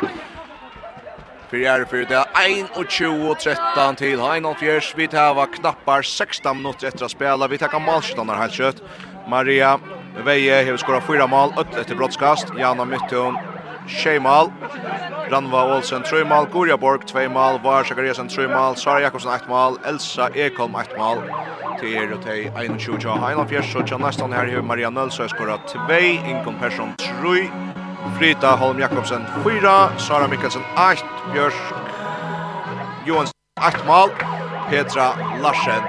Fyrir 1.49 1.67
er 1.69 1.85
fyrir 1.89 2.07
det 2.09 2.17
er 2.17 2.65
21-13 2.73 3.95
til 4.01 4.21
Heinald 4.21 4.57
Fjers. 4.57 4.89
Vi 4.97 5.07
tar 5.07 5.37
knappar 5.59 6.01
16 6.01 6.57
minutter 6.57 6.89
etter 6.89 7.05
å 7.05 7.11
spela. 7.13 7.47
Vi 7.49 7.61
tar 7.61 7.73
malskjønner 7.85 8.41
helt 8.41 8.57
kjøtt. 8.57 8.83
Maria 9.29 9.77
Veie 10.25 10.63
har 10.65 10.77
skåret 10.81 11.05
fyra 11.05 11.29
mål, 11.29 11.53
øtt 11.61 11.77
etter 11.77 11.95
brottskast. 11.95 12.49
Jana 12.57 12.85
Mytton 12.85 13.37
Shemal, 13.89 14.51
Ranva 15.29 15.63
Olsen 15.75 16.03
3 16.03 16.23
mål, 16.23 16.45
Gorja 16.45 16.77
Borg 16.77 17.05
2 17.07 17.27
mal, 17.29 17.59
Var 17.63 17.83
Sakariasen 17.83 18.29
3 18.29 18.47
mal, 18.47 18.75
Sara 18.75 18.99
Jakobsen 18.99 19.31
1 19.31 19.47
mal, 19.49 19.77
Elsa 19.85 20.29
Ekholm 20.35 20.75
1 20.75 20.97
mal. 20.97 21.17
Til 21.79 21.95
er 21.95 22.13
og 22.13 22.21
til 22.21 22.51
21 22.63 23.09
og 23.09 23.27
Heinan 23.27 23.47
Fjers, 23.49 23.75
og 23.75 23.87
til 23.87 23.97
nesten 23.97 24.33
her 24.33 24.45
er 24.45 24.61
Maria 24.61 24.89
Nølsø 24.89 25.27
skora 25.27 25.57
2, 25.67 25.79
Inkom 26.29 26.59
Persson 26.61 26.93
3, 26.99 27.49
Frida 28.17 28.55
Holm 28.55 28.79
Jakobsen 28.79 29.25
4, 29.43 29.99
Sara 29.99 30.27
Mikkelsen 30.27 30.61
8, 30.77 31.03
Björk 31.33 31.57
Johansen 33.07 33.33
8 33.67 33.85
mal, 33.87 34.09
Petra 34.69 35.15
Larsen 35.41 35.83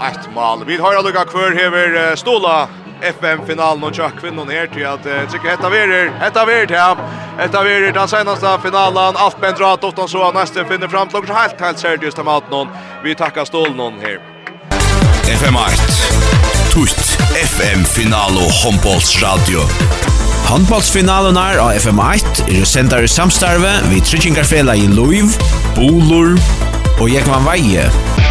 8 0.00 0.34
mal. 0.34 0.64
Vi 0.66 0.76
har 0.76 1.02
lukka 1.02 1.24
kvar 1.24 1.56
hever 1.56 2.16
Stola 2.16 2.68
FM-finalen 3.02 3.84
og 3.84 3.94
tjock 3.94 4.20
kvinnor 4.20 4.50
her 4.50 4.66
til 4.72 4.86
at 4.88 5.06
uh, 5.06 5.22
tycker 5.32 5.54
hetta 5.54 5.70
verer, 5.72 6.10
hetta 6.22 6.44
verer 6.48 6.66
til 6.70 6.80
ham. 6.80 7.00
Hetta 7.40 7.62
verer 7.64 7.94
den 7.96 8.08
senaste 8.08 8.54
finalen. 8.62 9.16
Allt 9.16 9.40
Ben 9.40 9.56
Drat 9.58 9.84
ofta 9.84 10.08
så 10.08 10.30
nesten 10.36 10.68
finner 10.68 10.88
fram 10.88 11.08
til 11.08 11.18
också 11.18 11.32
helt, 11.32 11.60
helt 11.60 11.78
seriöst 11.78 12.16
til 12.16 12.24
maten 12.24 12.50
någon. 12.50 12.68
Vi 13.04 13.14
takkar 13.14 13.44
stål 13.44 13.74
någon 13.76 14.00
här. 14.00 14.18
FM8 15.40 16.40
Tutt 16.72 17.18
FM-final 17.34 18.36
och 18.36 18.52
handbollsradio. 18.64 19.60
Handbollsfinalen 20.48 21.36
er 21.36 21.60
av 21.62 21.72
FM8 21.72 22.48
er 22.50 22.64
sendt 22.66 22.94
i 22.98 23.08
samstarve 23.08 23.76
vi 23.90 24.00
Tryggingarfela 24.00 24.74
i 24.74 24.88
Luiv, 24.90 25.36
Bolor 25.76 26.34
og 26.98 27.06
Jekman 27.10 27.46
Veie. 27.46 28.29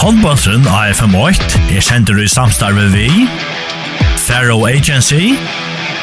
Håndbåndsen 0.00 0.62
AFM8 0.64 1.58
er 1.76 1.82
kjenter 1.84 2.16
i 2.22 2.28
samstarve 2.32 2.86
vi, 2.88 3.04
Faro 4.16 4.62
Agency 4.64 5.34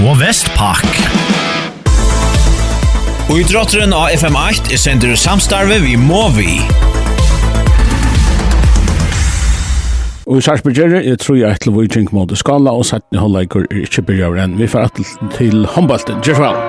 og 0.05 0.19
Vestpak. 0.19 0.85
Og 3.25 3.39
i 3.41 3.47
drotteren 3.49 3.95
AFM8 3.97 4.69
er 4.69 4.83
kjenter 4.83 5.15
i 5.15 5.17
samstarve 5.17 5.79
vi 5.81 5.95
Movi. 5.97 6.59
Og 10.29 10.37
i 10.37 10.45
Sarsbergjere 10.45 11.01
er 11.01 11.17
tror 11.17 11.41
jeg 11.41 11.65
til 11.65 11.73
Vujink 11.73 12.13
mot 12.13 12.37
skala, 12.37 12.77
og 12.77 12.85
satt 12.85 13.07
ni 13.09 13.17
håndleikur 13.17 13.65
er 13.65 13.81
ikke 13.87 14.05
byrjaver 14.11 14.45
enn. 14.45 14.59
Vi 14.61 14.69
får 14.69 14.91
atle 14.91 15.31
til 15.39 15.65
håndbalten. 15.73 16.21
Gjør 16.21 16.37
så 16.37 16.51
vel. 16.51 16.61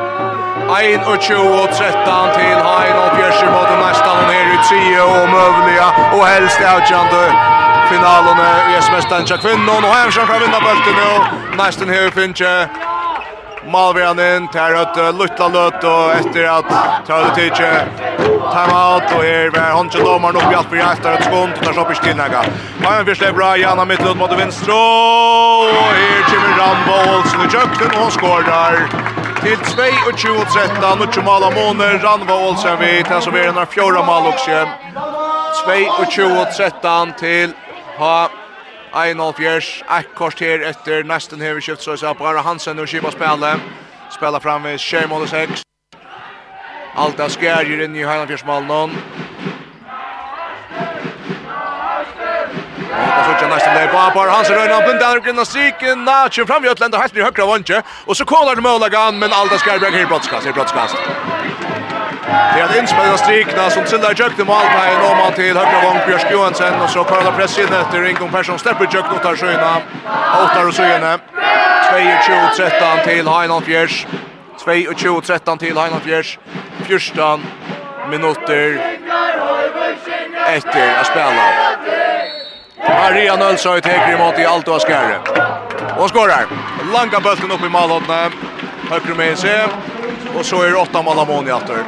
1 0.80 1.04
og 1.04 1.20
20 1.20 1.44
og 1.44 1.68
13 1.76 2.36
til 2.40 2.56
Hain 2.64 2.96
og 3.04 3.12
Bjørsi 3.20 3.52
mot 3.52 3.76
Næstan 3.84 4.16
og 4.16 4.47
tre 4.66 5.00
og 5.00 5.28
mövliga 5.30 5.88
og 6.12 6.26
helst 6.26 6.60
outjande 6.72 7.22
finalene 7.88 8.48
i 8.70 8.76
SMS 8.82 9.06
Tancha 9.10 9.36
kvinnon 9.36 9.84
og 9.84 9.94
här 9.94 10.10
ska 10.10 10.38
vinna 10.38 10.60
bulten 10.60 10.98
och 11.10 11.56
nästan 11.56 11.88
her 11.88 12.10
finche 12.10 12.68
Malvian 13.72 14.18
inn, 14.18 14.48
tar 14.48 14.72
ut 14.82 14.96
lutla 15.18 15.48
løt 15.48 15.84
og 15.84 16.12
etter 16.16 16.46
at 16.48 16.68
tar 16.68 17.02
Töle 17.06 17.34
Tiche 17.36 17.72
time 18.52 18.74
out 18.74 19.12
og 19.12 19.22
her 19.22 19.50
var 19.50 19.72
hon 19.76 19.90
till 19.90 20.04
domaren 20.04 20.36
upp 20.36 20.52
i 20.52 20.54
allt 20.54 20.68
för 20.68 20.76
efter 20.76 21.12
ett 21.12 21.24
skont 21.24 21.58
och 21.58 21.64
tar 21.64 21.72
så 21.72 21.80
upp 21.80 21.92
i 21.92 21.94
stinnaga. 21.94 22.44
Malvian 22.82 23.04
vill 23.04 23.34
bra, 23.34 23.56
Jana 23.56 23.84
mittlund 23.84 24.18
mot 24.18 24.32
vänster 24.32 24.72
og 24.72 25.68
her 25.72 26.22
kommer 26.30 26.52
Rambo 26.58 27.18
Olsen 27.18 27.40
i 27.40 27.50
kökten 27.50 27.90
och 27.90 28.02
hon 28.02 28.10
skårar 28.10 28.88
til 29.42 29.56
22-13, 29.56 30.84
og 31.18 31.24
mål 31.24 31.42
av 31.42 31.52
måneder, 31.54 31.98
Ranva 32.04 32.34
Olsen 32.48 32.78
vi, 32.80 33.02
til 33.06 33.22
som 33.22 33.34
er 33.34 33.50
en 33.50 33.58
av 33.58 33.70
fjorda 33.70 34.02
mål 34.02 34.32
også. 34.32 34.64
22-13 35.64 37.14
til 37.18 37.54
ha 37.98 38.28
1-0-4, 38.94 39.84
ett 39.98 40.10
kort 40.14 40.40
her 40.40 40.64
etter 40.70 41.06
nesten 41.06 41.40
hever 41.40 41.60
kjøpt, 41.60 41.82
så 41.84 41.96
er 42.10 42.18
bare 42.18 42.42
Hansen 42.42 42.78
og 42.78 42.88
Kiba 42.88 43.10
spiller. 43.10 43.62
Spiller 44.10 44.40
fram 44.40 44.64
ved 44.64 44.78
6 44.78 45.08
mål 45.08 45.22
og 45.22 45.28
6. 45.28 45.62
Alta 46.96 47.28
skärjer 47.28 47.84
inn 47.84 47.96
i 47.96 48.06
Heilandfjörsmallen. 48.06 48.96
Og 52.98 53.24
så 53.24 53.32
tjänar 53.38 53.54
nästan 53.54 53.74
leir 53.74 53.88
på 53.88 53.98
Apar, 53.98 54.28
Hansen 54.28 54.56
Røyna, 54.56 54.80
där 54.80 55.20
grinna 55.20 55.44
striken, 55.44 56.04
Natjen 56.04 56.46
fram 56.46 56.64
i 56.64 56.68
Øtlanda, 56.68 56.98
helt 56.98 57.12
blir 57.12 57.24
högra 57.24 57.46
vantje, 57.46 57.82
og 58.06 58.16
så 58.16 58.24
kollar 58.24 58.54
det 58.54 58.62
Mølagan, 58.62 59.18
men 59.18 59.32
Alda 59.32 59.58
Skarberg 59.58 59.92
her 59.92 60.02
i 60.02 60.06
brottskast, 60.06 60.46
i 60.46 60.52
brottskast. 60.52 60.96
Det 62.54 62.60
är 62.60 62.78
en 62.80 63.18
strikna 63.18 63.70
som 63.70 63.86
Sildar 63.86 64.14
Jøkne 64.14 64.44
Malberg, 64.44 64.98
nå 65.02 65.14
man 65.14 65.32
til 65.32 65.56
högra 65.56 65.80
vant 65.84 66.06
Bjørsk 66.06 66.30
Johansen, 66.30 66.74
og 66.80 66.90
så 66.90 67.04
Karla 67.04 67.30
Press 67.30 67.58
inn 67.58 67.72
etter 67.72 68.04
Ingon 68.04 68.30
Persson, 68.30 68.58
stepper 68.58 68.84
Jökte 68.84 69.14
och 69.14 69.22
tar 69.22 69.36
sjöna. 69.36 69.80
åttar 70.44 70.68
och 70.68 70.74
sjöna. 70.74 71.18
22-13 71.92 73.04
til 73.04 73.28
Heinald 73.28 73.64
Fjers, 73.64 74.06
22-13 74.58 75.58
til 75.58 75.78
Heinald 75.78 76.02
Fjers, 76.02 76.38
14 76.86 77.46
minuter 78.10 78.80
efter 80.46 81.00
att 81.00 81.06
spela. 81.06 82.07
Maria 82.88 83.36
Nölsøy 83.36 83.80
teker 83.80 84.14
imot 84.14 84.38
i 84.38 84.44
Alto 84.48 84.72
og 84.72 84.80
Skære. 84.80 85.20
Og 85.98 86.08
skårar. 86.08 86.48
Langa 86.92 87.20
bølten 87.20 87.52
opp 87.52 87.64
i 87.64 87.70
malhåndene. 87.72 88.30
Høyre 88.88 89.16
med 89.18 89.38
seg. 89.38 89.74
Og 90.34 90.44
så 90.44 90.62
er 90.64 90.76
åtta 90.78 91.02
malamon 91.02 91.48
i 91.48 91.54
atter. 91.54 91.84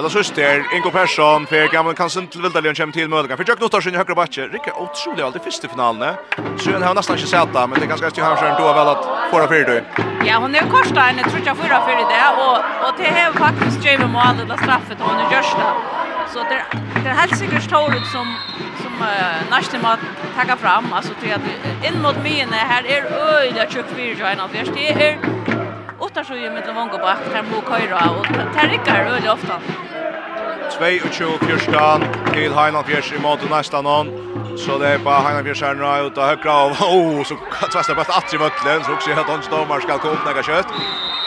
Men 0.00 0.06
det 0.08 0.12
syster, 0.24 0.62
Ingo 0.72 0.90
Persson, 0.90 1.46
Per 1.46 1.66
Gamle 1.68 1.92
Kansen 1.94 2.24
til 2.32 2.40
Vildalion 2.40 2.74
kommer 2.74 2.92
til 2.92 3.08
Mølgan. 3.12 3.36
For 3.36 3.44
Jøkken 3.44 3.66
Ottarsson 3.66 3.92
i 3.92 3.98
høyre 4.00 4.14
bakke, 4.16 4.46
Rikke 4.48 4.72
utrolig 4.80 5.24
alltid 5.26 5.42
i 5.42 5.44
første 5.44 5.68
finalene. 5.68 6.14
Sjøen 6.56 6.86
har 6.86 6.94
nesten 6.96 7.18
ikke 7.18 7.28
sett 7.28 7.50
det, 7.52 7.64
men 7.68 7.76
det 7.76 7.84
er 7.84 7.90
ganske 7.90 8.10
styrt 8.14 8.24
her, 8.24 8.54
du 8.56 8.62
har 8.64 8.78
vel 8.78 8.90
at 8.94 9.10
fora 9.28 9.48
fyrir 9.50 9.66
du. 9.68 10.00
Ja, 10.24 10.38
hon 10.40 10.56
er 10.56 10.70
korsta 10.72 11.04
enn, 11.10 11.20
tror 11.26 11.36
ikke 11.42 11.52
fora 11.58 11.82
fyrir 11.84 12.08
det, 12.08 12.20
og, 12.44 12.70
og 12.86 13.02
det 13.02 13.10
er 13.12 13.36
faktisk 13.36 13.84
Jamie 13.84 14.08
Mål, 14.14 14.40
det 14.40 14.56
straffet 14.62 15.02
hon 15.04 15.20
er 15.20 15.34
gjørsta. 15.34 15.68
Så 16.32 16.46
det, 16.48 16.62
det 16.94 17.04
er 17.04 17.20
helt 17.20 17.36
sikkert 17.42 17.68
Torud 17.74 18.08
som, 18.14 18.32
som 18.80 19.04
uh, 19.04 19.44
nesten 19.52 19.84
må 19.84 19.92
takka 20.38 20.56
fram, 20.64 20.88
altså 20.96 21.12
til 21.20 21.36
at 21.36 21.84
inn 21.84 22.00
mot 22.00 22.16
mine 22.24 22.64
her 22.72 22.88
er 22.88 23.12
øyla 23.20 23.68
tjukk 23.68 23.92
fyrir 23.92 24.16
jo 24.16 24.48
det 24.48 24.88
er 24.96 25.20
Ottarsson 26.00 26.40
i 26.40 26.48
mittlen 26.48 26.74
vongobak, 26.74 27.20
der 27.28 27.44
mot 27.52 27.64
køyra, 27.68 28.00
och 28.16 28.32
der 28.32 28.68
rycker 28.72 29.12
øyla 29.12 29.32
ofta. 29.36 29.60
22-14 30.70 32.32
til 32.34 32.54
Heinan 32.54 32.84
Fjers 32.84 33.12
i 33.12 33.18
måte 33.20 33.46
nästan 33.50 33.84
någon. 33.84 34.06
Så 34.58 34.78
det 34.78 34.88
är 34.88 34.98
bara 34.98 35.20
Heinan 35.20 35.44
Fjers 35.44 35.62
här 35.62 35.74
nu 35.74 36.06
ut 36.06 36.18
och 36.18 36.24
högra 36.24 36.52
av. 36.52 36.70
Oh, 36.70 37.24
så 37.24 37.34
tvärsar 37.72 37.94
bara 37.94 38.14
att 38.18 38.34
i 38.34 38.38
mötlen. 38.38 38.84
Så 38.84 38.92
också 38.92 39.10
att 39.10 39.26
hans 39.26 39.48
domar 39.48 39.80
ska 39.80 39.98
komma 39.98 40.18
några 40.26 40.42
kött. 40.42 40.66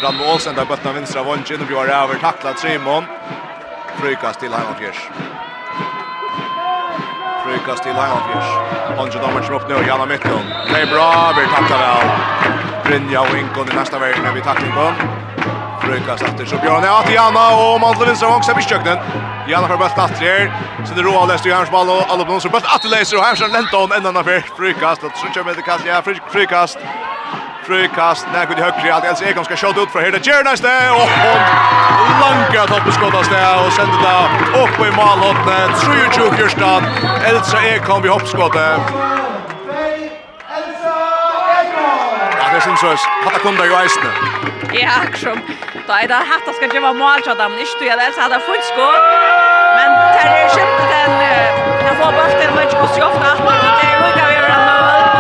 Rambo 0.04 0.24
Olsen 0.34 0.56
där 0.56 0.66
bötna 0.66 0.94
vänstra 0.94 1.24
vånchen 1.24 1.62
och 1.62 1.68
bjöd 1.68 1.90
över 1.90 2.16
tacklat 2.16 2.60
Simon. 2.60 3.04
Frykast 4.00 4.40
till 4.40 4.54
Heinan 4.54 4.76
Fjers. 4.80 5.00
Frykast 7.46 7.84
till 7.84 7.94
Heinan 8.02 8.24
Fjers. 8.28 8.50
Hans 8.98 9.14
domar 9.16 9.42
som 9.42 9.56
upp 9.56 9.70
nu, 9.70 9.88
Janna 9.88 10.06
Mittlund. 10.06 10.48
Det 10.74 10.82
är 10.82 10.88
bra, 10.96 11.34
vi 11.38 11.46
tacklar 11.56 11.80
väl. 11.86 12.08
Brynja 12.86 13.22
och 13.22 13.38
Inkon 13.38 13.72
i 13.72 13.76
nästa 13.76 14.00
värld 14.00 14.20
när 14.24 14.34
vi 14.34 14.42
tacklar 14.42 14.68
Inkon. 14.68 15.33
Brukast 15.86 16.24
efter 16.24 16.46
så 16.46 16.58
Björn 16.58 16.84
är 16.84 17.04
till 17.04 17.16
Janna 17.16 17.56
och 17.56 17.82
man 17.82 17.96
till 17.96 18.06
vänster 18.06 18.52
i 18.52 18.56
missköknen. 18.56 18.98
Janna 19.48 19.68
har 19.68 19.78
bäst 19.78 19.98
att 19.98 20.18
tre. 20.20 20.52
Så 20.86 20.94
det 20.96 21.02
roar 21.02 21.28
läst 21.28 21.46
ju 21.46 21.54
hans 21.54 21.72
ball 21.72 21.90
och 21.90 22.04
alla 22.10 22.26
blåser 22.26 22.50
bäst 22.50 22.66
att 22.76 22.84
läser 22.92 23.18
och 23.18 23.24
Hansson 23.24 23.52
Lenton 23.52 23.92
ända 23.92 24.12
när 24.12 24.24
för 24.24 24.44
Brukast 24.58 25.04
att 25.04 25.18
så 25.18 25.28
kör 25.36 25.44
med 25.44 25.56
det 25.56 25.62
kast 25.62 25.86
ja 25.86 26.02
Brukast. 26.32 26.78
Brukast 27.68 28.28
när 28.34 28.46
går 28.46 28.56
det 28.56 28.62
högre 28.62 28.96
att 28.96 29.06
Elsie 29.06 29.30
Ekholm 29.30 29.46
ska 29.46 29.56
skjuta 29.56 29.82
ut 29.82 29.92
för 29.92 30.02
här 30.02 30.12
det 30.12 30.26
gör 30.28 30.44
nästa 30.44 30.68
och 31.02 31.10
långa 32.22 32.64
toppskottas 32.68 33.30
där 33.30 33.66
och 33.66 33.74
sända 33.74 34.28
det 34.54 34.64
upp 34.64 34.78
i 34.88 34.92
målhålet. 35.00 35.80
Tror 35.82 35.96
ju 35.96 36.08
Elsie 37.30 37.76
Ekholm 37.76 38.02
vid 38.02 38.12
hoppskottet. 38.12 39.23
synsrøs, 42.66 43.04
hatta 43.24 43.40
kom 43.46 43.56
der 43.60 43.66
jo 43.72 43.76
eisne. 43.84 44.10
Ja, 44.82 44.90
akkurat. 45.04 45.38
Då 45.88 45.94
är 45.94 46.08
det 46.08 46.20
hatta 46.32 46.52
skal 46.58 46.82
vara 46.82 46.94
mål, 46.94 47.20
så 47.26 47.34
da, 47.40 47.48
men 47.52 47.60
ikke 47.64 47.76
du, 47.80 47.86
jeg 47.92 47.98
lærte 48.02 48.22
hatta 48.24 48.40
fullt 48.48 48.66
skå. 48.72 48.90
Men 49.78 49.90
det 50.16 50.24
er 50.26 50.48
kjempe 50.56 50.84
den, 50.94 51.12
den 51.86 51.96
får 52.00 52.12
bort 52.18 52.36
den, 52.42 52.52
match 52.56 52.74
ikke 52.74 52.84
hos 52.84 52.98
ofta. 53.10 53.30
ofte, 53.46 53.68
det 53.78 53.86
är 53.88 53.94
jo 54.00 54.06
ikke 54.12 54.24
vi 54.30 54.36
gjør 54.38 54.50
den, 54.54 54.64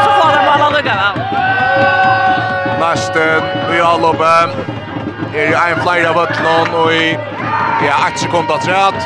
så 0.03 0.09
får 0.17 0.29
den 0.35 0.43
mål 0.49 0.59
lugga 0.75 0.93
vel. 1.01 1.15
Næste, 2.83 3.23
vi 3.71 3.77
har 3.87 3.97
loppet, 4.05 4.43
er 5.35 5.47
jo 5.51 5.57
en 5.75 5.81
flere 5.85 6.07
av 6.11 6.15
Vøtlån, 6.19 6.69
og 6.81 6.87
i, 6.93 7.07
ja, 7.87 7.95
1 8.07 8.19
sekund 8.23 8.51
av 8.55 8.59
træt, 8.65 8.99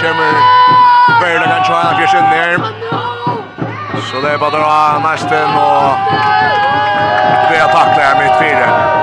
kommer 0.00 0.32
Verle 1.20 1.46
kan 1.52 1.62
tjene 1.68 1.92
fyrst 1.98 2.16
inn 2.18 2.28
her. 2.34 2.58
Så 4.08 4.16
det 4.22 4.30
er 4.34 4.38
bare 4.38 4.58
å 4.62 5.00
næsten, 5.06 5.48
og 5.56 6.75
Det 7.50 7.56
är 7.56 7.68
tacklar 7.68 8.04
här 8.04 8.22
mitt 8.22 8.38
fyra. 8.38 8.96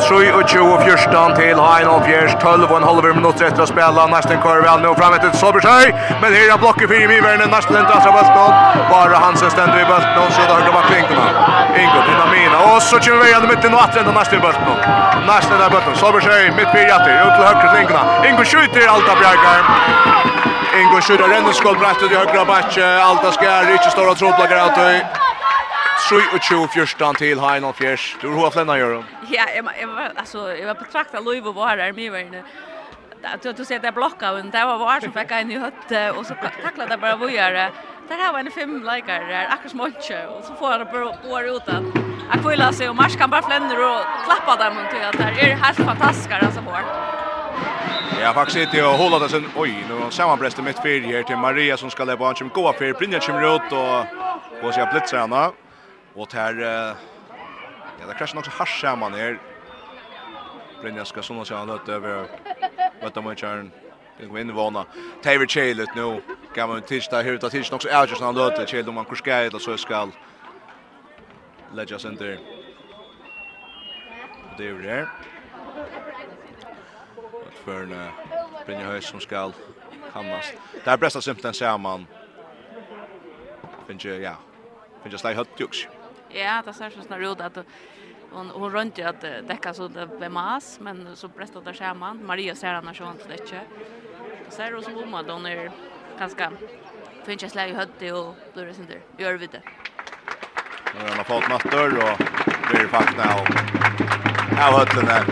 3 0.00 0.32
och 0.32 0.48
20 0.48 0.78
fjärstan 0.84 1.34
till 1.34 1.58
Hein 1.58 1.88
och 1.88 2.04
Fjärs 2.06 2.32
12 2.40 2.70
och 2.70 2.76
en 2.76 2.88
halv 2.90 3.04
minut 3.16 3.40
efter 3.40 3.62
att 3.62 3.68
spela 3.68 4.06
nästan 4.06 4.42
kör 4.42 4.60
väl 4.68 4.80
nu 4.82 4.94
fram 5.00 5.14
ett 5.14 5.36
Solberg 5.36 5.94
men 6.20 6.32
här 6.32 6.48
är 6.54 6.58
blocket 6.58 6.88
för 6.88 6.96
i 7.18 7.20
världen 7.20 7.50
nästan 7.50 7.76
inte 7.82 7.92
av 7.94 8.00
bollen 8.16 8.52
bara 8.90 9.16
Hansen 9.24 9.50
ständer 9.50 9.78
i 9.84 9.86
bollen 9.92 10.30
så 10.34 10.40
det 10.48 10.52
har 10.54 10.72
var 10.78 10.84
klinkorna 10.90 11.26
Ingo 11.82 12.00
Dynamina. 12.08 12.58
Och 12.70 12.82
så 12.82 12.96
kör 13.04 13.16
vi 13.20 13.26
igen 13.30 13.44
mitten 13.52 13.74
och 13.74 13.80
åter 13.84 14.02
den 14.08 14.14
nästa 14.14 14.36
bollen 14.44 14.62
nästa 15.32 15.54
där 15.60 15.70
bollen 15.74 15.96
Solberg 16.00 16.50
mitt 16.58 16.70
på 16.72 16.78
jätte 16.92 17.10
ut 17.24 17.34
till 17.36 17.46
höger 17.48 17.68
klinkorna 17.72 18.02
Ingo 18.28 18.44
skjuter 18.50 18.88
allt 18.94 19.08
av 19.12 19.16
Bjergar. 19.22 19.60
Ingo 20.80 20.98
skjuter 21.06 21.28
den 21.34 21.54
skott 21.60 21.78
brett 21.80 22.02
ut 22.02 22.12
i 22.12 22.16
högra 22.20 22.44
backen 22.44 22.92
Alta 23.08 23.30
skär 23.38 23.72
inte 23.74 23.90
stora 23.90 24.14
trådlagar 24.14 24.58
åt 24.66 24.78
3-2-14 25.96 27.14
till 27.14 27.38
Hain 27.38 27.64
och 27.64 27.76
Fjärs. 27.76 28.16
Du 28.20 28.28
har 28.28 28.50
flänna 28.50 28.78
gör 28.78 28.92
dem. 28.94 29.04
Ja, 29.30 29.44
jag 29.80 29.88
var 29.88 30.12
alltså 30.16 30.56
jag 30.56 30.66
var 30.66 30.74
betraktar 30.74 31.20
Louis 31.20 31.44
och 31.46 31.54
var 31.54 31.76
där 31.76 31.92
med 31.92 32.12
mig. 32.12 32.42
Att 33.22 33.56
du 33.56 33.64
ser 33.64 33.78
det 33.78 33.92
blocka 33.92 34.32
och 34.32 34.44
det 34.44 34.64
var 34.64 34.78
var 34.78 35.00
som 35.00 35.12
fick 35.12 35.30
en 35.30 35.50
i 35.50 35.58
hött 35.58 36.16
och 36.16 36.26
så 36.26 36.34
tacklade 36.64 36.90
det 36.90 36.96
bara 36.96 37.16
vad 37.16 37.30
gör 37.30 37.52
det. 37.52 37.70
Där 38.08 38.32
har 38.32 38.38
en 38.38 38.50
fem 38.50 38.82
likar 38.82 39.20
där 39.28 39.48
akkurat 39.50 39.70
smolche 39.70 40.26
och 40.26 40.44
så 40.44 40.54
får 40.54 40.78
det 40.78 40.84
bara 40.84 41.32
år 41.34 41.44
ut 41.44 41.68
att 41.68 41.84
jag 42.32 42.42
får 42.42 42.56
läsa 42.56 42.90
och 42.90 42.96
mars 42.96 43.16
kan 43.16 43.30
bara 43.30 43.42
flänna 43.42 43.66
och 43.66 44.04
klappa 44.24 44.64
dem 44.64 44.78
och 44.78 44.84
det 44.92 45.24
är 45.24 45.56
helt 45.56 45.76
fantastiskt 45.76 46.32
alltså 46.32 46.60
vart. 46.60 46.84
Ja, 48.22 48.32
faktiskt 48.32 48.58
inte 48.58 48.76
jag 48.76 48.92
håller 48.92 49.20
det 49.20 49.28
sen. 49.28 49.44
Oj, 49.56 49.84
nu 49.88 49.94
har 49.94 50.10
sammanbrästet 50.10 50.64
mitt 50.64 50.82
fyr 50.82 51.00
här 51.00 51.22
till 51.22 51.36
Maria 51.36 51.76
som 51.76 51.90
ska 51.90 52.04
lägga 52.04 52.16
på 52.16 52.24
en 52.24 52.34
som 52.34 52.48
går 52.48 52.72
för 52.72 52.92
Brynja 52.92 53.20
kommer 53.20 53.56
ut 53.56 53.72
och 53.72 54.62
går 54.62 54.72
sig 54.72 54.86
blitzarna. 54.92 55.50
Och 56.16 56.28
där 56.32 56.54
ja, 58.00 58.06
där 58.06 58.14
kraschar 58.14 58.38
också 58.38 58.50
hasch 58.50 58.80
samman 58.80 59.14
här. 59.14 59.38
Brynja 60.80 61.04
ska 61.04 61.22
som 61.22 61.38
att 61.38 61.48
han 61.48 61.66
låter 61.66 61.92
över 61.92 62.28
vad 63.02 63.12
de 63.12 63.36
kör. 63.36 63.70
Det 64.18 64.26
går 64.26 64.38
in 64.38 64.50
i 64.50 64.52
vana. 64.52 64.86
Taver 65.22 65.46
Chilet 65.46 65.94
nu. 65.94 66.22
Kan 66.54 66.70
en 66.70 66.82
tisdag 66.82 67.22
hur 67.22 67.32
utav 67.32 67.50
tisdag 67.50 67.76
också 67.76 67.88
är 67.88 68.06
just 68.06 68.20
han 68.20 68.34
låter 68.34 68.66
Chilet 68.66 68.88
om 68.88 68.94
man 68.94 69.04
kuskar 69.04 69.42
eller 69.42 69.58
så 69.58 69.76
skall. 69.76 70.10
Ledger 71.72 71.98
center. 71.98 72.38
Det 74.58 74.68
är 74.68 74.74
det. 74.74 75.08
Och 77.16 77.52
för 77.64 77.82
en 77.82 78.10
Brynja 78.66 78.86
Höjs 78.86 79.06
som 79.06 79.20
skall 79.20 79.52
hamnas. 80.12 80.52
Där 80.84 80.96
bästa 80.96 81.20
sympten 81.20 81.54
ser 81.54 81.78
man. 81.78 82.06
Finns 83.86 84.04
ju, 84.04 84.16
ja. 84.16 84.34
Finns 85.02 85.14
ju 85.14 85.18
slag 85.18 85.34
högt 85.34 85.60
juks. 85.60 85.88
Ja, 86.28 86.62
det 86.64 86.72
ser 86.72 86.90
sånn 86.90 87.22
ut 87.24 87.40
att 87.40 87.58
hon 88.30 88.50
hon 88.50 88.70
runt 88.70 88.98
att 88.98 89.20
täcka 89.20 89.74
så 89.74 89.88
det 89.88 90.06
blev 90.06 90.30
mas 90.30 90.78
men 90.80 91.16
så 91.16 91.28
prestat 91.28 91.64
det 91.64 91.74
skärman 91.74 92.26
Maria 92.26 92.54
ser 92.54 92.74
annars 92.74 92.98
sånt 92.98 93.28
det 93.28 93.34
inte. 93.34 93.60
Det 94.44 94.50
ser 94.50 94.78
ut 94.78 94.84
som 94.84 94.96
om 94.96 95.14
att 95.14 95.30
hon 95.30 95.46
är 95.46 95.70
ganska 96.18 96.52
finns 97.24 97.42
jag 97.42 97.50
släg 97.50 97.74
hötte 97.74 98.12
och 98.12 98.34
blir 98.54 98.72
sen 98.72 98.86
där. 98.86 99.00
Gör 99.18 99.34
vi 99.34 99.46
det. 99.46 99.62
Nu 100.94 101.08
har 101.08 101.16
han 101.16 101.24
fått 101.24 101.48
mattor 101.48 101.98
och 101.98 102.18
blir 102.70 102.86
fast 102.88 103.16
nu. 103.16 103.22
Ja, 104.58 104.70
vad 104.72 104.94
det 104.94 105.06
där. 105.06 105.24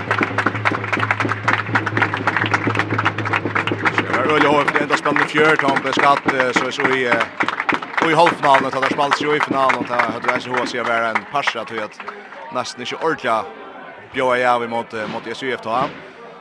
Jag 4.24 4.30
har 4.30 4.38
ju 4.38 4.48
hört 4.48 4.74
det 4.74 4.80
ända 4.80 4.96
spännande 4.96 5.28
fjärd, 5.28 5.58
han 5.62 5.92
Skatt, 5.92 6.54
så 6.56 6.72
så 6.72 6.82
i 6.82 7.12
och 8.04 8.10
i 8.10 8.14
halvfinalen 8.14 8.70
tar 8.70 8.80
det 8.80 8.92
spalt 8.92 9.18
sig 9.18 9.36
i 9.36 9.40
finalen 9.40 9.80
att 9.80 9.88
det 9.88 9.94
hade 9.94 10.26
varit 10.26 10.68
så 10.70 10.80
att 10.80 10.88
vara 10.88 11.08
en 11.08 11.16
passa 11.32 11.64
till 11.64 11.82
att 11.82 12.00
nästan 12.54 12.80
inte 12.80 12.96
ordla 12.96 13.44
bjöa 14.12 14.38
jag 14.38 14.60
vi 14.60 14.68
mot 14.68 14.92
mot 14.92 15.36
SUF 15.36 15.60
då. 15.62 15.78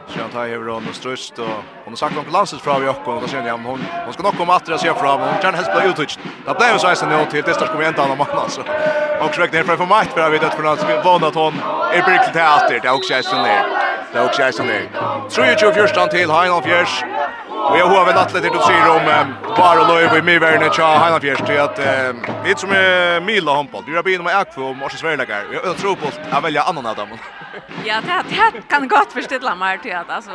Så 0.07 0.19
jag 0.19 0.31
tar 0.31 0.45
över 0.45 0.69
och 0.69 0.81
strust 0.91 1.39
och 1.39 1.45
hon 1.83 1.91
har 1.91 1.95
sagt 1.95 2.17
om 2.17 2.33
landet 2.33 2.61
från 2.61 2.81
vi 2.81 2.87
och 2.87 3.21
då 3.21 3.27
känner 3.27 3.47
jag 3.47 3.57
hon 3.57 3.85
hon 4.05 4.13
ska 4.13 4.23
nog 4.23 4.37
komma 4.37 4.55
att 4.55 4.81
se 4.81 4.93
fram 4.93 5.19
hon 5.19 5.41
kan 5.41 5.53
helst 5.53 5.71
bli 5.77 5.89
uttryckt. 5.89 6.19
Det 6.45 6.53
blev 6.57 6.77
så 6.77 6.87
här 6.87 7.07
nu 7.07 7.25
till 7.31 7.43
det 7.43 7.53
ska 7.53 7.67
komma 7.67 7.87
inte 7.87 8.03
annan 8.03 8.17
man 8.17 8.27
alltså. 8.29 8.61
Och 9.21 9.29
försökte 9.29 9.57
ner 9.57 9.77
för 9.77 9.85
mig 9.85 10.05
för 10.05 10.21
jag 10.21 10.29
vet 10.29 10.43
att 10.43 10.53
för 10.53 10.63
något 10.63 10.79
som 10.79 10.89
vann 11.03 11.23
att 11.23 11.35
hon 11.35 11.53
är 11.93 12.01
brickel 12.01 12.31
till 12.31 12.41
att 12.41 12.83
det 12.83 12.89
också 12.89 13.13
är 13.13 13.21
så 13.21 13.35
ner. 13.35 13.63
Det 14.13 14.19
är 14.19 14.25
också 14.25 14.41
är 14.41 14.51
så 14.51 14.63
ner. 14.63 14.89
Tror 15.29 15.47
ju 15.47 15.55
ju 15.67 15.73
första 15.73 16.07
till 16.07 16.31
Heinolf 16.31 16.67
Jörs 16.67 17.03
Och 17.69 17.77
jag 17.77 17.87
har 17.87 18.05
väl 18.05 18.17
att 18.17 18.33
lite 18.33 18.47
att 18.47 18.65
säga 18.65 18.91
om 18.91 19.33
bara 19.57 19.81
och 20.11 20.17
i 20.17 20.21
mig 20.21 20.39
värna 20.39 20.73
tja 20.73 21.05
hela 21.05 21.19
fjärst 21.19 21.45
till 21.45 21.59
att 21.59 21.79
vi 22.43 22.55
som 22.55 22.71
är 22.71 23.19
mila 23.19 23.55
handboll. 23.55 23.83
Du 23.85 23.95
har 23.95 24.03
begynt 24.03 24.23
med 24.23 24.37
akvo 24.37 24.63
och 24.63 24.75
måste 24.75 24.97
svära. 24.97 25.25
Jag 25.67 25.77
tror 25.77 25.95
på 25.95 26.07
att 26.31 26.43
välja 26.43 26.63
annan 26.63 26.85
av 26.85 26.95
dem. 26.95 27.09
Ja, 27.83 28.01
det 28.53 28.61
kan 28.69 28.87
gott 28.87 29.13
förstilla 29.13 29.55
mig 29.55 29.79
till 29.79 29.95
att 29.95 30.09
alltså 30.09 30.31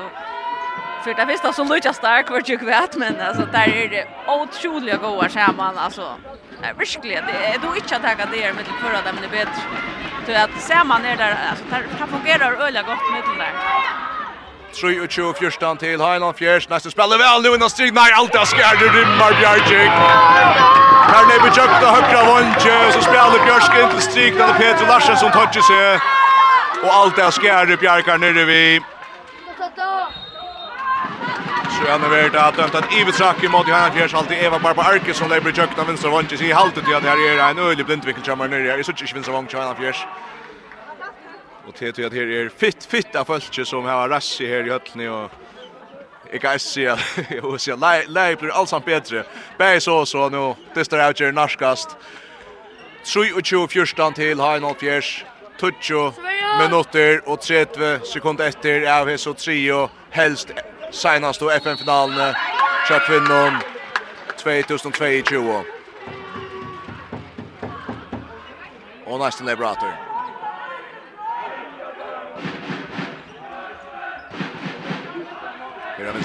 för 1.04 1.14
det 1.14 1.24
visst 1.24 1.54
så 1.54 1.64
Lucia 1.64 1.92
Stark 1.92 2.30
vart 2.30 2.48
ju 2.48 2.56
vet, 2.56 2.96
men 2.96 3.20
alltså 3.20 3.42
där 3.52 3.68
är 3.68 3.88
det 3.88 4.04
otroligt 4.26 5.00
goda 5.00 5.28
samman 5.28 5.78
alltså 5.78 6.06
verkligen 6.60 7.24
det 7.26 7.58
du 7.62 7.76
inte 7.76 7.96
att 7.96 8.02
ta 8.02 8.08
det 8.08 8.40
där 8.40 8.52
med 8.52 8.64
förra 8.82 9.02
där 9.04 9.12
men 9.12 9.22
det 9.22 9.28
bättre. 9.28 9.62
Så 10.26 10.32
att 10.44 10.62
ser 10.62 10.84
man 10.84 11.04
är 11.04 11.16
där 11.16 11.36
alltså 11.50 11.64
det 11.70 12.06
fungerar 12.06 12.52
öliga 12.52 12.82
gott 12.82 13.10
med 13.12 13.22
det 13.22 13.38
där. 13.44 13.52
3 14.74 15.00
och 15.00 15.10
20 15.10 15.32
fjärstan 15.32 15.76
till 15.76 16.00
Highland 16.00 16.36
Fjärs. 16.36 16.68
Nästa 16.68 16.90
spelar 16.90 17.18
väl 17.18 17.42
nu 17.42 17.54
innan 17.54 17.70
strid. 17.70 17.94
Nej, 17.94 18.12
allt 18.12 18.34
är 18.34 18.44
skärd. 18.44 18.82
ur 18.82 18.90
Rymmar 18.90 19.32
Bjärkik. 19.40 19.92
Här 21.12 21.26
nere 21.26 21.38
på 21.38 21.54
tjökt 21.54 21.82
och 21.82 21.88
högra 21.88 22.24
vånge. 22.24 22.86
Och 22.86 22.92
så 22.92 23.00
spelar 23.00 23.44
Björsk 23.44 23.72
in 23.82 23.90
till 23.90 24.02
strid. 24.10 24.40
är 24.40 24.54
Peter 24.54 24.86
Larsen 24.86 25.16
som 25.16 25.30
touchar 25.30 25.60
sig. 25.60 26.00
Och 26.84 26.94
allt 26.94 27.18
är 27.18 27.30
skärd. 27.30 27.70
ur 27.70 27.76
Bjärkar 27.76 28.18
nere 28.18 28.44
vid. 28.44 28.82
Så 31.74 31.90
han 31.90 32.02
är 32.02 32.08
värd 32.08 32.36
att 32.36 32.56
dömta 32.56 32.78
att 32.78 32.92
Ivetrak 32.92 33.44
emot 33.44 33.68
i 33.68 33.70
Highland 33.70 33.94
Fjärs. 33.94 34.14
Alltid 34.14 34.38
Eva 34.38 34.58
Barba 34.58 34.82
Arke 34.82 35.14
som 35.14 35.28
lever 35.30 35.50
i 35.50 35.52
tjökt 35.52 35.78
av 35.78 35.86
vänstra 35.86 36.10
vånge. 36.10 36.36
Så 36.36 36.44
i 36.44 36.52
halvtid 36.52 36.84
att 36.94 37.02
det 37.02 37.08
här 37.08 37.28
är 37.28 37.50
en 37.50 37.58
öjlig 37.58 37.86
blindvinkelkammare 37.86 38.48
nere. 38.48 38.66
Jag 38.66 38.78
är 38.78 38.82
så 38.82 38.92
inte 38.92 39.14
vinstra 39.14 39.32
vånge 39.32 39.48
i 39.52 39.56
Highland 39.56 39.78
Fjärs. 39.78 40.06
Og 41.68 41.74
til 41.74 41.92
til 41.92 42.02
at 42.02 42.12
her 42.12 42.30
er 42.32 42.48
fitt, 42.48 42.86
fitt 42.88 43.16
av 43.16 43.26
folk 43.28 43.44
som 43.68 43.84
har 43.84 44.08
rassi 44.08 44.46
her 44.48 44.64
i 44.64 44.72
høttene 44.72 45.10
og 45.12 45.30
jeg 46.32 46.40
kan 46.40 46.58
si 46.60 46.84
at 46.84 46.98
jeg 47.30 47.60
si 47.60 47.72
at 47.72 48.08
lei 48.08 48.36
blir 48.36 48.52
alt 48.52 48.68
samt 48.68 48.84
bedre. 48.84 49.24
Bæg 49.58 49.82
så 49.82 50.04
så 50.04 50.28
nå, 50.28 50.56
det 50.74 50.84
står 50.86 51.04
av 51.04 51.14
kjær 51.16 51.32
norskast. 51.32 51.96
23-14 53.04 54.14
til 54.14 54.40
Heinolf 54.40 54.80
Fjers, 54.80 55.24
20 55.60 56.12
minutter 56.60 57.20
og 57.26 57.40
30 57.40 58.00
sekunder 58.04 58.48
etter 58.48 58.88
av 58.88 59.08
hess 59.08 59.26
og 59.26 59.36
trio, 59.36 59.88
helst 60.10 60.52
senast 60.90 61.42
og 61.42 61.52
FN-finalene, 61.60 62.32
kjøkvinnom 62.88 63.62
2022. 64.40 65.64
Og 69.08 69.24
nesten 69.24 69.48
er 69.48 69.56
brater. 69.56 70.07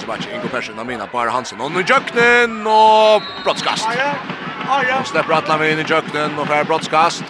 Vänsterback 0.06 0.34
Ingo 0.34 0.48
Persson 0.48 0.78
och 0.78 0.86
mina 0.86 1.08
bara 1.12 1.30
Hansen 1.30 1.60
och 1.60 1.72
nu 1.72 1.84
Jöknen 1.88 2.66
och 2.66 3.22
brottskast. 3.44 3.88
Och 5.00 5.06
släpper 5.06 5.34
Atlan 5.34 5.64
in 5.66 5.78
i 5.78 5.84
Jöknen 5.88 6.38
och 6.38 6.46
här 6.46 6.64
brottskast. 6.64 7.24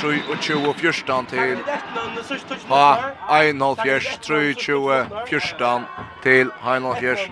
3 0.00 0.20
och 0.30 0.42
20 0.42 0.72
fjärstan 0.72 1.26
till. 1.26 1.58
Ha 2.68 2.98
1-0 3.28 3.82
fjärs 3.82 4.18
3 4.18 4.54
20 4.54 5.06
fjärstan 5.26 5.82
till 6.22 6.50
Heinolf 6.60 6.98
fjärs. 6.98 7.30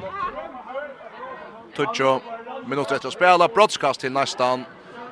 Tucho 1.77 2.21
minuter 2.67 2.95
efter 2.95 3.09
att 3.09 3.15
spela 3.15 3.49
brottskast 3.49 4.01
till 4.01 4.13
nästan 4.13 4.65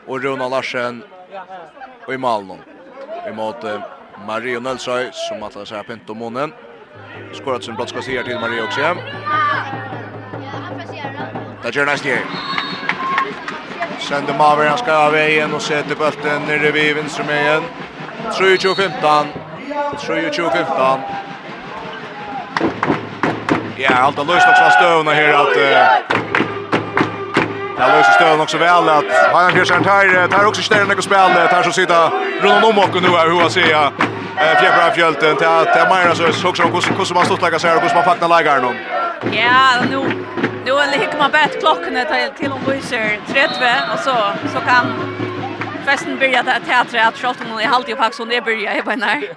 och 0.07 0.23
Ronald 0.23 0.51
Larsen 0.51 1.03
och 2.07 2.15
i 2.15 2.19
Malmö. 2.19 2.55
Vi 3.27 3.33
möter 3.33 3.83
Mario 4.27 4.61
Nelsøy 4.61 5.11
som 5.13 5.43
att 5.43 5.55
läsa 5.55 5.85
om 6.09 6.19
munnen. 6.19 6.53
Skorat 7.33 7.65
sin 7.65 7.75
brottskast 7.75 8.09
här 8.09 8.23
till 8.23 8.39
Maria 8.41 8.65
också. 8.65 8.97
Det 11.63 11.75
gör 11.77 11.87
nästa 11.87 12.09
här. 12.09 12.21
Sender 13.99 14.39
Maver, 14.39 14.67
han 14.69 14.79
ska 14.79 14.97
av 14.97 15.13
vägen 15.13 15.55
och 15.55 15.63
sätter 15.63 15.95
bulten 15.95 16.43
nere 16.43 16.71
vid 16.71 16.97
vinstrumegen. 16.97 17.63
3-2-15. 18.31 19.27
3-2-15. 19.97 21.01
Ja, 23.77 23.95
allt 23.95 24.17
har 24.17 24.25
löst 24.25 24.49
också 24.49 24.71
stövna 24.71 25.13
här 25.13 25.33
att... 25.33 25.57
Uh, 25.57 26.16
Det 27.77 27.87
löser 27.87 28.13
stöden 28.13 28.41
också 28.41 28.59
väl 28.59 28.89
att 28.89 29.05
Hajan 29.33 29.53
Fjersson 29.53 29.85
tar 29.85 30.29
tar 30.29 30.45
också 30.45 30.63
ställer 30.63 30.85
något 30.85 31.05
spel 31.05 31.31
tar 31.51 31.63
så 31.63 31.73
sitta 31.73 32.11
runt 32.41 32.65
om 32.65 32.79
och 32.79 33.03
nu 33.03 33.09
är 33.09 33.31
hur 33.31 33.41
jag 33.41 33.51
ser 33.51 33.71
eh 34.37 34.61
fjärde 34.61 34.95
Fjälten 34.95 35.37
till 35.37 35.47
att 35.47 35.73
till 35.73 35.83
Myra 35.83 36.15
så 36.15 36.49
också 36.49 36.63
hur 36.63 37.05
hur 37.05 37.15
man 37.15 37.25
stått 37.25 37.43
lägga 37.43 37.59
sig 37.59 37.75
och 37.75 37.83
hur 37.83 37.95
man 37.95 38.05
fakta 38.05 38.27
lägger 38.29 38.61
dem. 38.61 38.77
Ja, 39.33 39.83
nu 39.91 39.99
nu 40.65 40.73
är 40.73 40.91
det 40.91 41.19
man 41.19 41.31
bättre 41.31 41.61
klockan 41.61 41.95
till 41.95 42.31
till 42.39 42.53
om 42.53 42.61
Wisher 42.69 43.21
30 43.29 43.49
och 43.93 43.99
så 43.99 44.17
så 44.53 44.61
kan 44.61 44.85
festen 45.85 46.19
börja 46.19 46.43
teatret 46.43 47.09
att 47.09 47.17
Charlton 47.17 47.53
och 47.53 47.63
i 47.63 47.65
ju 47.89 47.97
faktiskt 47.97 48.27
när 48.27 48.41
börjar 48.41 48.79
i 48.79 48.83
på 48.83 48.91
när 48.91 49.29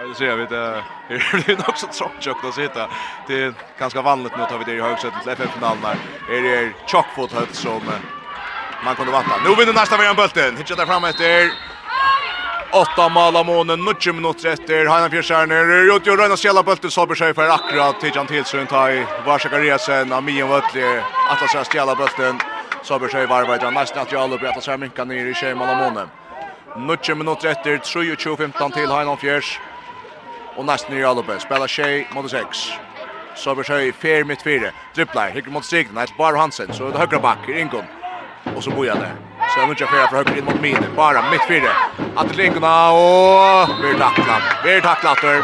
Jag 0.00 0.06
vill 0.06 0.14
säga 0.14 0.36
vet 0.36 0.48
det 0.48 0.56
är 0.56 1.46
det 1.46 1.58
nog 1.58 1.78
så 1.78 1.86
tråkigt 2.20 2.44
att 2.44 2.54
sitta. 2.54 2.88
Det 3.26 3.42
är 3.42 3.54
ganska 3.78 4.02
vanligt 4.02 4.32
nu 4.36 4.44
tar 4.44 4.58
vi 4.58 4.64
det 4.64 4.72
i 4.72 4.80
högsätet 4.80 5.22
till 5.22 5.32
FF-finalen 5.32 5.82
där. 5.82 5.96
Är 6.36 6.42
det 6.42 6.72
chockfot 6.86 7.32
högt 7.32 7.54
som 7.54 7.80
man 8.84 8.96
kunde 8.96 9.12
vänta. 9.12 9.30
Nu 9.44 9.54
vinner 9.54 9.72
nästa 9.72 9.96
veckan 9.96 10.16
bulten. 10.16 10.56
Hitcha 10.56 10.74
där 10.74 10.86
fram 10.86 11.04
efter. 11.04 11.50
Åtta 12.72 13.08
mål 13.08 13.36
av 13.36 13.46
månen, 13.46 13.84
90 13.84 14.12
minuter 14.12 14.48
efter. 14.48 14.86
Heina 14.86 15.10
Fjörsärner, 15.10 15.96
ut 15.96 16.06
och 16.06 16.18
röna 16.18 16.36
skjälla 16.36 16.62
bulten 16.62 16.90
så 16.90 17.14
sig 17.14 17.34
för 17.34 17.48
akkurat 17.48 18.00
till 18.00 18.12
Jan 18.14 18.26
Tilsund. 18.26 18.68
i 18.72 19.06
Varsaka 19.26 19.58
Resen, 19.58 20.12
Amien 20.12 20.48
Vötli, 20.48 21.00
Atlas 21.30 21.68
skjälla 21.68 21.94
bulten. 21.94 22.40
Så 22.82 22.98
bör 22.98 23.08
sig 23.08 23.26
varva 23.26 23.56
i 23.56 23.58
den 23.58 23.74
nästa 23.74 24.00
att 24.00 24.12
jag 24.12 24.20
håller 24.20 24.38
på 24.38 24.72
att 24.72 24.80
minka 24.80 25.04
ner 25.04 25.26
i 25.26 25.34
tjejmål 25.34 25.68
av 25.68 25.76
månen. 25.76 26.08
90 26.76 27.14
minuter 27.14 27.48
efter, 27.48 27.76
3-2-15 27.76 28.72
till 28.72 28.90
Heina 28.90 29.16
Fjörs 29.16 29.60
og 30.56 30.66
nesten 30.66 30.96
i 30.96 31.02
Alupe. 31.04 31.38
Spela 31.40 31.66
tjej 31.66 32.06
mot 32.14 32.30
6. 32.30 32.64
Så 33.36 33.54
blir 33.54 33.64
tjej 33.64 33.92
fer 33.92 34.24
mitt 34.24 34.42
fire. 34.42 34.72
Dribblar, 34.96 35.30
hikker 35.34 35.50
mot 35.50 35.64
strikten, 35.64 35.94
nei, 35.94 36.06
Bar 36.18 36.36
Hansen, 36.36 36.72
så 36.74 36.88
er 36.88 36.94
det 36.94 37.00
høyre 37.04 37.20
bakk, 37.22 37.48
Ingun. 37.48 37.86
Og 38.56 38.62
så 38.62 38.70
boja 38.74 38.94
der. 38.94 39.14
Så 39.54 39.60
er 39.60 39.74
det 39.74 39.88
fjerde 39.88 40.08
fra 40.10 40.22
høyre 40.22 40.38
inn 40.38 40.44
mot 40.44 40.60
mine, 40.60 40.86
bara 40.96 41.22
mitt 41.30 41.44
fire. 41.48 41.74
Atter 42.16 42.34
til 42.34 42.44
Inguna, 42.44 42.74
og 42.92 43.76
vi 43.82 43.92
er 43.92 43.98
takla, 43.98 44.40
vi 44.64 44.70
er 44.76 44.80
takla 44.84 45.10
atter. 45.16 45.42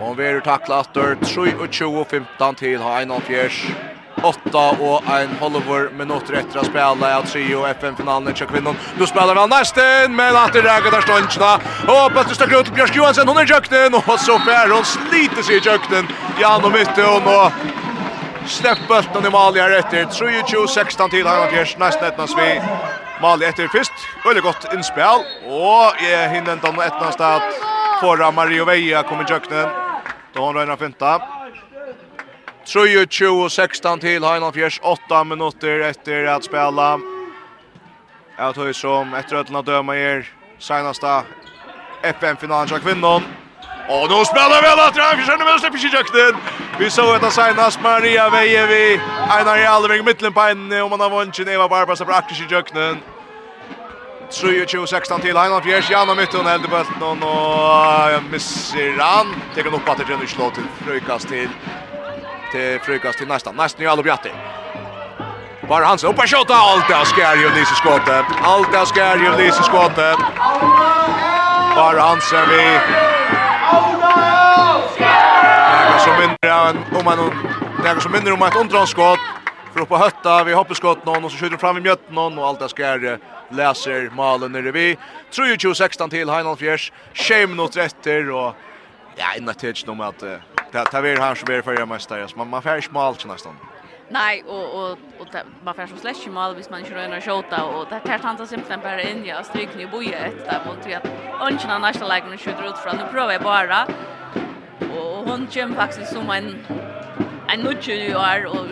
Og 0.00 0.18
vi 0.18 0.24
er 0.24 0.40
takla 0.44 0.82
atter, 0.84 1.16
23-15 1.24 2.60
til 2.60 2.78
ha 2.82 3.00
1-4. 3.04 3.99
8 4.22 4.70
och 4.70 5.02
en 5.20 5.36
halvår 5.40 5.90
minuter 5.96 6.34
efter 6.34 6.58
att 6.58 6.66
spela 6.66 7.16
att 7.16 7.26
Trio 7.32 7.64
FN-finalen 7.64 8.34
tjock 8.34 8.50
kvinnan. 8.50 8.76
Nu 8.98 9.06
spelar 9.06 9.34
vi 9.34 9.46
nästan 9.46 10.16
men 10.16 10.36
att 10.36 10.52
det 10.52 10.62
räcker 10.62 10.90
där 10.90 11.00
ståndsna. 11.00 11.54
Och 11.92 12.12
Petter 12.14 12.34
stack 12.34 12.52
ut 12.52 12.74
Björk 12.74 12.96
Johansson 12.96 13.28
hon 13.28 13.36
är 13.36 13.46
jökten 13.50 13.94
och 13.94 14.20
så 14.20 14.38
fär 14.38 14.68
hon 14.68 14.84
sliter 14.84 15.42
sig 15.42 15.56
i 15.56 15.60
köknen. 15.60 16.08
Jan 16.40 16.64
och 16.64 16.72
mitt 16.72 16.98
och 16.98 17.22
nå 17.24 17.52
släpp 18.46 18.78
bulten 18.88 19.26
i 19.26 19.30
mål 19.30 19.54
här 19.56 19.70
efter. 19.70 20.04
3-20-16 20.04 21.10
till 21.10 21.26
han 21.26 21.54
görs 21.54 21.76
nästan 21.78 22.08
ett 22.08 22.30
vi. 22.38 22.60
Mål 23.22 23.42
efter 23.42 23.68
först. 23.68 23.92
Väldigt 24.24 24.44
gott 24.44 24.74
inspel 24.74 25.20
och 25.46 25.92
jag 26.10 26.28
hinner 26.28 26.52
inte 26.52 26.68
om 26.68 26.80
ett 26.80 26.92
någonstans 26.92 27.42
att 27.42 28.00
förra 28.00 28.30
Mario 28.30 28.64
Veja 28.64 29.02
kommer 29.02 29.24
köknen. 29.24 29.68
Då 30.34 30.40
hon 30.40 30.56
redan 30.56 30.78
finta. 30.78 31.39
3-2-16 32.70 34.00
til 34.00 34.22
Heinolfjers, 34.24 34.78
8 34.82 35.24
minutter 35.24 35.82
etter 35.88 36.28
at 36.30 36.44
spela. 36.46 37.00
Jeg 38.38 38.54
tror 38.54 38.72
som 38.72 39.14
etter 39.18 39.40
ødelen 39.40 39.58
av 39.58 39.64
døma 39.66 39.96
er 39.98 40.22
senaste 40.62 41.16
FN-finalen 42.12 42.70
av 42.76 42.84
kvinnon. 42.84 43.26
Og 43.90 44.06
nå 44.12 44.20
spiller 44.28 44.62
vi 44.62 44.70
alle 44.70 44.86
etter 44.86 45.02
Heinolfjers, 45.02 45.42
men 45.42 45.58
slipper 45.58 45.82
ikke 45.82 45.96
kjøkken. 45.96 46.38
Vi 46.78 46.92
så 46.94 47.08
etter 47.16 47.34
senast 47.34 47.82
Maria 47.82 48.28
Vejevi, 48.30 49.00
Einar 49.26 49.58
Jalving, 49.58 50.06
midtelen 50.06 50.36
på 50.36 50.46
henne, 50.52 50.82
og 50.84 50.94
man 50.94 51.02
har 51.02 51.10
vunnet 51.10 51.34
Geneva 51.34 51.66
Barba, 51.66 51.98
så 51.98 52.06
brakker 52.06 52.38
ikke 52.38 52.54
kjøkken. 52.54 53.02
23-16 54.30 55.26
til 55.26 55.34
Heinan 55.34 55.62
Fjers, 55.66 55.90
Jan 55.90 56.08
og 56.08 56.16
Mytton 56.22 56.46
heldig 56.46 56.70
bøtten 56.70 57.02
og 57.02 57.18
nå 57.18 57.36
han. 59.02 59.38
Tekken 59.56 59.74
opp 59.74 59.90
at 59.90 59.98
det 59.98 60.06
er 60.06 60.20
en 60.22 60.52
til 60.54 60.74
frøykast 60.84 61.34
til 61.34 61.89
till 62.52 62.80
frukast 62.80 63.18
till 63.18 63.28
nästa. 63.28 63.52
Nästa 63.52 63.82
är 63.82 63.88
Alobjatti. 63.88 64.30
Bara 65.68 65.84
hans 65.84 66.04
upp 66.04 66.18
och 66.18 66.28
skjuta 66.30 66.54
allt 66.54 66.88
där 66.88 67.04
skär 67.04 67.36
ju 67.36 67.54
Lise 67.54 67.74
skottet. 67.74 68.24
Allt 68.42 68.72
där 68.72 68.84
skär 68.84 69.16
ju 69.16 69.44
Lise 69.44 69.62
skottet. 69.62 70.18
Bara 71.76 72.00
Hansen, 72.00 72.38
är 72.38 72.46
vi. 72.46 72.64
Några 75.84 75.98
som 75.98 76.14
mindre 76.20 76.98
om 76.98 77.04
man 77.04 77.18
några 77.78 78.00
som 78.00 78.12
mindre 78.12 78.32
om 78.32 78.42
ett 78.42 78.56
undranskott. 78.56 79.18
För 79.74 79.84
på 79.84 79.96
hötta 79.96 80.44
vi 80.44 80.52
hoppar 80.52 80.74
skott 80.74 81.06
någon 81.06 81.24
och 81.24 81.30
så 81.30 81.36
skjuter 81.36 81.56
fram 81.56 81.76
i 81.76 81.80
mjötten 81.80 82.14
någon 82.14 82.38
och 82.38 82.46
allt 82.46 82.58
där 82.58 82.68
skär 82.68 83.18
läser 83.50 84.10
malen 84.10 84.52
nere 84.52 84.70
vi. 84.70 84.98
Tror 85.34 85.48
ju 85.48 85.74
16 85.74 86.10
till 86.10 86.30
Heinolf 86.30 86.58
Fjärs. 86.58 86.92
Shame 87.14 87.54
not 87.54 87.76
rätter 87.76 88.30
och 88.30 88.54
ja, 89.16 89.24
innan 89.38 89.54
tids 89.54 89.86
nog 89.86 89.96
med 89.96 90.08
att 90.08 90.22
Ta 90.72 90.84
tar 90.84 91.02
vi 91.02 91.16
han 91.16 91.36
som 91.36 91.50
är 91.50 91.62
förra 91.62 91.86
mästare. 91.86 92.26
Man 92.36 92.50
man 92.50 92.62
färg 92.62 92.82
smalt 92.82 93.26
nästan. 93.26 93.56
Nej, 94.08 94.42
och 94.46 94.66
och 94.80 94.98
och 95.18 95.28
man 95.64 95.74
färg 95.74 95.88
som 95.88 95.98
slash 95.98 96.30
mal 96.30 96.54
hvis 96.54 96.70
man 96.70 96.84
kör 96.84 96.96
en 96.96 97.20
shota 97.20 97.64
och 97.64 97.86
det 97.90 98.08
här 98.08 98.18
tantar 98.18 98.46
simpelthen 98.46 98.80
bara 98.80 99.02
in 99.02 99.24
jag 99.24 99.46
strykning 99.46 99.82
i 99.82 99.90
boje 99.90 100.16
efter 100.16 100.60
mot 100.66 100.82
tre. 100.82 100.98
Ungen 101.40 101.70
annars 101.70 101.96
så 101.96 102.08
lägger 102.08 102.28
den 102.28 102.38
skjuter 102.38 102.68
ut 102.68 102.78
från. 102.78 102.96
Nu 102.96 103.04
provar 103.12 103.32
jag 103.32 103.42
bara. 103.42 103.86
Och 104.96 105.28
hon 105.28 105.48
kör 105.50 105.68
faktiskt 105.68 106.12
som 106.12 106.30
en 106.30 106.66
en 107.52 107.60
nutje 107.60 107.94
ju 107.94 108.12
är 108.12 108.46
och 108.46 108.66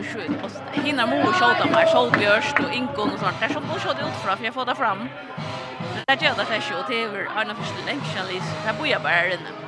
hinner 0.72 1.06
mo 1.06 1.32
shota 1.32 1.64
mer 1.66 1.86
shotbjörst 1.94 2.58
och 2.58 2.74
inkon 2.74 3.10
och 3.10 3.20
sånt. 3.20 3.40
Där 3.40 3.48
så 3.48 3.60
hon 3.60 3.80
körde 3.80 4.00
ut 4.00 4.16
från 4.24 4.36
för 4.36 4.44
jag 4.44 4.54
får 4.54 4.64
ta 4.64 4.74
fram. 4.74 5.08
Det 6.06 6.14
där 6.14 6.24
gör 6.24 6.34
det 6.38 6.44
sig 6.44 6.76
och 6.76 6.84
det 6.88 7.02
är 7.02 7.40
en 7.40 7.50
av 7.50 7.54
första 7.54 7.86
länkchalis. 7.86 8.44
Där 8.64 8.74
bojar 8.78 9.00
bara 9.00 9.26
inne. 9.26 9.67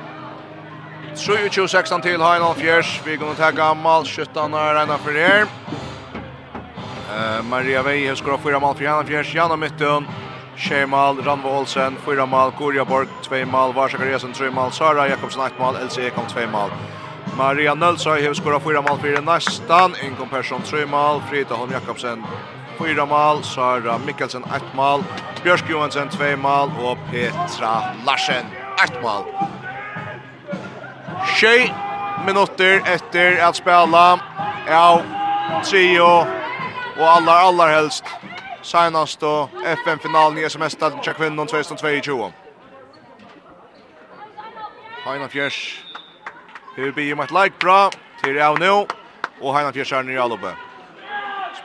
27-16 1.15 2.01
til 2.01 2.23
Heinolf 2.23 2.57
Fjers. 2.57 3.01
Vi 3.05 3.17
kommer 3.17 3.35
ta 3.35 3.51
gammal 3.51 4.05
17 4.05 4.53
er 4.53 4.83
ena 4.83 4.95
for 4.97 5.11
her. 5.11 5.47
Eh, 7.11 7.43
Maria 7.45 7.81
har 7.81 8.15
skor 8.15 8.37
fyra 8.37 8.59
mål 8.59 8.75
for 8.75 8.83
Heinolf 8.83 9.07
Fjers. 9.07 9.33
Janna 9.35 9.55
Myttun, 9.55 10.07
Shemal, 10.57 11.19
Ranvo 11.25 11.49
Olsen, 11.49 11.97
fyra 12.05 12.25
mål. 12.25 12.53
Gorja 12.57 12.85
Borg, 12.85 13.07
två 13.23 13.45
mål. 13.45 13.73
Varsa 13.73 13.97
Karesen, 13.97 14.33
tre 14.33 14.49
mål. 14.49 14.71
Sara 14.71 15.07
Jakobsen, 15.07 15.41
ett 15.41 15.59
mål. 15.59 15.75
Elsie 15.75 16.07
Ekholm, 16.07 16.27
två 16.27 16.47
mål. 16.51 16.69
Maria 17.37 17.73
Nölsøy 17.75 18.27
har 18.27 18.33
skåret 18.33 18.63
fyra 18.63 18.81
mål 18.81 18.99
for 18.99 19.21
nästan. 19.21 19.95
Inkom 20.03 20.29
Persson, 20.29 20.61
tre 20.61 20.85
mål. 20.85 21.21
Frida 21.29 21.55
Holm 21.55 21.71
Jakobsen, 21.71 22.23
fyra 22.79 23.05
mål. 23.05 23.43
Sara 23.43 23.97
Mikkelsen, 23.97 24.43
ett 24.43 24.73
mål. 24.75 25.03
Björsk 25.43 25.69
Johansen, 25.69 26.09
två 26.09 26.37
mål. 26.37 26.69
Och 26.79 26.97
Petra 27.11 27.83
Larsen, 28.05 28.45
ett 28.83 29.03
mål. 29.03 29.23
Tjej 31.25 31.73
minutter 32.25 32.81
efter 32.85 33.43
att 33.43 33.55
spela. 33.55 34.19
Ja, 34.67 35.01
trio 35.65 36.25
och 36.97 37.09
allar, 37.09 37.33
allar 37.33 37.67
helst 37.67 38.03
senast 38.61 39.19
då 39.19 39.49
FN-finalen 39.65 40.37
i 40.37 40.43
SMS-stadion 40.43 41.01
Tja 41.01 41.13
Kvinnon 41.13 41.47
2022. 41.47 42.31
Heina 45.05 45.27
Fjers. 45.27 45.83
Her 46.77 46.91
blir 46.91 47.15
med 47.15 47.31
like 47.31 47.55
bra 47.59 47.89
til 48.23 48.41
av 48.41 48.59
nå. 48.59 48.87
Og 49.41 49.55
Heina 49.55 49.71
Fjers 49.71 49.91
er 49.91 50.03
nere 50.03 50.21
alloppe. 50.21 50.53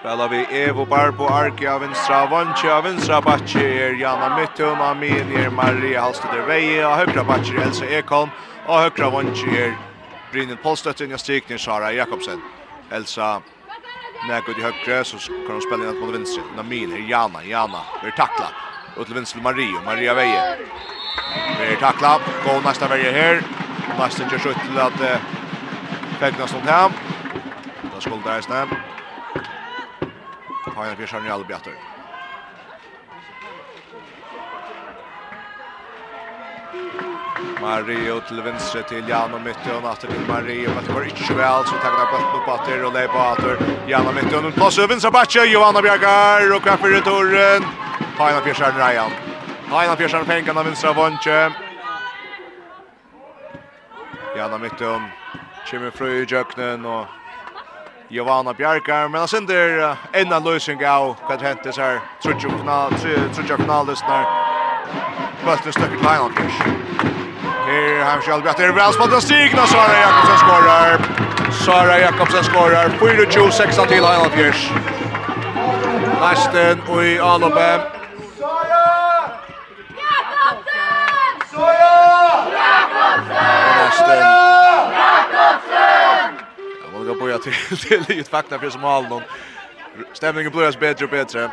Spelar 0.00 0.28
vi 0.28 0.46
Evo 0.50 0.84
Barbo 0.84 1.28
Arki 1.28 1.66
av 1.66 1.80
vinstra 1.80 2.26
Vanchi 2.26 2.68
av 2.68 2.84
vinstra 2.84 3.20
Batchi 3.20 3.60
er 3.60 3.94
Jana 4.00 4.36
Mittun. 4.36 4.80
Amin 4.80 5.32
er 5.36 5.50
Maria 5.50 6.00
Halstedt 6.00 6.48
Veje 6.48 6.86
och 6.86 6.96
högra 6.96 7.24
Batchi 7.24 7.56
er 7.56 7.62
Elsa 7.62 7.86
Ekholm. 7.86 8.30
Och 8.68 8.78
högra 8.78 9.10
vancher 9.10 9.78
Brynil 10.32 10.56
Polstøtten 10.56 11.12
och 11.12 11.20
strikning 11.20 11.58
Sara 11.58 11.92
Jakobsen. 11.92 12.40
Elsa 12.90 13.42
Nägg 14.28 14.42
i 14.58 14.62
högra 14.62 15.04
så 15.04 15.16
kan 15.18 15.52
hon 15.52 15.62
spela 15.62 15.90
in 15.90 16.00
mot 16.00 16.14
vänster. 16.14 16.42
Namin 16.56 16.92
här 16.92 17.10
Jana, 17.10 17.44
Jana 17.44 17.80
blir 18.02 18.10
tackla. 18.10 18.48
Ut 18.96 19.06
till 19.06 19.14
vänster 19.14 19.40
Maria, 19.40 19.80
Maria 19.84 20.14
Veje. 20.14 20.56
Blir 21.56 21.76
tackla, 21.76 22.20
går 22.44 22.60
nästa 22.60 22.88
Veje 22.88 23.12
här. 23.12 23.42
Nästa 23.98 24.22
gör 24.22 24.38
skjutt 24.38 24.60
till 24.66 24.78
att 24.78 25.00
eh, 25.00 25.18
Fegnas 26.18 26.54
mot 26.54 26.62
hem. 26.62 26.92
Där 27.94 28.00
skulle 28.00 28.22
det 28.24 28.30
här 28.30 28.40
snäm. 28.40 28.68
Hajan 30.76 30.96
Fjersson 30.96 31.26
i 31.26 31.30
Albjatter. 31.30 31.95
Mario 37.60 38.20
til 38.28 38.44
venstre 38.44 38.82
til 38.88 39.08
Jan 39.08 39.34
og 39.34 39.40
Mytte 39.40 39.72
og 39.74 39.82
natter 39.82 40.08
til 40.08 40.24
Mario. 40.28 40.70
Men 40.74 40.84
det 40.84 40.94
var 40.94 41.02
ikke 41.08 41.36
vel 41.38 41.66
så 41.68 41.78
tagna 41.82 42.04
bort 42.10 42.28
på 42.32 42.40
batter 42.46 42.84
och 42.84 42.92
lägger 42.92 43.08
på 43.08 43.18
åter. 43.18 43.56
Jano 43.88 44.12
Mytte 44.12 44.36
och 44.36 44.44
en 44.44 44.52
pass 44.52 44.78
över 44.78 44.98
så 44.98 45.10
backa 45.10 45.44
Johanna 45.44 45.82
Bjergar 45.82 46.56
och 46.56 46.62
kvar 46.62 46.76
för 46.76 46.88
returen. 46.88 47.64
Hajna 48.18 48.40
Fjärsson 48.40 48.74
Ryan. 48.76 49.10
Hajna 49.70 49.96
Fjärsson 49.96 50.24
pengarna 50.24 50.62
vänstra 50.62 50.92
vånche. 50.92 51.50
Jano 54.36 54.58
Mytte 54.58 55.00
kommer 55.70 55.90
fru 55.90 56.22
i 56.22 56.24
jöknen 56.24 56.86
og 56.86 57.06
Johanna 58.08 58.52
Bjarkar, 58.54 59.08
men 59.08 59.18
han 59.18 59.28
sender 59.28 59.96
en 60.12 60.32
av 60.32 60.44
løsning 60.44 60.84
av 60.86 61.16
hva 61.26 61.36
det 61.36 61.48
hentes 61.48 61.76
her. 61.76 61.98
Trudja 62.22 63.56
finalistene. 63.56 64.26
Bøtten 65.44 65.72
støkker 65.72 65.98
til 65.98 66.06
Heinald 66.06 66.36
Kirsch. 66.38 67.25
Här 67.66 68.04
Hamskjall 68.04 68.48
att 68.48 68.56
det 68.56 68.64
är 68.64 68.72
väl 68.72 68.92
spottar 68.92 69.20
stigna 69.20 69.66
Sara 69.66 69.98
Jakobsen 70.00 70.38
skorar. 70.38 70.98
Sara 71.52 71.98
Jakobsen 71.98 72.44
skorar. 72.44 72.88
4-2-6 72.88 73.86
til 73.88 74.04
Heinald 74.06 74.32
Fjers. 74.32 74.70
Nästen 76.20 76.80
og 76.88 77.04
i 77.04 77.16
Alope. 77.16 77.70
Sara! 78.38 78.86
Jakobsen! 80.02 81.34
Sara! 81.50 81.94
Jakobsen! 82.60 83.46
Nästen. 83.78 84.22
Jakobsen! 85.00 86.30
Jag 86.92 86.98
vill 86.98 87.08
gå 87.08 87.14
på 87.14 87.28
jag 87.28 87.42
till 87.42 87.78
till 88.06 88.20
ett 88.20 88.28
fakta 88.28 88.58
för 88.58 88.70
som 88.70 88.84
Alnon. 88.84 89.22
Stämningen 90.12 90.52
blir 90.52 90.80
bättre 90.80 91.04
och 91.04 91.10
bättre. 91.10 91.50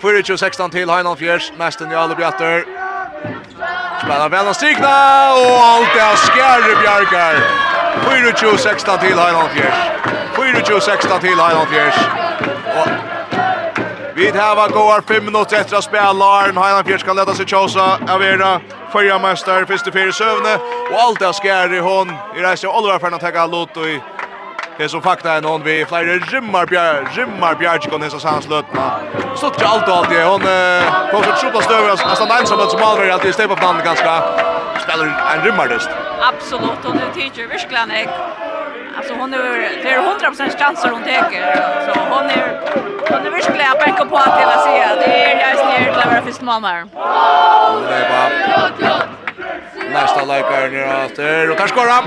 4-2-16 0.00 0.70
till 0.70 0.90
Heinald 0.90 1.18
Fjärs. 1.18 1.52
Nästen 1.58 1.92
i 1.92 1.94
Alope 1.94 2.16
Bjatter. 2.18 2.64
Spelar 4.02 4.28
vel 4.28 4.48
av 4.50 4.54
strikna, 4.58 4.92
og 5.38 5.58
alt 5.62 5.94
er 5.94 6.16
skjære 6.24 6.72
Bjarkar. 6.80 7.36
24-16 8.02 8.98
till 9.00 9.14
til 9.14 9.50
Fjärs. 9.54 9.78
4-2-16 10.34 11.20
till 11.20 11.40
Heinald 11.40 11.68
Fjärs. 11.68 11.98
Og 12.76 12.88
vi 14.14 14.30
hava 14.30 14.68
går 14.68 15.02
5 15.08 15.24
minuter 15.24 15.56
efter 15.56 15.76
att 15.76 15.84
spela. 15.84 16.24
Arn 16.24 16.56
Highland 16.56 16.86
Fjärs 16.86 17.02
kan 17.02 17.16
leda 17.16 17.34
sig 17.34 17.46
tjåsa 17.46 17.98
av 18.08 18.22
era 18.22 18.60
fyrja 18.92 19.18
mester, 19.18 19.64
første 19.64 19.92
fyrre 19.92 20.12
søvne. 20.12 20.58
Og 20.90 20.98
alt 21.08 21.22
er 21.22 21.32
skjære 21.32 21.76
i 21.76 21.80
hånd. 21.80 22.10
I 22.36 22.42
reiser 22.42 22.68
Oliver 22.68 22.98
Fernand 22.98 23.20
Tegga 23.20 23.46
Loto 23.46 23.86
i 23.86 24.00
Det 24.78 24.88
som 24.88 25.02
fakta 25.02 25.32
är 25.32 25.40
någon 25.40 25.62
vi 25.62 25.84
flera 25.84 26.02
rimmar 26.02 26.66
bjär, 26.66 27.08
rimmar 27.14 27.54
bjär 27.54 27.78
kon 27.78 28.02
hesa 28.02 28.18
sans 28.18 28.48
lötna. 28.48 28.92
Så 29.36 29.50
tjå 29.50 29.66
allt 29.66 29.88
och 29.88 29.96
allt 29.96 30.10
det 30.10 30.24
hon 30.24 30.40
på 31.10 31.22
så 31.22 31.32
skjuta 31.32 31.60
stöver 31.60 31.90
as 31.90 32.18
han 32.18 32.30
ensam 32.40 32.60
att 32.60 32.70
som 32.70 32.82
aldrig 32.82 33.10
alltid 33.10 33.34
stepa 33.34 33.56
på 33.56 33.72
det 33.72 33.84
ganska 33.84 34.22
spelar 34.84 35.06
en 35.34 35.44
rimmardest. 35.44 35.90
Absolut 36.30 36.84
och 36.84 36.94
det 36.94 37.20
teacher 37.20 37.48
verkligen 37.48 37.90
ek. 37.90 38.08
Alltså 38.96 39.14
hon 39.14 39.34
är 39.34 39.38
det 39.82 39.90
är 39.90 39.98
100 39.98 40.48
chanser 40.58 40.90
hon 40.90 41.02
täcker 41.02 41.42
så 41.86 42.00
hon 42.00 42.24
är 42.30 42.60
hon 43.10 43.26
är 43.26 43.30
verkligen 43.30 43.72
backa 43.72 44.04
på 44.04 44.16
att 44.16 44.40
hela 44.40 44.58
säga. 44.58 44.94
det 44.94 45.24
är 45.24 45.40
jag 45.40 45.48
nästan 45.48 45.72
är 45.72 45.92
klara 45.92 46.22
för 46.22 46.32
smalmar. 46.32 46.86
Det 47.88 47.94
är 47.94 48.78
bra 48.78 49.21
nästa 49.92 50.24
läkare 50.24 50.68
ner 50.70 51.06
åter 51.06 51.50
och 51.50 51.58
kan 51.58 51.68
skora. 51.68 51.98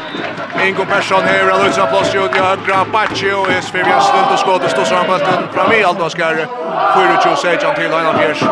Ingo 0.66 0.86
Persson 0.86 1.24
här 1.24 1.53
och 1.53 1.66
Lucia 1.66 1.86
Plus 1.86 2.16
ut 2.16 2.36
i 2.36 2.40
högra 2.40 2.86
Bacci 2.91 3.32
och 3.32 3.52
är 3.52 3.62
för 3.62 3.78
vi 3.78 3.84
snudd 3.84 4.34
och 4.34 4.40
skott 4.40 4.64
och 4.64 4.70
står 4.70 4.84
fram 4.84 5.06
han 5.10 5.20
bollen 5.20 5.53
fram 5.53 5.72
i 5.72 5.84
allt 5.84 5.99
vad 5.99 6.12
ska 6.12 6.26
det. 6.30 6.48
Får 6.94 7.24
du 7.24 7.30
ju 7.30 7.36
säga 7.36 7.74
till 7.74 7.91
Lena 7.91 8.14
Fjärs. 8.14 8.44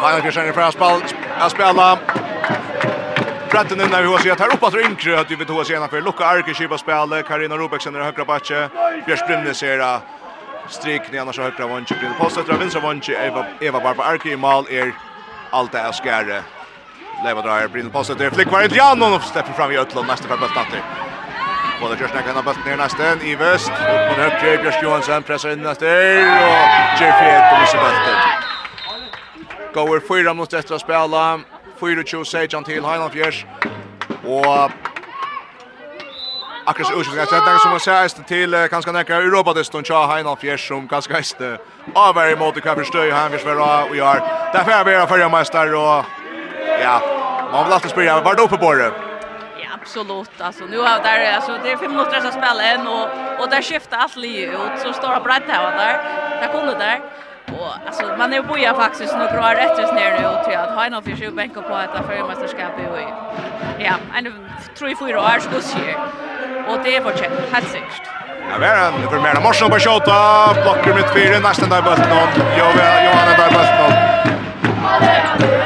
Han 0.00 0.22
kan 0.22 0.32
känna 0.32 0.52
för 0.52 0.70
spel 0.70 1.02
att 1.40 1.52
spela. 1.52 1.98
Bratten 3.50 3.78
när 3.78 4.02
vi 4.02 4.08
har 4.08 4.18
sett 4.18 4.40
här 4.40 4.54
uppåt 4.54 4.74
rinkre 4.74 5.20
att 5.20 5.30
vi 5.30 5.34
vet 5.34 5.50
hur 5.50 5.64
sena 5.64 5.88
för 5.88 6.00
Luca 6.00 6.24
Arke 6.24 6.54
skipa 6.54 6.78
spel 6.78 7.22
Karina 7.28 7.56
Robeksen 7.56 7.96
i 7.96 7.98
högra 7.98 8.24
Bacci. 8.24 8.54
Björn 9.06 9.18
Brimnes 9.26 9.58
ser 9.58 10.00
strik 10.68 11.02
ni 11.12 11.18
annars 11.18 11.38
högra 11.38 11.66
vånche. 11.66 11.94
Postar 12.18 12.58
vinstra 12.58 12.80
vånche 12.80 13.12
Eva 13.26 13.46
Eva 13.60 13.80
Barba 13.80 14.04
Arke 14.04 14.28
i 14.28 14.36
mål 14.36 14.64
är 14.70 14.92
allt 15.50 15.72
det 15.72 15.78
är 15.78 15.92
skärre. 15.92 16.42
Leva 17.24 17.42
drar 17.42 17.68
Brynn 17.68 17.90
Posse 17.90 18.14
till 18.14 18.30
Flickvar 18.30 18.62
Adriano 18.62 19.16
och 19.16 19.22
släpper 19.22 19.52
fram 19.52 19.72
i 19.72 19.78
Ötlund 19.78 20.06
nästa 20.08 20.28
för 20.28 20.36
bulten. 20.36 20.64
Både 21.80 22.00
Jörsna 22.00 22.22
kan 22.22 22.34
ha 22.34 22.42
bulten 22.42 22.62
ner 22.66 22.76
nästa. 22.76 23.24
Ivest 23.24 23.68
upp 23.68 24.08
mot 24.08 24.18
höger 24.18 24.62
Björn 24.62 24.74
Johansson 24.82 25.22
pressar 25.22 25.50
in 25.50 25.62
nästa 25.62 25.84
och 25.84 25.90
Jeffrey 27.00 27.30
Edom 27.30 27.60
missar 27.60 27.78
bulten. 27.78 28.16
Går 29.74 30.00
fyra 30.08 30.34
mot 30.34 30.52
ett 30.52 30.70
att 30.70 30.80
spela. 30.80 31.40
Fyra 31.80 32.02
tjo 32.02 32.24
Sejan 32.24 32.64
til 32.64 32.74
Highland 32.74 33.12
Fjers. 33.12 33.46
Og 34.24 34.70
Akkurat 36.66 36.86
så 36.86 37.00
ursprungliga 37.00 37.26
sättet 37.26 37.60
som 37.60 37.70
man 37.70 37.80
säger 37.80 38.08
til 38.28 38.68
kanskje 38.70 38.92
nekker 38.92 39.14
Europa 39.14 39.52
det 39.52 39.64
tja 39.64 39.82
Chah 39.82 40.36
Fjers 40.36 40.68
som 40.68 40.88
ganska 40.88 41.14
heist 41.14 41.36
avvärjer 41.94 42.36
mot 42.36 42.54
det 42.54 42.60
kan 42.60 42.76
förstöja 42.76 43.14
han 43.14 43.30
försvara 43.30 43.84
og 43.84 43.96
gjør. 43.96 44.20
Derfor 44.52 44.70
er 44.70 44.84
vi 44.84 45.06
förra 45.06 45.28
mästare 45.28 45.76
og 45.76 46.04
ja, 46.82 47.00
man 47.52 47.64
vill 47.64 47.72
alltid 47.72 47.90
spela, 47.90 48.20
var 48.20 48.34
det 48.34 48.42
uppe 48.42 48.56
på 48.56 48.74
det? 48.74 48.92
Ja, 49.62 49.68
absolut. 49.80 50.40
Alltså, 50.40 50.64
nu 50.64 50.78
har 50.78 51.02
där, 51.02 51.32
alltså, 51.36 51.52
det 51.62 51.70
är 51.72 51.76
fem 51.76 51.90
minuter 51.90 52.20
som 52.20 52.30
spelar 52.30 52.64
än 52.74 52.86
och, 52.86 53.06
och 53.40 53.48
där 53.50 53.62
skiftar 53.62 53.98
allt 53.98 54.16
liv 54.16 54.48
ut, 54.48 54.82
så 54.82 54.92
står 54.92 55.14
det 55.14 55.20
brett 55.20 55.42
här 55.48 55.76
där. 55.76 55.94
Där 56.40 56.52
kommer 56.52 56.72
det 56.72 56.78
där. 56.78 57.00
Och 57.52 57.72
alltså 57.86 58.04
man 58.18 58.32
är 58.32 58.42
boja 58.42 58.74
faktiskt 58.74 59.14
nu 59.18 59.26
kvar 59.26 59.54
rätt 59.54 59.78
just 59.78 59.94
ner 59.94 60.10
nu 60.20 60.26
och 60.26 60.44
tror 60.44 60.56
att 60.56 60.74
ha 60.74 60.84
någon 60.84 60.94
av 60.94 61.02
för 61.02 61.26
på 61.26 61.32
bänkar 61.32 61.62
på 61.62 61.76
ett 61.76 62.06
förmästerskap 62.06 62.72
i 62.80 62.84
ja, 63.84 63.94
en 64.16 64.48
tror 64.78 64.90
ju 64.90 64.96
fyra 64.96 65.20
år 65.20 65.38
ska 65.38 65.60
se. 65.60 65.94
Och 66.68 66.78
det 66.84 66.96
är 66.96 67.00
fortsatt 67.02 67.52
helt 67.52 67.68
säkert. 67.68 68.02
Ja, 68.50 68.58
vi 68.60 68.66
är 68.66 68.88
en 68.88 69.10
för 69.10 69.20
mer 69.20 69.40
morse 69.42 69.64
på 69.68 69.78
skjuta, 69.78 70.54
blockar 70.62 70.94
mitt 70.94 71.10
fyra 71.14 71.38
nästan 71.38 71.68
där 71.68 71.82
bulten. 71.82 72.06
Jo, 72.58 72.66
Johanna 73.04 73.32
där 73.38 73.50
bulten. 73.56 73.92
Ja, 74.82 75.57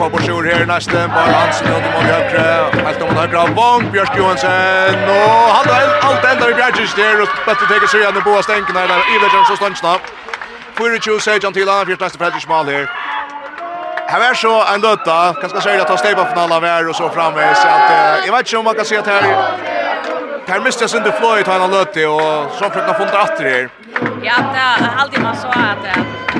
få 0.00 0.10
på 0.10 0.18
sjur 0.18 0.44
her 0.50 0.66
nästa 0.66 1.08
bara 1.08 1.32
Hansen 1.40 1.66
ut 1.66 1.84
mot 1.94 2.04
högre 2.12 2.44
helt 2.86 3.02
om 3.02 3.16
högre 3.16 3.38
Wong 3.58 3.92
Björk 3.92 4.16
Johansson. 4.18 4.50
och 5.14 5.48
han 5.56 5.66
har 5.68 5.82
allt 6.06 6.24
ända 6.32 6.50
i 6.50 6.54
Bjärkis 6.54 6.94
där 6.94 7.22
och 7.22 7.28
bättre 7.46 7.80
ta 7.80 7.86
sig 7.86 8.00
igen 8.00 8.22
på 8.24 8.42
stänken 8.42 8.74
där 8.74 8.88
där 8.88 9.02
Iversen 9.14 9.44
så 9.48 9.56
stannar 9.56 10.00
Fyrir 10.78 11.00
tjus 11.04 11.24
seg 11.24 11.40
til 11.42 11.68
han 11.68 11.86
fyrt 11.86 12.00
næste 12.00 12.18
Fredrik 12.18 12.42
Smal 12.42 12.66
här. 12.66 12.86
Här 14.08 14.30
är 14.30 14.34
så 14.34 14.64
en 14.74 14.80
løtta, 14.80 15.34
kanskje 15.40 15.60
sier 15.60 15.80
att 15.80 15.88
ta 15.88 15.96
steg 15.96 16.16
på 16.16 16.24
finalen 16.24 16.52
av 16.52 16.88
och 16.88 16.96
så 16.96 17.10
framme, 17.10 17.54
så 17.54 17.68
att, 17.68 18.26
jag 18.26 18.32
vet 18.32 18.46
inte 18.46 18.56
om 18.56 18.64
man 18.64 18.74
kan 18.74 18.84
se 18.84 18.96
att 18.96 19.06
här 19.06 19.79
Tar 20.46 20.60
miste 20.60 20.88
sin 20.88 21.02
du 21.02 21.10
fløy 21.12 21.42
ta 21.44 21.56
en 21.60 21.70
løte 21.70 22.06
og 22.08 22.50
så 22.58 22.68
prøvde 22.72 22.94
funnet 22.98 23.16
atter 23.24 23.48
her. 23.48 23.68
Ja, 24.22 24.36
det 24.52 24.58
är 24.58 24.90
alltid 24.98 25.22
man 25.22 25.36
så 25.36 25.48
at 25.48 25.84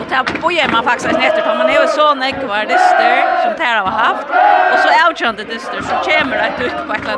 og 0.01 0.07
det 0.11 0.41
bojer 0.41 0.69
man 0.73 0.85
faktisk 0.85 1.13
netter 1.13 1.43
på, 1.43 1.55
man 1.55 1.69
är 1.71 1.81
ju 1.81 1.87
så 1.89 2.15
näck 2.15 2.35
var 2.49 2.59
det 2.59 2.67
dyster 2.67 3.43
som 3.43 3.55
Tera 3.57 3.81
har 3.81 3.97
haft, 4.05 4.27
Och 4.73 4.79
så 4.79 4.89
avkjønte 5.07 5.45
dyster, 5.45 5.83
så 5.83 5.95
kommer 6.11 6.37
det 6.37 6.65
ut 6.67 6.87
på 6.87 6.93
ett 6.93 7.05
eller 7.05 7.17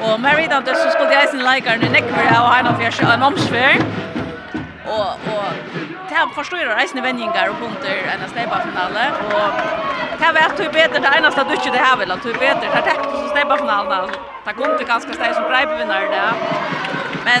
och 0.00 0.12
Och 0.12 0.20
Mary 0.20 0.46
då 0.50 0.60
det 0.60 0.76
så 0.76 0.90
skulle 0.90 1.12
jeg 1.12 1.28
sin 1.28 1.40
leikaren 1.40 1.82
i 1.82 1.88
nekvar 1.88 2.26
og 2.40 2.48
han 2.54 2.66
har 2.66 2.80
fjerst 2.80 3.00
en 3.00 3.22
omsvär. 3.22 3.76
Och 4.86 5.12
och 5.36 5.85
det 6.08 6.14
här 6.14 6.26
förstår 6.34 6.58
jag 6.58 6.76
reisende 6.76 7.02
vänningar 7.02 7.48
och 7.48 7.56
bunter 7.60 7.98
än 8.12 8.22
en 8.22 8.30
snäbbafinale. 8.30 9.12
Och 9.26 9.50
det 10.18 10.24
här 10.24 10.32
vet 10.32 10.60
hur 10.60 10.72
bättre 10.72 10.98
det 10.98 11.18
ena 11.18 11.30
du 11.30 11.54
inte 11.54 11.70
det 11.70 11.78
här 11.78 11.96
vill. 11.96 12.10
Hur 12.10 12.32
bättre 12.32 12.60
det 12.60 12.74
här 12.74 12.82
täckte 12.82 13.10
som 13.10 13.28
snäbbafinalen. 13.28 14.10
Det 14.44 14.52
kom 14.52 14.70
inte 14.72 14.84
ganska 14.84 15.12
steg 15.12 15.34
som 15.34 15.44
breibevinnare 15.44 16.06
där. 16.16 16.32
Men 17.24 17.40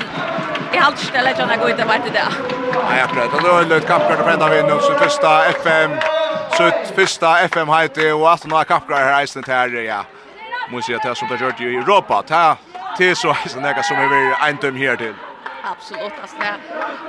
jag 0.72 0.80
har 0.80 0.86
alltid 0.86 1.08
stället 1.08 1.40
att 1.40 1.50
jag 1.50 1.60
går 1.60 1.70
inte 1.70 1.84
vart 1.84 2.06
i 2.06 2.10
det. 2.10 2.28
Nej, 2.90 3.00
jag 3.00 3.08
prövar. 3.10 3.40
Det 3.42 3.48
var 3.48 3.62
en 3.62 3.68
löjt 3.68 3.86
kampkart 3.86 4.18
på 4.24 4.30
enda 4.30 4.48
vinner. 4.48 4.78
Så 4.78 4.94
första 4.94 5.44
FM, 5.44 5.90
så 6.56 6.70
första 6.94 7.40
FM 7.40 7.68
hejte 7.68 8.12
och 8.12 8.32
att 8.32 8.46
några 8.46 8.64
kampkart 8.64 8.98
här 8.98 9.18
reisende 9.18 9.44
till 9.44 9.54
här. 9.54 9.68
Ja. 9.68 10.04
Måste 10.70 10.92
jag 10.92 11.02
ta 11.02 11.14
som 11.14 11.28
det 11.28 11.36
har 11.36 11.46
gjort 11.46 11.60
i 11.60 11.76
Europa. 11.76 12.22
Ta 12.22 12.56
till 12.96 13.16
så 13.16 13.28
är 13.28 13.74
det 13.74 13.82
som 13.82 13.96
är 13.96 14.48
en 14.48 14.56
döm 14.56 14.76
här 14.76 14.96
till. 14.96 15.14
Absolut. 15.72 16.12
Alltså 16.22 16.36
det, 16.40 16.54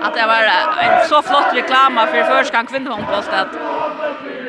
att 0.06 0.14
det 0.14 0.26
var 0.28 0.44
en 0.84 1.08
så 1.08 1.22
flott 1.22 1.54
reklama 1.54 2.08
för 2.08 2.24
förskan 2.24 2.66
kvinnohandboll 2.66 3.24
att 3.32 3.48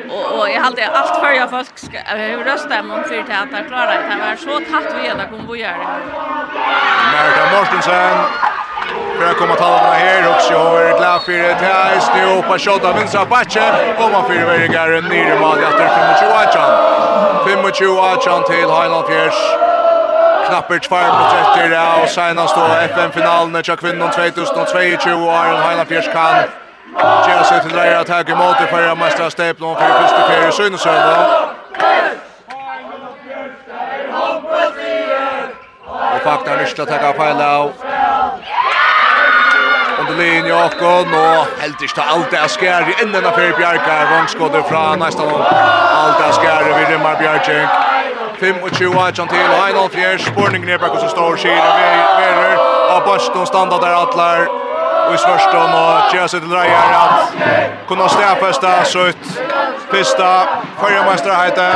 och 0.09 0.39
och 0.39 0.49
jag 0.49 0.61
hade 0.61 0.87
allt 0.87 1.19
för 1.19 1.31
jag 1.31 1.49
folk 1.49 1.77
ska 1.77 1.97
hur 1.97 2.43
rösta 2.43 2.79
om 2.79 3.03
för 3.03 3.15
det 3.15 3.57
att 3.59 3.67
klara 3.67 3.85
det. 3.85 4.01
Det 4.09 4.15
var 4.25 4.35
så 4.35 4.71
tatt 4.71 4.95
vi 5.01 5.09
att 5.09 5.29
kom 5.29 5.45
bo 5.45 5.55
göra. 5.55 5.77
Marta 7.13 7.43
Mortensen 7.55 8.17
för 9.17 9.31
att 9.31 9.37
komma 9.37 9.55
tala 9.55 9.83
med 9.83 9.99
här 9.99 10.29
också 10.29 10.53
och 10.53 10.81
är 10.81 10.97
glad 10.97 11.21
för 11.21 11.31
det 11.31 11.53
här 11.53 11.95
är 11.95 11.99
snu 11.99 12.41
på 12.41 12.57
shot 12.57 12.85
av 12.85 12.95
vänstra 12.95 13.25
backen 13.25 13.73
och 13.97 14.11
man 14.11 14.27
fyra 14.29 14.45
vägar 14.45 15.01
ner 15.01 15.35
i 15.35 15.39
mål 15.39 15.57
efter 15.57 15.87
25 17.45 17.61
25 17.73 18.21
25 18.23 18.43
till 18.43 18.69
Highland 18.77 19.07
Fjärs 19.07 19.78
knapper 20.49 20.79
2 20.79 20.95
minutter 20.95 21.77
av 21.77 22.05
senast 22.07 22.55
då 22.55 22.65
FN-finalen 22.93 23.63
tja 23.63 23.75
kvinnon 23.75 24.11
2022 24.11 25.13
og 25.13 25.35
Aron 25.35 25.61
Heina 25.61 25.85
Piers 25.85 26.07
kan 26.13 26.49
tjera 26.97 27.43
seg 27.43 27.61
til 27.63 27.71
dreira 27.73 28.03
tag 28.03 28.29
i 28.29 28.37
måte 28.37 28.67
for 28.71 28.91
å 28.91 28.95
mestra 28.97 29.29
steplån 29.29 29.75
for 29.77 29.97
første 29.99 30.21
fyrir 30.29 30.51
synesøvn. 30.57 31.49
Og 35.99 36.21
fakta 36.25 36.51
er 36.55 36.63
nysla 36.63 36.85
takka 36.89 37.13
feil 37.19 37.43
av. 37.45 37.71
Under 39.99 40.15
linje 40.15 40.55
åkken, 40.55 41.13
og 41.13 41.61
helt 41.61 41.81
ikke 41.83 42.03
alt 42.15 42.33
er 42.33 42.47
skjær 42.55 42.87
i 42.87 42.97
enden 43.03 43.25
av 43.25 43.35
fyrir 43.37 43.55
Bjarkar. 43.59 44.07
Vangskoder 44.13 44.63
fra 44.71 44.83
næsta 44.95 45.27
nå. 45.27 45.39
Alt 45.43 46.25
er 46.25 46.35
skjær 46.39 46.69
i 46.71 46.75
Virrimar 46.79 47.19
Bjarkjeng. 47.21 47.88
25 48.39 49.17
John 49.17 49.27
til 49.27 49.37
Heinolf 49.37 49.91
Fjær 49.91 50.17
spurningen 50.17 50.69
er 50.69 50.77
bakkus 50.77 51.03
og 51.03 51.09
står 51.09 51.35
skir 51.35 51.57
verer 52.19 52.57
og 52.89 53.03
Boston 53.03 53.47
standa 53.47 53.75
der 53.83 53.95
atlar 54.03 54.45
og 55.07 55.13
i 55.13 55.17
svørstum 55.17 55.73
og 55.79 56.13
gjør 56.13 56.27
seg 56.31 56.45
til 56.45 56.53
reier 56.53 56.93
at 56.99 57.33
kunne 57.89 58.09
stedfesta 58.13 58.71
sutt 58.93 59.25
fyrsta 59.91 60.29
førjameisterheite 60.81 61.67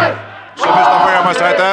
så 0.55 0.69
fyrsta 0.69 0.97
førjameisterheite 1.05 1.69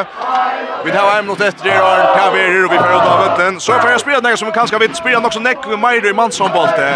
Vi 0.84 0.90
tar 0.90 1.18
en 1.18 1.24
minut 1.24 1.40
etter 1.44 1.64
det 1.64 1.80
og 1.80 2.14
tar 2.16 2.30
vi 2.32 2.40
her 2.40 2.64
og 2.64 2.72
vi 2.72 2.78
får 2.78 2.94
ut 2.94 3.08
av 3.12 3.18
vettlen 3.24 3.60
så 3.60 3.76
får 3.82 3.90
jeg 3.90 4.00
spela 4.00 4.20
nek 4.24 4.38
som 4.40 4.52
kanskje 4.52 4.80
vitt 4.80 4.96
spela 4.96 5.20
nok 5.20 5.36
som 5.36 5.44
nek 5.44 5.68
med 5.68 5.82
Meir 5.84 6.10
i 6.10 6.12
Mansson-bolte 6.22 6.88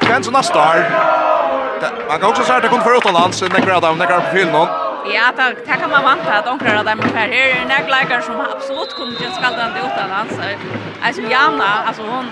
Kvensen 0.00 0.36
av 0.36 0.42
star 0.42 0.82
Man 2.08 2.20
kan 2.20 2.30
også 2.30 2.44
säga 2.44 2.56
att 2.56 2.62
det 2.62 2.68
kunde 2.68 2.84
få 2.84 2.96
utomlands, 2.96 3.42
nekrar 3.42 3.74
av 3.74 3.82
dem, 3.82 3.98
nekrar 3.98 4.20
på 4.20 4.36
filmen 4.36 4.85
Ja, 5.14 5.32
det, 5.36 5.56
det 5.66 5.76
kan 5.80 5.90
man 5.90 6.04
vanta 6.04 6.38
at 6.38 6.48
onkrar 6.48 6.76
av 6.80 6.84
dem 6.84 7.00
er 7.00 7.12
her. 7.14 7.28
Her 7.28 7.48
er 7.54 7.62
en 7.62 7.90
leikar 7.90 8.20
som 8.20 8.40
absolutt 8.40 8.94
kunne 8.98 9.14
gjøre 9.20 9.34
skaldande 9.38 9.78
utan 9.86 10.10
hans. 10.10 10.32
Jeg 11.06 11.30
Jana, 11.30 11.70
altså 11.88 12.02
hon, 12.02 12.26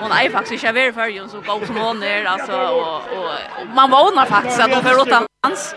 hon 0.00 0.12
är 0.12 0.30
faktiskt 0.30 0.64
inte 0.64 0.80
över 0.80 0.92
för 0.92 1.28
så 1.28 1.40
god 1.40 1.66
som 1.66 1.76
hon 1.76 2.02
är 2.02 2.24
alltså 2.24 2.52
och, 2.52 2.96
och, 2.96 3.30
och 3.60 3.66
man 3.74 3.90
vånar 3.90 4.26
faktiskt 4.26 4.60
att 4.60 4.74
hon 4.74 4.82
får 4.82 5.02
utan 5.02 5.26
hans 5.46 5.74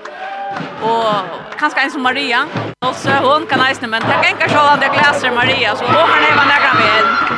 och 0.81 1.13
kanske 1.59 1.81
en 1.81 1.91
som 1.91 2.01
Maria 2.01 2.45
och 2.85 2.95
så 2.95 3.09
hon 3.09 3.45
kan 3.45 3.59
nästan 3.59 3.89
men 3.89 4.01
det 4.01 4.13
kan 4.23 4.37
kanske 4.39 4.57
hålla 4.57 4.75
det 4.75 4.87
gläser 4.87 5.31
Maria 5.31 5.75
så 5.75 5.85
hon 5.85 5.95
har 5.95 6.21
nära 6.21 6.45
nära 6.45 6.73
med 6.73 7.37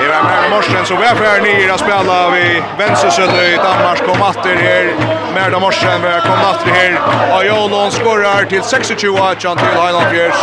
Det 0.00 0.08
var 0.08 0.22
Märna 0.22 0.56
Morsen 0.56 0.86
som 0.86 0.96
vi 0.96 1.04
är 1.04 1.14
för 1.14 1.40
nere 1.42 1.74
att 1.74 1.80
spela 1.80 2.30
vid 2.30 2.62
Vensesödö 2.78 3.42
i 3.42 3.56
Danmark. 3.56 4.06
Kom 4.06 4.22
atter 4.22 4.56
här. 4.56 4.94
Märna 5.34 5.58
Morsen 5.58 6.02
vi 6.02 6.20
kom 6.28 6.40
atter 6.50 6.70
här. 6.70 7.00
och 7.36 7.46
Jolon 7.46 7.90
skorrar 7.90 8.44
till 8.44 8.60
26-18 8.60 9.56
till 9.56 9.80
Highland 9.82 10.06
Fjärs. 10.10 10.34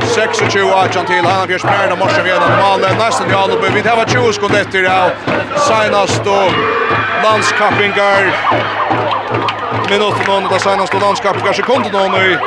26-18 0.00 1.06
till 1.06 1.14
Highland 1.14 1.48
Fjärs. 1.48 1.64
Märna 1.64 1.96
Morsen 1.96 2.24
vid 2.24 2.32
en 2.32 2.58
malen. 2.60 2.96
Nästan 2.98 3.30
i 3.30 3.34
Alubu. 3.34 3.68
Vi 3.74 3.82
tar 3.82 4.04
20 4.08 4.32
skott 4.32 4.54
efter 4.54 4.82
det. 4.82 5.10
Senast 5.56 6.24
då 6.24 6.50
landskappingar. 7.24 8.36
Minutten 9.90 10.24
någon 10.26 10.46
av 10.46 10.58
senast 10.58 10.92
då 10.92 10.98
landskappingar. 10.98 11.52
Sekunden 11.52 11.92
någon 11.92 12.14
i 12.14 12.38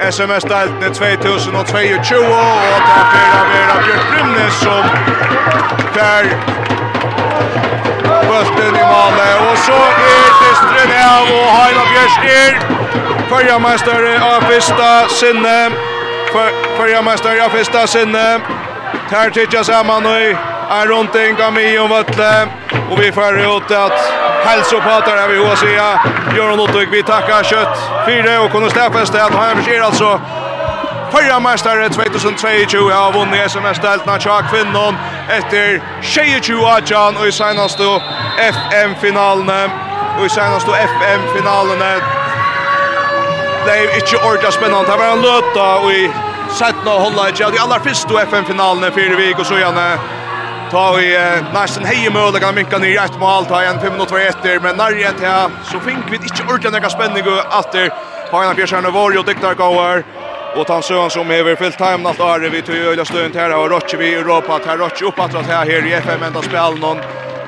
SMS-deltene 0.00 0.90
2022, 0.94 2.18
og 2.18 2.80
det 3.12 3.20
er 3.20 3.34
av 3.40 3.50
Vera 3.52 3.76
Bjørk 3.84 4.06
Brynnes 4.12 4.54
som 4.62 4.82
fer 5.96 6.30
bøtten 8.30 8.78
i 8.80 8.86
Male, 8.92 9.28
og 9.48 9.58
så 9.66 9.80
er 10.12 10.30
distren 10.40 10.94
av, 11.00 11.28
og 11.34 11.50
Heina 11.56 11.84
Bjørs 11.90 12.16
er 12.36 12.52
førjamestare 13.32 14.16
av 14.30 14.48
Fista 14.48 14.90
Sinne, 15.18 15.58
førjamestare 16.78 17.44
av 17.44 17.54
Fista 17.58 17.86
Sinne, 17.90 18.26
Ter 19.10 19.30
titja 19.34 19.62
saman 19.66 20.06
og 20.06 20.59
är 20.70 20.86
runt 20.86 21.14
en 21.14 21.36
gami 21.36 21.78
om 21.78 21.90
vattnet 21.90 22.48
och 22.90 23.02
vi 23.02 23.12
får 23.12 23.40
ut 23.40 23.70
att 23.70 24.12
hälsopatar 24.44 25.16
här 25.16 25.28
vi 25.28 25.38
HCA 25.38 26.00
gör 26.36 26.56
något 26.56 26.74
vi 26.90 27.02
tackar 27.02 27.42
kött 27.42 27.78
fyra 28.06 28.40
och 28.40 28.52
kunde 28.52 28.70
stäffa 28.70 29.02
att 29.02 29.34
han 29.34 29.56
försöker 29.56 29.80
alltså. 29.80 30.20
Förra 31.12 31.40
mästare 31.40 31.88
2022 31.88 32.90
har 32.90 33.12
vunnit 33.12 33.40
SMS-deltna 33.46 34.18
tja 34.18 34.42
kvinnon 34.42 34.96
etter 35.28 35.82
22 36.02 36.66
Ajan 36.66 37.16
og 37.16 37.28
i 37.28 37.32
senaste 37.32 37.82
FM-finalene 38.38 39.70
og 40.18 40.26
i 40.26 40.28
senaste 40.28 40.70
FM-finalene 40.70 41.90
det 43.64 43.74
er 43.74 43.96
ikke 43.96 44.22
ordentlig 44.22 44.52
spennende 44.52 44.86
det 44.86 44.98
var 44.98 45.12
en 45.12 45.26
løta 45.26 45.66
og 45.82 45.92
i 45.92 46.06
17 46.58 46.88
og 46.88 47.00
holda 47.00 47.26
ikke 47.26 47.50
de 47.56 47.62
aller 47.64 47.82
første 47.88 48.24
FM-finalene 48.30 48.92
fyrir 48.94 49.18
vik 49.18 49.38
og 49.38 49.46
så 49.46 49.58
gjerne 49.58 50.19
Ta 50.70 50.92
vi 50.92 51.18
nästan 51.52 51.84
hej 51.84 52.10
möjliga 52.10 52.40
kan 52.40 52.54
minka 52.54 52.78
ner 52.78 53.00
rätt 53.00 53.18
mål 53.20 53.44
ta 53.46 53.62
en 53.62 53.80
5 53.80 53.92
minuter 53.92 54.18
efter 54.18 54.60
men 54.60 54.76
när 54.76 54.90
det 54.90 55.26
här 55.26 55.50
så 55.64 55.80
fink 55.80 56.04
vi 56.10 56.16
inte 56.16 56.42
ordentligt 56.42 56.72
några 56.72 56.90
spänning 56.90 57.24
och 57.28 57.58
åter 57.58 57.90
har 58.30 58.44
en 58.44 58.56
fjärsan 58.56 58.92
var 58.92 59.10
ju 59.12 59.22
diktar 59.22 59.54
går 59.54 60.04
och 60.56 60.66
tant 60.66 60.84
sön 60.84 61.10
som 61.10 61.30
över 61.30 61.56
fyllt 61.56 61.78
time 61.78 62.08
allt 62.08 62.20
är 62.20 62.50
vi 62.50 62.62
till 62.62 62.74
öliga 62.74 63.04
stund 63.04 63.36
här 63.36 63.56
och 63.56 63.70
Roche 63.70 63.96
vi 63.98 64.14
Europa 64.14 64.54
att 64.54 64.66
här 64.66 64.78
Roche 64.78 65.04
upp 65.04 65.18
att 65.20 65.32
här 65.32 65.66
här 65.66 65.86
i 65.86 65.92
FM 65.92 66.22
ända 66.22 66.42
spel 66.42 66.78
någon 66.80 66.98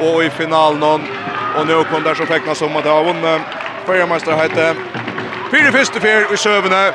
och 0.00 0.24
i 0.24 0.30
final 0.30 0.78
någon 0.78 1.02
och 1.56 1.66
nu 1.66 1.84
kom 1.84 2.02
där 2.02 2.14
så 2.14 2.26
tecknas 2.26 2.58
som 2.58 2.76
att 2.76 2.84
ha 2.84 3.02
vunnit 3.02 3.40
förra 3.86 4.36
heter 4.36 4.74
Fyra 5.50 5.72
fyrste 5.72 6.00
fyr 6.00 6.34
i 6.34 6.36
sövene. 6.36 6.92